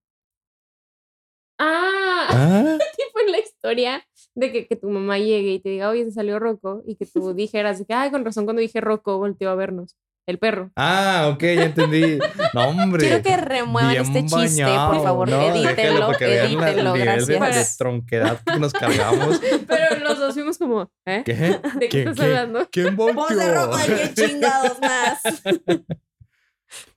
Ah, 1.58 2.26
Ah, 2.30 2.78
tipo 2.96 3.20
en 3.20 3.30
la 3.32 3.38
historia 3.38 4.04
de 4.34 4.52
que, 4.52 4.66
que 4.66 4.76
tu 4.76 4.88
mamá 4.90 5.18
llegue 5.18 5.52
y 5.52 5.60
te 5.60 5.68
diga, 5.70 5.88
oye, 5.90 6.04
se 6.04 6.12
salió 6.12 6.38
Rocco, 6.38 6.82
y 6.86 6.96
que 6.96 7.06
tú 7.06 7.34
dijeras, 7.34 7.78
de 7.78 7.84
que, 7.86 7.94
ay, 7.94 8.10
con 8.10 8.24
razón, 8.24 8.44
cuando 8.44 8.60
dije 8.62 8.80
Rocco, 8.80 9.18
volteó 9.18 9.50
a 9.50 9.54
vernos. 9.54 9.96
el 10.26 10.38
perro. 10.38 10.70
Ah, 10.74 11.28
ok, 11.34 11.42
ya 11.42 11.64
entendí. 11.66 12.18
No, 12.54 12.68
hombre. 12.70 13.06
Quiero 13.06 13.22
que 13.22 13.36
remuevan 13.36 13.90
Bien 13.92 14.02
este 14.04 14.22
chiste, 14.22 14.62
bañado. 14.62 14.92
por 14.94 15.02
favor. 15.02 15.28
No, 15.28 15.40
edítenlo, 15.50 16.12
edítenlo, 16.18 16.94
el 16.94 17.00
nivel 17.00 17.26
de- 17.26 17.34
gracias. 17.38 17.72
De, 17.72 17.84
tronquedad 17.84 18.40
que 18.44 18.58
nos 18.58 18.72
cargamos. 18.72 19.38
Pero 19.68 19.98
los 20.02 20.18
dos 20.18 20.32
fuimos 20.34 20.56
como, 20.56 20.90
¿eh? 21.04 21.22
¿Qué? 21.26 21.34
¿De 21.34 21.60
qué 21.80 21.88
¿Qué- 21.90 22.00
estás 22.00 22.16
qué- 22.16 22.22
hablando? 22.24 22.68
¿Quién 22.72 22.96
volteó? 22.96 23.26
Pose 23.26 23.54
ropa, 23.54 23.78
qué 23.86 24.14
chingados 24.14 24.78
más. 24.80 25.20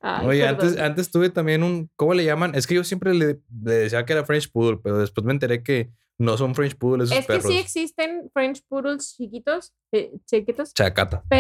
Ay, 0.02 0.26
Oye, 0.26 0.42
perdón. 0.44 0.66
antes, 0.68 0.80
antes 0.82 1.12
tuve 1.12 1.30
también 1.30 1.64
un, 1.64 1.90
¿cómo 1.96 2.14
le 2.14 2.24
llaman? 2.24 2.56
Es 2.56 2.66
que 2.66 2.76
yo 2.76 2.84
siempre 2.84 3.14
le, 3.14 3.40
le 3.64 3.74
decía 3.74 4.06
que 4.06 4.14
era 4.14 4.26
French 4.26 4.50
Poodle, 4.52 4.80
pero 4.84 4.98
después 4.98 5.24
me 5.26 5.34
enteré 5.34 5.62
que 5.62 5.90
no 6.20 6.38
son 6.38 6.56
French 6.56 6.76
Poodle 6.78 7.04
esos 7.04 7.16
Es 7.18 7.26
que 7.26 7.34
perros. 7.34 7.52
sí 7.52 7.58
existen 7.60 8.30
French 8.34 8.64
Poodles 8.68 9.16
chiquitos, 9.16 9.74
eh, 9.92 10.12
chiquitos, 10.26 10.74
Chacata. 10.74 11.24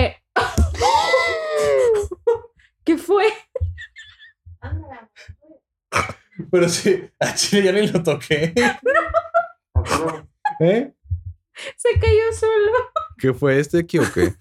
¿Qué 2.83 2.97
fue? 2.97 3.25
Pero 6.51 6.69
sí, 6.69 7.09
a 7.19 7.33
Chile 7.33 7.63
ya 7.63 7.71
ni 7.71 7.87
lo 7.87 8.03
toqué. 8.03 8.53
¿Eh? 10.59 10.93
Se 11.75 11.99
cayó 11.99 12.33
solo. 12.39 12.71
¿Qué 13.17 13.33
fue 13.33 13.59
este 13.59 13.79
aquí 13.79 13.97
o 13.97 14.03
qué? 14.13 14.35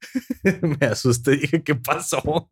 me 0.62 0.86
asusté, 0.86 1.32
dije, 1.32 1.62
¿qué 1.62 1.74
pasó? 1.74 2.50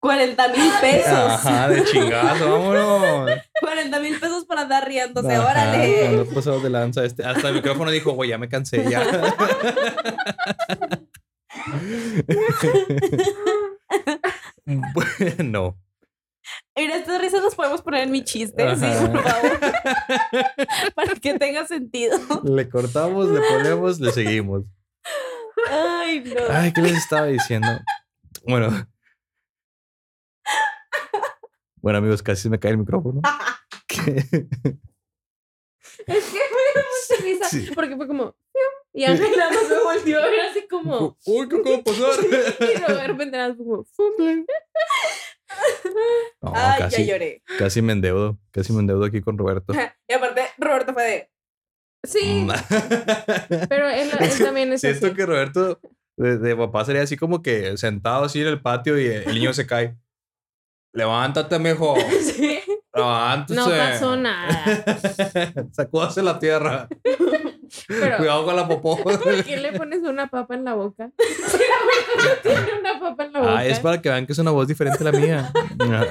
40 0.00 0.48
mil 0.48 0.70
pesos. 0.80 1.12
Ajá, 1.12 1.68
de 1.68 1.84
chingazo, 1.84 2.50
vámonos. 2.50 3.30
40 3.60 4.00
mil 4.00 4.18
pesos 4.20 4.44
para 4.44 4.62
andar 4.62 4.86
riéndose, 4.86 5.34
Ajá, 5.34 5.50
órale. 5.50 6.00
Cuando 6.00 6.26
pasado 6.26 6.60
de 6.60 6.70
lanza 6.70 7.04
este. 7.04 7.24
Hasta 7.24 7.48
el 7.48 7.54
micrófono 7.56 7.90
dijo, 7.90 8.12
güey, 8.12 8.30
ya 8.30 8.38
me 8.38 8.48
cansé, 8.48 8.88
ya. 8.88 9.02
bueno. 14.94 15.76
Mira, 16.76 16.96
estas 16.96 17.20
risas 17.20 17.42
las 17.42 17.54
podemos 17.56 17.82
poner 17.82 18.04
en 18.04 18.12
mi 18.12 18.22
chiste, 18.22 18.76
sí, 18.76 18.86
por 19.00 19.22
favor. 19.22 19.58
para 20.94 21.14
que 21.16 21.36
tenga 21.38 21.66
sentido. 21.66 22.18
Le 22.44 22.68
cortamos, 22.68 23.28
le 23.28 23.40
ponemos, 23.40 23.98
le 24.00 24.12
seguimos. 24.12 24.62
Ay, 25.68 26.20
no. 26.20 26.40
Ay, 26.50 26.72
¿qué 26.72 26.82
les 26.82 26.96
estaba 26.96 27.26
diciendo? 27.26 27.68
Bueno. 28.46 28.86
Bueno, 31.80 31.98
amigos, 31.98 32.22
casi 32.22 32.48
me 32.48 32.58
cae 32.58 32.72
el 32.72 32.78
micrófono. 32.78 33.20
¿Qué? 33.86 33.98
Es 36.06 36.24
que 36.24 36.38
me 36.38 36.64
dio 36.74 36.82
mucha 36.84 37.22
risa. 37.24 37.48
Sí. 37.48 37.70
Porque 37.74 37.96
fue 37.96 38.06
como... 38.06 38.34
Y 38.92 39.04
Ángel 39.04 39.30
nada 39.36 39.52
más 39.52 39.68
me 39.68 39.82
volteó 39.82 40.18
a 40.22 40.26
ver 40.26 40.40
así 40.50 40.66
como... 40.68 41.16
Uy, 41.26 41.48
¿qué 41.48 41.56
acaba 41.56 41.82
pasar? 41.84 42.24
Y 42.24 42.78
luego 42.78 42.94
de 43.00 43.06
repente 43.06 43.36
nada 43.36 43.56
como... 43.56 43.86
No, 46.42 46.52
Ay, 46.54 46.78
casi, 46.80 47.04
ya 47.06 47.12
lloré. 47.12 47.42
casi 47.58 47.82
me 47.82 47.92
endeudo. 47.92 48.38
Casi 48.50 48.72
me 48.72 48.80
endeudo 48.80 49.04
aquí 49.04 49.20
con 49.20 49.38
Roberto. 49.38 49.72
Y 50.08 50.12
aparte, 50.12 50.42
Roberto 50.58 50.92
fue 50.92 51.04
de. 51.04 51.30
Sí, 52.04 52.46
pero 53.68 53.88
él, 53.88 54.10
él 54.20 54.38
también 54.38 54.72
es 54.72 54.80
Siento 54.80 55.06
así. 55.06 55.16
que 55.16 55.26
Roberto 55.26 55.80
de, 56.16 56.38
de 56.38 56.56
papá 56.56 56.84
sería 56.84 57.02
así 57.02 57.16
como 57.16 57.42
que 57.42 57.76
sentado 57.76 58.24
así 58.24 58.40
en 58.40 58.46
el 58.46 58.62
patio 58.62 58.98
y 59.00 59.06
el 59.06 59.34
niño 59.34 59.52
se 59.52 59.66
cae. 59.66 59.96
Levántate, 60.98 61.58
mijo. 61.60 61.94
Sí. 62.20 62.60
Levántese. 62.92 63.60
No 63.60 63.68
pasó 63.68 64.16
nada. 64.16 64.64
Sacúdase 65.72 66.20
la 66.22 66.38
tierra. 66.40 66.88
Pero, 67.86 68.16
Cuidado 68.16 68.44
con 68.44 68.56
la 68.56 68.66
popó. 68.66 68.96
¿por 69.04 69.44
qué 69.44 69.56
le 69.58 69.72
pones 69.72 70.00
una 70.02 70.26
papa 70.26 70.54
en 70.56 70.64
la 70.64 70.74
boca? 70.74 71.10
Tiene 72.42 72.80
una 72.80 72.98
papa 72.98 73.24
en 73.24 73.32
la 73.32 73.40
boca. 73.40 73.58
Ah, 73.58 73.66
es 73.66 73.78
para 73.78 74.02
que 74.02 74.08
vean 74.08 74.26
que 74.26 74.32
es 74.32 74.38
una 74.38 74.50
voz 74.50 74.66
diferente 74.66 74.98
a 75.06 75.12
la 75.12 75.12
mía. 75.12 75.52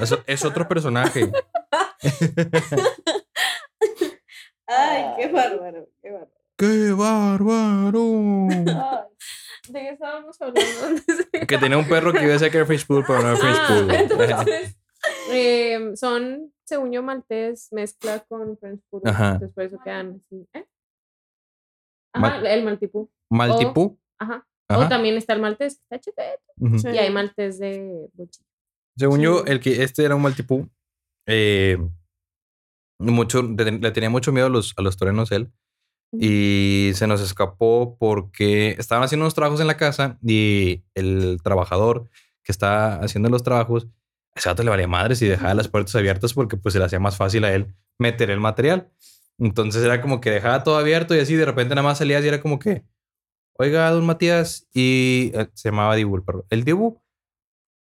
Es, 0.00 0.16
es 0.26 0.44
otro 0.46 0.66
personaje. 0.66 1.30
Ay, 4.66 5.04
qué 5.18 5.28
bárbaro, 5.28 5.88
qué 6.00 6.10
bárbaro. 6.10 6.32
¡Qué 6.56 6.92
bárbaro! 6.92 8.48
Ay, 8.50 9.08
¿De 9.68 9.80
qué 9.80 9.88
estábamos 9.90 10.40
hablando? 10.40 11.02
Que 11.46 11.58
tenía 11.58 11.76
un 11.76 11.88
perro 11.88 12.12
que 12.12 12.22
iba 12.24 12.32
a 12.32 12.36
era 12.36 12.64
French 12.66 12.86
Poodle, 12.86 13.04
pero 13.06 13.20
no 13.20 13.32
era 13.32 13.38
Ah, 13.42 13.66
Poodle. 13.68 13.98
entonces, 13.98 14.77
eh, 15.32 15.92
son, 15.96 16.52
según 16.64 16.92
yo, 16.92 17.02
maltés 17.02 17.68
mezcla 17.72 18.24
con 18.28 18.56
French 18.58 18.80
Poodle. 18.90 19.10
Ajá. 19.10 19.32
Entonces, 19.34 19.54
por 19.54 19.64
eso 19.64 19.78
quedan 19.84 20.20
así. 20.24 20.46
¿eh? 20.54 20.66
Ajá, 22.14 22.20
Mal- 22.40 22.46
el 22.46 22.64
maltipú. 22.64 23.10
Maltipú. 23.30 23.98
Ajá. 24.18 24.46
O 24.70 24.74
Ajá. 24.74 24.88
también 24.88 25.16
está 25.16 25.32
el 25.32 25.40
maltés, 25.40 25.76
que 25.76 25.82
está 25.82 26.00
chiquito. 26.00 26.22
Ujú. 26.60 26.78
Sí. 26.78 26.88
Y 26.88 26.98
hay 26.98 27.10
maltés 27.12 27.58
de 27.58 28.08
buchi. 28.14 28.42
Según 28.96 29.20
yo, 29.20 29.44
el 29.44 29.60
que 29.60 29.82
este 29.82 30.04
era 30.04 30.14
un 30.16 30.22
maltipú. 30.22 30.68
Eh, 31.26 31.78
mucho, 32.98 33.42
le 33.42 33.70
le 33.72 33.90
tenía 33.92 34.10
mucho 34.10 34.32
miedo 34.32 34.46
a 34.46 34.50
los, 34.50 34.74
a 34.76 34.82
los 34.82 34.96
torenos 34.96 35.30
él. 35.32 35.52
Y 36.12 36.92
se 36.94 37.06
nos 37.06 37.20
escapó 37.20 37.96
porque 37.98 38.70
estaban 38.78 39.04
haciendo 39.04 39.24
unos 39.24 39.34
trabajos 39.34 39.60
en 39.60 39.66
la 39.66 39.76
casa 39.76 40.18
y 40.22 40.82
el 40.94 41.38
trabajador 41.44 42.08
que 42.42 42.50
está 42.50 42.94
haciendo 43.00 43.28
los 43.28 43.42
trabajos, 43.42 43.86
ese 44.38 44.48
vato 44.48 44.62
le 44.62 44.70
valía 44.70 44.88
madres 44.88 45.20
y 45.22 45.26
dejaba 45.28 45.54
las 45.54 45.68
puertas 45.68 45.94
abiertas 45.96 46.32
porque 46.34 46.56
pues 46.56 46.72
se 46.72 46.78
le 46.78 46.84
hacía 46.86 46.98
más 47.00 47.16
fácil 47.16 47.44
a 47.44 47.52
él 47.52 47.74
meter 47.98 48.30
el 48.30 48.40
material. 48.40 48.90
Entonces 49.38 49.82
era 49.84 50.00
como 50.00 50.20
que 50.20 50.30
dejaba 50.30 50.64
todo 50.64 50.78
abierto 50.78 51.14
y 51.14 51.20
así 51.20 51.34
de 51.34 51.44
repente 51.44 51.74
nada 51.74 51.86
más 51.86 51.98
salías 51.98 52.24
y 52.24 52.28
era 52.28 52.40
como 52.40 52.58
que, 52.58 52.84
oiga, 53.58 53.90
don 53.90 54.04
Matías, 54.06 54.66
y 54.72 55.30
eh, 55.34 55.48
se 55.54 55.68
llamaba 55.70 55.94
Dibu 55.94 56.16
el 56.16 56.22
perro. 56.22 56.46
El 56.50 56.64
Dibu, 56.64 57.00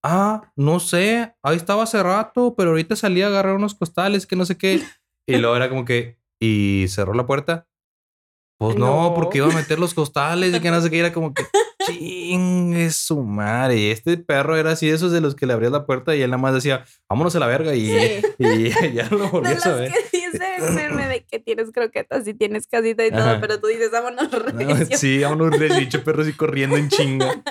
ah, 0.04 0.52
no 0.56 0.80
sé, 0.80 1.36
ahí 1.44 1.56
estaba 1.56 1.84
hace 1.84 2.02
rato, 2.02 2.56
pero 2.56 2.72
ahorita 2.72 2.96
salí 2.96 3.22
a 3.22 3.28
agarrar 3.28 3.56
unos 3.56 3.76
costales 3.76 4.26
que 4.28 4.36
no 4.36 4.46
sé 4.46 4.58
qué. 4.58 4.82
Y 5.26 5.38
luego 5.38 5.56
era 5.56 5.70
como 5.70 5.86
que, 5.86 6.20
y 6.38 6.86
cerró 6.90 7.14
la 7.14 7.26
puerta. 7.26 7.66
Pues 8.60 8.76
no, 8.76 9.04
No. 9.10 9.14
porque 9.16 9.38
iba 9.38 9.48
a 9.48 9.56
meter 9.56 9.80
los 9.80 9.94
costales 9.94 10.54
y 10.54 10.60
que 10.60 10.70
no 10.70 10.82
sé 10.82 10.90
qué. 10.90 11.00
Era 11.00 11.14
como 11.14 11.34
que, 11.34 11.44
chingue 11.86 12.90
su 12.92 13.22
madre. 13.24 13.92
Este 13.92 14.18
perro 14.18 14.56
era 14.58 14.72
así 14.72 14.88
de 14.88 14.96
esos 14.96 15.12
de 15.12 15.22
los 15.22 15.36
que 15.36 15.46
le 15.46 15.54
abrías 15.54 15.72
la 15.72 15.86
puerta 15.86 16.16
y 16.16 16.22
él 16.22 16.30
nada 16.32 16.42
más 16.42 16.54
decía, 16.54 16.86
vámonos 17.10 17.36
a 17.36 17.40
la 17.40 17.48
verga. 17.48 17.74
Y, 17.76 17.88
Sí. 17.88 18.22
y 18.40 18.94
ya 18.94 19.08
no 19.10 19.18
lo 19.18 19.30
volvías 19.30 19.66
a 19.66 19.70
las 19.72 19.80
ver. 19.80 19.92
que 20.12 20.18
dice 20.18 20.60
meme 20.74 21.08
de 21.08 21.26
que 21.26 21.40
tienes 21.40 21.72
croquetas 21.72 22.28
y 22.28 22.34
tienes 22.34 22.68
casita 22.68 23.06
y 23.06 23.12
todo, 23.12 23.22
Ajá. 23.22 23.42
pero 23.42 23.60
tú 23.60 23.68
dices, 23.68 23.92
vámonos 23.92 24.30
No, 24.54 24.76
recio. 24.76 24.98
sí, 24.98 25.20
vámonos 25.20 25.58
recio, 25.60 26.04
perro 26.04 26.24
así 26.24 26.34
corriendo 26.34 26.78
en 26.78 26.90
chinga. 26.90 27.44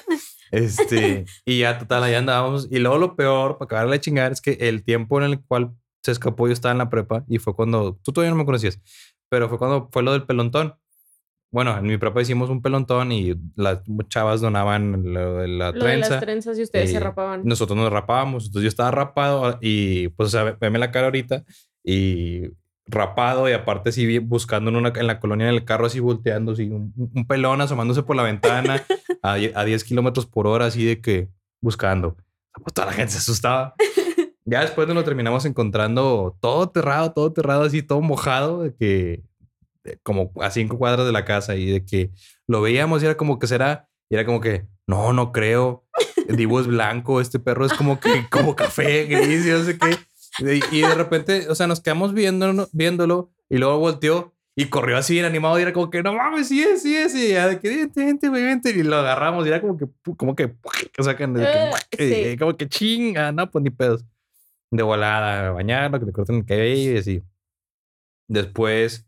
Este, 0.51 1.25
y 1.45 1.61
ya 1.61 1.79
total, 1.79 2.03
ahí 2.05 2.15
andábamos. 2.15 2.69
Y 2.71 2.79
luego 2.79 2.99
lo 2.99 3.17
peor, 3.17 3.59
para 3.59 3.67
acabar 3.67 3.89
de 3.91 4.01
chingar, 4.01 4.33
es 4.33 4.41
que 4.41 4.53
el 4.61 4.85
tiempo 4.85 5.19
en 5.19 5.25
el 5.31 5.41
cual 5.45 5.73
se 6.03 6.13
escapó, 6.13 6.47
yo 6.47 6.53
estaba 6.53 6.73
en 6.73 6.79
la 6.79 6.91
prepa 6.91 7.25
y 7.29 7.39
fue 7.39 7.55
cuando, 7.55 7.99
tú 8.03 8.13
todavía 8.13 8.31
no 8.33 8.37
me 8.37 8.45
conocías, 8.45 8.81
pero 9.31 9.49
fue 9.49 9.59
cuando 9.59 9.89
fue 9.93 10.03
lo 10.03 10.13
del 10.13 10.25
pelontón. 10.25 10.75
Bueno, 11.53 11.77
en 11.77 11.85
mi 11.85 11.99
prepa 11.99 12.23
hicimos 12.23 12.49
un 12.49 12.63
pelontón 12.63 13.13
y 13.13 13.35
las 13.57 13.81
chavas 14.09 14.41
donaban 14.41 15.13
lo 15.13 15.35
de 15.37 15.49
la 15.49 15.67
Lo 15.67 15.73
de 15.75 15.81
trenza. 15.81 16.11
las 16.15 16.21
trenzas 16.21 16.59
y 16.59 16.63
ustedes 16.63 16.91
Eh, 16.91 16.93
se 16.95 17.01
rapaban. 17.01 17.43
Nosotros 17.45 17.77
nos 17.79 17.93
rapábamos. 17.93 18.47
Entonces 18.47 18.63
yo 18.65 18.69
estaba 18.69 18.91
rapado 18.91 19.59
y 19.61 20.09
pues, 20.09 20.29
o 20.29 20.31
sea, 20.31 20.57
veme 20.59 20.79
la 20.79 20.91
cara 20.91 21.07
ahorita 21.09 21.45
y 21.85 22.45
rapado 22.87 23.49
y 23.49 23.53
aparte 23.53 23.91
bien 24.07 24.29
buscando 24.29 24.71
en, 24.71 24.77
una, 24.77 24.93
en 24.97 25.07
la 25.07 25.21
colonia 25.21 25.49
en 25.49 25.55
el 25.55 25.65
carro 25.65 25.87
así 25.87 26.01
volteando, 26.01 26.53
así 26.53 26.69
un, 26.71 26.93
un 26.97 27.27
pelón 27.27 27.61
asomándose 27.61 28.03
por 28.03 28.17
la 28.17 28.23
ventana 28.25 28.83
a, 29.23 29.33
a 29.35 29.65
10 29.65 29.85
kilómetros 29.85 30.27
por 30.27 30.47
hora 30.47 30.67
así 30.67 30.85
de 30.85 31.01
que 31.01 31.29
buscando. 31.61 32.17
Pues 32.63 32.73
toda 32.75 32.87
la 32.87 32.93
gente 32.95 33.13
se 33.13 33.19
asustaba. 33.19 33.75
Ya 34.45 34.63
después 34.63 34.89
nos 34.89 34.97
lo 34.97 35.05
terminamos 35.05 35.45
encontrando 35.45 36.37
todo 36.41 36.65
aterrado, 36.65 37.13
todo 37.13 37.27
aterrado, 37.29 37.63
así 37.63 37.81
todo 37.81 38.01
mojado, 38.01 38.65
de 38.65 38.75
que 38.75 38.85
de- 38.87 39.23
como 40.03 40.33
a 40.41 40.51
cinco 40.51 40.79
cuadras 40.79 41.07
de 41.07 41.13
la 41.13 41.25
casa 41.25 41.57
y 41.57 41.67
de 41.67 41.85
que 41.85 42.11
lo 42.47 42.61
veíamos 42.61 43.03
y 43.03 43.07
era 43.07 43.17
como 43.17 43.39
que 43.39 43.47
será, 43.47 43.89
y 44.09 44.15
era 44.15 44.25
como 44.25 44.41
que 44.41 44.67
no, 44.87 45.13
no 45.13 45.33
creo. 45.33 45.87
Divo 46.29 46.61
es 46.61 46.67
blanco, 46.67 47.21
este 47.21 47.39
perro 47.39 47.67
es 47.67 47.73
como 47.73 47.99
que 47.99 48.27
como 48.31 48.55
café, 48.57 49.05
gris 49.07 49.47
y 49.47 49.51
no 49.51 49.65
sé 49.65 49.79
qué. 49.79 49.97
Y, 50.71 50.81
de 50.81 50.95
repente, 50.95 51.49
o 51.51 51.55
sea, 51.55 51.67
nos 51.67 51.81
quedamos 51.81 52.15
viéndolo, 52.15 52.69
viéndolo 52.73 53.31
y 53.51 53.59
luego 53.59 53.79
volteó 53.79 54.35
y 54.55 54.67
corrió 54.67 54.97
así 54.97 55.15
bien 55.15 55.27
animado 55.27 55.59
y 55.59 55.63
era 55.63 55.73
como 55.73 55.91
que 55.91 56.03
no 56.03 56.15
mames, 56.15 56.49
sí 56.49 56.63
es, 56.63 56.83
sí 56.83 56.97
es, 56.97 57.15
y 57.15 57.29
ya 57.29 57.49
de 57.49 57.59
que 57.59 57.69
vente, 57.69 58.05
vente, 58.05 58.29
vente", 58.29 58.71
y 58.71 58.83
lo 58.83 58.97
agarramos 58.97 59.45
y 59.47 59.49
era 59.49 59.61
como 59.61 59.77
que, 59.77 59.87
como 60.17 60.35
que, 60.35 60.47
de 60.97 61.45
Eh, 61.45 61.71
que, 61.91 62.31
sí. 62.31 62.39
como 62.39 62.57
que 62.57 62.69
chinga, 62.69 63.33
no, 63.33 63.51
pues 63.51 63.63
ni 63.63 63.71
pedos. 63.71 64.05
De 64.71 64.83
volada, 64.83 65.49
a 65.49 65.51
bañarlo, 65.53 66.01
que 66.01 66.07
le 66.07 66.13
corten 66.13 66.37
el 66.37 66.47
cabello 66.47 66.93
y 66.93 66.97
así. 66.97 67.23
Después, 68.27 69.07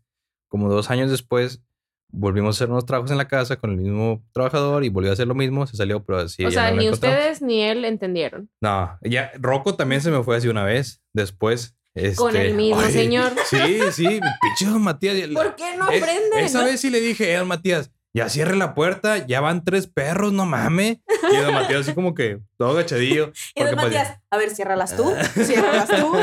como 0.55 0.69
dos 0.69 0.89
años 0.89 1.11
después, 1.11 1.61
volvimos 2.07 2.55
a 2.55 2.57
hacer 2.57 2.71
unos 2.71 2.85
trabajos 2.85 3.11
en 3.11 3.17
la 3.17 3.27
casa 3.27 3.57
con 3.57 3.71
el 3.71 3.75
mismo 3.75 4.23
trabajador 4.31 4.85
y 4.85 4.89
volvió 4.89 5.09
a 5.09 5.13
hacer 5.13 5.27
lo 5.27 5.35
mismo, 5.35 5.67
se 5.67 5.75
salió, 5.75 6.01
pero 6.05 6.19
así. 6.19 6.45
o 6.45 6.49
sea, 6.49 6.71
no 6.71 6.77
ni 6.77 6.89
ustedes 6.89 7.41
ni 7.41 7.61
él 7.61 7.83
entendieron. 7.83 8.49
No, 8.61 8.97
ya 9.01 9.33
Rocco 9.37 9.75
también 9.75 9.99
se 9.99 10.11
me 10.11 10.23
fue 10.23 10.37
así 10.37 10.47
una 10.47 10.63
vez, 10.63 11.01
después. 11.11 11.75
Con 12.15 12.35
este, 12.37 12.47
el 12.47 12.53
mismo 12.55 12.79
ay, 12.79 12.93
señor. 12.93 13.33
Sí, 13.49 13.79
sí, 13.91 14.21
pinche 14.41 14.65
don 14.65 14.81
Matías. 14.81 15.27
¿Por 15.33 15.55
qué 15.57 15.75
no 15.75 15.91
Eh, 15.91 15.97
aprenden? 15.97 16.39
Esa 16.39 16.63
vez 16.63 16.79
sí 16.79 16.89
le 16.89 17.01
dije, 17.01 17.33
eh, 17.33 17.37
don 17.37 17.49
Matías, 17.49 17.91
ya 18.13 18.29
cierre 18.29 18.55
la 18.55 18.73
puerta, 18.75 19.25
ya 19.27 19.41
van 19.41 19.65
tres 19.65 19.87
perros, 19.87 20.31
no 20.31 20.45
mames. 20.45 20.99
Y 21.33 21.35
don 21.35 21.53
Matías 21.53 21.81
así 21.81 21.93
como 21.93 22.13
que 22.13 22.39
todo 22.57 22.69
agachadillo. 22.71 23.33
Y 23.55 23.61
don 23.63 23.73
pues, 23.75 23.85
Matías, 23.87 24.19
a 24.29 24.37
ver, 24.37 24.51
ciérralas 24.51 24.95
tú, 24.95 25.03
ciérralas 25.43 25.89
tú. 25.89 26.13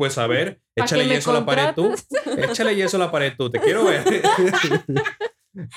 Pues 0.00 0.16
a 0.16 0.26
ver, 0.26 0.62
¿Pa' 0.74 0.86
échale 0.86 1.04
me 1.04 1.14
yeso 1.16 1.30
a 1.30 1.34
la 1.34 1.44
pared 1.44 1.74
tú. 1.74 1.94
Échale 2.38 2.74
yeso 2.74 2.96
a 2.96 3.00
la 3.00 3.10
pared 3.10 3.34
tú, 3.36 3.50
te 3.50 3.60
quiero 3.60 3.84
ver. 3.84 4.02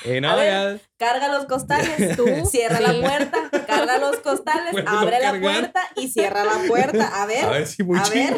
y 0.05 0.21
no, 0.21 0.29
A 0.29 0.35
ver, 0.37 0.79
ya. 0.79 0.79
Carga 0.97 1.27
los 1.27 1.45
costales, 1.45 2.15
Tú, 2.15 2.25
cierra 2.49 2.77
sí. 2.77 2.83
la 2.83 3.01
puerta, 3.01 3.49
carga 3.67 3.97
los 3.97 4.15
costales, 4.19 4.71
Puedo 4.71 4.87
abre 4.87 5.19
la 5.19 5.37
puerta 5.41 5.81
y 5.97 6.07
cierra 6.07 6.45
la 6.45 6.57
puerta. 6.69 7.21
A 7.21 7.25
ver, 7.25 7.43
A 7.43 7.49
ver 7.49 7.67
si 7.67 7.83
muy 7.83 7.99
a 7.99 8.03
ver. 8.07 8.33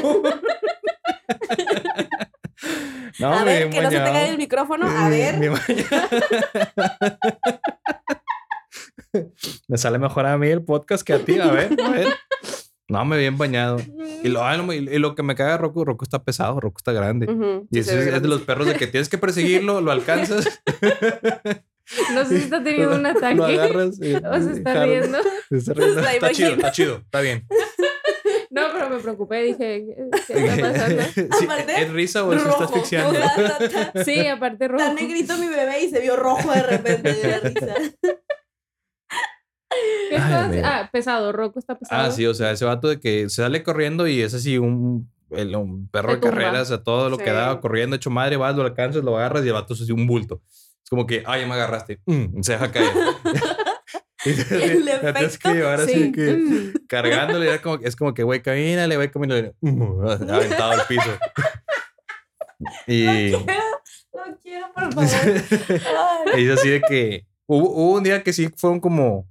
no, 3.19 3.31
a 3.31 3.43
ver, 3.43 3.69
que 3.69 3.81
no 3.81 3.91
se 3.91 3.97
te 3.97 4.03
caiga 4.03 4.27
el 4.27 4.39
micrófono. 4.39 4.87
A 4.89 5.07
ver. 5.09 5.35
Bañado. 5.35 5.61
Me 9.67 9.77
sale 9.77 9.99
mejor 9.99 10.25
a 10.25 10.35
mí 10.39 10.47
el 10.49 10.65
podcast 10.65 11.05
que 11.05 11.13
a 11.13 11.19
ti, 11.19 11.39
a 11.39 11.51
ver, 11.51 11.79
a 11.79 11.89
ver. 11.91 12.07
No, 12.87 13.03
me 13.05 13.17
bien 13.17 13.37
bañado. 13.37 13.77
Y 14.23 14.29
lo, 14.29 14.43
ay, 14.45 14.57
no, 14.61 14.71
y 14.71 14.81
lo 14.99 15.15
que 15.15 15.23
me 15.23 15.33
caga 15.35 15.57
Rocco, 15.57 15.83
Rocco 15.85 16.03
está 16.03 16.23
pesado, 16.23 16.59
Rocco 16.59 16.77
está 16.77 16.91
grande. 16.91 17.25
Y 17.71 17.81
sí 17.83 17.89
es, 17.89 18.07
es 18.07 18.21
de 18.21 18.27
los 18.27 18.41
perros 18.41 18.67
de 18.67 18.75
que 18.75 18.87
tienes 18.87 19.09
que 19.09 19.17
perseguirlo, 19.17 19.81
lo 19.81 19.91
alcanzas, 19.91 20.61
No 22.15 22.25
sé 22.25 22.37
si 22.39 22.43
está 22.45 22.63
teniendo 22.63 22.95
un 22.95 23.05
ataque. 23.05 23.35
lo 23.35 23.45
agarras. 23.45 23.99
y- 24.01 24.15
O 24.25 24.41
se 24.41 24.51
está 24.53 24.85
riendo. 24.85 25.19
Se 25.49 25.57
está 25.57 25.73
riendo. 25.73 26.01
La 26.01 26.13
Está 26.13 26.31
chido, 26.31 26.49
está 26.53 26.71
chido, 26.71 26.95
está 26.97 27.21
bien. 27.21 27.45
No, 28.49 28.61
pero 28.73 28.89
me 28.89 28.97
preocupé. 28.99 29.43
Dije, 29.43 29.85
¿qué 30.27 30.33
está 30.33 30.71
pasando? 30.71 31.03
Sí, 31.13 31.43
Aparte, 31.45 31.81
¿Es 31.83 31.91
risa 31.91 32.23
o 32.23 32.31
se 32.31 32.37
está 32.49 32.63
asfixiando? 32.63 33.19
Sí, 34.03 34.27
aparte 34.27 34.67
rojo. 34.67 34.81
Está 34.83 34.93
negrito 34.95 35.37
mi 35.37 35.47
bebé 35.47 35.83
y 35.83 35.89
se 35.89 35.99
vio 35.99 36.15
rojo 36.15 36.51
de 36.51 36.63
repente 36.63 37.13
de 37.13 37.27
la 37.27 37.39
risa. 37.39 37.73
¿Qué 40.09 40.15
Ay, 40.17 40.21
estás- 40.21 40.49
mira. 40.49 40.79
Ah, 40.81 40.89
pesado. 40.91 41.31
Roco 41.31 41.59
está 41.59 41.77
pesado. 41.77 42.01
Ah, 42.03 42.11
sí, 42.11 42.25
o 42.25 42.33
sea, 42.33 42.51
ese 42.51 42.65
vato 42.65 42.87
de 42.87 42.99
que 42.99 43.29
sale 43.29 43.63
corriendo 43.63 44.07
y 44.07 44.21
es 44.21 44.33
así 44.33 44.57
un, 44.57 45.09
el- 45.31 45.55
un 45.55 45.87
perro 45.89 46.13
de 46.15 46.19
carreras 46.19 46.71
a 46.71 46.83
todo 46.83 47.09
lo 47.09 47.17
Sí. 47.17 47.23
que 47.23 47.31
da 47.31 47.59
corriendo, 47.59 47.95
hecho 47.95 48.09
madre, 48.09 48.37
vas, 48.37 48.55
lo 48.55 48.63
alcanzas, 48.63 49.03
lo 49.03 49.17
agarras 49.17 49.43
y 49.43 49.47
el 49.47 49.53
vato 49.53 49.73
es 49.73 49.81
así 49.81 49.91
un 49.91 50.05
bulto. 50.07 50.41
Es 50.83 50.89
como 50.89 51.07
que, 51.07 51.23
ay, 51.25 51.41
ya 51.41 51.47
me 51.47 51.53
agarraste. 51.55 51.99
Mm, 52.05 52.41
se 52.41 52.51
deja 52.53 52.71
caer. 52.71 52.91
El 54.25 54.87
efecto, 54.87 55.37
que 55.43 55.53
llevar 55.53 55.81
así 55.81 55.93
Sí. 56.05 56.11
que 56.11 56.33
Mm. 56.33 56.73
cargándole. 56.87 57.47
era 57.47 57.61
como, 57.61 57.75
es 57.83 57.95
como 57.95 58.13
que, 58.13 58.23
güey, 58.23 58.41
camínale, 58.41 58.95
güey, 58.95 59.11
camínale. 59.11 59.53
Mm, 59.61 60.01
aventado 60.31 60.71
al 60.71 60.81
piso. 60.87 61.09
Y, 62.87 63.29
Lo 63.31 63.45
quiero, 64.41 64.67
por 64.73 64.93
favor. 64.93 66.39
Y 66.39 66.45
es 66.49 66.57
así 66.59 66.69
de 66.69 66.81
que 66.81 67.25
hubo, 67.47 67.69
hubo 67.69 67.93
un 67.95 68.03
día 68.03 68.23
que 68.23 68.33
sí 68.33 68.49
fueron 68.55 68.79
como, 68.79 69.27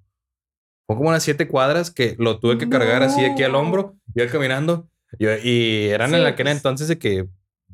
fue 0.86 0.97
como 0.97 1.09
unas 1.09 1.23
siete 1.23 1.48
cuadras 1.48 1.90
que 1.90 2.15
lo 2.19 2.39
tuve 2.39 2.59
que 2.59 2.69
cargar 2.69 3.02
así 3.02 3.20
de 3.20 3.32
aquí 3.32 3.43
al 3.43 3.52
No. 3.52 3.61
hombro, 3.61 3.97
iba 4.15 4.27
caminando. 4.28 4.89
Y, 5.19 5.27
y 5.27 5.89
eran 5.89 6.11
Sí, 6.11 6.16
en 6.16 6.27
aquel 6.27 6.47
pues. 6.47 6.56
entonces 6.56 6.89
de 6.89 6.98
que 6.98 7.28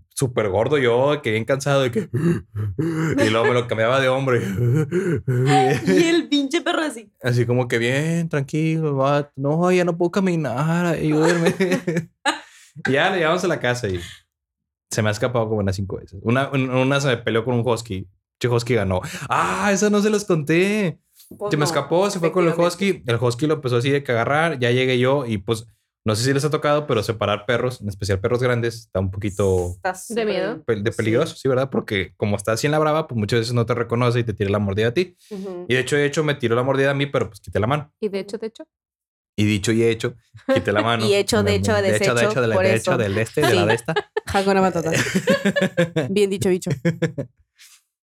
súper 0.08 0.48
gordo 0.50 0.76
yo, 0.76 1.22
que 1.22 1.30
bien 1.30 1.44
cansado, 1.46 1.80
de 1.82 1.90
que. 1.90 2.08
Y 3.24 3.30
luego 3.30 3.46
me 3.46 3.54
lo 3.54 3.66
cambiaba 3.66 4.00
de 4.00 4.08
hombro. 4.08 4.36
y- 4.36 4.42
Y 5.86 6.04
el 6.08 6.28
pinche 6.28 6.60
perro 6.60 6.82
así. 6.82 7.10
Así 7.22 7.46
como 7.46 7.66
que 7.68 7.78
bien, 7.78 8.28
tranquilo, 8.28 8.94
vato. 8.96 9.30
No, 9.36 9.70
ya 9.72 9.84
no 9.84 9.96
puedo 9.96 10.10
caminar, 10.10 10.86
ayúdenme. 10.86 11.54
y 12.88 12.92
ya 12.92 13.10
le 13.10 13.18
llevamos 13.18 13.42
a 13.44 13.48
la 13.48 13.58
casa 13.60 13.88
y 13.88 14.00
se 14.90 15.02
me 15.02 15.08
ha 15.08 15.12
escapado 15.12 15.48
como 15.48 15.60
unas 15.60 15.76
cinco 15.76 15.96
veces. 15.96 16.18
Una, 16.22 16.50
un- 16.50 16.70
una 16.70 17.00
se 17.00 17.08
me 17.08 17.16
peleó 17.16 17.44
con 17.44 17.54
un 17.54 17.66
husky. 17.66 18.06
Che, 18.38 18.48
husky 18.48 18.74
ganó. 18.74 19.00
Ah, 19.28 19.70
esa 19.72 19.90
no 19.90 20.00
se 20.00 20.10
los 20.10 20.24
conté. 20.24 20.98
Pues 21.38 21.50
Se 21.50 21.56
me 21.56 21.60
no, 21.60 21.64
escapó, 21.64 22.10
se 22.10 22.18
fue 22.18 22.32
con 22.32 22.46
el 22.46 22.54
husky. 22.58 23.02
El 23.06 23.16
husky 23.16 23.46
lo 23.46 23.54
empezó 23.54 23.76
así 23.76 23.90
de 23.90 24.02
que 24.02 24.12
agarrar. 24.12 24.58
Ya 24.58 24.70
llegué 24.70 24.98
yo 24.98 25.26
y 25.26 25.38
pues 25.38 25.66
no 26.04 26.16
sé 26.16 26.24
si 26.24 26.32
les 26.32 26.44
ha 26.44 26.50
tocado, 26.50 26.86
pero 26.86 27.02
separar 27.02 27.44
perros, 27.46 27.80
en 27.82 27.88
especial 27.88 28.20
perros 28.20 28.42
grandes, 28.42 28.74
está 28.76 29.00
un 29.00 29.10
poquito 29.10 29.72
Está 29.76 29.94
De 30.14 30.24
miedo. 30.24 30.64
de 30.66 30.92
peligroso, 30.92 31.36
sí, 31.36 31.46
¿verdad? 31.46 31.68
Porque 31.70 32.14
como 32.16 32.36
está 32.36 32.52
así 32.52 32.66
en 32.66 32.70
la 32.72 32.78
brava, 32.78 33.06
pues 33.06 33.18
muchas 33.18 33.40
veces 33.40 33.54
no 33.54 33.66
te 33.66 33.74
reconoce 33.74 34.18
y 34.20 34.24
te 34.24 34.32
tira 34.32 34.50
la 34.50 34.58
mordida 34.58 34.88
a 34.88 34.94
ti. 34.94 35.14
Ujú. 35.30 35.66
Y 35.68 35.74
de 35.74 35.80
hecho, 35.80 35.96
de 35.96 36.06
hecho, 36.06 36.24
me 36.24 36.34
tiró 36.34 36.56
la 36.56 36.62
mordida 36.62 36.90
a 36.90 36.94
mí, 36.94 37.06
pero 37.06 37.28
pues 37.28 37.40
quité 37.40 37.60
la 37.60 37.66
mano. 37.66 37.92
Y 38.00 38.08
de 38.08 38.20
hecho, 38.20 38.38
de 38.38 38.46
hecho. 38.46 38.66
Y 39.36 39.44
dicho 39.44 39.72
y 39.72 39.82
hecho, 39.84 40.16
quité 40.52 40.72
la 40.72 40.82
mano. 40.82 41.04
Y 41.06 41.14
hecho, 41.14 41.42
de 41.42 41.54
hecho, 41.54 41.72
de 41.74 41.78
hecho, 41.80 41.82
de 41.86 41.92
deshecho, 41.92 42.30
hecho, 42.30 42.40
de 42.40 42.46
la 42.48 42.54
por 42.56 42.64
de 42.64 42.74
hecho, 42.74 42.96
del 42.98 43.18
este, 43.18 43.40
de 43.42 43.48
Sí. 43.50 43.54
la 43.56 43.66
de 43.66 43.74
esta. 43.74 43.94
Hakuna 44.26 44.60
Matata. 44.62 44.90
Bien 46.10 46.28
dicho, 46.30 46.48
bicho. 46.48 46.70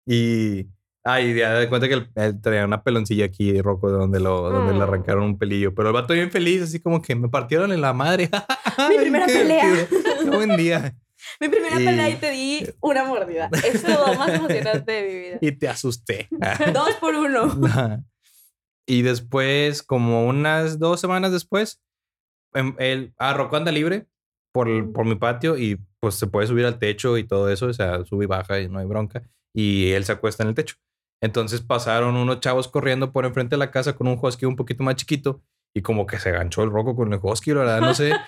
Y. 0.06 0.66
Ay, 1.06 1.34
ya 1.34 1.52
de 1.54 1.68
cuenta 1.68 1.86
que 1.86 1.94
él, 1.94 2.10
él 2.14 2.40
traía 2.40 2.64
una 2.64 2.82
peloncilla 2.82 3.26
aquí 3.26 3.52
de 3.52 3.60
donde, 3.62 4.20
lo, 4.20 4.50
donde 4.50 4.72
le 4.72 4.78
Oh. 4.80 4.82
arrancaron 4.84 5.24
un 5.24 5.38
pelillo. 5.38 5.74
Pero 5.74 5.88
el 5.90 5.94
vato 5.94 6.14
bien 6.14 6.30
feliz, 6.30 6.62
así 6.62 6.80
como 6.80 7.02
que 7.02 7.14
me 7.14 7.28
partieron 7.28 7.72
en 7.72 7.82
la 7.82 7.92
madre. 7.92 8.30
Mi 8.88 8.96
primera 8.96 9.26
pelea. 9.26 9.86
Qué 10.22 10.30
buen 10.30 10.56
día. 10.56 10.96
Mi 11.40 11.48
primera 11.50 11.78
Y- 11.80 11.84
pelea 11.84 12.08
y 12.10 12.14
te 12.16 12.30
di 12.30 12.66
una 12.80 13.04
mordida. 13.04 13.50
Es 13.66 13.86
lo 13.86 14.14
más 14.14 14.30
emocionante 14.30 14.92
de 14.92 15.02
mi 15.02 15.14
vida. 15.20 15.38
Y 15.42 15.52
te 15.52 15.68
asusté. 15.68 16.28
Dos 16.72 16.94
por 17.00 17.14
uno. 17.14 17.54
y 18.86 19.02
después, 19.02 19.82
como 19.82 20.26
unas 20.26 20.78
dos 20.78 21.00
semanas 21.00 21.32
después, 21.32 21.82
em, 22.54 22.74
él, 22.78 23.12
ah, 23.18 23.34
Rocco 23.34 23.56
anda 23.56 23.72
libre 23.72 24.06
por, 24.52 24.68
el- 24.70 24.88
por 24.90 25.04
mi 25.04 25.16
patio 25.16 25.58
y 25.58 25.78
pues 26.00 26.14
se 26.14 26.26
puede 26.26 26.46
subir 26.46 26.64
al 26.66 26.78
techo 26.78 27.18
y 27.18 27.24
todo 27.24 27.50
eso, 27.50 27.66
o 27.66 27.72
sea, 27.74 28.04
sube 28.06 28.24
y 28.24 28.26
baja 28.28 28.60
y 28.60 28.68
no 28.68 28.78
hay 28.78 28.86
bronca. 28.86 29.22
Y 29.54 29.90
él 29.92 30.04
se 30.04 30.12
acuesta 30.12 30.42
en 30.42 30.50
el 30.50 30.54
techo. 30.54 30.76
Entonces 31.24 31.62
pasaron 31.62 32.16
unos 32.16 32.40
chavos 32.40 32.68
corriendo 32.68 33.10
por 33.12 33.24
enfrente 33.24 33.54
de 33.54 33.58
la 33.58 33.70
casa 33.70 33.94
con 33.94 34.06
un 34.08 34.18
husky 34.20 34.44
un 34.44 34.56
poquito 34.56 34.82
más 34.82 34.96
chiquito 34.96 35.42
y 35.74 35.80
como 35.80 36.06
que 36.06 36.18
se 36.18 36.30
ganchó 36.30 36.62
el 36.62 36.70
Rocco 36.70 36.94
con 36.94 37.12
el 37.12 37.18
husky, 37.22 37.52
la 37.52 37.60
verdad, 37.60 37.80
no 37.80 37.94
sé. 37.94 38.12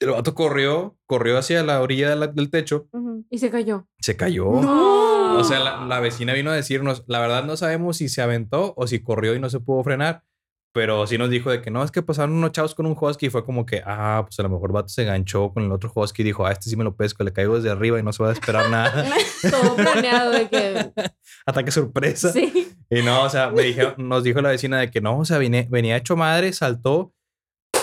El 0.00 0.10
vato 0.10 0.34
corrió, 0.34 0.98
corrió 1.06 1.38
hacia 1.38 1.62
la 1.62 1.80
orilla 1.80 2.10
de 2.10 2.16
la- 2.16 2.26
del 2.26 2.50
techo. 2.50 2.88
Y 3.30 3.38
se 3.38 3.48
cayó. 3.50 3.86
se 4.00 4.16
cayó. 4.16 4.50
No. 4.60 5.38
O 5.38 5.44
sea, 5.44 5.60
la, 5.60 5.86
la 5.86 6.00
vecina 6.00 6.32
vino 6.34 6.50
a 6.50 6.54
decirnos, 6.54 7.04
la 7.06 7.20
verdad 7.20 7.44
no 7.44 7.56
sabemos 7.56 7.98
si 7.98 8.08
se 8.08 8.20
aventó 8.20 8.74
o 8.76 8.86
si 8.88 9.02
corrió 9.02 9.34
y 9.34 9.40
no 9.40 9.48
se 9.50 9.60
pudo 9.60 9.82
frenar, 9.84 10.24
pero 10.74 11.06
sí 11.06 11.16
nos 11.18 11.30
dijo 11.30 11.50
de 11.50 11.62
que 11.62 11.70
no, 11.70 11.84
es 11.84 11.90
que 11.92 12.02
pasaron 12.02 12.34
unos 12.34 12.50
chavos 12.50 12.74
con 12.74 12.84
un 12.86 12.96
husky 13.00 13.26
y 13.26 13.30
fue 13.30 13.44
como 13.44 13.64
que, 13.64 13.80
ah, 13.86 14.22
pues 14.26 14.38
a 14.40 14.42
lo 14.42 14.48
mejor 14.48 14.72
vato 14.72 14.88
se 14.88 15.04
ganchó 15.04 15.52
con 15.52 15.62
el 15.64 15.70
otro 15.72 15.90
husky 15.94 16.22
y 16.22 16.24
dijo, 16.24 16.44
ah, 16.44 16.50
este 16.52 16.68
sí 16.68 16.76
me 16.76 16.82
lo 16.82 16.96
pesco, 16.96 17.22
le 17.22 17.32
caigo 17.32 17.54
desde 17.54 17.70
arriba 17.70 17.98
y 18.00 18.02
no 18.02 18.12
se 18.12 18.22
va 18.22 18.30
a 18.30 18.32
esperar 18.32 18.68
nada. 18.70 19.06
Todo 19.50 19.76
planeado 19.76 20.32
de 20.32 20.48
que. 20.48 20.92
Ataque 21.46 21.70
sorpresa. 21.70 22.32
Sí. 22.32 22.72
Y 22.90 23.02
no, 23.02 23.22
o 23.22 23.28
sea, 23.30 23.50
me 23.50 23.62
dijeron, 23.62 23.94
nos 23.98 24.24
dijo 24.24 24.40
la 24.42 24.48
vecina 24.50 24.80
de 24.80 24.90
que 24.90 25.00
no, 25.00 25.18
o 25.18 25.24
sea, 25.24 25.38
vine- 25.38 25.68
venía 25.70 25.96
hecho 25.96 26.16
madre, 26.16 26.52
saltó 26.52 27.12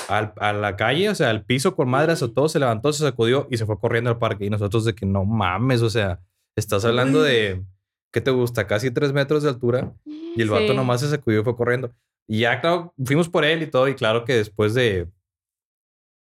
al- 0.10 0.34
a 0.38 0.52
la 0.52 0.76
calle, 0.76 1.10
o 1.10 1.16
sea, 1.16 1.30
al 1.30 1.46
piso 1.46 1.76
con 1.76 1.88
madre, 1.90 2.12
azotó, 2.12 2.50
se 2.50 2.60
levantó, 2.60 2.92
se 2.92 3.04
sacudió 3.06 3.48
y 3.50 3.58
se 3.58 3.66
fue 3.66 3.80
corriendo 3.80 4.10
al 4.10 4.18
parque. 4.20 4.46
Y 4.46 4.50
nosotros 4.50 4.84
de 4.84 4.94
que 4.96 5.06
no 5.06 5.24
mames, 5.24 5.82
o 5.82 5.90
sea, 5.90 6.20
estás 6.58 6.84
hablando 6.84 7.22
de, 7.22 7.64
¿qué 8.12 8.20
te 8.20 8.32
gusta? 8.32 8.68
Casi 8.68 8.92
tres 8.92 9.14
metros 9.14 9.44
de 9.44 9.50
altura. 9.50 9.94
Y 10.06 10.42
el 10.42 10.50
vato 10.50 10.68
Sí. 10.70 10.76
nomás 10.76 11.00
se 11.02 11.10
sacudió 11.10 11.40
y 11.42 11.44
fue 11.44 11.56
corriendo. 11.56 11.92
Y 12.28 12.40
ya, 12.42 12.62
claro, 12.62 12.94
fuimos 13.04 13.30
por 13.30 13.44
él 13.46 13.62
y 13.64 13.68
todo. 13.68 13.88
Y 13.88 13.96
claro 13.96 14.24
que 14.26 14.34
después 14.36 14.74
de, 14.74 15.08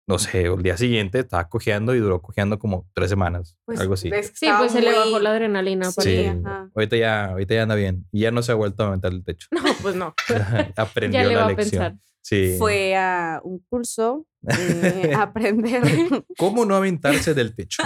no 0.07 0.19
sé, 0.19 0.43
el 0.43 0.61
día 0.61 0.77
siguiente 0.77 1.19
estaba 1.19 1.47
cojeando 1.49 1.95
y 1.95 1.99
duró 1.99 2.21
cojeando 2.21 2.59
como 2.59 2.87
tres 2.93 3.09
semanas, 3.09 3.57
Pues, 3.65 3.79
algo 3.79 3.93
así. 3.95 4.11
Sí, 4.33 4.47
pues 4.57 4.71
se 4.71 4.81
le 4.81 4.93
bajó 4.93 5.19
la 5.19 5.31
adrenalina. 5.31 5.89
Sí. 5.91 6.25
Ajá. 6.25 6.69
ahorita 6.75 6.97
ya, 6.97 7.25
ahorita 7.25 7.55
ya 7.55 7.63
anda 7.63 7.75
bien. 7.75 8.05
Y 8.11 8.21
ya 8.21 8.31
no 8.31 8.41
se 8.43 8.51
ha 8.51 8.55
vuelto 8.55 8.83
a 8.83 8.87
aventar 8.87 9.11
el 9.13 9.23
techo. 9.23 9.47
No, 9.51 9.61
pues 9.81 9.95
no. 9.95 10.13
Aprendió 10.75 11.21
Ya 11.21 11.27
le 11.27 11.33
la 11.33 11.39
va 11.41 11.45
a 11.45 11.49
lección. 11.49 11.69
pensar. 11.71 11.95
Sí. 12.21 12.55
Fue 12.57 12.95
a 12.95 13.39
un 13.43 13.59
curso 13.69 14.25
eh, 14.47 15.13
a 15.15 15.21
aprender 15.21 15.83
¿Cómo 16.39 16.65
no 16.65 16.75
aventarse 16.75 17.35
del 17.35 17.53
techo? 17.55 17.83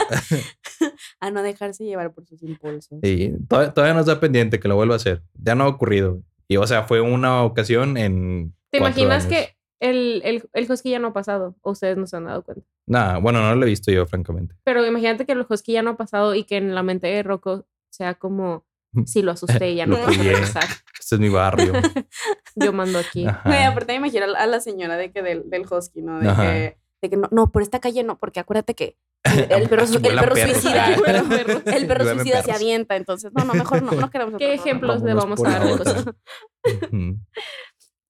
a 1.20 1.30
no 1.30 1.44
dejarse 1.44 1.84
llevar 1.84 2.14
por 2.14 2.26
sus 2.26 2.42
impulsos. 2.44 3.00
Sí, 3.04 3.34
todavía, 3.50 3.74
todavía 3.74 3.94
nos 3.96 4.06
da 4.06 4.20
pendiente 4.22 4.60
que 4.62 4.70
lo 4.70 4.76
vuelva 4.78 4.94
a 4.94 4.98
hacer. 4.98 5.24
Ya 5.34 5.56
no 5.56 5.66
ha 5.66 5.68
ocurrido. 5.68 6.24
Y 6.50 6.58
o 6.58 6.68
sea, 6.68 6.84
fue 6.84 7.00
una 7.00 7.44
ocasión 7.44 7.96
en. 7.96 8.54
¿Te 8.72 8.80
imaginas 8.80 9.26
años. 9.26 9.38
que 9.38 9.56
el, 9.80 10.22
el, 10.26 10.50
el 10.52 10.70
husky 10.72 10.90
ya 10.92 11.00
no 11.00 11.10
ha 11.10 11.14
pasado? 11.14 11.56
¿O 11.62 11.72
ustedes 11.72 11.96
no 11.96 12.08
se 12.08 12.18
han 12.18 12.26
dado 12.26 12.44
cuenta? 12.44 12.66
Nah, 12.88 13.20
bueno, 13.20 13.40
no 13.42 13.56
lo 13.56 13.66
he 13.66 13.70
visto 13.70 13.92
yo, 13.92 14.06
francamente. 14.08 14.56
Pero 14.64 14.86
imagínate 14.86 15.26
que 15.26 15.32
el 15.34 15.46
husky 15.48 15.74
ya 15.74 15.84
no 15.84 15.92
ha 15.92 15.98
pasado 15.98 16.34
y 16.36 16.44
que 16.44 16.58
en 16.58 16.74
la 16.76 16.84
mente 16.84 17.08
de 17.08 17.24
Rocco 17.24 17.66
sea 17.90 18.16
como 18.16 18.66
si 19.06 19.22
lo 19.22 19.32
asusté 19.32 19.72
y 19.72 19.76
ya 19.76 19.86
no 19.86 19.98
Lo 19.98 20.08
pillé. 20.08 20.32
regresar. 20.34 20.66
Este 21.00 21.16
es 21.16 21.22
mi 21.22 21.30
barrio. 21.30 21.74
Yo 22.56 22.72
mando 22.74 23.00
aquí. 23.00 23.26
Ajá. 23.26 23.42
Güey, 23.50 23.64
aparte 23.64 23.94
me 23.94 24.08
imagino 24.08 24.26
a 24.38 24.46
la 24.46 24.60
señora 24.60 24.96
de 24.96 25.12
que 25.12 25.24
del, 25.24 25.50
del 25.50 25.64
husky, 25.72 26.02
¿no? 26.04 26.20
De 26.20 26.30
Ajá. 26.30 26.44
que, 26.44 26.78
de 27.02 27.10
que 27.10 27.18
no, 27.18 27.28
no, 27.32 27.52
por 27.52 27.62
esta 27.62 27.80
calle 27.80 28.04
no, 28.04 28.18
porque 28.18 28.40
acuérdate 28.40 28.76
que 28.76 28.98
el, 29.24 29.40
el 29.52 29.70
perro, 29.70 29.84
el 29.84 29.88
suicida, 29.88 30.94
el 31.76 31.88
perro 31.88 32.14
suicida 32.14 32.44
se 32.44 32.52
avienta, 32.52 32.96
entonces 32.96 33.32
no, 33.34 33.46
no, 33.46 33.54
mejor 33.54 33.84
no, 33.84 33.92
no 33.92 34.10
queremos. 34.10 34.36
¿Qué 34.38 34.54
ejemplos 34.54 35.02
le 35.02 35.14
vamos 35.14 35.40
a 35.44 35.60
dar. 35.60 36.16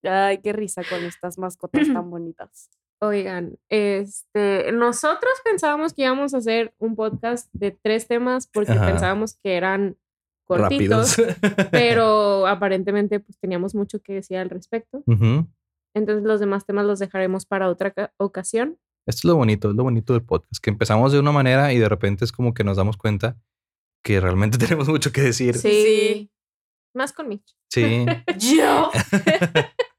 Ay, 0.04 0.40
qué 0.40 0.54
risa 0.54 0.82
con 0.90 1.04
estas 1.04 1.38
mascotas 1.38 1.88
tan 1.88 2.10
bonitas. 2.10 2.70
Oigan, 3.02 3.58
este, 3.70 4.72
nosotros 4.74 5.34
pensábamos 5.44 5.94
que 5.94 6.04
íbamos 6.04 6.34
a 6.34 6.38
hacer 6.38 6.74
un 6.80 6.96
podcast 6.96 7.48
de 7.54 7.72
tres 7.72 8.08
temas 8.08 8.48
porque 8.48 8.74
Ajá. 8.74 8.88
pensábamos 8.88 9.36
que 9.36 9.56
eran 9.56 9.98
cortitos, 10.44 11.18
Rápidos. 11.18 11.68
pero 11.72 12.48
aparentemente 12.48 13.20
pues 13.20 13.38
teníamos 13.40 13.74
mucho 13.74 14.02
que 14.02 14.14
decir 14.14 14.38
al 14.38 14.50
respecto. 14.50 15.04
Ujú. 15.06 15.48
Entonces 15.96 16.24
los 16.24 16.40
demás 16.40 16.66
temas 16.66 16.86
los 16.86 17.00
dejaremos 17.00 17.46
para 17.46 17.70
otra 17.70 17.92
ca- 17.92 18.14
ocasión. 18.18 18.78
Esto 19.08 19.20
es 19.22 19.26
lo 19.26 19.36
bonito, 19.36 19.70
es 19.72 19.76
lo 19.76 19.84
bonito 19.84 20.14
del 20.14 20.24
podcast, 20.24 20.62
que 20.62 20.70
empezamos 20.70 21.12
de 21.12 21.20
una 21.20 21.32
manera 21.32 21.74
y 21.74 21.80
de 21.80 21.90
repente 21.90 22.26
es 22.26 22.32
como 22.32 22.54
que 22.54 22.64
nos 22.64 22.78
damos 22.78 22.96
cuenta 22.98 23.38
que 24.04 24.20
realmente 24.20 24.58
tenemos 24.60 24.88
mucho 24.88 25.12
que 25.12 25.22
decir. 25.22 25.56
Sí. 25.58 25.70
Sí. 25.70 26.32
Más 26.96 27.14
con 27.14 27.28
Mitch. 27.28 27.56
Sí. 27.72 28.06
Yo. 28.40 28.92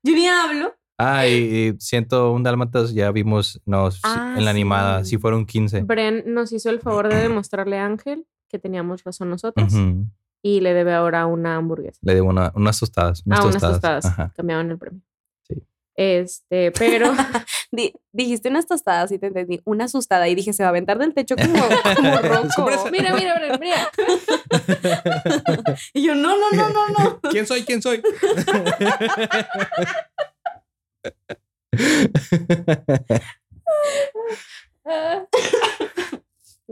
Yo 0.03 0.15
ni 0.15 0.27
hablo. 0.29 0.75
Ah, 0.99 1.27
y, 1.27 1.33
y 1.33 1.77
siento 1.81 2.31
un 2.33 2.43
dálmatas, 2.43 2.93
ya 2.93 3.11
vimos 3.11 3.61
no, 3.65 3.91
sí, 3.91 4.01
Ah, 4.05 4.35
en 4.37 4.45
la 4.45 4.51
animada, 4.51 5.03
sí. 5.03 5.11
sí 5.11 5.19
fueron 5.19 5.47
15. 5.47 5.81
Bren 5.83 6.25
nos 6.27 6.53
hizo 6.53 6.69
el 6.69 6.81
favor 6.81 7.09
de 7.09 7.17
demostrarle 7.23 7.79
a 7.79 7.87
Ángel 7.87 8.27
que 8.49 8.59
teníamos 8.59 9.03
razón 9.05 9.31
nosotros 9.31 9.73
Ujú. 9.73 10.07
y 10.43 10.61
le 10.61 10.75
debe 10.75 10.93
ahora 10.93 11.25
una 11.27 11.57
hamburguesa. 11.57 11.99
Le 12.03 12.15
debo 12.15 12.29
una- 12.29 12.53
unas 12.55 12.79
tostadas. 12.79 13.23
Unas 13.25 13.39
ah, 13.41 13.43
unas 13.45 13.53
tostadas. 13.55 13.75
tostadas. 13.81 14.05
Ajá. 14.07 14.33
Cambiaron 14.37 14.71
el 14.71 14.79
premio. 14.79 15.01
Este, 16.03 16.73
pero 16.73 17.13
Di- 17.73 17.93
dijiste 18.13 18.49
unas 18.49 18.67
tostadas 18.67 19.13
y 19.13 19.19
te 19.19 19.27
entendí. 19.27 19.61
Una 19.67 19.85
asustada 19.85 20.27
y 20.29 20.35
dije, 20.35 20.55
se 20.55 20.63
va 20.63 20.69
a 20.69 20.71
aventar 20.71 20.97
del 20.99 21.13
techo 21.13 21.37
como, 21.37 21.63
como 21.95 22.17
roco. 22.23 22.89
mira, 22.91 23.15
mira, 23.15 23.35
Bren, 23.39 23.61
mira. 23.61 23.91
Y 25.93 26.03
yo, 26.07 26.15
no, 26.15 26.39
no, 26.39 26.51
no, 26.53 26.71
no, 26.71 26.89
no. 26.89 27.21
¿Quién 27.31 27.47
soy? 27.47 27.65
¿Quién 27.65 27.83
soy? 27.83 28.03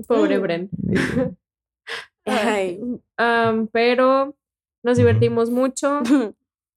Pobre 0.07 0.39
Bren. 0.39 0.71
Ay. 2.25 2.81
Pero 3.73 4.35
nos 4.83 4.97
divertimos 4.97 5.51
mucho. 5.51 6.01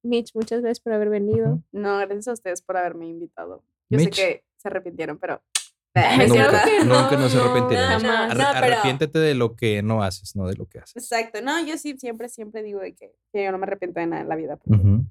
Mitch, 0.02 0.34
muchas 0.34 0.60
gracias 0.60 0.80
por 0.80 0.92
haber 0.92 1.08
venido. 1.10 1.62
No, 1.72 1.98
gracias 1.98 2.28
a 2.28 2.32
ustedes 2.32 2.62
por 2.62 2.76
haberme 2.76 3.06
invitado. 3.08 3.62
Yo 3.88 3.98
Mitch. 3.98 4.14
sé 4.14 4.22
que 4.22 4.44
se 4.56 4.68
arrepintieron, 4.68 5.18
pero... 5.18 5.42
Claro 5.94 6.32
verdad. 6.34 6.64
que 6.64 6.84
Nunca 6.84 7.16
no 7.18 7.28
se 7.28 7.36
no, 7.36 7.42
arrepentirán. 7.44 8.00
jamás. 8.00 8.30
Arre- 8.32 8.38
No, 8.38 8.60
pero- 8.60 8.74
Arrepiéntete 8.74 9.18
de 9.18 9.34
lo 9.34 9.56
que 9.56 9.82
no 9.82 10.02
haces, 10.02 10.34
no 10.34 10.46
de 10.48 10.54
lo 10.56 10.66
que 10.66 10.78
haces. 10.78 10.96
Exacto. 10.96 11.42
No, 11.42 11.62
yo 11.66 11.76
sí 11.76 11.96
siempre, 11.98 12.30
siempre 12.30 12.62
digo 12.62 12.80
de 12.80 12.94
que, 12.94 13.14
que 13.32 13.44
yo 13.44 13.52
no 13.52 13.58
me 13.58 13.64
arrepiento 13.64 14.00
de 14.00 14.06
nada 14.06 14.22
en 14.22 14.28
la 14.28 14.36
vida. 14.36 14.58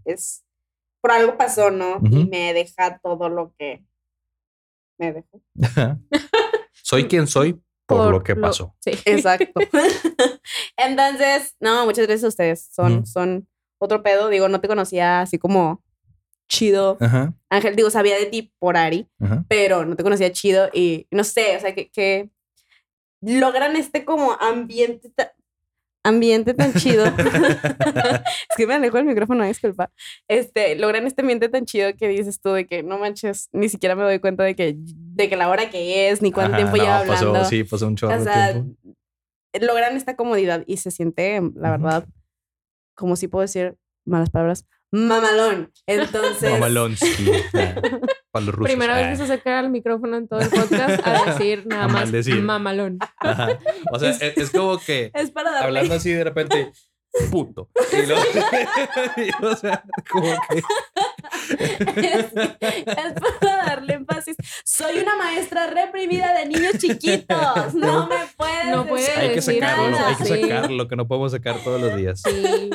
Es... 0.05 0.43
Por 0.99 1.11
algo 1.11 1.35
pasó, 1.37 1.71
¿no? 1.71 1.99
Y 2.11 2.25
me 2.25 2.53
deja 2.53 2.99
todo 2.99 3.27
lo 3.29 3.53
que 3.57 3.83
me 4.99 5.13
dejó. 5.13 5.41
soy 6.83 7.07
quien 7.07 7.25
soy 7.27 7.59
por, 7.87 8.11
lo 8.11 8.23
que 8.23 8.35
pasó. 8.35 8.75
Sí. 8.79 8.91
Exacto. 9.05 9.59
Entonces, 10.77 11.55
no, 11.59 11.85
muchas 11.85 12.05
gracias 12.07 12.23
a 12.23 12.27
ustedes. 12.27 12.69
Son, 12.71 13.05
son 13.05 13.47
otro 13.85 14.03
pedo. 14.03 14.29
Digo, 14.29 14.47
no 14.49 14.61
te 14.61 14.67
conocía 14.67 15.21
así 15.21 15.37
como 15.37 15.83
chido. 16.47 16.97
Ajá, 16.99 17.33
Ángel, 17.49 17.75
digo, 17.75 17.89
sabía 17.89 18.17
de 18.17 18.25
ti 18.25 18.53
por 18.59 18.77
Ari, 18.77 19.07
ajá. 19.19 19.45
pero 19.47 19.85
no 19.85 19.95
te 19.95 20.03
conocía 20.03 20.31
chido 20.31 20.69
y 20.73 21.07
no 21.11 21.23
sé, 21.23 21.55
o 21.55 21.59
sea, 21.59 21.73
que, 21.73 21.89
que 21.89 22.29
logran 23.21 23.75
este 23.75 24.03
como 24.05 24.33
ambiente 24.33 25.09
ta- 25.15 25.33
ambiente 26.03 26.53
tan 26.53 26.73
chido. 26.73 27.05
es 27.17 28.57
que 28.57 28.67
me 28.67 28.73
alejo 28.73 28.97
del 28.97 29.05
micrófono, 29.05 29.45
disculpa. 29.45 29.91
Este, 30.27 30.75
logran 30.75 31.05
este 31.07 31.21
ambiente 31.21 31.47
tan 31.49 31.65
chido 31.65 31.91
que 31.95 32.07
dices 32.07 32.41
tú 32.41 32.49
de 32.51 32.65
que 32.65 32.83
no 32.83 32.97
manches, 32.97 33.49
ni 33.51 33.69
siquiera 33.69 33.95
me 33.95 34.03
doy 34.03 34.19
cuenta 34.19 34.43
de 34.43 34.55
que 34.55 34.75
de 34.77 35.29
que 35.29 35.35
la 35.37 35.49
hora 35.49 35.69
que 35.69 36.09
es, 36.09 36.21
ni 36.21 36.31
cuánto 36.31 36.53
Ajá, 36.53 36.57
tiempo 36.57 36.77
no, 36.77 36.83
lleva 36.83 36.99
hablando. 36.99 37.33
Pasó, 37.33 37.49
sí, 37.49 37.63
pasó 37.63 37.87
un 37.87 37.95
chorro 37.95 38.15
O 38.15 38.17
de 38.19 38.23
sea, 38.23 38.51
tiempo. 38.53 38.75
logran 39.61 39.95
esta 39.95 40.15
comodidad 40.15 40.63
y 40.65 40.77
se 40.77 40.89
siente, 40.91 41.39
la 41.55 41.69
verdad, 41.71 42.05
como 43.01 43.17
si 43.17 43.27
puedo 43.27 43.41
decir 43.41 43.75
malas 44.05 44.29
palabras, 44.29 44.65
mamalón. 44.91 45.71
Entonces, 45.87 46.51
ah, 46.53 46.59
Para 48.31 48.45
los 48.45 48.55
rusos. 48.55 48.71
Primera 48.71 48.95
vez 48.95 49.05
ah. 49.05 49.09
que 49.09 49.17
se 49.17 49.23
acerca 49.23 49.59
al 49.59 49.69
micrófono 49.69 50.15
en 50.15 50.27
todo 50.27 50.39
el 50.39 50.49
podcast 50.49 51.05
a 51.05 51.25
decir 51.33 51.65
nada 51.65 51.85
A 51.85 51.87
más 51.87 52.03
maldecir. 52.03 52.41
mamalón. 52.41 52.99
Ajá. 53.17 53.59
O 53.91 53.99
sea, 53.99 54.11
es, 54.11 54.21
es 54.21 54.51
como 54.51 54.77
que 54.77 55.11
es 55.15 55.31
para 55.31 55.51
darle 55.51 55.65
hablando 55.67 55.95
así 55.95 56.11
de 56.11 56.23
repente, 56.23 56.71
Y 57.13 57.25
y, 59.21 59.45
o 59.45 59.55
sea, 59.55 59.83
como 60.09 60.33
que. 60.49 60.57
es, 61.97 62.25
es 62.31 63.13
para 63.39 63.57
darle 63.65 63.93
énfasis. 63.95 64.35
Soy 64.63 64.99
una 64.99 65.15
maestra 65.17 65.67
reprimida 65.67 66.33
de 66.37 66.45
niños 66.45 66.77
chiquitos. 66.77 67.73
No 67.73 68.07
me 68.07 68.15
puedes. 68.37 68.67
No 68.67 68.85
puede 68.87 69.03
decir 69.03 69.19
Hay 69.19 69.33
que 69.33 69.41
sacarlo, 69.41 69.89
nada, 69.91 70.07
hay 70.09 70.15
que 70.15 70.25
sí. 70.25 70.41
sacarlo, 70.41 70.87
que 70.87 70.95
no 70.95 71.07
podemos 71.07 71.31
sacar 71.31 71.61
todos 71.63 71.81
los 71.81 71.95
días. 71.95 72.21
Sí. 72.23 72.69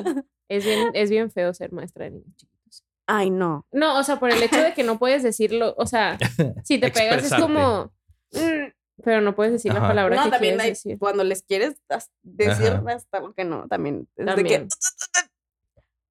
Es 0.49 0.65
bien, 0.65 0.91
es 0.95 1.11
bien 1.11 1.31
feo 1.31 1.53
ser 1.55 1.73
maestra 1.73 2.05
de 2.05 2.11
niños 2.13 2.37
chiquitos. 2.37 2.85
Ay, 3.07 3.31
no. 3.31 3.67
No, 3.73 3.99
o 3.99 4.03
sea, 4.03 4.19
por 4.19 4.31
el 4.31 4.43
hecho 4.43 4.61
de 4.61 4.75
que 4.75 4.83
no 4.83 4.99
puedes 4.99 5.23
decirlo, 5.23 5.75
o 5.79 5.87
sea, 5.87 6.19
si 6.65 6.79
te 6.79 6.91
pegas 6.91 7.25
es 7.25 7.35
como, 7.35 7.93
"Mm", 8.33 8.67
pero 9.05 9.21
no 9.21 9.35
puedes 9.37 9.53
decir 9.53 9.73
la 9.73 9.79
Ajá. 9.81 9.89
palabra 9.89 10.17
No, 10.17 10.25
que 10.25 10.31
también 10.31 10.55
quieres 10.55 10.65
hay- 10.65 10.71
decir. 10.71 10.99
cuando 10.99 11.25
les 11.25 11.43
quieres 11.43 11.77
decir 12.23 12.69
Ajá. 12.73 12.85
hasta 12.95 13.21
lo 13.21 13.33
que 13.35 13.45
no, 13.45 13.67
también. 13.69 14.09
Es 14.17 14.27
de 14.27 14.35
También. 14.35 14.69
que. 14.69 14.75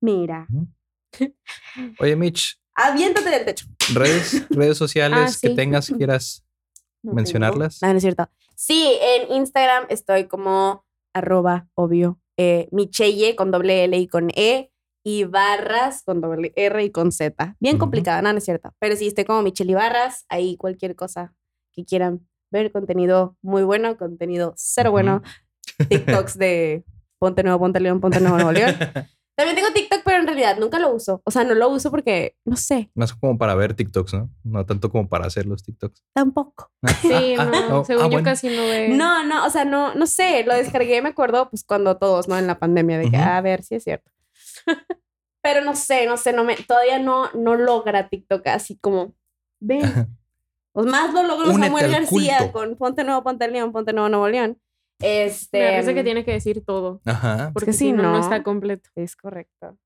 Mira, 0.02 0.48
Oye, 1.99 2.16
Mitch, 2.16 2.60
aviéntate 2.76 3.30
del 3.30 3.45
techo. 3.45 3.66
redes, 3.94 4.45
redes 4.49 4.78
sociales 4.78 5.20
Ah, 5.20 5.38
que 5.41 5.49
sí. 5.49 5.56
tengas, 5.56 5.88
quieras 5.98 6.45
No 7.02 7.14
mencionarlas. 7.14 7.80
tengo. 7.80 7.90
Ah, 7.90 7.94
no 7.94 7.98
es 7.98 8.03
cierto. 8.03 8.30
Sí, 8.56 8.98
en 9.02 9.32
Instagram 9.34 9.86
estoy 9.90 10.28
como 10.28 10.86
arroba, 11.14 11.68
obvio, 11.76 12.20
eh, 12.38 12.68
Michelle 12.72 13.36
con 13.36 13.52
doble 13.52 13.86
L 13.86 13.98
y 13.98 14.07
con 14.07 14.30
E 14.36 14.72
y 15.03 15.24
barras 15.24 16.03
con 16.03 16.20
doble 16.20 16.52
R 16.56 16.84
y 16.84 16.91
con 16.91 17.12
Z. 17.12 17.56
Bien 17.60 17.78
complicada, 17.78 18.22
no, 18.22 18.32
no 18.34 18.38
es 18.40 18.44
cierto. 18.45 18.74
Pero 18.80 18.95
sí, 18.95 19.07
estoy 19.07 19.24
como 19.26 19.41
Michelle 19.41 19.72
y 19.72 19.76
barras, 19.76 20.26
ahí 20.30 20.57
cualquier 20.57 20.95
cosa 20.95 21.34
que 21.72 21.86
quieran 21.86 22.28
ver, 22.51 22.72
contenido 22.72 23.38
muy 23.41 23.63
bueno, 23.63 23.97
contenido 23.97 24.53
cero 24.57 24.91
bueno, 24.91 25.22
TikToks 25.89 26.38
de 26.38 26.84
Ponte 27.19 27.43
Nuevo, 27.43 27.59
Ponte 27.59 27.80
León, 27.80 27.99
Ponte 28.01 28.19
Nuevo, 28.19 28.38
Nuevo 28.38 28.51
León. 28.51 28.76
También 29.38 29.57
tengo 29.57 29.73
TikTok, 29.73 30.01
pero 30.05 30.19
en 30.19 30.27
realidad 30.27 30.57
nunca 30.57 30.80
lo 30.80 30.93
uso. 30.93 31.22
O 31.26 31.31
sea, 31.31 31.43
no 31.43 31.55
lo 31.55 31.67
uso 31.67 31.91
porque, 31.91 32.38
no 32.45 32.55
sé, 32.55 32.89
Más 32.95 33.13
como 33.13 33.38
para 33.38 33.53
ver 33.53 33.73
TikToks, 33.73 34.13
¿no? 34.13 34.30
No 34.45 34.65
tanto 34.65 34.89
como 34.89 35.09
para 35.09 35.26
hacer 35.26 35.45
los 35.45 35.61
TikToks. 35.61 36.03
tampoco. 36.13 36.72
Sí, 37.01 37.35
Ah, 37.38 37.45
no, 37.45 37.81
ah, 37.81 37.84
según 37.85 38.03
ah, 38.03 38.05
yo 38.05 38.11
bueno. 38.11 38.23
casi 38.23 38.47
no 38.47 38.61
ve. 38.63 38.89
No, 38.89 39.26
no, 39.26 39.45
o 39.45 39.49
sea, 39.49 39.65
no, 39.65 39.93
no 39.93 40.07
sé, 40.07 40.45
lo 40.45 40.53
descargué, 40.53 41.01
me 41.01 41.09
acuerdo, 41.09 41.49
pues 41.49 41.65
cuando 41.65 41.97
todos, 41.97 42.30
¿no? 42.30 42.38
En 42.38 42.47
la 42.47 42.59
pandemia, 42.59 42.97
de 42.97 43.11
que, 43.11 43.17
a 43.17 43.41
ver, 43.41 43.61
sí 43.63 43.76
es 43.76 43.84
cierto. 43.84 44.09
Pero 45.43 45.61
no 45.63 45.76
sé, 45.76 46.05
no 46.05 46.15
sé, 46.15 46.31
no 46.31 46.45
me, 46.45 46.55
todavía 46.55 46.99
no, 46.99 47.30
no 47.34 47.55
logra 47.55 48.07
TikTok 48.07 48.47
así 48.47 48.77
como, 48.77 49.15
ven. 49.59 50.15
Pues 50.76 50.88
más 50.88 51.14
lo 51.14 51.23
logró 51.23 51.52
Únete 51.52 51.68
Samuel 51.68 51.89
García 51.91 52.38
culto. 52.39 52.52
con 52.52 52.76
Ponte 52.76 53.03
Nuevo, 53.06 53.23
Ponte 53.23 53.47
León, 53.47 53.72
Ponte 53.72 53.93
Nuevo, 53.93 54.10
Nuevo 54.10 54.27
León. 54.27 54.60
Este. 55.02 55.57
Me 55.60 55.69
parece 55.72 55.93
que 55.93 56.03
tiene 56.03 56.26
que 56.26 56.34
decir 56.34 56.64
todo, 56.65 57.02
Ajá. 57.06 57.52
porque 57.53 57.72
si 57.72 57.93
no, 57.93 58.03
no 58.03 58.11
¿no? 58.11 58.19
está 58.19 58.43
completo. 58.43 58.89
Es 58.95 59.15
correcto. 59.15 59.77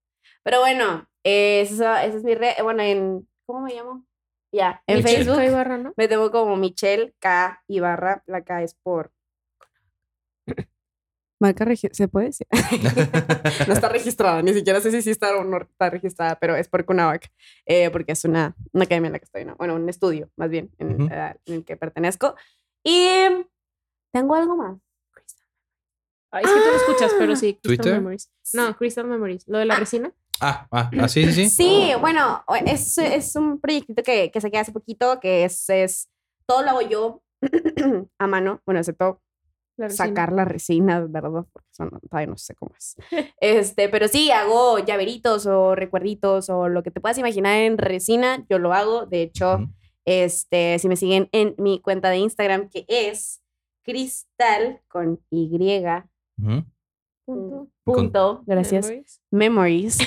Pero 0.44 0.60
bueno, 0.62 1.08
esa, 1.24 2.04
esa 2.06 2.18
es 2.18 2.24
mi 2.24 2.34
red. 2.34 2.54
Bueno, 2.64 2.82
en. 2.82 3.28
¿Cómo 3.46 3.62
me 3.62 3.74
llamo? 3.76 4.04
Ya, 4.52 4.82
en 4.88 4.98
Michelle. 4.98 5.18
Facebook. 5.18 5.38
K. 5.38 5.46
Ibarra, 5.46 5.78
¿no? 5.78 5.94
Me 5.96 6.08
tengo 6.08 6.32
como 6.32 6.56
Michelle 6.56 7.14
K. 7.20 7.64
Ibarra. 7.68 8.24
La 8.26 8.44
K 8.44 8.64
es 8.64 8.74
por. 8.74 9.12
Marca 11.40 11.66
¿Se 11.92 12.08
puede 12.10 12.28
decir? 12.28 12.48
no 13.68 13.74
está 13.74 13.88
registrada, 13.88 14.42
ni 14.42 14.54
siquiera 14.54 14.82
sé 14.82 14.92
si 14.92 15.02
sí 15.02 15.12
está 15.12 15.36
o 15.38 15.46
no 15.46 15.62
está 15.62 15.90
registrada, 15.90 16.38
pero 16.38 16.56
es 16.56 16.68
por 16.68 16.84
Cunabac, 16.84 17.32
eh, 17.66 17.90
porque 17.90 18.12
es 18.12 18.26
una, 18.26 18.56
una 18.74 18.84
academia 18.84 19.08
en 19.08 19.14
la 19.14 19.20
que 19.20 19.26
estoy, 19.26 19.46
¿no? 19.46 19.56
Bueno, 19.56 19.76
un 19.76 19.88
estudio, 19.88 20.30
más 20.36 20.50
bien, 20.50 20.70
en, 20.80 21.04
Ujú. 21.04 21.14
eh, 21.14 21.36
en 21.46 21.54
el 21.56 21.66
que 21.66 21.78
pertenezco. 21.78 22.36
Y 22.84 23.08
tengo 24.12 24.36
algo 24.36 24.58
más. 24.58 24.78
Ay, 26.32 26.44
es 26.44 26.52
que 26.52 26.60
tú 26.60 26.66
lo 26.70 26.76
escuchas, 26.76 27.12
pero 27.18 27.36
sí. 27.36 27.54
Crystal 27.54 27.78
¿Twitter? 27.78 27.94
Memories. 27.94 28.32
No, 28.54 28.76
Crystal 28.76 29.08
Memories. 29.08 29.48
Lo 29.48 29.58
de 29.60 29.66
la 29.66 29.76
resina. 29.76 30.14
Ah, 30.42 30.68
ah, 30.72 30.92
ah, 31.00 31.08
sí, 31.08 31.26
sí, 31.26 31.34
sí. 31.34 31.50
Sí, 31.50 31.92
bueno, 32.00 32.44
es, 32.66 32.98
es 32.98 33.36
un 33.36 33.60
proyectito 33.60 34.04
que, 34.04 34.30
que 34.32 34.42
saqué 34.42 34.58
hace 34.58 34.72
poquito, 34.72 35.20
que 35.20 35.46
es, 35.46 35.70
es, 35.70 36.10
todo 36.46 36.64
lo 36.64 36.70
hago 36.70 36.82
yo 36.82 37.24
a 38.20 38.28
mano, 38.28 38.62
bueno, 38.66 38.80
excepto 38.80 39.22
La 39.80 39.90
sacar 39.90 40.34
la 40.34 40.44
resina, 40.44 41.00
¿verdad? 41.00 41.46
Porque 41.54 41.70
todavía 42.10 42.28
no 42.28 42.38
sé 42.38 42.54
cómo 42.56 42.74
es. 42.78 42.98
Este, 43.42 43.88
pero 43.88 44.10
sí, 44.10 44.30
hago 44.32 44.80
llaveritos 44.80 45.46
o 45.46 45.74
recuerditos 45.74 46.50
o 46.50 46.68
lo 46.68 46.84
que 46.84 46.92
te 46.92 47.00
puedas 47.00 47.18
imaginar 47.18 47.58
en 47.60 47.78
resina, 47.78 48.46
yo 48.50 48.60
lo 48.60 48.74
hago. 48.74 49.06
De 49.06 49.22
hecho, 49.22 49.60
este, 50.04 50.78
si 50.80 50.90
me 50.90 50.98
siguen 50.98 51.30
en 51.32 51.56
mi 51.58 51.80
cuenta 51.80 52.10
de 52.10 52.18
Instagram, 52.18 52.70
que 52.70 52.86
es 52.90 53.42
cristal 53.84 54.82
con 54.90 55.22
Y. 55.30 55.50
Punto. 57.26 57.68
punto, 57.84 58.44
gracias, 58.46 58.88
Memories. 58.88 59.22
memories. 59.32 59.98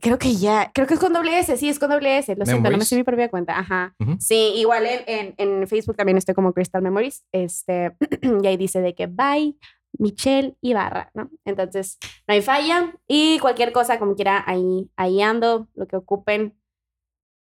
Creo 0.00 0.18
que 0.18 0.34
ya, 0.36 0.70
creo 0.72 0.86
que 0.86 0.94
es 0.94 1.00
con 1.00 1.12
doble 1.12 1.38
S, 1.38 1.56
sí, 1.56 1.68
es 1.68 1.78
con 1.78 1.90
doble 1.90 2.18
S, 2.18 2.34
lo 2.36 2.44
siento, 2.46 2.70
no 2.70 2.78
me 2.78 2.84
sé 2.84 2.96
mi 2.96 3.02
propia 3.02 3.28
cuenta, 3.28 3.58
ajá. 3.58 3.94
Sí, 4.18 4.52
igual 4.56 4.86
en, 4.86 5.02
en, 5.06 5.34
en 5.36 5.68
Facebook 5.68 5.96
también 5.96 6.16
estoy 6.16 6.34
como 6.34 6.52
Crystal 6.52 6.82
Memories, 6.82 7.24
este, 7.32 7.96
y 8.42 8.46
ahí 8.46 8.56
dice 8.56 8.80
de 8.80 8.94
que 8.94 9.06
bye, 9.06 9.56
Michelle 9.98 10.56
Ibarra, 10.60 11.10
¿no? 11.14 11.30
Entonces, 11.44 11.98
no 12.26 12.34
hay 12.34 12.42
falla. 12.42 12.94
Y 13.06 13.38
cualquier 13.40 13.72
cosa, 13.72 13.98
como 13.98 14.14
quiera, 14.14 14.42
ahí, 14.46 14.88
ahí 14.96 15.20
ando, 15.20 15.68
lo 15.74 15.86
que 15.86 15.96
ocupen. 15.96 16.54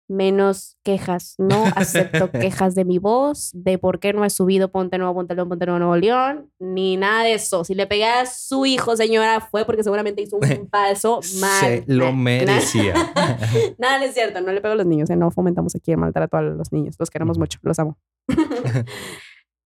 Menos 0.09 0.77
quejas. 0.83 1.35
No 1.37 1.65
acepto 1.75 2.31
quejas 2.31 2.75
de 2.75 2.85
mi 2.85 2.97
voz, 2.97 3.51
de 3.53 3.77
por 3.77 3.99
qué 3.99 4.13
no 4.13 4.23
he 4.23 4.29
subido 4.29 4.71
Ponte 4.71 4.97
Nuevo, 4.97 5.13
Ponte 5.13 5.35
León, 5.35 5.49
Ponte 5.49 5.65
Nuevo, 5.65 5.79
Nuevo 5.79 5.95
León, 5.97 6.51
ni 6.59 6.95
nada 6.95 7.23
de 7.23 7.33
eso. 7.33 7.63
Si 7.63 7.75
le 7.75 7.87
pegué 7.87 8.05
a 8.05 8.25
su 8.25 8.65
hijo, 8.65 8.95
señora, 8.95 9.41
fue 9.41 9.65
porque 9.65 9.83
seguramente 9.83 10.21
hizo 10.21 10.37
un 10.37 10.67
paso 10.71 11.19
mal. 11.39 11.59
Se 11.59 11.83
lo 11.87 12.13
merecía. 12.13 12.93
Nada, 13.77 13.99
no 13.99 14.05
es 14.05 14.13
cierto. 14.13 14.39
No 14.41 14.51
le 14.51 14.61
pego 14.61 14.73
a 14.73 14.77
los 14.77 14.85
niños. 14.85 15.09
¿eh? 15.09 15.15
No 15.15 15.31
fomentamos 15.31 15.75
aquí 15.75 15.91
el 15.91 15.97
maltrato 15.97 16.37
a 16.37 16.41
los 16.41 16.71
niños. 16.71 16.95
Los 16.99 17.09
queremos 17.09 17.37
mucho. 17.37 17.59
Los 17.63 17.79
amo. 17.79 17.97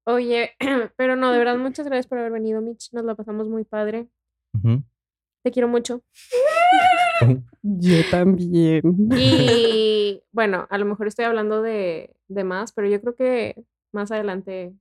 Oye, 0.05 0.51
pero 0.97 1.15
no, 1.15 1.31
de 1.31 1.37
verdad, 1.37 1.57
muchas 1.57 1.85
gracias 1.85 2.07
por 2.07 2.17
haber 2.17 2.31
venido, 2.31 2.61
Mitch. 2.61 2.91
Nos 2.93 3.05
la 3.05 3.15
pasamos 3.15 3.47
muy 3.47 3.63
padre. 3.63 4.07
Te 5.43 5.51
quiero 5.51 5.67
mucho. 5.67 6.01
Yo 7.61 7.97
también. 8.09 8.81
Y 9.17 10.21
bueno, 10.31 10.67
a 10.69 10.77
lo 10.77 10.85
mejor 10.85 11.07
estoy 11.07 11.25
hablando 11.25 11.61
de, 11.61 12.15
de 12.27 12.43
más, 12.43 12.71
pero 12.73 12.87
yo 12.89 12.99
creo 13.01 13.15
que 13.15 13.63
más 13.91 14.11
adelante. 14.11 14.73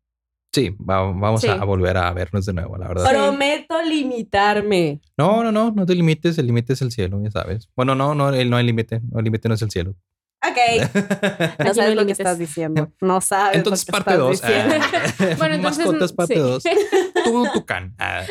Sí, 0.52 0.70
va- 0.80 1.02
vamos 1.12 1.42
Sí. 1.42 1.48
a 1.48 1.62
volver 1.64 1.96
a 1.96 2.12
vernos 2.12 2.44
de 2.46 2.52
nuevo, 2.54 2.76
la 2.76 2.88
verdad. 2.88 3.08
Prometo 3.08 3.80
limitarme. 3.82 5.00
No, 5.16 5.44
no, 5.44 5.52
no, 5.52 5.70
no 5.70 5.86
te 5.86 5.94
limites, 5.94 6.38
el 6.38 6.46
límite 6.46 6.72
es 6.72 6.82
el 6.82 6.90
cielo, 6.90 7.20
ya 7.22 7.30
sabes. 7.30 7.68
Bueno, 7.76 7.94
no, 7.94 8.14
no, 8.14 8.30
el, 8.30 8.48
no 8.50 8.56
hay 8.56 8.64
límite, 8.66 9.00
no, 9.12 9.18
el 9.18 9.24
límite 9.26 9.48
no 9.48 9.54
es 9.54 9.62
el 9.62 9.70
cielo. 9.70 9.94
Ok. 10.42 10.56
No 11.64 11.74
sabes 11.74 11.94
lo 11.94 12.06
que 12.06 12.12
estás 12.12 12.38
diciendo. 12.38 12.90
No 13.02 13.20
sabes. 13.20 13.58
Entonces, 13.58 13.86
lo 13.86 13.92
que 13.98 14.04
parte 14.04 14.10
estás 14.32 14.40
2. 14.40 14.40
diciendo. 14.40 15.36
Bueno, 15.38 15.54
entonces. 15.56 15.84
Mascotas, 15.86 16.12
parte 16.14 16.34
sí. 16.34 16.40
2. 16.40 16.62
Tú, 17.24 17.46
tucán. 17.52 17.94
Ah. 17.98 18.22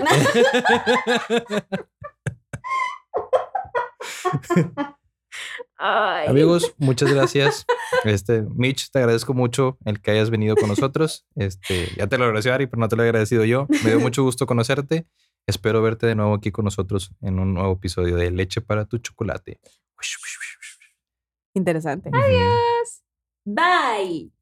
Ay. 5.77 6.27
Amigos, 6.27 6.73
muchas 6.77 7.11
gracias. 7.11 7.65
Este, 8.03 8.41
Mitch, 8.41 8.91
te 8.91 8.99
agradezco 8.99 9.33
mucho 9.33 9.77
el 9.85 10.01
que 10.01 10.11
hayas 10.11 10.29
venido 10.29 10.55
con 10.55 10.69
nosotros. 10.69 11.25
Este, 11.35 11.87
ya 11.95 12.07
te 12.07 12.17
lo 12.17 12.25
agradeció 12.25 12.53
Ari, 12.53 12.67
pero 12.67 12.79
no 12.79 12.87
te 12.87 12.95
lo 12.95 13.03
he 13.03 13.05
agradecido 13.05 13.45
yo. 13.45 13.67
Me 13.83 13.91
dio 13.91 13.99
mucho 13.99 14.23
gusto 14.23 14.45
conocerte. 14.45 15.07
Espero 15.47 15.81
verte 15.81 16.05
de 16.05 16.15
nuevo 16.15 16.35
aquí 16.35 16.51
con 16.51 16.65
nosotros 16.65 17.11
en 17.21 17.39
un 17.39 17.53
nuevo 17.53 17.73
episodio 17.73 18.15
de 18.15 18.31
Leche 18.31 18.61
para 18.61 18.85
tu 18.85 18.97
chocolate. 18.97 19.59
Interesante. 21.53 22.09
Adiós. 22.13 23.03
Bye. 23.45 24.38